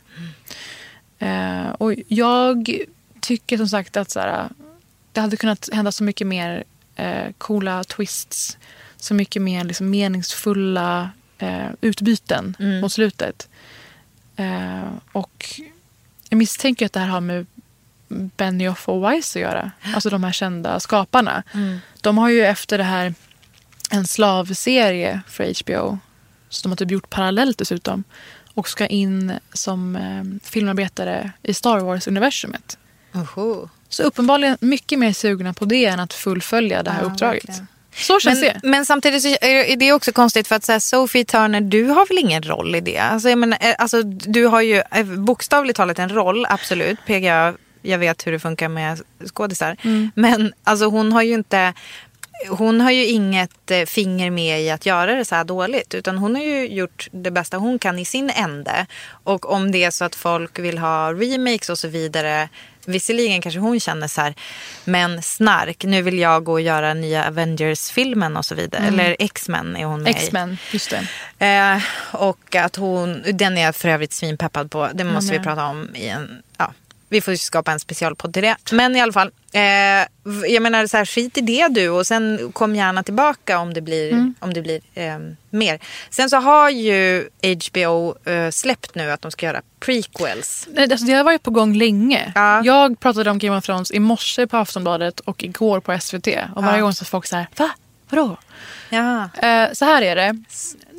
Eh, 1.20 1.68
och 1.68 1.94
jag 2.08 2.70
tycker 3.20 3.58
som 3.58 3.68
sagt 3.68 3.98
att 3.98 4.12
så 4.12 4.20
här, 4.20 4.50
det 5.12 5.22
hade 5.22 5.38
kunnat 5.38 5.70
hända 5.74 5.92
så 5.92 6.04
mycket 6.04 6.28
mer 6.28 6.64
eh, 6.96 7.32
coola 7.38 7.84
twists. 7.84 8.58
Så 8.98 9.14
mycket 9.14 9.42
mer 9.42 9.64
liksom, 9.64 9.90
meningsfulla 9.90 11.10
eh, 11.44 11.68
utbyten 11.82 12.56
mot 12.82 12.92
slutet. 12.94 13.50
Eh, 14.36 14.84
och 15.12 15.46
jag 16.30 16.38
misstänker 16.38 16.86
att 16.86 16.94
det 16.94 17.00
här 17.00 17.08
har 17.08 17.22
med 17.22 17.46
Benioff 18.08 18.90
och 18.90 19.04
Weiss 19.04 19.36
att 19.36 19.42
göra. 19.42 19.72
Alltså 19.96 20.10
de 20.10 20.24
här 20.24 20.32
kända 20.32 20.80
skaparna. 20.80 21.44
De 22.02 22.18
har 22.18 22.30
ju 22.30 22.42
efter 22.46 22.78
det 22.78 22.84
här 22.84 23.14
en 23.92 24.08
slavserie 24.08 25.22
för 25.28 25.64
HBO. 25.64 25.98
Så 26.50 26.64
de 26.64 26.70
har 26.72 26.76
typ 26.76 26.92
gjort 26.92 27.10
parallellt 27.10 27.58
dessutom. 27.58 28.04
Och 28.54 28.70
ska 28.70 28.88
in 28.88 29.34
som 29.54 29.96
eh, 29.96 30.48
filmarbetare 30.50 31.32
i 31.42 31.54
Star 31.54 31.80
Wars-universumet. 31.80 32.78
Så 33.90 34.04
uppenbarligen 34.04 34.58
mycket 34.62 35.00
mer 35.00 35.14
sugna 35.14 35.54
på 35.54 35.66
det 35.66 35.86
än 35.86 36.00
att 36.00 36.14
fullfölja 36.14 36.84
det 36.84 36.92
här 36.92 37.02
Ja, 37.02 37.06
uppdraget. 37.06 37.46
verkligen. 37.46 37.68
Så 37.96 38.20
känns 38.20 38.42
Men, 38.42 38.54
det. 38.54 38.68
men 38.68 38.86
samtidigt 38.86 39.22
så 39.22 39.28
är 39.28 39.76
det 39.76 39.94
också 39.94 40.12
konstigt 40.12 40.48
för 40.48 40.56
att 40.56 40.64
så 40.64 40.72
här, 40.72 40.80
Sophie 40.80 41.26
Turner, 41.26 41.62
du 41.62 41.84
har 41.86 42.06
väl 42.06 42.18
ingen 42.18 42.44
roll 42.44 42.76
i 42.76 42.82
det? 42.82 42.98
Alltså, 42.98 43.30
jag 43.30 43.38
menar, 43.38 43.58
eh, 43.62 43.76
alltså, 43.78 44.04
du 44.04 44.46
har 44.46 44.62
ju 44.62 44.82
eh, 44.92 45.06
bokstavligt 45.06 45.78
talat 45.78 46.00
en 46.00 46.10
roll, 46.10 46.46
absolut. 46.50 47.00
PGA, 47.06 47.54
jag 47.82 47.98
vet 47.98 48.28
hur 48.28 48.32
det 48.32 48.40
funkar 48.40 48.70
med 48.70 49.02
skådisar. 49.26 49.78
Men 50.16 50.54
alltså, 50.64 50.86
hon 50.86 51.12
har 51.12 51.22
ju 51.22 51.34
inte... 51.34 51.74
hon 52.50 52.82
har 52.82 52.92
ju 52.92 53.06
inget 53.06 53.72
eh, 53.72 53.86
finger 53.86 54.32
med 54.32 54.62
i 54.62 54.70
att 54.70 54.86
göra 54.86 55.16
det 55.16 55.26
så 55.26 55.36
här 55.36 55.44
dåligt. 55.44 55.94
Utan 55.94 56.18
hon 56.18 56.36
har 56.36 56.44
ju 56.44 56.68
gjort 56.68 57.08
det 57.12 57.32
bästa 57.32 57.58
hon 57.58 57.80
kan 57.80 58.00
i 58.00 58.06
sin 58.06 58.30
ände. 58.30 58.86
Och 59.10 59.52
om 59.52 59.72
det 59.72 59.84
är 59.84 59.92
så 59.92 60.06
att 60.06 60.16
folk 60.16 60.60
vill 60.60 60.78
ha 60.78 61.14
remakes 61.14 61.70
och 61.70 61.78
så 61.78 61.88
vidare. 61.88 62.50
Visserligen 62.86 63.42
kanske 63.42 63.60
hon 63.60 63.80
känner 63.80 64.08
så 64.08 64.22
här, 64.22 64.36
men 64.86 65.22
snark, 65.22 65.84
nu 65.84 66.02
vill 66.02 66.20
jag 66.20 66.44
gå 66.44 66.52
och 66.52 66.62
göra 66.62 66.94
nya 66.94 67.28
Avengers-filmen 67.28 68.38
och 68.38 68.46
så 68.46 68.56
vidare. 68.56 68.88
Eller 68.88 69.16
X-Men 69.20 69.76
är 69.76 69.86
hon 69.86 70.04
med. 70.04 70.10
X-Men, 70.10 70.58
just 70.72 70.94
det. 71.40 71.46
Eh, 71.46 71.82
och 72.12 72.56
att 72.56 72.76
hon, 72.76 73.24
den 73.34 73.58
är 73.58 73.62
jag 73.62 73.76
för 73.76 73.90
övrigt 73.90 74.14
svinpeppad 74.14 74.72
på. 74.72 74.90
Det 74.94 75.04
måste 75.04 75.32
vi 75.32 75.38
med. 75.38 75.48
prata 75.48 75.66
om 75.66 75.96
i 75.96 76.08
en, 76.08 76.42
ja, 76.58 76.74
vi 77.14 77.22
får 77.22 77.36
skapa 77.36 77.72
en 77.72 77.80
specialpodd 77.80 78.34
till 78.34 78.44
det. 78.44 78.56
Men 78.72 78.96
i 78.96 79.02
alla 79.02 79.14
fall, 79.14 79.32
eh, 79.54 79.62
jag 80.54 80.62
menar 80.62 80.88
så 80.88 80.98
här, 80.98 81.06
skit 81.06 81.38
i 81.38 81.42
det 81.42 81.68
du 81.68 81.90
och 81.90 82.08
sen 82.08 82.52
kom 82.54 82.76
gärna 82.76 83.04
tillbaka 83.04 83.60
om 83.60 83.74
det 83.74 83.82
blir, 83.82 84.12
Mm. 84.12 84.36
om 84.40 84.54
det 84.54 84.62
blir 84.62 84.82
eh, 84.94 85.18
mer. 85.50 85.80
Sen 86.10 86.30
så 86.30 86.38
har 86.38 86.70
ju 86.70 87.30
HBO 87.44 88.16
eh, 88.30 88.50
släppt 88.52 88.96
nu 88.96 89.12
att 89.12 89.22
de 89.22 89.32
ska 89.32 89.46
göra 89.46 89.62
prequels. 89.80 90.68
Nej, 90.74 90.92
Alltså, 90.92 91.06
det 91.06 91.14
har 91.14 91.24
varit 91.24 91.44
på 91.44 91.52
gång 91.52 91.76
länge. 91.76 92.32
Ja. 92.36 92.62
Jag 92.66 93.00
pratade 93.00 93.32
om 93.32 93.38
Game 93.40 93.58
of 93.58 93.66
Thrones 93.66 93.92
i 93.92 94.00
morse 94.00 94.48
på 94.48 94.58
Aftonbladet 94.58 95.20
och 95.20 95.44
igår 95.44 95.80
på 95.80 95.92
SVT. 96.00 96.28
Och 96.56 96.64
varje 96.64 96.78
Ja. 96.78 96.84
gång 96.84 96.94
så 96.94 97.06
folk 97.06 97.26
så 97.26 97.36
här, 97.36 97.48
va? 97.58 97.70
Vadå? 98.10 98.38
Ja. 98.90 99.30
Eh, 99.48 99.72
så 99.74 99.86
här 99.86 100.02
är 100.02 100.16
det. 100.16 100.44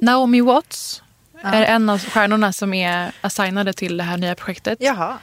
Naomi 0.03 0.41
Watts 0.41 1.03
är 1.43 1.63
en 1.63 1.91
av 1.91 1.99
stjärnorna 1.99 2.53
som 2.53 2.75
är 2.75 3.13
assignade 3.21 3.73
till 3.73 3.97
det 3.97 4.03
här 4.05 4.17
nya 4.17 4.35
projektet. 4.35 4.79
Jaha. 4.81 5.19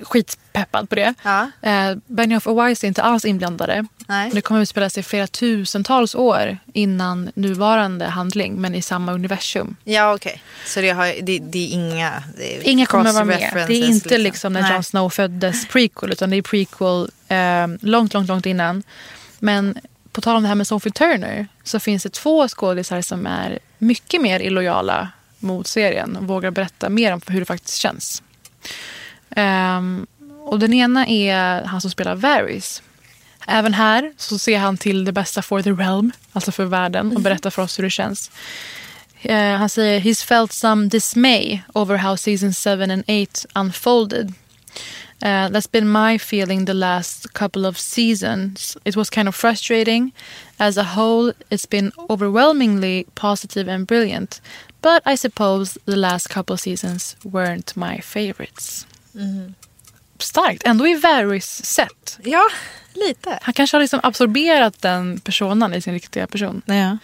Skitpeppad 0.00 0.88
på 0.88 0.94
det. 0.94 1.14
Ja. 1.22 1.50
Eh, 1.62 1.96
Benioff 2.06 2.46
och 2.46 2.58
Weiss 2.58 2.84
är 2.84 2.88
inte 2.88 3.02
alls 3.02 3.24
inblandade. 3.24 3.86
Nej. 4.06 4.30
Det 4.34 4.40
kommer 4.40 4.60
att 4.60 4.62
utspela 4.62 4.90
sig 4.90 5.02
flera 5.02 5.26
tusentals 5.26 6.14
år 6.14 6.58
innan 6.72 7.30
nuvarande 7.34 8.04
handling 8.04 8.54
men 8.60 8.74
i 8.74 8.82
samma 8.82 9.12
universum. 9.12 9.76
Ja 9.84 10.14
okej. 10.14 10.42
Så 10.66 10.80
det, 10.80 10.90
har, 10.90 11.06
det, 11.22 11.38
det 11.38 11.58
är 11.58 11.72
inga 11.72 12.22
det 12.36 12.56
är 12.56 12.68
Inga 12.68 12.86
kommer 12.86 13.08
att 13.08 13.14
vara 13.14 13.24
med. 13.24 13.64
Det 13.68 13.74
är 13.74 13.88
inte 13.88 14.18
liksom 14.18 14.52
när 14.52 14.62
Nej. 14.62 14.72
Jon 14.72 14.82
Snow 14.82 15.10
föddes 15.10 15.66
prequel 15.68 16.12
utan 16.12 16.30
det 16.30 16.36
är 16.36 16.42
prequel 16.42 17.10
eh, 17.28 17.66
långt, 17.80 18.14
långt, 18.14 18.28
långt 18.28 18.46
innan. 18.46 18.82
Men 19.38 19.78
på 20.12 20.20
tal 20.20 20.36
om 20.36 20.42
det 20.42 20.48
här 20.48 20.54
med 20.54 20.66
Sophie 20.66 20.92
Turner 20.92 21.46
så 21.64 21.80
finns 21.80 22.02
det 22.02 22.12
två 22.12 22.48
skådisar 22.48 23.02
som 23.02 23.26
är 23.26 23.58
mycket 23.78 24.22
mer 24.22 24.40
illojala 24.40 25.08
mot 25.38 25.66
serien 25.66 26.16
och 26.16 26.24
vågar 26.24 26.50
berätta 26.50 26.88
mer 26.88 27.12
om 27.12 27.20
hur 27.26 27.40
det 27.40 27.46
faktiskt 27.46 27.76
känns. 27.76 28.22
Ehm, 29.36 30.06
och 30.44 30.58
den 30.58 30.72
ena 30.72 31.06
är 31.06 31.64
han 31.64 31.80
som 31.80 31.90
spelar 31.90 32.14
Varys. 32.14 32.82
Även 33.46 33.74
här 33.74 34.12
så 34.16 34.38
ser 34.38 34.58
han 34.58 34.76
till 34.76 35.04
det 35.04 35.12
bästa 35.12 35.42
for 35.42 35.62
the 35.62 35.72
realm, 35.72 36.12
alltså 36.32 36.52
för 36.52 36.64
världen 36.64 37.16
och 37.16 37.22
berättar 37.22 37.50
för 37.50 37.62
oss 37.62 37.78
hur 37.78 37.84
det 37.84 37.90
känns. 37.90 38.30
Eh, 39.22 39.56
han 39.56 39.68
säger 39.68 40.00
he's 40.00 40.24
felt 40.24 40.52
some 40.52 40.88
dismay 40.88 41.62
over 41.74 41.96
how 41.96 42.16
season 42.16 42.52
7 42.52 42.82
and 42.82 43.04
8 43.08 43.48
unfolded. 43.54 44.32
Uh, 45.22 45.48
that's 45.48 45.66
been 45.72 45.92
my 45.92 46.18
feeling 46.18 46.66
the 46.66 46.74
last 46.74 47.32
couple 47.32 47.64
of 47.64 47.78
seasons. 47.78 48.76
It 48.84 48.96
was 48.96 49.10
kind 49.10 49.28
of 49.28 49.34
frustrating. 49.34 50.12
As 50.58 50.76
a 50.76 50.84
whole, 50.84 51.32
it's 51.50 51.64
been 51.64 51.90
overwhelmingly 52.10 53.06
positive 53.14 53.66
and 53.66 53.86
brilliant. 53.86 54.40
But 54.82 55.02
I 55.06 55.14
suppose 55.16 55.78
the 55.86 55.96
last 55.96 56.28
couple 56.28 56.52
of 56.52 56.60
seasons 56.60 57.16
weren't 57.24 57.74
my 57.76 57.98
favorites. 58.00 58.86
Starkt. 60.18 60.62
Ändå 60.64 60.88
i 60.88 60.94
Varys 60.94 61.64
sätt. 61.64 62.18
Ja, 62.22 62.42
lite. 62.94 63.38
Han 63.42 63.54
kanske 63.54 63.76
har 63.76 63.82
liksom 63.82 64.00
absorberat 64.02 64.82
den 64.82 65.20
personen 65.20 65.74
i 65.74 65.80
sin 65.80 65.94
riktiga 65.94 66.26
person. 66.26 66.62
Ja. 66.66 66.98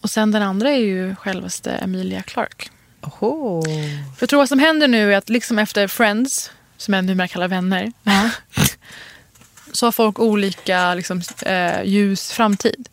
Och 0.00 0.10
sen 0.10 0.32
den 0.32 0.42
andra 0.42 0.70
är 0.70 0.78
ju 0.78 1.16
självaste 1.16 1.70
Emilia 1.70 2.22
Clarke. 2.22 2.68
Oho. 3.00 3.62
För 3.62 4.22
jag 4.22 4.28
tror 4.28 4.38
vad 4.38 4.48
som 4.48 4.58
händer 4.58 4.88
nu 4.88 5.12
är 5.12 5.18
att 5.18 5.28
liksom 5.28 5.58
efter 5.58 5.88
Friends, 5.88 6.50
som 6.76 6.94
jag 6.94 7.04
numera 7.04 7.28
kallar 7.28 7.48
vänner, 7.48 7.92
så 9.72 9.86
har 9.86 9.92
folk 9.92 10.18
olika 10.18 10.94
liksom, 10.94 11.22
eh, 11.42 11.82
ljus 11.84 12.32
framtid. 12.32 12.88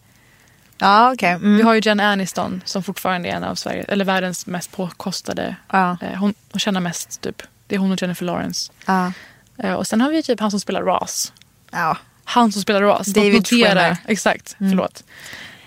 Ja, 0.78 1.14
okej. 1.14 1.32
Mm. 1.32 1.58
Vi 1.58 1.64
har 1.64 1.74
ju 1.74 1.82
Jen 1.84 2.00
Aniston 2.00 2.62
som 2.66 2.84
fortfarande 2.84 3.30
är 3.30 3.34
en 3.34 3.44
av 3.44 3.56
Sverige, 3.56 3.84
eller 3.84 4.06
världens 4.06 4.48
mest 4.48 4.72
påkostade. 4.72 5.56
Ja. 5.72 5.98
Eh, 6.02 6.14
hon, 6.20 6.34
hon 6.52 6.60
tjänar 6.60 6.80
mest 6.82 7.22
typ. 7.22 7.42
Det 7.74 7.78
är 7.78 7.80
hon 7.80 7.92
och 7.92 8.02
Jennifer 8.02 8.26
Lawrence. 8.26 8.72
Ja. 8.86 9.12
Eh, 9.58 9.74
och 9.74 9.88
sen 9.88 10.02
har 10.02 10.12
vi 10.12 10.24
typ 10.24 10.40
han 10.40 10.52
som 10.52 10.60
spelar 10.60 10.82
Ross. 10.82 11.34
ja. 11.72 11.98
Han 12.24 12.52
som 12.52 12.62
spelar 12.62 12.82
Ross. 12.82 13.08
David 13.08 13.48
Schwimmer. 13.48 13.98
Exakt, 14.08 14.56
förlåt. 14.58 15.04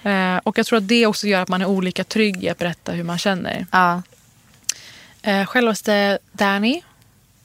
Eh, 0.03 0.37
och 0.37 0.59
jag 0.59 0.67
tror 0.67 0.77
att 0.77 0.89
det 0.89 1.07
också 1.07 1.27
gör 1.27 1.43
att 1.43 1.49
man 1.49 1.63
är 1.63 1.67
olika 1.67 2.05
trygg 2.05 2.45
i 2.45 2.49
att 2.49 2.59
berätta 2.59 2.93
hur 2.93 3.05
man 3.05 3.19
känner. 3.19 3.67
Ja. 3.71 4.03
Eh, 5.23 5.47
självaste 5.47 6.19
Danny, 6.33 6.83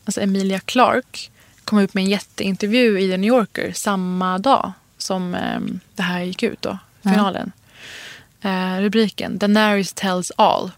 alltså 0.05 0.22
Emilia 0.22 0.59
Clarke, 0.59 1.20
kom 1.66 1.80
ut 1.80 1.93
med 1.93 2.03
en 2.03 2.09
jätteintervju 2.09 2.99
i 2.99 3.09
The 3.12 3.18
New 3.18 3.28
Yorker 3.28 3.72
samma 3.74 4.38
dag 4.38 4.72
som 4.97 5.36
eh, 5.36 5.59
det 5.95 6.03
här 6.03 6.22
gick 6.22 6.43
ut 6.43 6.62
då, 6.62 6.78
finalen. 7.03 7.51
Eh, 8.41 8.78
rubriken 8.80 9.38
Daenerys 9.38 9.93
tells 9.93 10.32
all. 10.36 10.72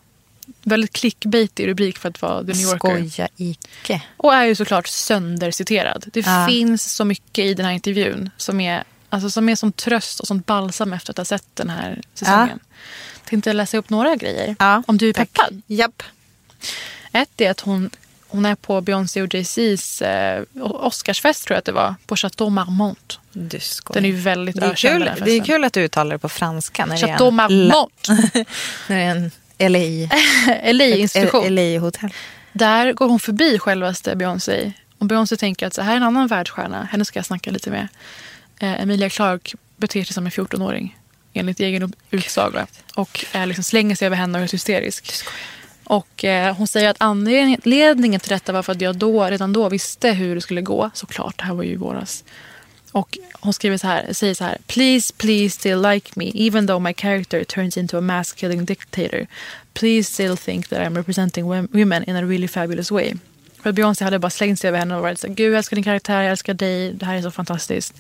Väldigt 0.64 0.94
clickbaitig 0.94 1.68
rubrik 1.68 1.98
för 1.98 2.10
att 2.10 2.22
vara 2.22 2.40
The 2.42 2.48
New 2.54 2.62
Yorker. 2.62 2.78
Skoja 3.08 3.28
icke. 3.38 4.02
Och 4.18 4.34
är 4.34 4.44
ju 4.46 4.56
såklart 4.56 4.88
sönderciterad. 4.88 6.06
Det 6.14 6.26
Ja. 6.26 6.48
finns 6.50 6.94
så 6.94 7.06
mycket 7.06 7.46
i 7.46 7.54
den 7.54 7.66
här 7.66 7.74
intervjun 7.74 8.30
som 8.38 8.60
är, 8.60 8.84
alltså, 9.10 9.30
som 9.30 9.50
är 9.50 9.56
som 9.56 9.72
tröst 9.72 10.20
och 10.20 10.28
som 10.28 10.40
balsam 10.40 10.94
efter 10.94 11.12
att 11.14 11.18
ha 11.18 11.26
sett 11.26 11.48
den 11.54 11.70
här 11.70 12.02
säsongen. 12.14 12.60
Tänkte 13.26 13.54
läsa 13.54 13.78
upp 13.78 13.90
några 13.90 14.16
grejer. 14.16 14.56
Ja, 14.60 14.84
om 14.88 14.98
du 14.98 15.10
är 15.10 15.14
tack. 15.14 15.34
peppad. 15.34 15.62
Japp. 15.68 16.04
Ett 17.12 17.42
är 17.42 17.52
att 17.52 17.60
hon, 17.60 17.90
hon 18.28 18.46
är 18.46 18.56
på 18.56 18.82
Beyoncé 18.82 19.22
och 19.22 19.28
Jay-Z's 19.34 20.04
eh, 20.06 20.44
Oscarsfest 20.64 21.46
tror 21.48 21.56
jag 21.56 21.60
att 21.60 21.66
det 21.66 21.72
var. 21.72 21.96
På 22.06 22.16
Chateau 22.16 22.50
Marmont. 22.50 23.20
Du 23.32 23.60
skojar. 23.60 23.94
Den 24.02 24.06
är 24.06 24.10
ju 24.10 24.16
väldigt 24.22 24.56
det, 24.56 24.66
är 24.66 24.72
ökänd 24.72 25.04
kul, 25.04 25.24
det 25.26 25.32
är 25.32 25.44
kul 25.44 25.64
att 25.64 25.74
du 25.74 25.82
uttalar 25.82 26.16
det 26.16 26.20
på 26.20 26.30
franska. 26.30 26.86
När 26.86 26.98
Chateau 26.98 27.18
det 27.32 27.44
är 27.44 27.50
en, 27.52 27.68
Marmont. 27.68 28.08
när 28.88 28.96
det 28.96 29.02
är 29.04 29.10
en 29.12 29.32
LA, 29.60 30.08
LA-institution. 30.72 31.44
LA-hotell. 31.56 32.14
Där 32.54 32.94
går 32.94 33.10
hon 33.10 33.20
förbi 33.20 33.60
självaste 33.60 34.16
Beyoncé. 34.16 34.74
Och 34.98 35.06
Beyoncé 35.06 35.38
tänker 35.38 35.68
att 35.68 35.74
så 35.74 35.82
här 35.82 35.92
är 35.94 35.98
en 35.98 36.04
annan 36.04 36.28
världsstjärna. 36.28 36.84
Henne 36.84 37.06
ska 37.06 37.20
jag 37.20 37.26
snacka 37.26 37.52
lite 37.52 37.70
med. 37.70 37.88
Eh, 38.60 38.82
Emilia 38.82 39.10
Clarke 39.10 39.58
beter 39.78 40.04
sig 40.04 40.14
som 40.14 40.26
en 40.26 40.32
14-åring. 40.32 40.98
Enligt 41.34 41.60
egen 41.60 41.94
utsaga. 42.12 42.68
Och 42.96 43.26
eh, 43.32 43.48
liksom 43.48 43.64
slänger 43.64 43.96
sig 43.96 44.06
över 44.06 44.18
henne 44.18 44.38
och 44.38 44.44
är 44.44 44.52
hysterisk. 44.52 45.14
Och 45.84 46.26
eh, 46.26 46.56
hon 46.56 46.68
säger 46.68 46.90
att 46.90 46.98
anledningen 47.00 48.20
till 48.20 48.30
detta 48.30 48.52
var 48.52 48.64
för 48.64 48.72
att 48.72 48.82
jag 48.82 48.96
då, 48.96 49.26
redan 49.26 49.54
då 49.54 49.70
visste 49.70 50.12
hur 50.12 50.36
det 50.36 50.42
skulle 50.42 50.62
gå. 50.62 50.92
Såklart, 50.94 51.38
det 51.38 51.44
här 51.44 51.54
var 51.54 51.64
ju 51.64 51.72
i 51.72 51.76
våras. 51.76 52.24
Och 52.96 53.18
hon 53.40 53.54
skriver 53.54 53.78
så 53.78 53.88
här, 53.88 54.14
säger 54.14 54.34
så 54.34 54.44
här. 54.44 54.58
Please, 54.68 55.14
please 55.18 55.50
still 55.60 55.82
like 55.82 56.12
me 56.16 56.32
even 56.36 56.68
though 56.68 56.80
my 56.82 56.94
character 56.94 57.44
turns 57.44 57.78
into 57.78 57.98
a 57.98 58.02
mass 58.02 58.34
killing 58.34 58.66
dictator. 58.66 59.28
Please 59.74 60.14
still 60.14 60.38
think 60.38 60.68
that 60.70 60.80
I'm 60.80 60.96
representing 60.96 61.46
wom- 61.46 61.68
women 61.72 62.04
in 62.04 62.16
a 62.16 62.22
really 62.22 62.48
fabulous 62.48 62.92
way. 62.92 63.14
För 63.64 63.72
Beyoncé 63.72 64.04
hade 64.04 64.20
bara 64.20 64.30
slängt 64.30 64.60
sig 64.60 64.68
över 64.68 64.80
henne 64.80 64.96
och 64.96 65.02
varit 65.02 65.20
så 65.20 65.28
här, 65.28 65.34
Gud 65.34 65.52
jag 65.52 65.58
älskar 65.58 65.76
din 65.76 65.84
karaktär, 65.84 66.22
jag 66.22 66.32
älskar 66.32 66.54
dig, 66.54 66.94
det 66.94 67.06
här 67.06 67.16
är 67.16 67.22
så 67.22 67.32
fantastiskt. 67.32 67.94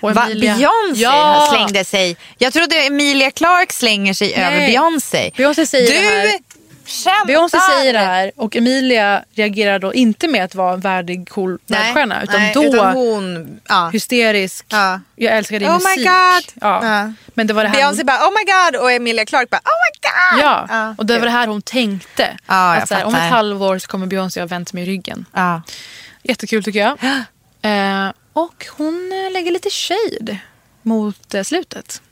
Och 0.00 0.10
Emilia- 0.10 0.40
Beyoncé 0.56 1.02
Ja! 1.02 1.48
slängde 1.54 1.84
sig. 1.84 2.16
Jag 2.38 2.52
trodde 2.52 2.76
Emilia 2.86 3.30
Clarke 3.30 3.72
slänger 3.72 4.14
sig 4.14 4.34
över 4.34 4.50
Nej. 4.50 4.70
Beyoncé. 4.70 5.30
Beyoncé 5.36 5.66
säger 5.66 5.86
du 5.88 5.94
det 5.94 6.00
här. 6.30 6.38
Skämtar! 6.86 7.26
Beyoncé 7.26 7.58
säger 7.58 7.92
det 7.92 7.98
här 7.98 8.32
och 8.36 8.56
Emilia 8.56 9.24
reagerar 9.34 9.78
då 9.78 9.94
inte 9.94 10.28
med 10.28 10.44
att 10.44 10.54
vara 10.54 10.74
en 10.74 10.80
värdig, 10.80 11.28
cool 11.28 11.58
världsstjärna. 11.66 12.22
Utan 12.22 12.40
nej, 12.40 12.54
då 12.54 12.64
utan 12.64 12.94
hon... 12.94 13.60
Ja. 13.68 13.90
hysterisk. 13.92 14.66
Ja. 14.68 15.00
Jag 15.16 15.36
älskar 15.36 15.58
din 15.58 15.68
Oh 15.68 15.72
my 15.72 15.78
musik. 15.78 16.06
God. 16.06 16.62
Ja. 16.62 16.86
Ja. 16.86 17.12
Men 17.26 17.46
det 17.46 17.54
var 17.54 17.62
det 17.62 17.68
här 17.68 17.76
Beyoncé 17.76 18.04
bara 18.04 18.18
oh 18.18 18.30
my 18.30 18.52
god 18.52 18.82
och 18.82 18.92
Emilia 18.92 19.24
Clarke 19.24 19.48
bara 19.50 19.60
oh 19.64 19.78
my 19.84 20.08
god. 20.08 20.44
Ja, 20.44 20.94
och 20.98 21.06
det 21.06 21.18
var 21.18 21.26
det 21.26 21.32
här 21.32 21.46
hon 21.46 21.62
tänkte. 21.62 22.36
Att 22.46 22.88
så 22.88 22.94
här, 22.94 23.04
om 23.04 23.14
ett 23.14 23.30
halvår 23.30 23.78
så 23.78 23.88
kommer 23.88 24.06
Beyoncé 24.06 24.40
ha 24.40 24.46
vänt 24.46 24.72
mig 24.72 24.84
ryggen. 24.84 25.24
Ja. 25.32 25.62
Jättekul 26.22 26.64
tycker 26.64 26.80
jag. 26.80 26.98
Eh, 27.62 28.12
och 28.32 28.66
hon 28.76 29.12
eh, 29.12 29.32
lägger 29.32 29.50
lite 29.52 29.70
shade 29.70 30.38
mot 30.82 31.34
eh, 31.34 31.42
slutet. 31.42 32.02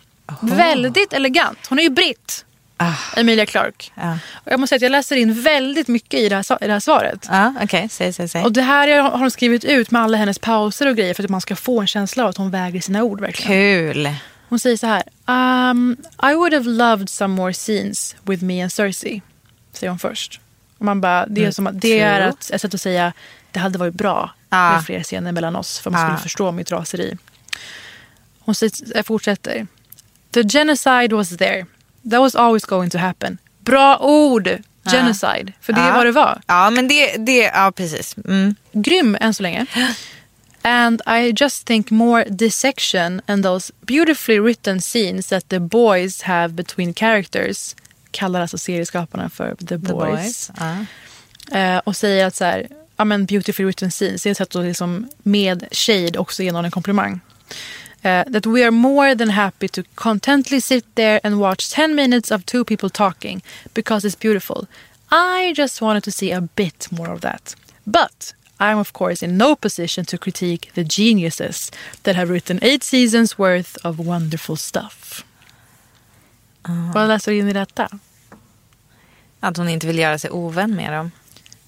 Väldigt 0.40 1.12
elegant. 1.12 1.58
Hon 1.68 1.78
är 1.78 1.82
ju 1.82 1.90
britt. 1.90 2.44
Ah. 2.82 3.20
Emilia 3.20 3.46
Clarke. 3.46 3.90
Ja. 3.94 4.18
Och 4.34 4.52
jag 4.52 4.60
måste 4.60 4.68
säga 4.68 4.76
att 4.76 4.82
jag 4.82 4.92
läser 4.92 5.16
in 5.16 5.42
väldigt 5.42 5.88
mycket 5.88 6.20
i 6.20 6.28
det 6.28 6.34
här, 6.36 6.64
i 6.64 6.66
det 6.66 6.72
här 6.72 6.80
svaret. 6.80 7.26
Ja, 7.30 7.54
okej. 7.62 7.88
Säg, 7.90 8.12
säg, 8.12 8.28
säg. 8.28 8.44
Och 8.44 8.52
det 8.52 8.62
här 8.62 9.00
har 9.02 9.18
hon 9.18 9.30
skrivit 9.30 9.64
ut 9.64 9.90
med 9.90 10.02
alla 10.02 10.16
hennes 10.16 10.38
pauser 10.38 10.86
och 10.86 10.96
grejer 10.96 11.14
för 11.14 11.24
att 11.24 11.30
man 11.30 11.40
ska 11.40 11.56
få 11.56 11.80
en 11.80 11.86
känsla 11.86 12.22
av 12.22 12.28
att 12.30 12.36
hon 12.36 12.50
väger 12.50 12.80
sina 12.80 13.02
ord 13.02 13.20
verkligen. 13.20 13.52
Kul. 13.52 14.14
Hon 14.48 14.58
säger 14.58 14.76
så 14.76 14.86
här. 14.86 15.02
Um, 15.70 15.96
I 16.22 16.34
would 16.34 16.52
have 16.54 16.68
loved 16.68 17.08
some 17.08 17.34
more 17.34 17.52
scenes 17.52 18.16
with 18.22 18.44
me 18.44 18.62
and 18.62 18.72
Cersei. 18.72 19.22
Säger 19.72 19.90
hon 19.90 19.98
först. 19.98 20.40
Och 20.78 20.84
man 20.84 21.00
bara, 21.00 21.26
det 21.26 21.44
är, 21.44 21.50
som 21.50 21.66
att, 21.66 21.80
det 21.80 22.00
är 22.00 22.16
true. 22.16 22.28
ett, 22.28 22.60
sätt 22.60 22.74
att 22.74 22.80
säga 22.80 23.12
det 23.50 23.58
hade 23.60 23.78
varit 23.78 23.94
bra 23.94 24.34
Ja. 24.50 24.72
med 24.72 24.84
fler 24.84 25.02
scener 25.02 25.32
mellan 25.32 25.56
oss 25.56 25.78
för 25.78 25.90
man 25.90 26.06
skulle 26.06 26.22
förstå 26.22 26.52
mitt 26.52 26.72
raseri. 26.72 27.16
Hon 28.38 28.54
säger, 28.54 29.02
fortsätter. 29.02 29.66
The 30.30 30.42
genocide 30.42 31.12
was 31.12 31.36
there. 31.36 31.66
That 32.10 32.20
was 32.20 32.34
always 32.34 32.64
going 32.64 32.90
to 32.90 32.98
happen. 32.98 33.38
Bra 33.58 33.98
ord! 34.00 34.62
Genocide. 34.84 35.52
För 35.60 35.72
det 35.72 35.80
är 35.80 35.92
vad 35.92 36.06
det 36.06 36.12
var. 36.12 36.40
Ja, 36.46 36.70
men 36.70 36.88
det, 36.88 37.16
det 37.16 37.38
ja 37.38 37.72
precis. 37.76 38.16
Mm. 38.16 38.54
Grym 38.72 39.16
än 39.20 39.34
så 39.34 39.42
länge. 39.42 39.66
And 40.62 41.02
I 41.06 41.32
just 41.36 41.66
think 41.66 41.90
more 41.90 42.24
dissection 42.24 43.20
and 43.26 43.44
those 43.44 43.72
beautifully 43.80 44.38
written 44.38 44.80
scenes 44.80 45.26
that 45.28 45.48
the 45.48 45.58
boys 45.60 46.22
have 46.22 46.48
between 46.54 46.94
characters 46.94 47.76
kallar 48.10 48.40
alltså 48.40 48.58
serieskaparna 48.58 49.30
för 49.30 49.54
The 49.68 49.76
Boys. 49.76 50.50
Ja. 50.58 50.84
Eh, 51.58 51.78
och 51.78 51.96
säger 51.96 52.26
att 52.26 52.34
så 52.34 52.44
här, 52.44 52.68
ja 52.96 53.04
men 53.04 53.26
beautifully 53.26 53.64
written 53.66 53.90
scenes, 53.90 54.22
det 54.22 54.28
är 54.28 54.30
ett 54.30 54.38
sätt 54.38 54.56
att 54.56 54.64
liksom 54.64 55.08
med 55.22 55.68
shade 55.70 56.18
också 56.18 56.42
ge 56.42 56.52
någon 56.52 56.64
en 56.64 56.70
komplimang. 56.70 57.20
Eh, 58.04 58.24
that 58.26 58.46
we 58.46 58.64
are 58.64 58.72
more 58.72 59.14
than 59.14 59.28
happy 59.30 59.68
to 59.68 59.84
contently 59.94 60.60
sit 60.60 60.84
there 60.94 61.20
and 61.22 61.38
watch 61.38 61.70
10 61.70 61.94
minutes 61.94 62.32
of 62.32 62.44
two 62.44 62.64
people 62.64 62.90
talking 62.90 63.42
because 63.74 64.04
it's 64.04 64.16
beautiful. 64.16 64.66
I 65.08 65.52
just 65.56 65.80
wanted 65.80 66.02
to 66.04 66.10
see 66.10 66.32
a 66.32 66.40
bit 66.40 66.88
more 66.90 67.12
of 67.12 67.20
that. 67.20 67.54
But 67.84 68.34
I'm 68.58 68.78
of 68.78 68.92
course 68.92 69.22
in 69.22 69.38
no 69.38 69.54
position 69.54 70.04
to 70.06 70.18
critique 70.18 70.70
the 70.74 70.84
geniuses 70.84 71.70
that 72.02 72.16
have 72.16 72.28
written 72.30 72.58
eight 72.62 72.82
seasons 72.82 73.38
worth 73.38 73.76
of 73.84 73.98
wonderful 73.98 74.56
stuff. 74.56 75.24
Vad 76.94 77.08
läser 77.08 77.32
du 77.32 77.38
in 77.38 77.48
i 77.48 77.52
detta? 77.52 77.88
Att 79.40 79.56
hon 79.56 79.68
inte 79.68 79.86
vill 79.86 79.98
göra 79.98 80.18
sig 80.18 80.30
ovän 80.30 80.74
med 80.74 80.92
dem. 80.92 81.10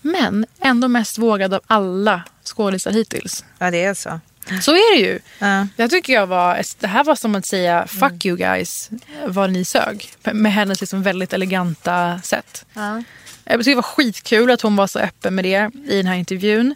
Men 0.00 0.46
ändå 0.60 0.88
mest 0.88 1.18
vågad 1.18 1.54
av 1.54 1.60
alla 1.66 2.22
skådisar 2.44 2.92
hittills. 2.92 3.44
Ja, 3.58 3.70
det 3.70 3.84
är 3.84 3.94
så. 3.94 4.20
Så 4.62 4.72
är 4.72 4.96
det 4.96 5.02
ju. 5.02 5.18
Ja. 5.38 5.66
Jag 5.76 5.90
tycker 5.90 6.12
jag 6.12 6.26
var, 6.26 6.62
det 6.80 6.86
här 6.86 7.04
var 7.04 7.14
som 7.14 7.34
att 7.34 7.46
säga 7.46 7.86
fuck 7.86 8.26
you 8.26 8.36
guys 8.36 8.90
vad 9.26 9.50
ni 9.50 9.64
sög. 9.64 10.10
Med 10.32 10.52
hennes 10.52 10.80
liksom 10.80 11.02
väldigt 11.02 11.32
eleganta 11.32 12.20
sätt. 12.24 12.64
Ja. 12.74 13.02
Jag 13.44 13.58
tycker 13.58 13.70
det 13.70 13.74
var 13.74 13.82
skitkul 13.82 14.50
att 14.50 14.60
hon 14.60 14.76
var 14.76 14.86
så 14.86 14.98
öppen 14.98 15.34
med 15.34 15.44
det 15.44 15.70
i 15.88 15.96
den 15.96 16.06
här 16.06 16.14
intervjun. 16.14 16.74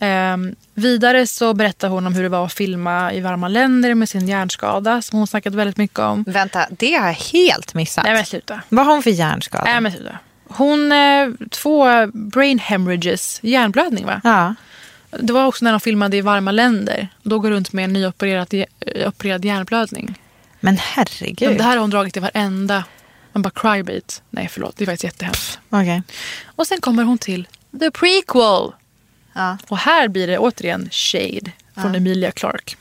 Ehm, 0.00 0.54
vidare 0.74 1.26
så 1.26 1.54
berättar 1.54 1.88
hon 1.88 2.06
om 2.06 2.14
hur 2.14 2.22
det 2.22 2.28
var 2.28 2.46
att 2.46 2.52
filma 2.52 3.12
i 3.12 3.20
varma 3.20 3.48
länder 3.48 3.94
med 3.94 4.08
sin 4.08 4.28
hjärnskada 4.28 5.02
som 5.02 5.18
hon 5.18 5.26
snackat 5.26 5.54
väldigt 5.54 5.76
mycket 5.76 5.98
om. 5.98 6.24
Vänta, 6.26 6.66
det 6.70 6.94
har 6.94 7.06
jag 7.06 7.14
helt 7.14 7.74
missat. 7.74 8.04
Nej 8.04 8.14
men 8.14 8.26
sluta. 8.26 8.60
Vad 8.68 8.86
har 8.86 8.92
hon 8.92 9.02
för 9.02 9.10
hjärnskada? 9.10 9.64
Nej 9.64 9.80
men 9.80 9.92
sluta. 9.92 10.18
Hon, 10.48 10.92
eh, 10.92 11.28
två 11.50 12.06
brain 12.06 12.58
hemorrhages, 12.58 13.40
hjärnblödning 13.42 14.06
va? 14.06 14.20
Ja. 14.24 14.54
Det 15.20 15.32
var 15.32 15.46
också 15.46 15.64
när 15.64 15.70
de 15.70 15.80
filmade 15.80 16.16
i 16.16 16.20
varma 16.20 16.52
länder. 16.52 17.08
Då 17.22 17.38
går 17.38 17.50
runt 17.50 17.72
med 17.72 17.84
en 17.84 17.92
nyopererad 17.92 18.64
opererad 19.06 19.44
hjärnblödning. 19.44 20.18
Men 20.60 20.76
herregud. 20.76 21.48
Men 21.48 21.58
det 21.58 21.64
här 21.64 21.70
har 21.70 21.78
hon 21.78 21.90
dragit 21.90 22.16
i 22.16 22.20
varenda... 22.20 22.84
Man 23.32 23.42
bara 23.42 23.50
crybait. 23.50 24.22
Nej 24.30 24.48
förlåt, 24.48 24.76
det 24.76 24.84
är 24.84 24.86
faktiskt 24.86 25.04
jättehemskt. 25.04 25.58
Okej. 25.70 26.02
Och 26.46 26.66
sen 26.66 26.80
kommer 26.80 27.02
hon 27.04 27.18
till 27.18 27.48
the 27.80 27.90
prequel. 27.90 28.72
Ja. 29.32 29.58
Och 29.68 29.78
här 29.78 30.08
blir 30.08 30.26
det 30.26 30.38
återigen 30.38 30.88
shade 30.90 31.52
från 31.74 31.94
Emilia 31.94 32.30
Clarke. 32.30 32.76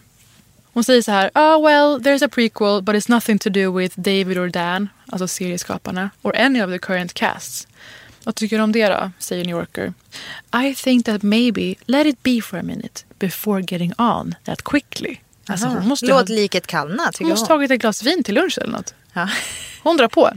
Hon 0.74 0.84
säger 0.84 1.02
så 1.02 1.12
här, 1.12 1.32
oh 1.36 1.66
well 1.66 2.02
there's 2.02 2.26
a 2.26 2.30
prequel 2.32 2.82
but 2.82 2.96
it's 2.96 3.10
nothing 3.12 3.40
to 3.40 3.50
do 3.50 3.78
with 3.78 4.00
David 4.00 4.38
or 4.38 4.48
Dan, 4.48 4.90
alltså 5.12 5.28
serieskaparna, 5.28 6.10
or 6.22 6.36
any 6.38 6.62
of 6.62 6.72
the 6.72 6.80
current 6.80 7.14
casts. 7.14 7.68
Vad 8.24 8.36
tycker 8.36 8.58
du 8.58 8.64
om 8.64 8.72
det 8.72 8.88
då? 8.88 9.12
Säger 9.20 9.46
New 9.46 9.56
Yorker. 9.56 9.94
I 10.66 10.76
think 10.76 11.06
that 11.06 11.24
maybe 11.24 11.76
let 11.86 12.08
it 12.08 12.24
be 12.24 12.42
for 12.42 12.58
a 12.60 12.64
minute 12.64 13.04
before 13.20 13.62
getting 13.62 13.94
on 13.98 14.36
that 14.44 14.62
quickly. 14.62 15.18
Alltså 15.48 15.68
hon 15.68 15.88
måste 15.88 16.06
Låt 16.06 16.30
ha, 16.30 16.36
liket 16.36 16.68
kallna, 16.68 17.12
tycker 17.12 17.24
hon 17.24 17.30
måste 17.30 17.44
hon. 17.44 17.48
tagit 17.48 17.72
ett 17.72 17.82
glas 17.82 18.04
vin 18.04 18.24
till 18.24 18.36
lunch 18.36 18.58
eller 18.62 18.72
något. 18.72 18.94
Ja. 19.14 19.30
Hon 19.84 19.98
drar 19.98 20.08
på. 20.08 20.32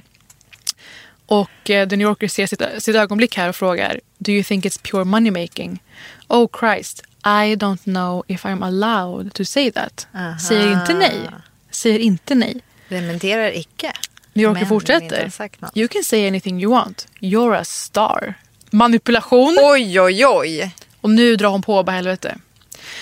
Och 1.27 1.71
eh, 1.71 1.89
The 1.89 1.97
New 1.97 2.09
Yorker 2.09 2.29
ser 2.29 2.47
sitt, 2.47 2.63
sitt 2.79 2.97
ögonblick 2.97 3.37
här 3.37 3.49
och 3.49 3.57
frågar 3.57 4.01
Do 4.19 4.33
you 4.33 4.43
think 4.45 4.65
it's 4.65 4.81
pure 4.83 5.05
money 5.05 5.31
making? 5.31 5.83
Oh 6.29 6.49
Christ, 6.61 7.03
I 7.25 7.57
don't 7.57 7.83
know 7.85 8.25
if 8.29 8.45
I'm 8.45 8.65
allowed 8.65 9.35
to 9.35 9.45
say 9.45 9.73
that. 9.73 10.07
Säger 10.49 10.73
inte 10.81 10.95
nej. 10.95 11.31
Säger 11.71 11.99
inte 11.99 12.35
nej. 12.35 12.61
Dementerar 12.89 13.57
icke. 13.57 13.93
New 14.35 14.43
Yorker 14.43 14.61
Men 14.61 14.69
fortsätter. 14.69 15.33
You 15.75 15.89
can 15.89 16.05
say 16.05 16.29
anything 16.29 16.61
you 16.63 16.73
want. 16.73 17.09
You're 17.21 17.57
a 17.57 17.65
star. 17.65 18.35
Manipulation. 18.71 19.59
Oj, 19.63 20.01
oj, 20.01 20.27
oj. 20.27 20.75
Och 21.01 21.11
nu 21.11 21.37
drar 21.37 21.49
hon 21.49 21.63
på 21.63 21.83
bara 21.83 21.93
helvete. 21.97 22.37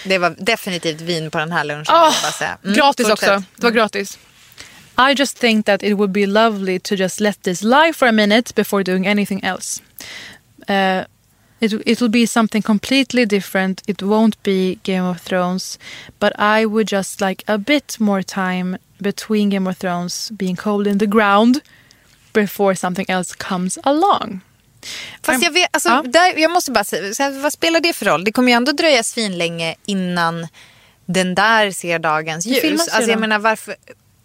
Det 0.04 0.18
var 0.18 0.34
definitivt 0.38 1.00
vin 1.00 1.30
på 1.30 1.38
den 1.38 1.52
här 1.52 1.64
lunchen. 1.64 2.12
Säga. 2.38 2.58
Mm, 2.64 2.76
gratis 2.76 3.08
fortsätt. 3.08 3.30
också. 3.30 3.44
Det 3.56 3.62
var 3.66 3.70
gratis. 3.70 4.18
I 4.98 5.14
just 5.16 5.38
think 5.38 5.66
that 5.66 5.82
it 5.82 5.96
would 5.96 6.10
be 6.10 6.26
lovely 6.26 6.78
to 6.78 6.94
just 6.94 7.20
let 7.20 7.42
this 7.42 7.62
lie 7.62 7.92
for 7.94 8.06
a 8.08 8.12
minute 8.12 8.54
before 8.54 8.82
doing 8.82 9.06
anything 9.06 9.44
else. 9.44 9.82
Uh, 10.68 11.04
it, 11.62 11.72
it 11.86 12.00
will 12.00 12.08
be 12.10 12.26
something 12.26 12.62
completely 12.62 13.24
different. 13.26 13.82
It 13.86 14.02
won't 14.02 14.42
be 14.42 14.78
Game 14.82 15.04
of 15.04 15.20
Thrones. 15.20 15.78
But 16.18 16.32
I 16.38 16.66
would 16.66 16.88
just 16.88 17.20
like 17.20 17.44
a 17.46 17.58
bit 17.58 18.00
more 18.00 18.22
time 18.22 18.78
between 18.98 19.50
Game 19.50 19.66
of 19.70 19.78
Thrones 19.78 20.30
being 20.30 20.56
cold 20.56 20.86
in 20.86 20.98
the 20.98 21.06
ground 21.06 21.60
before 22.32 22.74
something 22.74 23.06
else 23.08 23.34
comes 23.34 23.78
along. 23.84 24.40
Fast 25.22 25.44
jag, 25.44 25.50
vet, 25.50 25.68
alltså, 25.72 25.88
Ja. 25.88 26.02
där, 26.06 26.38
jag 26.38 26.50
måste 26.50 26.70
bara 26.70 26.84
säga, 26.84 27.30
vad 27.30 27.52
spelar 27.52 27.80
det 27.80 27.92
för 27.92 28.06
roll? 28.06 28.24
Det 28.24 28.32
kommer 28.32 28.48
ju 28.48 28.56
ändå 28.56 28.72
dröja 28.72 29.02
svinlänge 29.02 29.74
innan 29.86 30.48
den 31.06 31.34
där 31.34 31.70
ser 31.70 31.98
dagens 31.98 32.46
ljus. 32.46 32.88
Alltså, 32.88 33.10
jag 33.10 33.20
menar 33.20 33.38
varför... 33.38 33.76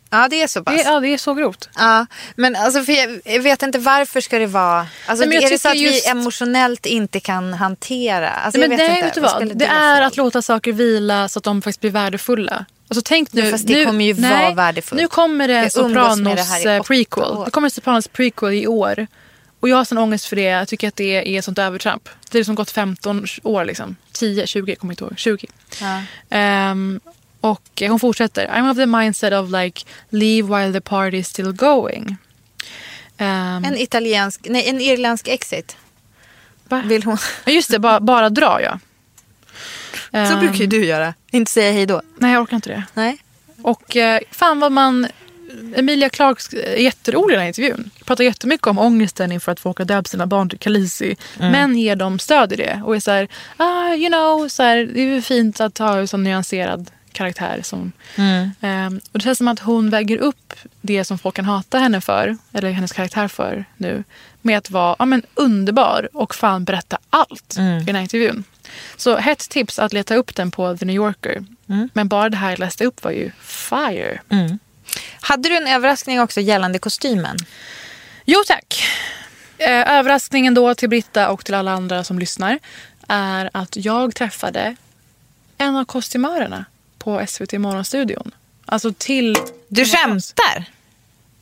Ja, 0.10 0.28
det 0.30 0.42
är 0.42 0.48
så 0.48 0.64
pass. 0.64 0.76
Det, 0.76 0.90
ja, 0.90 1.00
det 1.00 1.08
är 1.08 1.18
så 1.18 1.34
grovt. 1.34 1.70
Ja, 1.76 2.06
men 2.36 2.56
alltså 2.56 2.84
för 2.84 2.94
jag, 3.34 3.42
vet 3.42 3.64
inte 3.64 3.80
varför 3.80 4.22
ska 4.22 4.40
det 4.40 4.46
vara... 4.46 4.88
Alltså, 5.06 5.26
Nej, 5.26 5.44
är 5.44 5.50
det 5.50 5.60
så 5.60 5.70
att 5.70 5.78
just- 5.78 6.06
vi 6.06 6.10
emotionellt 6.10 6.86
inte 6.86 7.20
kan 7.20 7.54
hantera? 7.54 8.30
Alltså, 8.30 8.60
Nej, 8.60 8.70
men 8.70 8.80
jag 8.80 8.88
vet 8.88 9.02
det, 9.02 9.08
inte. 9.08 9.22
vet 9.22 9.34
Vad 9.34 9.58
Det 9.58 9.66
är 9.66 10.02
att 10.02 10.18
låta 10.18 10.42
saker 10.42 10.74
vila 10.74 11.28
så 11.28 11.40
att 11.40 11.44
de 11.44 11.62
faktiskt 11.62 11.82
blir 11.82 11.92
värdefulla. 11.92 12.66
Alltså 12.90 13.02
tänk 13.06 13.34
nu, 13.34 13.52
fast 13.52 13.68
det 13.68 13.74
nu, 13.74 13.86
kommer 13.86 14.06
ju 14.06 14.14
nej, 14.14 14.44
vara 14.44 14.54
värdefullt. 14.54 15.02
Nu 15.02 15.08
kommer 15.08 15.48
det 15.48 15.70
Sopranos 15.70 16.64
det 16.64 16.76
eh, 16.76 16.84
prequel. 16.84 17.44
Det 17.46 17.52
kommer 17.52 17.70
Sopranos 17.70 18.08
prequel 18.08 18.54
i 18.54 18.68
år. 18.68 19.08
Och 19.60 19.70
jag 19.70 19.78
har 19.78 19.86
sån 19.86 19.98
ångest 19.98 20.26
för 20.26 20.36
det. 20.36 20.42
Jag 20.42 20.68
tycker 20.68 20.88
att 20.88 20.96
det 20.96 21.36
är 21.36 21.40
ett 21.40 21.46
sånt 21.46 21.60
övertramp. 21.60 22.10
Det 22.30 22.38
är 22.38 22.40
liksom 22.40 22.56
gått 22.56 22.72
15 22.72 23.26
år 23.44 23.66
liksom. 23.66 23.96
10, 24.12 24.48
20, 24.48 24.72
jag 24.72 24.80
kommer 24.80 24.94
inte 24.94 25.04
ihåg. 25.04 25.14
20. 25.18 25.48
Ja. 25.82 26.02
Ehm, 26.30 27.00
och 27.42 27.82
hon 27.88 28.00
fortsätter. 28.00 28.48
I'm 28.48 28.72
of 28.72 28.78
the 28.78 28.86
mindset 28.86 29.34
of 29.34 29.52
like 29.52 29.86
leave 30.10 30.58
while 30.58 30.74
the 30.74 30.82
party 30.82 31.18
is 31.18 31.28
still 31.28 31.52
going. 31.52 32.18
Ehm, 33.18 33.64
En 33.66 33.78
italiensk, 33.78 34.42
nej 34.50 34.70
en 34.70 34.82
irländsk 34.82 35.28
exit. 35.28 35.78
va? 36.70 36.84
Vill 36.86 37.04
hon? 37.04 37.18
Ja, 37.46 37.52
Just 37.52 37.72
det, 37.72 37.80
bara, 37.80 38.00
bara 38.00 38.30
dra 38.30 38.62
ja. 38.62 38.80
Så 40.12 40.18
Ehm, 40.18 40.40
brukar 40.40 40.56
ju 40.58 40.68
du 40.68 40.86
göra. 40.86 41.14
Inte 41.32 41.52
säga 41.52 41.72
hej 41.72 41.86
då. 41.86 42.02
Nej, 42.18 42.34
jag 42.34 42.42
orkar 42.42 42.56
inte 42.56 42.70
det. 42.70 42.84
Nej. 42.94 43.18
Och 43.62 43.96
eh, 43.96 44.20
fan 44.32 44.60
vad 44.60 44.72
man... 44.72 45.08
Emilia 45.76 46.10
Clarke 46.10 46.62
är 46.62 46.76
jätterolig 46.78 47.34
i 47.34 47.36
den 47.36 47.42
här 47.42 47.48
intervjun. 47.48 47.90
Pratar 48.06 48.24
jättemycket 48.24 48.68
om 48.68 48.80
ångesten 48.80 49.32
inför 49.32 49.52
att 49.52 49.60
folk 49.60 49.78
har 49.78 49.86
döpt 49.86 50.10
sina 50.10 50.28
barn 50.28 50.50
till 50.50 50.60
Khaleesi. 50.60 51.16
Men 51.40 51.78
ger 51.78 51.96
dem 51.96 52.20
stöd 52.20 52.54
i 52.54 52.56
det. 52.56 52.82
Och 52.86 52.96
är 52.96 53.00
så 53.00 53.12
här, 53.12 53.28
ah, 53.58 53.94
you 53.94 54.08
know, 54.10 54.48
så 54.48 54.64
här, 54.64 54.78
det 54.78 55.02
är 55.02 55.06
ju 55.06 55.22
fint 55.22 55.60
att 55.62 55.78
ha 55.78 55.98
en 55.98 56.08
sån 56.08 56.24
nyanserad 56.24 56.92
karaktär. 57.18 57.62
Som, 57.64 57.92
Ehm, 58.62 59.00
och 59.12 59.20
det 59.20 59.24
känns 59.24 59.38
som 59.38 59.48
att 59.48 59.60
hon 59.60 59.90
väger 59.90 60.18
upp 60.18 60.54
det 60.82 61.06
som 61.06 61.18
folk 61.18 61.36
kan 61.36 61.46
hata 61.46 61.80
henne 61.80 62.02
för, 62.02 62.38
eller 62.54 62.72
hennes 62.72 62.92
karaktär 62.92 63.28
för 63.28 63.66
nu, 63.78 64.04
med 64.42 64.58
att 64.58 64.70
vara 64.70 64.96
ja, 65.00 65.06
men, 65.06 65.24
underbar 65.34 66.10
och 66.14 66.36
fan 66.36 66.64
berätta 66.64 66.98
allt 67.10 67.58
i 67.82 67.84
den 67.86 67.96
här 67.96 68.02
intervjun. 68.02 68.44
Så 68.98 69.18
hett 69.18 69.50
tips 69.50 69.80
att 69.80 69.94
leta 69.94 70.16
upp 70.16 70.36
den 70.36 70.52
på 70.52 70.78
The 70.78 70.86
New 70.86 70.96
Yorker. 70.96 71.46
Men 71.94 72.08
bara 72.08 72.30
det 72.30 72.38
här 72.38 72.50
jag 72.50 72.60
läste 72.60 72.86
upp 72.86 73.04
var 73.04 73.12
ju 73.12 73.32
fire. 73.42 74.22
Hade 75.22 75.50
du 75.50 75.58
en 75.58 75.68
överraskning 75.68 76.22
också 76.22 76.42
gällande 76.42 76.80
kostymen? 76.80 77.38
Jo 78.26 78.44
tack. 78.48 78.84
Eh, 79.58 79.92
överraskningen 79.98 80.54
då 80.54 80.76
till 80.76 80.90
Britta 80.90 81.30
och 81.30 81.46
till 81.46 81.56
alla 81.56 81.72
andra 81.72 82.04
som 82.04 82.20
lyssnar 82.20 82.60
är 83.08 83.50
att 83.54 83.76
jag 83.76 84.16
träffade 84.16 84.76
en 85.58 85.76
av 85.76 85.86
kostymörerna 85.86 86.66
på 87.08 87.26
SVT 87.28 87.54
Morgonstudion. 87.54 88.32
Alltså 88.66 88.94
till... 88.98 89.38
Du 89.68 89.86
skämtar? 89.86 90.66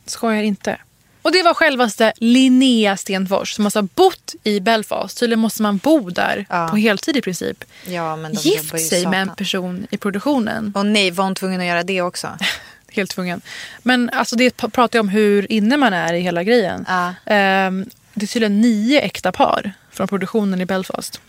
Skojar 0.06 0.42
inte. 0.42 0.78
Och 1.22 1.32
det 1.32 1.42
var 1.42 1.54
självaste 1.54 2.12
Linnea 2.16 2.96
Stenfors 2.96 3.52
som 3.54 3.64
alltså 3.66 3.82
bott 3.82 4.34
i 4.42 4.60
Belfast. 4.60 5.18
Tydligen 5.18 5.40
måste 5.40 5.62
man 5.62 5.76
bo 5.76 6.10
där 6.10 6.46
Ja. 6.50 6.68
på 6.70 6.76
heltid 6.76 7.16
i 7.16 7.20
princip. 7.20 7.64
Ja, 7.86 8.16
men 8.16 8.34
de 8.34 8.40
Gift 8.40 8.88
sig 8.88 9.06
med 9.06 9.22
en 9.22 9.34
person 9.34 9.86
i 9.90 9.96
produktionen. 9.96 10.72
Och 10.74 10.86
nej, 10.86 11.10
var 11.10 11.24
hon 11.24 11.34
tvungen 11.34 11.60
att 11.60 11.66
göra 11.66 11.82
det 11.82 12.02
också? 12.02 12.28
Helt 12.92 13.10
tvungen. 13.10 13.40
Men 13.82 14.10
alltså 14.10 14.36
det 14.36 14.56
pratar 14.56 14.98
ju 14.98 15.00
om 15.00 15.08
hur 15.08 15.52
inne 15.52 15.76
man 15.76 15.92
är 15.92 16.14
i 16.14 16.20
hela 16.20 16.42
grejen. 16.42 16.84
Ja. 16.88 17.14
Ehm, 17.26 17.86
det 18.14 18.24
är 18.24 18.28
tydligen 18.28 18.60
nio 18.60 19.00
äkta 19.00 19.32
par 19.32 19.72
från 19.92 20.08
produktionen 20.08 20.60
i 20.60 20.66
Belfast. 20.66 21.20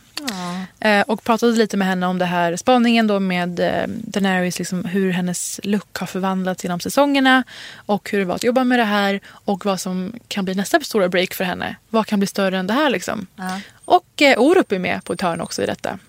Eh, 0.80 1.02
och 1.02 1.23
pratade 1.23 1.52
lite 1.52 1.77
med 1.77 1.88
henne 1.88 2.07
om 2.07 2.18
det 2.18 2.26
här 2.26 2.56
spaningen 2.56 3.07
då 3.07 3.19
med 3.19 3.60
eh, 3.60 3.84
Daenerys, 3.88 4.60
liksom 4.60 4.85
hur 4.85 5.11
hennes 5.11 5.60
look 5.64 5.98
har 5.98 6.07
förvandlats 6.07 6.64
genom 6.64 6.80
säsongerna 6.80 7.44
och 7.85 8.10
hur 8.11 8.19
det 8.19 8.26
var 8.26 8.35
att 8.35 8.44
jobba 8.44 8.64
med 8.64 8.80
det 8.80 8.85
här 8.85 9.19
och 9.27 9.65
vad 9.65 9.80
som 9.80 10.14
kan 10.27 10.45
bli 10.45 10.56
nästa 10.56 10.80
stora 10.80 11.10
break 11.10 11.34
för 11.34 11.44
henne. 11.44 11.76
Vad 11.89 12.06
kan 12.07 12.19
bli 12.19 12.27
större 12.27 12.57
än 12.57 12.68
det 12.68 12.73
här 12.73 12.89
liksom? 12.89 13.27
Ja. 13.35 13.60
Och 13.85 14.22
eh, 14.22 14.39
Orup 14.39 14.72
är 14.72 14.80
med 14.80 15.03
på 15.03 15.14
ett 15.14 15.22
hörn 15.22 15.41
också 15.41 15.64
i 15.64 15.65
detta. 15.65 15.99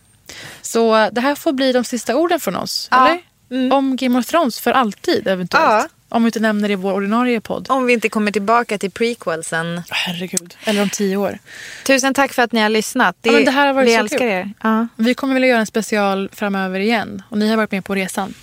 Så 0.63 0.97
eh, 0.97 1.09
det 1.13 1.21
här 1.21 1.35
får 1.35 1.53
bli 1.53 1.73
de 1.73 1.85
sista 1.85 2.17
orden 2.17 2.41
från 2.41 2.57
oss, 2.57 2.89
Ja. 2.91 3.09
eller? 3.09 3.73
Om 3.73 3.97
Game 3.97 4.19
of 4.19 4.27
Thrones 4.27 4.61
för 4.61 4.73
alltid 4.73 5.29
eventuellt. 5.29 5.65
Ja. 5.65 5.89
Om 6.11 6.23
vi 6.25 6.29
inte 6.29 6.41
nämner 6.41 6.69
det 6.69 6.73
i 6.73 6.77
vår 6.77 6.93
ordinarie 6.93 7.41
podd. 7.41 7.67
Om 7.71 7.87
vi 7.87 7.93
inte 7.93 8.09
kommer 8.09 8.33
tillbaka 8.33 8.79
till 8.79 8.91
prequelsen. 8.91 9.83
Herregud. 9.91 10.57
Eller 10.65 10.83
om 10.83 10.89
tio 10.91 11.17
år. 11.17 11.39
Tusen 11.87 12.15
tack 12.15 12.33
för 12.33 12.43
att 12.43 12.53
ni 12.53 12.61
har 12.61 12.69
lyssnat. 12.69 13.17
Ja, 13.23 13.33
men 13.33 13.45
det 13.45 13.51
här 13.51 13.67
har 13.67 13.75
varit 13.75 13.89
vi 13.89 13.93
så 13.95 13.99
älskar 14.01 14.19
kul. 14.19 14.29
er. 14.29 14.53
Ja. 14.63 14.89
Vi 14.97 15.15
kommer 15.15 15.35
vilja 15.35 15.49
göra 15.49 15.61
en 15.61 15.67
special 15.67 16.29
framöver 16.33 16.81
igen. 16.81 17.23
Och 17.29 17.39
ni 17.39 17.49
har 17.49 17.57
varit 17.57 17.71
med 17.73 17.85
på 17.85 17.95
resan. 17.95 18.35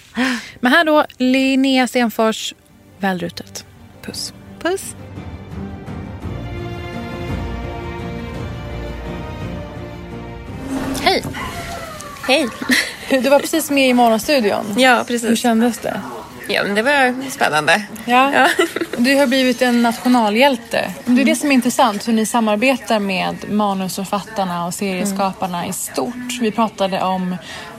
Men 0.60 0.72
här 0.72 0.86
då, 0.86 1.06
Linnea 1.18 1.88
Stenfors, 1.88 2.54
välrutet. 3.00 3.66
Puss. 4.02 4.34
Puss. 4.60 4.96
Hej! 11.02 11.24
Hej. 12.28 12.50
Du 13.10 13.30
var 13.30 13.40
precis 13.40 13.70
med 13.72 13.90
i 13.90 13.94
Morgonstudion. 13.94 14.66
Ja, 14.78 14.98
Hur 14.98 15.04
precis. 15.04 15.40
kändes 15.40 15.78
det? 15.78 16.02
Ja, 16.48 16.64
men 16.64 16.76
det 16.76 16.82
var 16.82 17.30
spännande. 17.30 17.82
Ja. 18.06 18.34
Ja. 18.34 18.48
Du 18.98 19.16
har 19.16 19.28
blivit 19.28 19.62
en 19.62 19.84
nationalhjälte. 19.84 20.92
Det 21.06 21.22
är 21.22 21.26
det 21.26 21.36
som 21.36 21.50
är 21.50 21.54
intressant, 21.54 22.08
hur 22.08 22.14
ni 22.14 22.26
samarbetar 22.26 23.00
med 23.00 23.36
manusförfattarna 23.52 24.66
och 24.66 24.74
serieskaparna 24.74 25.68
i 25.68 25.74
stort. 25.74 26.40
Vi 26.42 26.52
pratade 26.52 27.02
om 27.02 27.36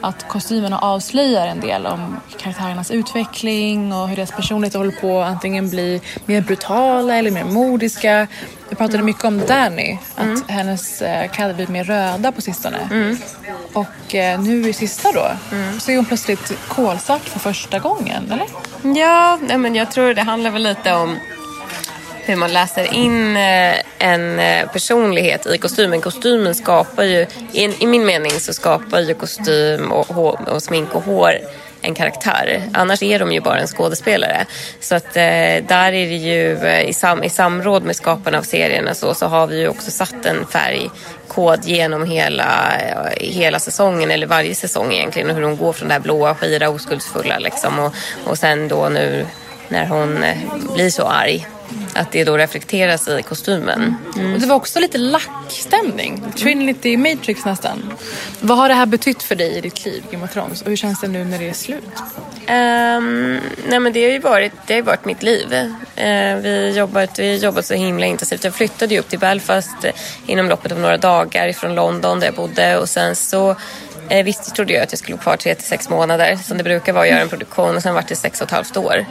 att 0.06 0.28
kostymerna 0.28 0.78
avslöjar 0.78 1.46
en 1.46 1.60
del 1.60 1.86
om 1.86 2.20
karaktärernas 2.38 2.90
utveckling 2.90 3.92
och 3.92 4.08
hur 4.08 4.16
deras 4.16 4.30
personlighet 4.30 4.74
håller 4.74 5.00
på 5.00 5.20
att 5.22 5.28
antingen 5.28 5.70
bli 5.70 6.00
mer 6.26 6.40
brutala 6.40 7.16
eller 7.16 7.30
mer 7.30 7.44
modiska. 7.44 8.26
Vi 8.68 8.76
pratade 8.76 9.02
mycket 9.02 9.24
om 9.24 9.38
Danny, 9.46 9.98
att 10.14 10.50
hennes 10.50 11.02
eh, 11.02 11.30
kläder 11.30 11.54
blivit 11.54 11.70
mer 11.72 11.84
röda 11.84 12.32
på 12.32 12.40
sistone. 12.40 12.78
Och 13.72 14.14
eh, 14.14 14.40
nu 14.40 14.68
i 14.68 14.72
sista 14.72 15.12
då, 15.12 15.26
så 15.80 15.90
är 15.90 15.96
hon 15.96 16.04
plötsligt 16.04 16.52
kolsvart 16.68 17.22
för 17.22 17.38
första 17.38 17.78
gången, 17.78 18.32
eller? 18.32 18.46
Ja, 19.00 19.38
men 19.56 19.74
jag 19.74 19.90
tror 19.90 20.14
det 20.14 20.22
handlar 20.22 20.50
väl 20.50 20.62
lite 20.62 20.94
om 20.94 21.18
hur 22.26 22.36
man 22.36 22.52
läser 22.52 22.94
in 22.94 23.36
eh, 23.36 23.74
en 23.98 24.38
eh, 24.38 24.68
personlighet 24.72 25.46
i 25.46 25.58
kostymen. 25.58 26.00
Kostymen 26.00 26.54
skapar 26.54 27.02
ju, 27.02 27.26
i, 27.52 27.86
min 27.86 28.06
mening 28.06 28.30
så 28.30 28.52
skapar 28.52 29.00
ju 29.00 29.14
kostym 29.14 29.92
och, 29.92 30.38
och 30.48 30.62
smink 30.62 30.94
och 30.94 31.02
hår 31.02 31.32
en 31.86 31.94
karaktär. 31.94 32.62
Annars 32.72 33.02
är 33.02 33.18
de 33.18 33.32
ju 33.32 33.40
bara 33.40 33.58
en 33.58 33.66
skådespelare. 33.66 34.46
Så 34.80 34.94
att 34.94 35.16
eh, 35.16 35.64
där 35.68 35.92
är 35.92 36.08
det 36.08 36.16
ju 36.16 36.56
eh, 36.56 36.88
i, 36.88 36.92
sam, 36.92 37.24
i 37.24 37.30
samråd 37.30 37.82
med 37.82 37.96
skaparna 37.96 38.38
av 38.38 38.42
serierna 38.42 38.94
så, 38.94 39.14
så 39.14 39.26
har 39.26 39.46
vi 39.46 39.60
ju 39.60 39.68
också 39.68 39.90
satt 39.90 40.26
en 40.26 40.46
färgkod 40.46 41.64
genom 41.64 42.04
hela, 42.04 42.78
eh, 42.78 43.28
hela 43.28 43.58
säsongen 43.58 44.10
eller 44.10 44.26
varje 44.26 44.54
säsong 44.54 44.92
egentligen 44.92 45.30
och 45.30 45.34
hur 45.34 45.42
de 45.42 45.56
går 45.56 45.72
från 45.72 45.88
det 45.88 45.94
här 45.94 46.00
blåa, 46.00 46.34
skira, 46.34 46.68
oskuldsfulla 46.68 47.38
liksom 47.38 47.78
och, 47.78 47.94
och 48.24 48.38
sen 48.38 48.68
då 48.68 48.88
nu 48.88 49.26
när 49.68 49.86
hon 49.86 50.22
eh, 50.22 50.36
blir 50.74 50.90
så 50.90 51.06
arg 51.06 51.46
att 51.94 52.12
det 52.12 52.24
då 52.24 52.36
reflekteras 52.36 53.08
i 53.08 53.22
kostymen. 53.22 53.96
Och 54.34 54.40
det 54.40 54.46
var 54.46 54.56
också 54.56 54.80
lite 54.80 54.98
lackstämning. 54.98 56.22
Trinity 56.36 56.96
Matrix 56.96 57.44
nästan. 57.44 57.92
Vad 58.40 58.58
har 58.58 58.68
det 58.68 58.74
här 58.74 58.86
betytt 58.86 59.22
för 59.22 59.34
dig 59.34 59.58
i 59.58 59.60
ditt 59.60 59.84
liv, 59.84 60.04
Game 60.10 60.24
of 60.24 60.32
Thrones? 60.32 60.62
Och 60.62 60.68
hur 60.68 60.76
känns 60.76 61.00
det 61.00 61.08
nu 61.08 61.24
när 61.24 61.38
det 61.38 61.48
är 61.48 61.52
slut? 61.52 61.84
Ehm, 62.46 63.40
nej 63.68 63.80
men 63.80 63.92
det 63.92 64.04
har 64.04 64.10
ju 64.10 64.18
varit, 64.18 64.52
det 64.66 64.74
har 64.74 64.82
varit 64.82 65.04
mitt 65.04 65.22
liv. 65.22 65.52
Eh, 65.96 66.36
vi 66.36 66.68
har 66.70 66.78
jobbat, 66.78 67.18
vi 67.18 67.36
jobbat 67.36 67.66
så 67.66 67.74
himla 67.74 68.06
intensivt. 68.06 68.44
Jag 68.44 68.54
flyttade 68.54 68.94
ju 68.94 69.00
upp 69.00 69.08
till 69.08 69.18
Belfast 69.18 69.84
eh, 69.84 69.92
inom 70.26 70.48
loppet 70.48 70.72
av 70.72 70.78
några 70.80 70.96
dagar 70.96 71.52
från 71.52 71.74
London 71.74 72.20
där 72.20 72.26
jag 72.26 72.34
bodde 72.34 72.78
och 72.78 72.88
sen 72.88 73.16
så 73.16 73.56
eh, 74.08 74.24
visst 74.24 74.54
trodde 74.54 74.72
jag 74.72 74.82
att 74.82 74.92
jag 74.92 74.98
skulle 74.98 75.16
vara 75.16 75.22
kvar 75.22 75.36
tre 75.36 75.54
till 75.54 75.66
sex 75.66 75.88
månader 75.88 76.36
som 76.36 76.58
det 76.58 76.64
brukar 76.64 76.92
vara 76.92 77.04
att 77.04 77.10
göra 77.10 77.20
en 77.20 77.28
produktion 77.28 77.76
och 77.76 77.82
sen 77.82 77.94
vart 77.94 78.08
det 78.08 78.16
sex 78.16 78.40
och 78.40 78.46
ett 78.46 78.52
halvt 78.52 78.76
år. 78.76 79.06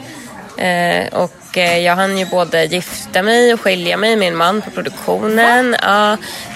Eh, 0.58 1.08
och 1.14 1.58
eh, 1.58 1.78
jag 1.80 1.96
hann 1.96 2.18
ju 2.18 2.26
både 2.26 2.66
gifta 2.66 3.22
mig 3.22 3.54
och 3.54 3.62
skilja 3.62 3.98
mig 3.98 4.16
med 4.16 4.28
en 4.28 4.36
man 4.36 4.62
på 4.62 4.70
produktionen. 4.72 5.76
Ja, 5.82 6.14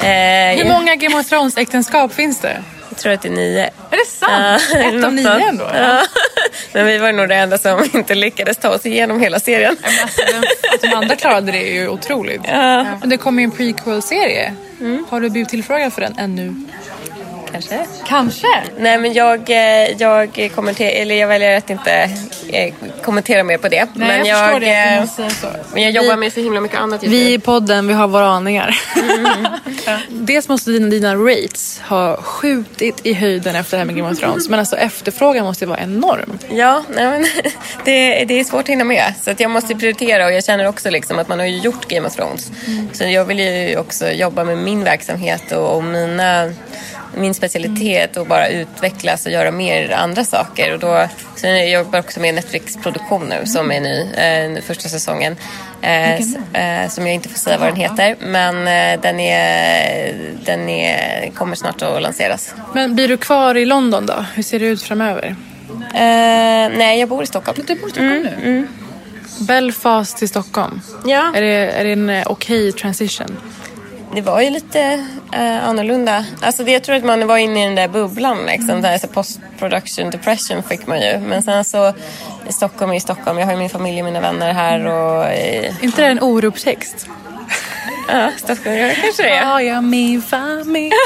eh, 0.07 0.57
Hur 0.57 0.69
många 0.69 0.95
Game 0.95 1.19
of 1.19 1.30
Thrones 1.30 1.57
äktenskap 1.57 2.13
finns 2.13 2.39
det? 2.39 2.63
Jag 2.89 2.97
tror 2.97 3.13
att 3.13 3.21
det 3.21 3.27
är 3.27 3.31
nio. 3.31 3.63
Är 3.63 3.71
det 3.91 4.05
sant? 4.11 4.63
Ja, 4.73 4.80
Ett 4.80 5.03
av 5.03 5.13
nio 5.13 5.47
ändå? 5.49 5.69
Ja. 5.73 6.01
Men 6.73 6.85
vi 6.85 6.97
var 6.97 7.11
nog 7.11 7.30
det 7.30 7.35
enda 7.35 7.57
som 7.57 7.89
inte 7.93 8.15
lyckades 8.15 8.57
ta 8.57 8.69
oss 8.69 8.85
igenom 8.85 9.19
hela 9.21 9.39
serien. 9.39 9.77
Alltså, 9.84 10.21
att 10.73 10.81
de 10.81 10.88
andra 10.93 11.15
klarade 11.15 11.51
det 11.51 11.69
är 11.69 11.73
ju 11.73 11.88
otroligt. 11.89 12.41
Ja. 12.47 12.84
Men 12.99 13.09
det 13.09 13.17
kommer 13.17 13.41
ju 13.41 13.43
en 13.43 13.51
prequel-serie. 13.51 14.53
Har 15.09 15.21
du 15.21 15.30
blivit 15.30 15.49
tillfrågad 15.49 15.93
för 15.93 16.01
den 16.01 16.15
ännu? 16.19 16.55
Kanske. 17.51 17.85
Kanske. 18.07 18.47
Nej 18.77 18.97
men 18.97 19.13
jag, 19.13 19.49
eh, 19.49 19.91
jag, 19.97 20.49
kommenter- 20.55 21.01
eller 21.01 21.15
jag 21.15 21.27
väljer 21.27 21.57
att 21.57 21.69
inte 21.69 22.09
eh, 22.49 22.73
kommentera 23.03 23.43
mer 23.43 23.57
på 23.57 23.67
det. 23.67 23.88
Nej, 23.93 24.07
men 24.07 24.26
jag, 24.26 24.39
förstår 24.39 24.59
det. 24.59 25.55
eh, 25.55 25.65
men 25.73 25.84
jag 25.84 25.91
jobbar 25.91 26.17
med 26.17 26.34
så 26.34 26.39
himla 26.39 26.61
mycket 26.61 26.80
annat 26.80 27.03
just 27.03 27.13
Vi 27.13 27.34
i 27.34 27.39
podden, 27.39 27.88
vi 27.88 27.93
har 27.93 28.07
våra 28.07 28.27
aningar. 28.27 28.76
Dels 30.09 30.47
måste 30.49 30.71
dina, 30.71 30.88
dina 30.88 31.15
rates 31.15 31.81
ha 31.89 32.21
skjutit 32.21 32.99
i 33.03 33.13
höjden 33.13 33.55
efter 33.55 33.77
det 33.77 33.80
här 33.80 33.85
med 33.85 33.95
Game 33.95 34.11
of 34.11 34.19
Thrones. 34.19 34.49
Men 34.49 34.59
alltså 34.59 34.76
efterfrågan 34.76 35.45
måste 35.45 35.65
vara 35.65 35.80
enorm. 35.80 36.39
Ja, 36.49 36.84
nej, 36.95 37.07
men 37.07 37.21
det, 37.85 38.26
det 38.26 38.39
är 38.39 38.43
svårt 38.43 38.61
att 38.61 38.69
hinna 38.69 38.84
med. 38.84 39.13
Så 39.23 39.31
att 39.31 39.39
jag 39.39 39.51
måste 39.51 39.76
prioritera 39.76 40.26
och 40.26 40.31
jag 40.31 40.43
känner 40.43 40.67
också 40.67 40.89
liksom 40.89 41.19
att 41.19 41.27
man 41.27 41.39
har 41.39 41.45
ju 41.45 41.57
gjort 41.57 41.88
Game 41.88 42.07
of 42.07 42.15
Thrones. 42.15 42.51
Så 42.93 43.03
jag 43.03 43.26
vill 43.26 43.39
ju 43.39 43.77
också 43.77 44.09
jobba 44.11 44.43
med 44.43 44.57
min 44.57 44.84
verksamhet 44.84 45.51
och, 45.51 45.76
och 45.77 45.84
mina, 45.84 46.51
min 47.18 47.34
specialitet 47.34 48.18
och 48.18 48.27
bara 48.27 48.48
utvecklas 48.48 49.26
och 49.26 49.31
göra 49.31 49.52
mer 49.52 49.91
andra 49.91 50.23
saker. 50.23 50.73
Och 50.73 50.80
då, 50.80 51.07
så 51.36 51.48
jag 51.48 51.69
jobbar 51.69 51.99
också 51.99 52.19
med 52.19 52.36
Netflix-produktion 52.36 53.26
nu 53.30 53.45
som 53.45 53.72
är 53.72 53.80
ny, 53.81 54.02
eh, 54.57 54.64
första 54.64 54.90
säsongen. 54.90 55.36
Eh, 55.81 56.14
s- 56.14 56.36
eh, 56.53 56.90
som 56.90 57.06
jag 57.07 57.14
inte 57.15 57.30
får 57.30 57.38
säga 57.40 57.57
vad 57.57 57.68
den 57.68 57.76
heter. 57.76 58.15
Men 58.19 58.56
eh, 58.68 59.02
den, 59.02 59.19
är, 59.19 60.15
den 60.45 60.69
är, 60.69 61.31
kommer 61.36 61.56
snart 61.56 61.81
att 61.81 62.02
lanseras. 62.02 62.53
Men 62.73 62.95
blir 62.95 63.07
du 63.07 63.18
kvar 63.18 63.56
i 63.57 63.65
London 63.65 64.06
då? 64.06 64.26
Hur 64.36 64.44
ser 64.44 64.60
det 64.60 64.65
ut 64.65 64.81
framöver? 64.84 65.36
Eh, 65.94 66.77
nej, 66.77 66.99
jag 66.99 67.10
bor 67.10 67.23
i 67.23 67.27
Stockholm. 67.27 67.64
Du 67.68 67.76
bor 67.76 67.88
i 67.88 67.91
Stockholm 67.91 68.22
nu? 68.44 68.68
Belfast 69.48 70.18
till 70.18 70.30
Stockholm. 70.30 70.81
Ja. 71.06 71.31
Är 71.36 71.41
det, 71.41 71.48
är 71.72 71.84
det 71.84 71.91
en 71.91 72.10
eh, 72.10 72.23
okej 72.27 72.72
transition? 72.72 73.38
Det 74.14 74.22
var 74.22 74.41
ju 74.41 74.49
lite 74.49 75.06
eh, 75.34 75.68
annorlunda. 75.68 76.26
Alltså 76.41 76.64
det, 76.64 76.72
jag 76.72 76.84
tror 76.84 76.95
att 76.95 77.03
man 77.03 77.27
var 77.27 77.38
inne 77.38 77.61
i 77.61 77.65
den 77.65 77.76
där 77.76 77.88
bubblan. 77.88 78.45
Liksom, 78.45 78.81
där, 78.81 78.98
så 78.98 79.07
post-production 79.07 80.10
depression 80.10 80.64
fick 80.64 80.88
man 80.88 81.02
ju. 81.02 81.18
Men 81.18 81.44
sen 81.44 81.65
så, 81.65 81.94
Stockholm 82.49 82.91
är 82.91 82.95
ju 82.95 82.99
Stockholm. 82.99 83.38
Jag 83.40 83.45
har 83.45 83.53
ju 83.53 83.60
min 83.60 83.69
familj 83.69 83.99
och 83.99 84.06
mina 84.06 84.22
vänner 84.22 84.53
här. 84.53 84.86
Och, 84.86 85.26
eh, 85.26 85.84
inte 85.84 86.02
det 86.02 86.07
en 86.07 86.19
Orup-text? 86.19 87.07
ja, 88.07 88.31
Stockholm, 88.38 88.76
ja, 88.76 88.91
kanske 89.02 89.23
det 89.23 89.30
är. 89.30 89.45
Har 89.45 89.60
jag 89.60 89.84
min 89.84 90.22
familj? 90.22 90.91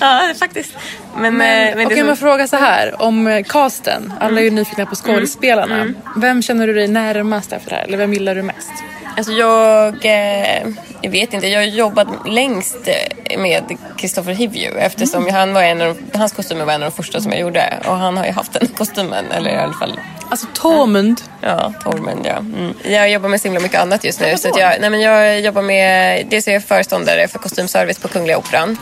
Ja, 0.00 0.32
faktiskt. 0.38 0.72
Men, 1.16 1.36
Men, 1.36 1.68
eh, 1.68 1.76
men 1.76 1.88
det 1.88 1.98
är 1.98 2.04
men 2.04 2.16
fråga 2.16 2.48
så 2.48 2.56
här. 2.56 3.02
Om 3.02 3.26
eh, 3.26 3.44
casten. 3.44 4.12
Alla 4.20 4.40
är 4.40 4.44
ju 4.44 4.50
nyfikna 4.50 4.86
på 4.86 4.94
skådespelarna. 4.94 5.94
Vem 6.16 6.42
känner 6.42 6.66
du 6.66 6.72
dig 6.72 6.88
närmast 6.88 7.52
efter 7.52 7.70
det 7.70 7.76
här? 7.76 7.84
Eller 7.84 7.98
vem 7.98 8.12
gillar 8.12 8.34
du 8.34 8.42
mest? 8.42 8.70
Alltså 9.16 9.32
jag, 9.32 10.04
eh, 10.04 10.66
jag 11.00 11.10
vet 11.10 11.34
inte. 11.34 11.46
Jag 11.48 11.60
har 11.60 11.64
jobbat 11.64 12.08
längst 12.26 12.76
eh, 13.24 13.38
med 13.38 13.62
Christopher 13.98 14.32
Hivju 14.32 14.70
eftersom 14.78 15.28
han 15.30 15.54
var 15.54 15.62
en 15.62 15.80
av, 15.82 15.96
de- 16.12 16.18
hans 16.18 16.32
kostymer 16.32 16.64
var 16.64 16.72
en 16.72 16.82
av 16.82 16.90
de 16.90 16.96
första 16.96 17.20
som 17.20 17.32
jag 17.32 17.40
gjorde. 17.40 17.74
Och 17.86 17.96
han 17.96 18.16
har 18.16 18.24
ju 18.26 18.32
haft 18.32 18.52
den 18.52 18.66
kostymen, 18.68 19.24
eller 19.32 19.50
i 19.50 19.56
alla 19.56 19.72
fall 19.72 20.00
Alltså 20.28 20.46
Tormund. 20.54 21.20
Ja, 21.40 21.72
Tormund 21.84 22.26
ja. 22.26 22.36
Mm. 22.36 22.74
Jag 22.84 23.10
jobbar 23.10 23.28
med 23.28 23.40
så 23.40 23.48
himla 23.48 23.60
mycket 23.60 23.80
annat 23.80 24.04
just 24.04 24.20
nu. 24.20 24.36
Så 24.36 24.48
jag, 24.58 24.80
nej, 24.80 24.90
men 24.90 25.00
jag 25.00 25.40
jobbar 25.40 25.62
med, 25.62 26.26
dels 26.30 26.48
är 26.48 26.52
jag 26.52 26.64
föreståndare 26.64 27.28
för 27.28 27.38
kostymservice 27.38 27.98
på 27.98 28.08
Kungliga 28.08 28.38
Operan. 28.38 28.76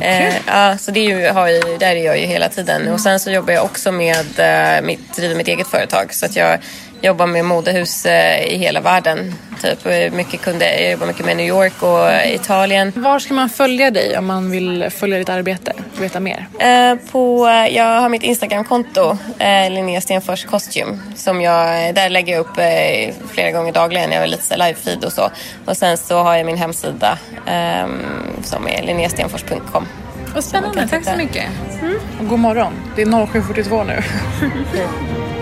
Eh, 0.00 0.34
ja, 0.46 0.78
så 0.78 0.90
det 0.90 1.00
är 1.00 1.04
ju, 1.18 1.28
har 1.28 1.48
ju, 1.48 1.60
där 1.78 1.96
är 1.96 2.04
jag 2.04 2.18
ju 2.18 2.26
hela 2.26 2.48
tiden. 2.48 2.88
Och 2.88 3.00
sen 3.00 3.20
så 3.20 3.30
jobbar 3.30 3.52
jag 3.52 3.64
också 3.64 3.92
med, 3.92 4.26
eh, 4.38 4.82
mitt, 4.82 5.16
driver 5.16 5.34
mitt 5.34 5.48
eget 5.48 5.66
företag. 5.66 6.14
Så 6.14 6.26
att 6.26 6.36
jag 6.36 6.58
jobba 7.02 7.26
med 7.26 7.44
modehus 7.44 8.06
eh, 8.06 8.52
i 8.52 8.56
hela 8.56 8.80
världen. 8.80 9.34
Typ. 9.62 10.12
Mycket 10.12 10.40
kunde, 10.40 10.80
jag 10.80 10.90
jobbar 10.90 11.06
mycket 11.06 11.26
med 11.26 11.36
New 11.36 11.46
York 11.46 11.82
och 11.82 12.26
Italien. 12.34 12.92
Var 12.96 13.18
ska 13.18 13.34
man 13.34 13.48
följa 13.48 13.90
dig 13.90 14.18
om 14.18 14.26
man 14.26 14.50
vill 14.50 14.90
följa 14.90 15.18
ditt 15.18 15.28
arbete 15.28 15.72
och 15.96 16.02
veta 16.02 16.20
mer? 16.20 16.46
Eh, 16.58 16.94
på, 17.12 17.46
jag 17.70 18.00
har 18.00 18.08
mitt 18.08 18.22
Instagramkonto, 18.22 19.18
eh, 19.38 19.70
Linnea 19.70 20.00
Stenfors 20.00 20.44
Costume. 20.44 20.98
Som 21.16 21.40
jag, 21.40 21.94
där 21.94 22.10
lägger 22.10 22.32
jag 22.32 22.40
upp 22.40 22.58
eh, 22.58 23.14
flera 23.32 23.50
gånger 23.50 23.72
dagligen. 23.72 24.12
Jag 24.12 24.20
har 24.20 24.26
lite 24.26 24.56
live-feed 24.56 25.04
och 25.04 25.12
så. 25.12 25.30
Och 25.64 25.76
sen 25.76 25.96
så 25.96 26.22
har 26.22 26.36
jag 26.36 26.46
min 26.46 26.56
hemsida 26.56 27.18
eh, 27.46 27.86
som 28.42 28.68
är 28.68 28.82
linneastenfors.com. 28.82 29.86
Vad 30.34 30.44
spännande, 30.44 30.88
tack 30.88 31.04
så 31.04 31.16
mycket. 31.16 31.44
Mm. 31.82 31.98
Och 32.20 32.28
god 32.28 32.38
morgon. 32.38 32.72
Det 32.96 33.02
är 33.02 33.06
07.42 33.06 33.86
nu. 33.86 34.02